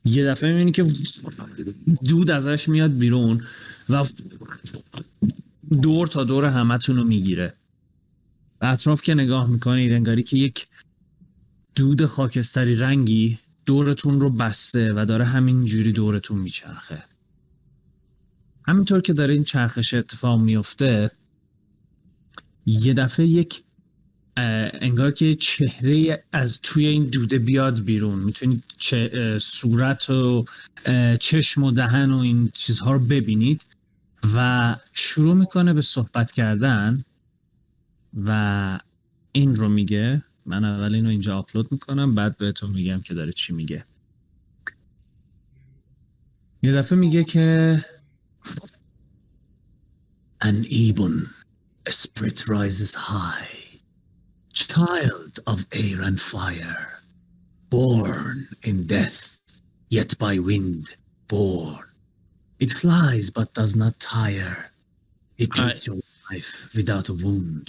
یه 0.06 0.24
دفعه 0.24 0.52
می‌بینی 0.52 0.72
که 0.72 0.86
دود 2.04 2.30
ازش 2.30 2.68
میاد 2.68 2.98
بیرون 2.98 3.42
و 3.88 4.04
دور 5.82 6.06
تا 6.06 6.24
دور 6.24 6.44
همتون 6.44 6.96
رو 6.96 7.04
می‌گیره. 7.04 7.54
اطراف 8.60 9.02
که 9.02 9.14
نگاه 9.14 9.50
می‌کنید 9.50 9.92
انگاری 9.92 10.22
که 10.22 10.36
یک 10.36 10.66
دود 11.74 12.04
خاکستری 12.04 12.76
رنگی 12.76 13.38
دورتون 13.66 14.20
رو 14.20 14.30
بسته 14.30 14.92
و 14.92 15.04
داره 15.08 15.24
همین 15.24 15.64
جوری 15.64 15.92
دورتون 15.92 16.38
میچرخه. 16.38 17.02
همینطور 18.66 19.00
که 19.00 19.12
داره 19.12 19.34
این 19.34 19.44
چرخش 19.44 19.94
اتفاق 19.94 20.40
میفته 20.40 21.10
یه 22.66 22.94
دفعه 22.94 23.26
یک 23.26 23.62
انگار 24.36 25.10
که 25.10 25.34
چهره 25.34 26.24
از 26.32 26.60
توی 26.62 26.86
این 26.86 27.04
دوده 27.04 27.38
بیاد 27.38 27.84
بیرون. 27.84 28.18
می‌تونید 28.18 28.64
صورت 29.38 30.10
و 30.10 30.44
چشم 31.20 31.62
و 31.62 31.70
دهن 31.70 32.10
و 32.10 32.18
این 32.18 32.50
چیزها 32.54 32.92
رو 32.92 32.98
ببینید 32.98 33.66
و 34.36 34.76
شروع 34.92 35.34
می‌کنه 35.34 35.72
به 35.72 35.82
صحبت 35.82 36.32
کردن 36.32 37.04
و 38.24 38.78
این 39.32 39.56
رو 39.56 39.68
میگه. 39.68 40.22
من 40.46 40.64
اول 40.64 40.94
اینو 40.94 41.08
اینجا 41.08 41.38
آپلود 41.38 41.72
می‌کنم 41.72 42.14
بعد 42.14 42.36
بهتون 42.36 42.70
میگم 42.70 43.00
که 43.00 43.14
داره 43.14 43.32
چی 43.32 43.52
میگه. 43.52 43.84
یه 46.62 46.72
دفعه 46.72 46.98
میگه 46.98 47.24
که 47.24 47.84
An 50.44 50.64
a 51.88 51.92
spirit 51.92 52.38
rises 52.46 52.94
high. 52.94 53.65
child 54.55 55.39
of 55.47 55.65
air 55.71 56.01
and 56.01 56.19
fire, 56.19 56.99
born 57.69 58.47
in 58.63 58.85
death, 58.87 59.37
yet 59.89 60.17
by 60.17 60.39
wind 60.39 60.95
born. 61.27 61.85
It 62.59 62.71
flies 62.73 63.29
but 63.29 63.53
does 63.53 63.75
not 63.75 63.99
tire. 63.99 64.67
It 65.37 65.49
Hi. 65.55 65.67
takes 65.67 65.87
your 65.87 65.97
life 66.29 66.69
without 66.75 67.09
a 67.09 67.13
wound. 67.13 67.67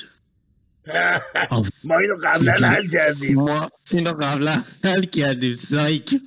Of 1.51 1.71
ما 1.85 1.97
اینو 1.99 2.15
قبلا 2.25 2.71
حل 2.71 2.87
کردیم 2.89 3.35
ما 3.35 3.71
اینو 3.91 4.11
قبلا 4.13 4.63
حل 4.85 5.05
کردیم 5.05 5.53
سایک 5.53 6.21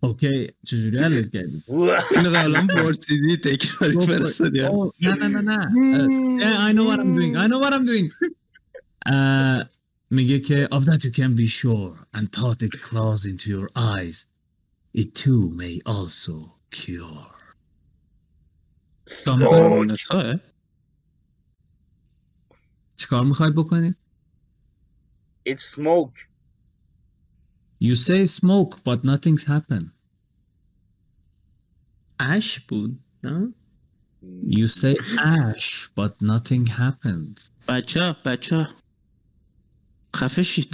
اوکی 0.00 0.48
چجوری 0.66 0.98
حلش 0.98 1.24
کردی؟ 1.32 1.62
اینو 2.16 2.30
قبلا 2.38 2.66
پرسیدی 2.66 3.36
تکراری 3.36 4.06
فرستادی 4.06 4.66
Oh, 4.66 4.92
نه 5.02 5.12
نه 5.12 5.26
نه 5.28 5.40
نه 5.40 5.56
Uh, 5.66 6.40
yeah, 6.40 6.58
I 6.68 6.72
know 6.72 6.84
what 6.84 6.98
I'm 7.00 7.14
doing. 7.14 7.36
I 7.36 7.46
know 7.46 7.58
what 7.58 7.72
I'm 7.74 7.84
doing. 7.86 8.10
Uh, 9.06 9.66
میگه 10.10 10.40
که 10.40 10.68
of 10.72 10.84
that 10.84 11.04
you 11.04 11.10
can 11.12 11.34
be 11.36 11.46
sure 11.46 12.06
and 12.14 12.32
thought 12.32 12.62
it 12.62 12.80
claws 12.80 13.24
into 13.24 13.50
your 13.50 13.68
eyes. 13.76 14.26
It 14.94 15.14
too 15.14 15.50
may 15.50 15.80
also 15.86 16.52
cure. 16.70 17.36
سموک. 19.06 19.98
چیکار 22.96 23.24
میخوای 23.24 23.50
بکنی؟ 23.50 23.94
It's 25.48 25.76
smoke 25.76 26.18
You 27.80 27.94
say 27.94 28.24
smoke 28.26 28.82
but 28.84 29.04
nothing's 29.04 29.44
happened. 29.44 29.90
اش 32.20 32.60
بود 32.60 33.00
نه 33.24 33.52
You 34.42 34.66
say 34.66 34.94
ash 35.18 35.88
but 35.96 36.22
nothing 36.22 36.66
happened. 36.66 37.40
بچه 37.68 38.16
بچه 38.24 38.68
خفه 40.15 40.43
شید. 40.43 40.69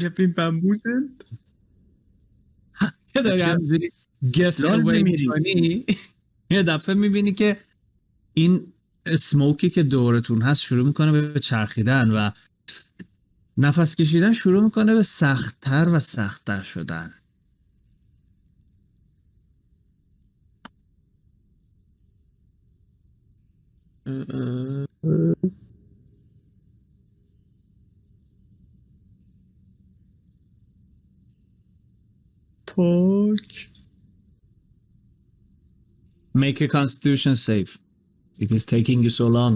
داری 3.23 3.39
چرا؟ 3.39 3.53
همینجوری 3.53 3.91
guess 4.23 4.59
لال 4.59 4.81
away 4.81 4.95
نمیری. 4.95 5.27
می‌کنی، 5.27 5.85
یه 6.51 6.63
دفعه 6.63 6.95
می‌بینی 6.95 7.33
که 7.33 7.57
این 8.33 8.73
سموکی 9.19 9.69
که 9.69 9.83
دورتون 9.83 10.41
هست 10.41 10.61
شروع 10.61 10.85
می‌کنه 10.87 11.11
به 11.11 11.39
چرخیدن 11.39 12.11
و 12.11 12.31
نفس 13.57 13.95
کشیدن 13.95 14.33
شروع 14.33 14.63
می‌کنه 14.63 14.95
به 14.95 15.03
سختتر 15.03 15.89
و 15.89 15.99
سختتر 15.99 16.61
شدن. 16.61 17.13
پاک 32.77 33.69
Make 36.37 36.61
a 36.61 36.67
constitution 36.67 37.33
save. 37.47 37.69
It 38.43 38.51
is 38.57 38.63
taking 38.75 38.99
you 39.05 39.09
so 39.09 39.25
long. 39.27 39.53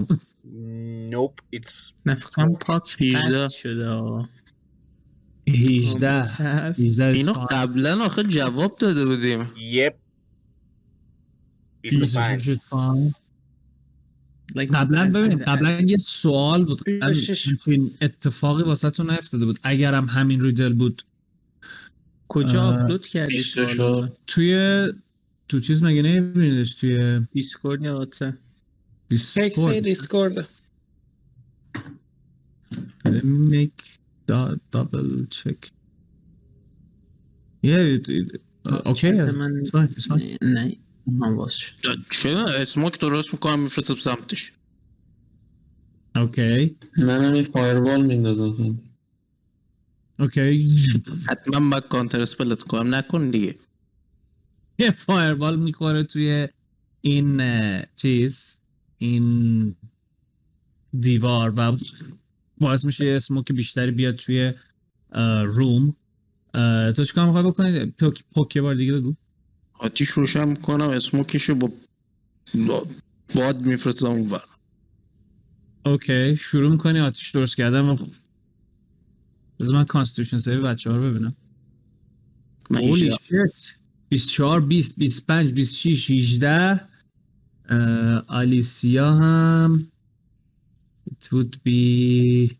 Nope 1.14 1.40
it's 1.52 1.92
نفکم 2.06 2.52
پاک 2.52 2.96
هیجده. 2.98 3.44
قطع 3.44 3.48
شده. 3.48 4.28
18 5.48 6.22
هست. 6.22 6.80
18 6.80 7.12
is 7.12 7.16
اینو 7.16 7.34
fine. 7.34 7.46
قبلا 7.50 8.04
آخه 8.04 8.22
جواب 8.22 8.78
داده 8.78 9.06
بودیم 9.06 9.44
Yep 9.44 9.94
25 11.82 12.42
26 12.42 12.56
is 12.56 12.60
fine. 12.70 13.14
Like, 14.56 14.70
قبلا 14.74 15.12
ببین 15.12 15.38
قبلا 15.38 15.80
یه 15.80 15.96
سوال 15.96 16.64
بود. 16.64 16.88
همچین 17.02 17.90
اتفاقی 18.00 18.62
واسه 18.62 18.92
نیفتاده 18.98 19.44
بود 19.44 19.58
اگرم 19.62 20.06
همین 20.06 20.40
ریدل 20.40 20.72
بود 20.72 21.02
کجا 22.32 22.62
آپلود 22.62 23.06
کردی 23.06 23.32
بیستش 23.36 23.54
سوالو 23.76 24.00
رو. 24.00 24.08
توی 24.26 24.86
تو 25.48 25.60
چیز 25.60 25.82
مگه 25.82 26.02
نمیبینیدش 26.02 26.74
توی 26.74 27.20
Discord 27.32 27.82
یا 27.82 27.96
WhatsApp 27.98 28.34
Discord 29.08 29.78
Discord 29.84 30.48
Let 33.04 33.24
me 33.24 33.38
make 33.56 33.78
da- 34.30 34.56
double 34.74 35.10
check. 35.38 35.60
Yeah, 37.68 37.82
it, 37.94 38.04
it, 38.18 38.26
uh, 38.68 38.90
okay. 38.90 38.94
chat 38.94 39.14
yeah, 39.26 39.30
من 39.30 39.62
It's 39.64 39.70
fine. 39.70 39.88
It's 39.96 40.06
fine. 40.06 40.22
نه 40.42 40.54
نه 40.64 40.76
من 41.06 41.36
باز 41.36 41.52
شد 41.54 41.74
چرا 42.10 42.44
smoke 42.44 43.00
درست 43.00 43.32
می‌کنم 43.32 43.60
میفرستم 43.62 43.94
سمتش 43.94 44.52
Okay 46.16 46.76
منم 46.98 47.34
یه 47.34 47.42
fireball 47.42 48.06
میندازم 48.06 48.80
Okay 50.18 50.68
حتما 51.28 51.70
باید 51.70 51.88
counterspell 51.88 52.20
ت 52.20 52.62
کنم 52.62 52.94
نکن 52.94 53.30
دیگه 53.30 53.58
یه 54.78 54.90
fireball 54.90 55.58
می‌خوره 55.58 56.04
توی 56.04 56.48
این 57.00 57.42
چیز 57.96 58.58
این 58.98 59.76
دیوار 61.00 61.52
و 61.56 61.76
باعث 62.58 62.84
میشه 62.84 63.04
یه 63.06 63.16
smoke 63.16 63.52
بیشتری 63.52 63.90
بیاد 63.90 64.16
توی 64.16 64.52
روم 65.44 65.96
تو 66.96 67.04
چیکار 67.04 67.26
می‌خوای 67.26 67.44
بکنی 67.44 67.86
پوک 67.86 68.24
پوک 68.34 68.56
یه 68.56 68.62
بار 68.62 68.74
دیگه 68.74 68.92
بگو 68.92 69.14
آتیش 69.74 70.08
روشن 70.08 70.48
می‌کنم 70.48 70.88
smoke 70.88 71.29
شو 71.29 71.54
با 71.54 71.72
با- 72.54 72.86
باد 73.34 73.66
میفرستم 73.66 74.06
اون 74.06 74.40
Okay 75.86 76.36
شروع 76.36 76.70
می‌کنی 76.70 77.00
آتیش 77.00 77.30
درست 77.30 77.56
کردن 77.56 77.80
و 77.80 77.96
بذار 79.60 79.74
من 79.74 79.84
constitution 79.84 80.38
save 80.38 80.62
بچه 80.62 80.90
ها 80.90 80.96
رو 80.96 81.10
ببینم. 81.10 81.36
هیچ- 82.80 83.14
shit. 83.14 83.76
24 84.08 84.60
20 84.60 84.98
25 84.98 85.52
26 85.52 86.10
18 86.10 86.80
اه، 87.68 88.24
آلیسیا 88.28 89.14
هم. 89.14 89.88
It 91.10 91.26
would 91.26 91.56
be 91.68 92.54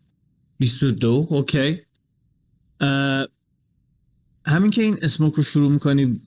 22 0.57 1.27
okay 1.29 1.81
همین 4.45 4.71
که 4.71 4.81
این 4.83 4.97
smoke 5.01 5.33
رو 5.33 5.43
شروع 5.43 5.71
می‌کنی 5.71 6.21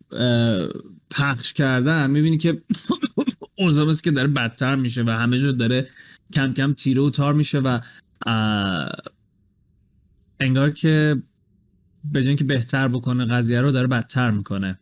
پخش 1.10 1.52
کردن 1.52 2.10
می‌بینی 2.10 2.38
که 2.38 2.62
اوضاع 3.58 3.86
مثل 3.86 4.02
که 4.02 4.10
داره 4.10 4.28
بدتر 4.28 4.76
میشه 4.76 5.02
و 5.02 5.10
همه 5.10 5.38
جا 5.40 5.52
داره 5.52 5.88
کم 6.32 6.52
کم 6.52 6.72
تیره 6.72 7.02
و 7.02 7.10
تار 7.10 7.34
میشه 7.34 7.58
و 7.58 7.80
انگار 10.40 10.70
که 10.70 11.22
به 12.04 12.20
جای 12.20 12.28
اینکه 12.28 12.44
بهتر 12.44 12.88
بکنه 12.88 13.24
قضیه 13.24 13.60
رو 13.60 13.72
داره 13.72 13.86
بدتر 13.86 14.30
می‌کنه. 14.30 14.80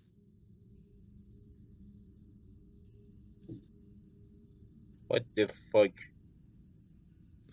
What 5.11 5.23
the 5.37 5.47
fuck? 5.47 5.97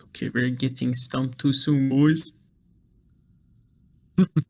Okay, 0.02 0.28
we're 0.34 0.50
getting 0.50 0.92
stumped 0.94 1.38
too 1.38 1.52
soon, 1.52 1.88
boys. 1.90 2.32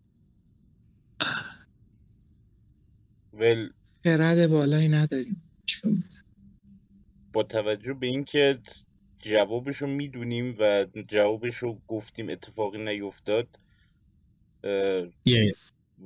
ول 3.32 3.70
خرد 4.04 4.46
بالایی 4.46 4.88
نداریم. 4.88 5.42
با 7.32 7.42
توجه 7.42 7.94
به 7.94 8.06
اینکه 8.06 8.58
جوابشو 9.22 9.86
می‌دونیم 9.86 10.56
و 10.58 10.86
جوابشو 11.08 11.78
گفتیم 11.88 12.30
اتفاقی 12.30 12.78
نیفتاد. 12.78 13.48
اه، 14.64 15.06
یه. 15.24 15.54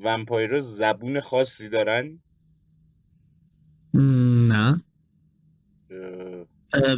ومپایرا 0.03 0.61
زبون 0.61 1.21
خاصی 1.21 1.69
دارن؟ 1.69 2.19
نه. 4.49 4.83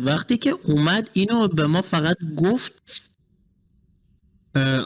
وقتی 0.01 0.37
که 0.37 0.51
اومد 0.51 1.11
اینو 1.13 1.49
به 1.49 1.67
ما 1.67 1.83
فقط 1.83 2.17
گفت 2.37 2.73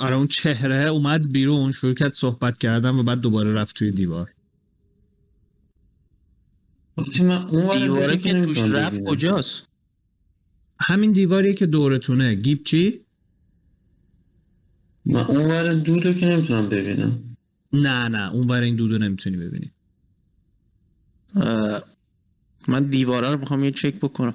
آره 0.01 0.15
اون 0.15 0.27
چهره 0.27 0.89
اومد 0.89 1.33
بیرون 1.33 1.73
شروع 1.73 1.95
کرد 1.95 2.13
صحبت 2.13 2.59
کردن 2.59 2.91
و 2.91 3.03
بعد 3.03 3.21
دوباره 3.21 3.55
رفت 3.55 3.77
توی 3.77 3.91
دیوار. 3.91 4.35
ور 6.97 7.79
دیواره 7.79 8.17
که 8.17 8.33
توش 8.33 8.59
رفت. 8.59 9.05
کجاست؟ 9.05 9.72
همین 10.85 11.13
دیواریه 11.13 11.55
که 11.55 11.67
دورتونه. 11.67 12.35
گیب 12.35 12.65
چی؟ 12.65 13.01
من 15.05 15.21
اون 15.21 15.45
ور 15.51 15.75
دودو 15.75 16.13
که 16.13 16.27
نمی‌تونم 16.27 16.69
ببینم. 16.69 17.37
نه 17.73 18.09
نه 18.09 18.33
اون 18.33 18.51
ور 18.51 18.63
این 18.63 18.77
دودو 18.77 18.99
نمی‌تونی 18.99 19.37
ببینی. 19.37 19.73
من 22.69 22.85
دیواره 22.91 23.31
رو 23.31 23.39
می‌خوام 23.41 23.65
یه 23.65 23.71
چک 23.71 23.95
بکنم. 23.95 24.35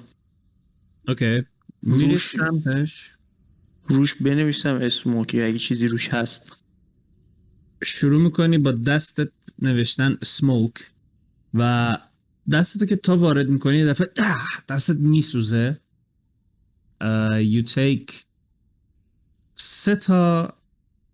اوکی. 1.08 1.42
میری 1.82 2.18
روش- 2.18 2.36
سمتش؟ 2.36 3.12
روش 3.84 4.14
بنویسم 4.14 4.74
اسموکی 4.74 5.42
اگه 5.42 5.58
چیزی 5.58 5.88
روش 5.88 6.08
هست. 6.08 6.42
شروع 7.84 8.22
می‌کنی 8.22 8.58
با 8.58 8.72
دستت 8.72 9.28
نوشتن 9.58 10.18
سموک 10.22 10.72
و 11.54 11.98
دستتو 12.52 12.86
که 12.86 12.96
تا 12.96 13.16
وارد 13.16 13.48
می‌کنی 13.48 13.76
یه 13.76 13.86
دفعه 13.86 14.10
دستت 14.68 14.96
میسوزه. 14.96 15.80
You 17.40 17.62
take 17.62 18.14
سه 19.54 19.96
تا 19.96 20.54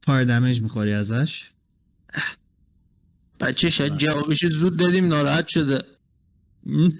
فایر 0.06 0.24
دمیج 0.24 0.60
می‌خوری 0.60 0.92
ازش 0.92 1.50
بچه 3.40 3.70
شاید 3.70 3.96
جوابش 3.96 4.46
زود 4.46 4.76
دادیم 4.76 5.08
ناراحت 5.08 5.48
شده 5.48 5.82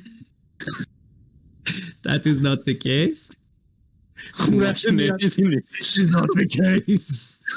That 2.05 2.27
is 2.27 2.39
not 2.41 2.65
the 2.67 2.75
case. 2.75 3.31
نمی‌دونی. 4.51 5.63
This 5.81 5.99
is 5.99 6.11
not 6.11 6.29
the 6.37 6.47
case. 6.47 7.39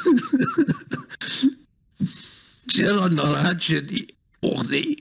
چرا 2.73 3.07
ناراحت 3.07 3.59
شدی 3.59 4.07
ای 4.71 4.95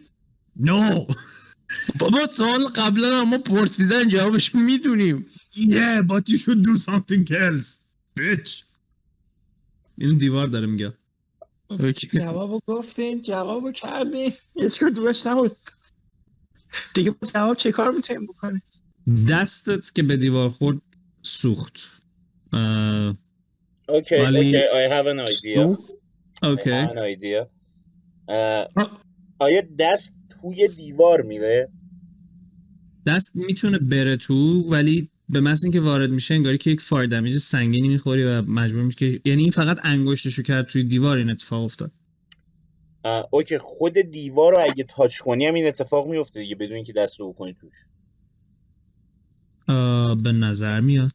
No. 0.58 1.14
بابا 1.98 2.26
سوال 2.26 2.66
قبلا 2.66 3.20
هم 3.20 3.28
ما 3.30 3.38
پرسیدن 3.38 4.08
جوابش 4.08 4.54
می‌دونیم 4.54 5.26
Yeah, 5.56 6.02
but 6.02 6.28
you 6.28 6.38
should 6.38 6.62
do 6.62 6.76
something 6.76 7.24
else. 7.30 7.68
Bitch. 8.18 8.64
این 9.98 10.18
دیوار 10.18 10.46
داره 10.46 10.66
میگه 10.66 10.92
جوابو 12.12 12.60
گفتین 12.66 13.22
جوابو 13.22 13.72
کردین. 13.72 14.32
هیچ 14.54 14.80
کدومش 14.80 15.26
نبود. 15.26 15.56
دیگه 16.94 17.10
با 17.10 17.28
جواب 17.34 17.56
چه 17.56 17.72
کار 17.72 17.90
می‌تونیم 17.90 18.26
بکنیم؟ 18.26 18.62
دستت 19.28 19.94
که 19.94 20.02
به 20.02 20.16
دیوار 20.16 20.50
خورد 20.50 20.80
سوخت. 21.22 21.78
Okay 23.88 24.14
okay 24.14 24.52
I 24.52 24.88
have 24.90 25.06
an 25.06 25.20
idea. 25.32 25.76
I 26.42 26.46
okay 26.46 26.86
have 26.86 26.90
an 26.90 26.98
idea. 26.98 27.46
آیا 29.38 29.62
دست 29.78 30.14
توی 30.28 30.68
دیوار 30.76 31.22
میره؟ 31.22 31.68
دست 33.06 33.36
می‌تونه 33.36 33.78
بره 33.78 34.16
تو 34.16 34.34
ولی 34.70 35.10
به 35.28 35.40
محض 35.40 35.64
اینکه 35.64 35.80
وارد 35.80 36.10
میشه 36.10 36.34
انگاری 36.34 36.58
که 36.58 36.70
یک 36.70 36.80
fire 36.80 37.06
damage 37.10 37.36
سنگینی 37.36 37.88
می‌خوری 37.88 38.24
و 38.24 38.42
مجبور 38.42 38.82
میشه 38.82 38.96
که 38.96 39.20
یعنی 39.24 39.42
این 39.42 39.50
فقط 39.50 39.78
انگشتشو 39.82 40.42
کرد 40.42 40.66
توی 40.66 40.84
دیوار 40.84 41.18
این 41.18 41.30
اتفاق 41.30 41.64
افتاد. 41.64 41.92
Okay 43.30 43.58
خود 43.58 43.92
دیوار 43.92 44.52
رو 44.52 44.62
اگه 44.70 44.84
touch 44.84 45.18
کنی 45.18 45.46
هم 45.46 45.54
این 45.54 45.66
اتفاق 45.66 46.08
میفته 46.08 46.40
دیگه 46.40 46.56
بدون 46.56 46.74
اینکه 46.76 46.92
دست 46.92 47.20
رو 47.20 47.32
بکنی 47.32 47.56
توش. 47.60 47.74
به 50.22 50.32
نظر 50.32 50.80
میاد. 50.80 51.12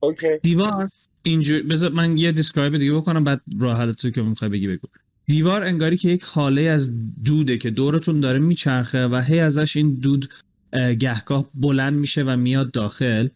Okay. 0.00 0.38
دیوار 0.42 0.90
اینجور 1.22 1.62
بذار 1.62 1.90
من 1.90 2.18
یه 2.18 2.32
describe 2.32 2.76
دیگه 2.78 2.92
بکنم 2.92 3.24
بعد 3.24 3.40
راه 3.60 3.78
حل 3.78 3.92
تو 3.92 4.10
که 4.10 4.22
می‌خوای 4.22 4.50
بگی 4.50 4.68
بگو. 4.68 4.88
دیوار 5.26 5.62
انگاری 5.62 5.96
که 5.96 6.08
یک 6.08 6.22
حاله 6.22 6.62
از 6.62 6.90
دوده 7.24 7.58
که 7.58 7.70
دورتون 7.70 8.20
داره 8.20 8.38
میچرخه 8.38 9.06
و 9.06 9.16
هی 9.16 9.40
ازش 9.40 9.76
این 9.76 9.94
دود 9.94 10.34
گهگاه 10.72 11.50
بلند 11.54 11.94
میشه 11.94 12.22
و 12.22 12.36
میاد 12.36 12.70
داخل. 12.70 13.28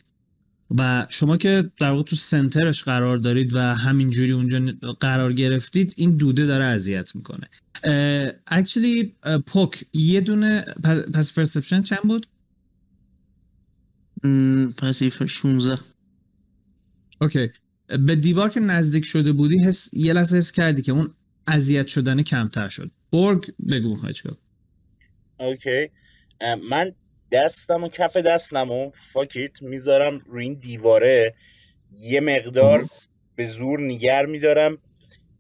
و 0.79 1.07
شما 1.11 1.37
که 1.37 1.71
در 1.81 1.91
واقع 1.91 2.03
تو 2.03 2.17
center 2.17 2.66
ش 2.66 2.83
قرار 2.83 3.17
دارید 3.17 3.55
و 3.55 3.59
همینجوری 3.59 4.33
اونجا 4.33 4.73
قرار 5.01 5.33
گرفتید 5.33 5.95
این 5.97 6.17
دوده 6.17 6.47
داره 6.47 6.65
اذیت 6.65 7.17
می‌کنه. 7.17 7.49
Actually 8.47 9.15
پوک 9.47 9.85
یه 9.93 10.21
دونه 10.21 10.61
پس 11.15 11.33
perception 11.33 11.83
چند 11.83 12.03
بود؟ 12.03 12.27
Passive 14.77 15.27
16 15.27 15.79
okay. 17.21 17.51
به 18.07 18.17
دیوار 18.17 18.51
که 18.51 18.61
نزدیک 18.61 19.05
شده 19.05 19.33
بودی 19.33 19.59
حس 19.65 19.89
یه 19.93 20.13
لحظه 20.13 20.37
حس 20.37 20.53
کردی 20.53 20.83
که 20.83 20.93
اون 20.93 21.15
اذیت 21.47 21.87
شدن 21.87 22.23
کمتر 22.23 22.69
شد. 22.69 22.91
برگ 23.13 23.55
بگو 23.71 23.89
می‌خوای 23.91 24.13
چیکار 24.13 24.37
Okay 25.41 25.91
من 26.71 26.93
دستم 27.33 27.85
و 27.85 27.89
کف 27.89 28.17
دستم 28.17 28.71
و 28.71 28.91
fuck 29.13 29.46
it 29.46 29.63
می‌ذارم 29.63 30.19
روی 30.27 30.45
این 30.45 30.55
دیواره. 30.55 31.35
یه 32.01 32.21
مقدار 32.21 32.87
به 33.37 33.47
زور 33.47 33.81
نگر 33.81 34.27
میدارم 34.27 34.79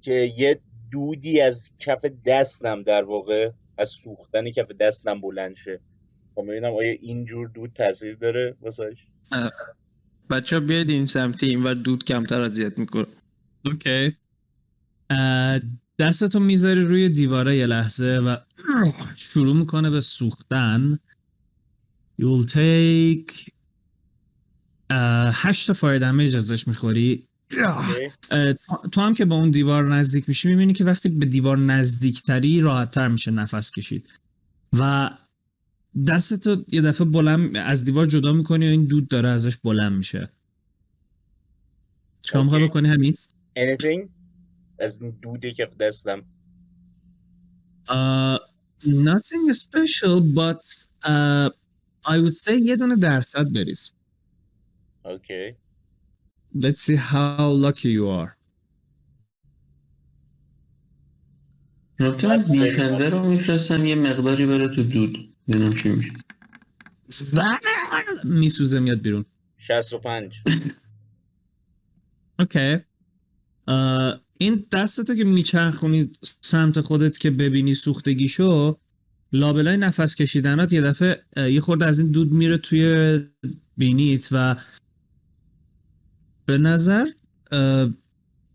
که 0.00 0.32
یه 0.36 0.60
دودی 0.90 1.40
از 1.40 1.72
کف 1.78 2.04
دستم 2.26 2.82
در 2.82 3.04
واقع 3.04 3.50
از 3.78 3.88
سوختن 3.88 4.50
کف 4.50 4.72
دستم 4.72 5.20
بلند 5.20 5.56
شه. 5.56 5.80
خب 6.34 6.44
ببینم 6.48 6.72
آیا 6.72 6.92
اینجور 7.00 7.48
دود 7.48 7.72
تاثیر 7.74 8.14
داره 8.14 8.56
واسهش؟ 8.60 9.06
بچه 10.30 10.56
ها 10.56 10.60
بیاید 10.60 10.90
این 10.90 11.06
سمتی 11.06 11.46
این 11.46 11.62
ور 11.62 11.74
دود 11.74 12.04
کمتر 12.04 12.40
اذیت 12.40 12.78
می‌کنه. 12.78 13.06
Okay. 13.64 14.16
دستتو 15.98 16.40
می‌ذاری 16.40 16.84
روی 16.84 17.08
دیواره 17.08 17.56
یه 17.56 17.66
لحظه 17.66 18.04
و 18.04 18.36
شروع 19.16 19.56
می‌کنه 19.56 19.90
به 19.90 20.00
سوختن. 20.00 20.98
You 22.22 22.24
will 22.24 22.46
take 22.46 23.50
اه، 24.90 25.32
هشت 25.34 25.72
fire 25.72 25.98
damage 25.98 26.36
ازش 26.36 26.68
می‌خوری. 26.68 27.28
تو- 28.92 29.00
هم 29.00 29.14
که 29.14 29.24
با 29.24 29.36
اون 29.36 29.50
دیوار 29.50 29.94
نزدیک 29.94 30.28
میشی 30.28 30.48
می‌بینی 30.48 30.72
که 30.72 30.84
وقتی 30.84 31.08
به 31.08 31.26
دیوار 31.26 31.58
نزدیکتری 31.58 32.60
راحتتر 32.60 33.08
میشه 33.08 33.30
نفس 33.30 33.70
کشید. 33.70 34.08
و 34.78 35.10
دستتو 36.08 36.64
یه 36.68 36.80
دفعه 36.80 37.06
بلند 37.06 37.56
از 37.56 37.84
دیوار 37.84 38.06
جدا 38.06 38.32
می‌کنی 38.32 38.66
و 38.66 38.70
این 38.70 38.84
دود 38.84 39.08
داره 39.08 39.28
ازش 39.28 39.56
بلند 39.56 39.92
میشه. 39.92 40.30
چیکار 42.22 42.42
می‌خوای. 42.42 42.68
بکنی 42.68 42.88
همین؟ 42.88 43.16
Anything 43.58 44.08
از 44.78 45.02
این 45.02 45.18
دوده 45.22 45.52
که 45.52 45.68
دستم. 45.80 46.22
Uh, 47.88 48.38
nothing 48.84 49.54
special 49.54 50.20
but 50.36 50.62
uh, 51.04 51.61
I 52.04 52.18
would 52.18 52.34
say 52.34 52.52
یه 52.62 52.76
دونه 52.76 52.96
درصد 52.96 53.52
بریز. 53.52 53.90
اوکی 55.04 55.54
Let's 56.54 56.82
see 56.82 56.96
how 56.96 57.50
lucky 57.50 57.88
you 57.88 58.06
are. 58.08 58.36
نکته 62.00 62.28
از 62.28 62.50
دیفندر 62.50 63.10
رو 63.10 63.28
میفرستم 63.28 63.86
یه 63.86 63.94
مقداری 63.94 64.46
بره 64.46 64.76
تو 64.76 64.82
دود. 64.82 65.34
ببینم 65.48 65.74
چی 65.82 65.88
میشه. 65.88 66.12
میسوزه 68.24 68.80
میاد 68.80 69.00
بیرون. 69.00 69.24
65 69.56 70.42
اوکی 72.38 72.76
uh, 72.76 74.20
این 74.38 74.66
دستتو 74.72 75.14
که 75.14 75.24
میچرخونی 75.24 76.12
سمت 76.40 76.80
خودت 76.80 77.18
که 77.18 77.30
ببینی 77.30 77.74
سوختگیشو 77.74 78.78
لابلای 79.32 79.76
نفس 79.76 80.14
کشیدنات 80.14 80.72
یه 80.72 80.80
دفعه 80.80 81.22
یه 81.36 81.60
خورده 81.60 81.86
از 81.86 81.98
این 81.98 82.10
دود 82.10 82.32
میره 82.32 82.58
توی 82.58 83.20
بینیت 83.76 84.28
و 84.32 84.56
به 86.46 86.58
نظر 86.58 87.06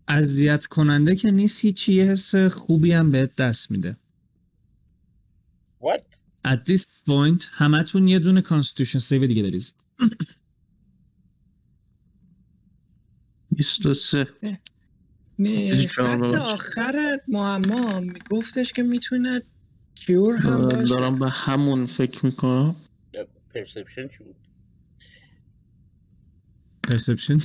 اذیت 0.08 0.66
کننده 0.66 1.16
که 1.16 1.30
نیست 1.30 1.60
هیچی 1.60 1.92
یه 1.94 2.04
حس 2.04 2.34
خوبی 2.34 2.92
هم 2.92 3.10
بهت 3.10 3.36
دست 3.36 3.70
میده. 3.70 3.96
What? 5.82 6.02
At 6.48 6.58
this 6.72 6.82
point 6.82 7.44
همتون 7.50 8.08
یه 8.08 8.18
دونه 8.18 8.40
constitution 8.42 9.00
save 9.08 9.26
دیگه 9.26 9.42
بریزید 9.42 9.74
23 13.50 14.26
نه 15.38 15.86
خط 15.86 15.98
رو- 16.04 16.40
آخر 16.40 17.20
معما 17.28 18.00
میگفتش 18.00 18.72
که 18.72 18.82
می‌تونه 18.82 19.42
کیور 20.06 20.36
هم 20.36 20.68
باشه 20.68 20.84
دارم 20.84 21.18
به 21.18 21.28
همون 21.28 21.86
فکر 21.86 22.26
می‌کنم. 22.26 22.76
Perception 23.54 24.08
چی 24.08 24.24
بود؟ 24.24 24.36
perception 26.88 27.42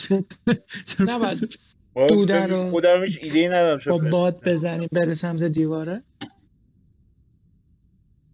چرا 0.88 1.16
نباید 1.16 1.34
perception؟ 1.34 1.58
آه، 1.96 2.08
دوده 2.08 2.48
رو 2.48 2.70
خودم 2.70 3.04
هیچ 3.04 3.20
ایده 3.22 3.40
ای 3.40 3.48
ندارم 3.48 3.80
با 3.88 3.98
perception. 3.98 4.10
باد 4.10 4.44
بزنیم 4.50 4.90
بره 4.92 5.14
سمت 5.14 5.44
دیواره. 5.44 6.04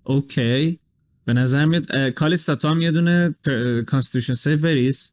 Okay. 0.04 0.80
به 1.26 1.34
نظر 1.34 1.66
میاد 1.66 2.10
کالیستا 2.10 2.56
تو 2.56 2.68
هم 2.68 2.82
یه 2.82 2.92
دونه 2.92 3.36
constitution 3.92 4.36
save 4.44 4.48
بریز 4.48 5.10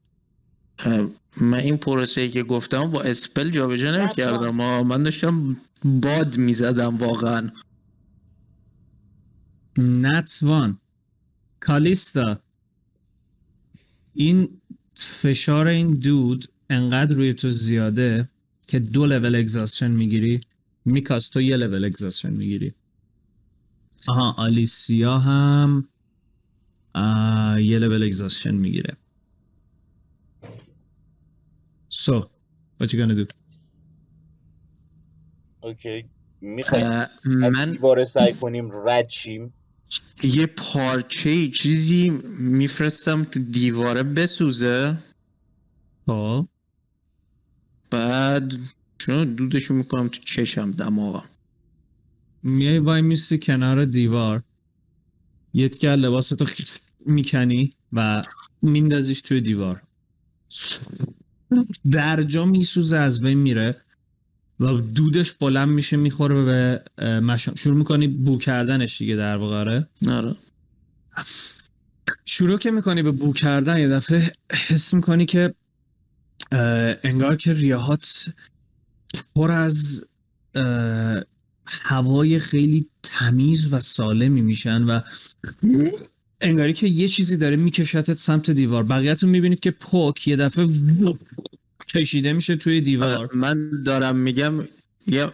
من 1.41 1.59
این 1.59 1.77
پروسه 1.77 2.29
که 2.29 2.43
گفتم 2.43 2.91
با 2.91 3.03
spell 3.03 3.51
جابجا 3.51 3.91
نمی‌کردم 3.91 4.55
من 4.85 5.03
داشتم 5.03 5.57
باد 5.85 6.39
می‌زدم 6.39 6.97
واقعا. 6.97 7.51
Nat 9.79 10.43
one 10.43 10.75
کالیستا. 11.61 12.41
این 14.15 14.61
فشار 14.95 15.67
این 15.67 15.95
دود 15.95 16.49
انقدر 16.71 17.15
روی 17.15 17.35
تو 17.35 17.51
زیاده 17.51 18.29
که 18.67 18.79
دو 18.79 19.07
لول 19.07 19.35
اگزاستشن 19.35 19.91
می‌گیری. 19.91 20.41
میکاس 20.85 21.29
تو 21.29 21.41
یه 21.41 21.57
لول 21.57 21.85
اگزاستشن 21.85 22.31
می‌گیری. 22.31 22.75
آها 24.09 24.33
آلیسیا 24.33 25.19
هم 25.19 25.89
آه، 26.95 27.63
یه 27.63 27.79
لول 27.79 28.03
اگزاستشن 28.03 28.55
می‌گیره. 28.55 28.97
So, 31.91 32.13
what 32.81 32.89
you 32.93 32.99
gonna 32.99 33.15
do? 33.15 33.27
اوکی 35.61 36.05
می‌خوایم 36.41 36.87
اه، 36.87 37.09
از 37.25 37.53
من 37.53 37.73
دیواره 37.73 38.05
سعی 38.05 38.35
کنیم 38.35 38.71
رد 38.89 39.11
شیم؟ 39.11 39.53
یه 40.23 40.47
پارچه 40.47 41.49
چیزی 41.49 42.11
میفرستم 42.39 43.25
تو 43.25 43.41
دیواره 43.41 44.03
بسوزه. 44.03 44.99
خب. 46.07 46.49
بعد 47.91 48.53
چون 48.99 49.35
دودشو 49.35 49.75
می‌کنم 49.75 50.09
تو 50.09 50.21
چشم 50.25 50.71
دماغم. 50.71 51.29
میای 52.43 52.79
وای 52.79 53.03
میسی 53.03 53.39
کنار 53.39 53.85
دیوار. 53.85 54.43
یه 55.53 55.69
تیکه 55.69 55.89
از 55.89 55.99
لباستو 55.99 56.47
می‌کنی 57.07 57.73
و 57.93 58.23
میندازیش 58.63 59.21
توی 59.21 59.41
دیوار. 59.41 59.83
درجا 61.91 62.45
میسوزه 62.45 62.97
از 62.97 63.21
بین 63.21 63.39
میره. 63.39 63.83
و 64.61 64.73
دودش 64.73 65.33
بلند 65.33 65.69
میشه 65.69 65.97
می‌خوره 65.97 66.45
به 66.45 66.83
مشام 67.21 67.55
شروع 67.55 67.77
می‌کنی 67.77 68.09
بو 68.09 68.39
کردنش 68.39 68.99
دیگه 68.99 69.17
در 69.17 69.37
واقع 69.37 69.57
آره؟ 69.57 69.87
آره 70.09 70.37
شروع 72.25 72.59
که 72.59 72.71
می‌کنی 72.71 73.03
به 73.03 73.11
بو 73.11 73.33
کردن 73.33 73.79
یه 73.81 73.89
دفعه 73.89 74.33
حس 74.69 74.95
می‌کنی 74.95 75.27
که 75.27 75.55
انگار 77.03 77.37
که 77.37 77.53
ریاهات 77.53 78.29
پر 79.35 79.51
از 79.51 80.05
هوای 81.67 82.39
خیلی 82.39 82.87
تمیز 83.03 83.73
و 83.73 83.81
سالمی 83.81 84.43
میشن 84.43 84.83
و 84.83 85.01
انگاری 86.41 86.73
که 86.73 86.87
یه 86.87 87.09
چیزی 87.09 87.37
داره 87.37 87.57
میکشتت 87.57 88.19
سمت 88.19 88.51
دیوار 88.51 88.83
بقیهتون 88.83 89.31
می‌بینید 89.31 89.61
که 89.61 89.71
پوک 89.71 90.29
یه 90.29 90.37
دفعه 90.37 90.67
کشیده 91.89 92.33
میشه 92.33 92.57
توی 92.57 92.81
دیوار. 92.81 93.35
من 93.35 93.71
دارم 93.85 94.17
میگم 94.17 94.69
یه 95.07 95.33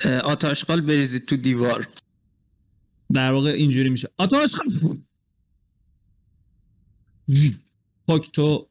اه، 0.00 0.18
آتشقال 0.20 0.80
بریزید 0.80 1.26
تو 1.26 1.36
دیوار. 1.36 1.88
در 3.14 3.32
واقع 3.32 3.50
اینجوری 3.50 3.88
میشه. 3.90 4.10
آتاش 4.18 4.54
پوک 8.08 8.32
تو 8.32 8.68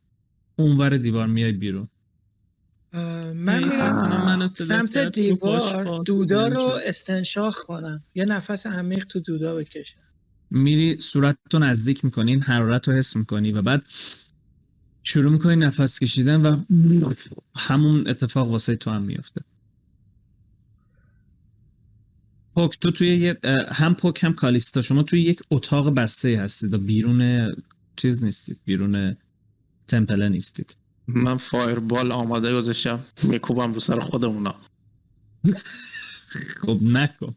اونور 0.59 0.97
دیوار 0.97 1.27
میای 1.27 1.51
بیرون. 1.51 1.89
من 3.35 3.63
میرم 3.63 4.47
سمت. 4.47 4.97
تو 4.97 5.09
دیوار 5.09 5.83
با- 5.85 6.03
دودا 6.03 6.47
رو 6.47 6.61
نمی‌شه. 6.61 6.89
استنشاق 6.89 7.55
کنم. 7.55 8.03
یه 8.15 8.25
نفس 8.25 8.67
عمیق 8.67 9.05
تو 9.05 9.19
دودا 9.19 9.55
بکشم. 9.55 9.99
میری 10.51 10.99
صورتتو 11.01 11.59
نزدیک 11.59 12.05
می‌کنی 12.05 12.31
این 12.31 12.41
حرارت 12.41 12.87
رو 12.87 12.93
حس 12.95 13.15
می‌کنی 13.15 13.51
و 13.51 13.61
بعد 13.61 13.83
شروع 15.07 15.31
می‌کنی 15.31 15.55
نفس 15.55 15.99
کشیدن 15.99 16.41
و 16.41 16.63
همون 17.55 18.07
اتفاق 18.07 18.49
واسه 18.49 18.75
تو 18.75 18.91
هم 18.91 19.01
میفته 19.01 19.41
پوک 22.55 22.79
تو 22.79 22.91
توی 22.91 23.17
یه 23.17 23.37
هم 23.67 23.95
پوک 23.95 24.23
هم 24.23 24.33
کالیستا. 24.33 24.81
شما 24.81 25.03
توی 25.03 25.21
یک 25.21 25.41
اتاق 25.51 25.89
بسته 25.89 26.39
هستید 26.39 26.73
و 26.73 26.77
بیرون 26.77 27.51
چیز 27.95 28.23
نیستید 28.23 28.59
بیرون 28.65 29.17
تمپله 29.87 30.29
نیستید. 30.29 30.75
من 31.07 31.37
فایربال 31.37 32.11
آماده 32.11 32.53
گذاشتم 32.53 33.05
میکوبم 33.23 33.73
رو 33.73 33.79
سر 33.79 33.99
خودمونا. 33.99 34.55
خب 36.61 36.79
نکن. 36.81 37.35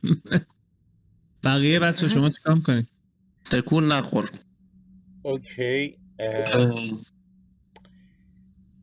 بقیه 1.45 1.79
بچه 1.79 2.09
شما 2.09 2.29
چیکار 2.29 2.55
می‌کنید؟ 2.55 2.89
تکون 3.51 3.93
نخور. 3.93 4.31
اوکی 5.23 5.97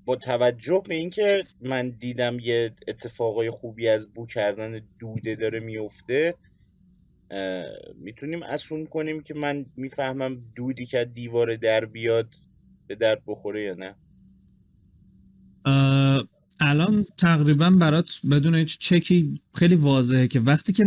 با 0.05 0.15
توجه 0.15 0.83
به 0.87 0.95
اینکه 0.95 1.43
من 1.61 1.89
دیدم 1.89 2.37
یه 2.39 2.71
اتفاقای 2.87 3.49
خوبی 3.49 3.87
از 3.87 4.13
بو 4.13 4.25
کردن 4.25 4.81
دوده 4.99 5.35
داره 5.35 5.59
میفته 5.59 6.35
می‌تونیم 7.95 8.43
اسوم 8.43 8.85
کنیم 8.85 9.21
که 9.21 9.33
من 9.33 9.65
می‌فهمم 9.77 10.41
دودی 10.55 10.85
که 10.85 11.05
دیوار 11.13 11.55
در 11.55 11.85
بیاد 11.85 12.35
به 12.87 12.95
درد 12.95 13.21
بخوره 13.27 13.63
یا 13.63 13.75
نه. 13.75 13.95
الان 16.59 17.05
تقریبا 17.17 17.69
برات 17.69 18.19
بدون 18.31 18.55
هیچ 18.55 18.77
چکی 18.79 19.41
خیلی 19.53 19.75
واضحه 19.75 20.27
که 20.27 20.39
وقتی 20.39 20.73
که 20.73 20.85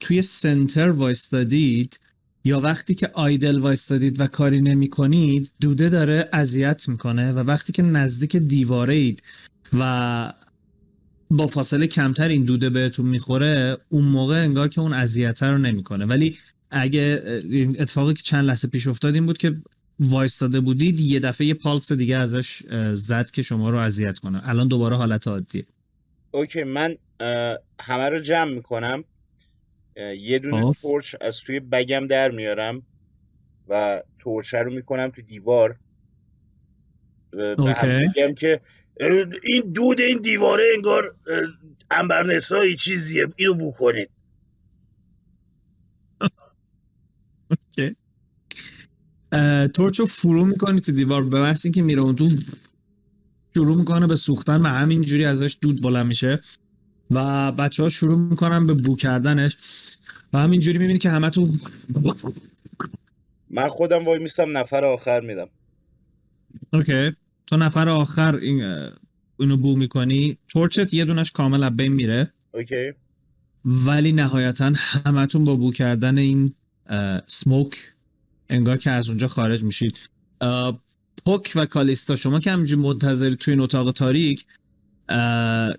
توی 0.00 0.22
سنتر 0.22 0.90
وایستادید 0.90 2.00
یا 2.44 2.60
وقتی 2.60 2.94
که 2.94 3.10
آیدل 3.14 3.58
وایستادید 3.58 4.20
و 4.20 4.26
کاری 4.26 4.60
نمی 4.60 4.88
کنید 4.90 5.52
دوده 5.60 5.88
داره 5.88 6.28
اذیت 6.32 6.88
می‌کنه 6.88 7.32
و 7.32 7.38
وقتی 7.38 7.72
که 7.72 7.82
نزدیک 7.82 8.36
دیواره 8.36 8.94
اید 8.94 9.22
و 9.78 10.32
با 11.30 11.46
فاصله 11.46 11.86
کمتر 11.86 12.28
این 12.28 12.44
دوده 12.44 12.70
بهتون 12.70 13.06
می‌خوره 13.06 13.78
اون 13.88 14.04
موقع 14.04 14.34
انگار 14.34 14.68
که 14.68 14.80
اون 14.80 14.92
اذیت 14.92 15.42
رو 15.42 15.58
نمی‌کنه. 15.58 16.06
ولی 16.06 16.38
اگه 16.70 17.22
اتفاقی 17.78 18.14
که 18.14 18.22
چند 18.22 18.44
لحظه 18.44 18.68
پیش 18.68 18.86
افتاد 18.86 19.14
این 19.14 19.26
بود 19.26 19.38
که 19.38 19.52
وایستاده 20.00 20.60
بودید 20.60 21.00
یه 21.00 21.20
دفعه 21.20 21.46
یه 21.46 21.54
پالس 21.54 21.92
دیگه 21.92 22.16
ازش 22.16 22.62
زد 22.94 23.30
که 23.30 23.42
شما 23.42 23.70
رو 23.70 23.78
اذیت 23.78 24.18
کنه. 24.18 24.48
الان 24.48 24.68
دوباره 24.68 24.96
حالت 24.96 25.28
عادیه. 25.28 25.66
اوکی 26.30 26.64
من 26.64 26.96
همه 27.80 28.08
رو 28.08 28.18
جمع 28.18 28.54
می‌کنم. 28.54 29.04
یه 29.96 30.38
دونه 30.38 30.62
خب. 30.62 30.76
تورچ 30.82 31.14
از 31.20 31.40
توی 31.40 31.60
بگم 31.60 32.06
در 32.06 32.30
میارم 32.30 32.82
و 33.68 34.02
تورچه 34.18 34.58
رو 34.58 34.72
می‌کنم 34.72 35.08
تو 35.08 35.22
دیوار. 35.22 35.76
به 37.30 37.56
هم. 37.76 38.00
میگم 38.00 38.34
که 38.34 38.60
این 39.42 39.72
دود 39.74 40.00
این 40.00 40.18
دیواره 40.18 40.64
انگار 40.74 41.14
انبرنسایی 41.90 42.76
چیزیه. 42.76 43.26
اینو 43.36 43.54
بو 43.54 43.72
کنید. 43.72 44.10
تورچ 49.74 50.00
رو 50.00 50.06
فرو 50.06 50.44
می‌کنی 50.44 50.80
تو 50.80 50.92
دیوار. 50.92 51.24
به 51.24 51.40
محض 51.40 51.66
اینکه 51.66 51.82
میره 51.82 52.00
اون 52.00 52.16
تو 52.16 52.28
شروع 53.54 53.76
می‌کنه 53.76 54.06
به 54.06 54.14
سوختن 54.14 54.60
و 54.60 54.66
همینجوری 54.66 55.24
ازش 55.24 55.58
دود 55.60 55.82
بلند 55.82 56.06
میشه. 56.06 56.40
و 57.10 57.52
بچه 57.52 57.82
ها 57.82 57.88
شروع 57.88 58.18
می‌کنن 58.18 58.66
به 58.66 58.74
بو 58.74 58.96
کردنش 58.96 59.56
و 60.32 60.38
همینجوری 60.38 60.78
می‌بینی 60.78 60.98
که 60.98 61.10
همه 61.10 61.30
تو 61.30 61.48
من 63.50 63.68
خودم 63.68 64.04
وای 64.04 64.18
میستم 64.18 64.58
نفر 64.58 64.84
آخر 64.84 65.20
میدم. 65.20 65.48
Okay. 66.72 67.12
تو 67.46 67.56
نفر 67.56 67.88
آخر 67.88 68.36
این 68.36 68.90
اینو 69.38 69.56
بو 69.56 69.76
می‌کنی. 69.76 70.38
تورچت 70.48 70.94
یه 70.94 71.04
دونش 71.04 71.32
کامل 71.32 71.62
از 71.62 71.76
بین 71.76 71.92
میره. 71.92 72.32
Okay. 72.54 72.92
ولی 73.64 74.12
نهایتا 74.12 74.72
همتون 74.76 75.44
با 75.44 75.56
بو 75.56 75.72
کردن 75.72 76.18
این 76.18 76.54
سموک 77.26 77.76
انگار 78.48 78.76
که 78.76 78.90
از 78.90 79.08
اونجا 79.08 79.28
خارج 79.28 79.62
میشید. 79.62 79.98
پوک 81.26 81.52
و 81.54 81.66
کالیستا 81.66 82.16
شما 82.16 82.40
که 82.40 82.50
همینجوری 82.50 82.82
منتظری 82.82 83.36
توی 83.36 83.52
این 83.52 83.60
اتاق 83.60 83.92
تاریک 83.92 84.44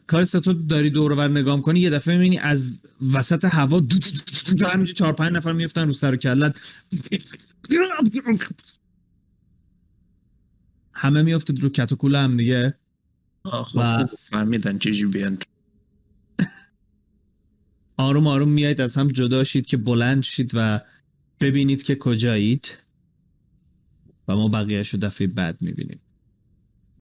کالیستا 0.07 0.39
تو 0.39 0.53
داری 0.53 0.89
دور 0.89 1.11
و 1.11 1.27
نگاه 1.27 1.61
کنی 1.61 1.79
یه 1.79 1.89
دفعه 1.89 2.13
می‌بینی 2.13 2.37
از 2.37 2.79
وسط 3.13 3.45
هوا 3.45 3.79
دو 3.79 3.97
دو 3.99 4.09
دو 4.09 4.19
دو 4.47 4.53
دو 4.53 4.67
همینجوری 4.67 4.97
چهار 4.97 5.13
پنج 5.13 5.33
نفر 5.33 5.53
میفتن 5.53 5.87
رو 5.87 5.93
سر 5.93 6.13
و 6.13 6.17
کلت. 6.17 6.59
همه 10.93 11.23
میافتید 11.23 11.59
رو 11.59 11.69
کت 11.69 11.91
و 11.91 11.95
کول 11.95 12.15
هم 12.15 12.37
دیگه. 12.37 12.77
آه، 13.43 13.71
و- 13.75 14.05
خب 14.05 14.15
فهمیدن 14.15 14.77
چجوری 14.77 15.05
بیان. 15.11 15.37
آروم 17.97 18.27
آروم 18.27 18.49
میایید 18.49 18.81
از 18.81 18.97
هم 18.97 19.07
جدا 19.07 19.43
شید 19.43 19.65
که 19.65 19.77
بلند 19.77 20.23
شید 20.23 20.51
و 20.53 20.81
ببینید 21.39 21.83
که 21.83 21.95
کجایید. 21.95 22.77
و 24.27 24.35
ما 24.35 24.47
بقیهش 24.47 24.89
رو 24.89 24.99
دفعه 24.99 25.27
بعد 25.27 25.61
می‌بینیم. 25.61 25.99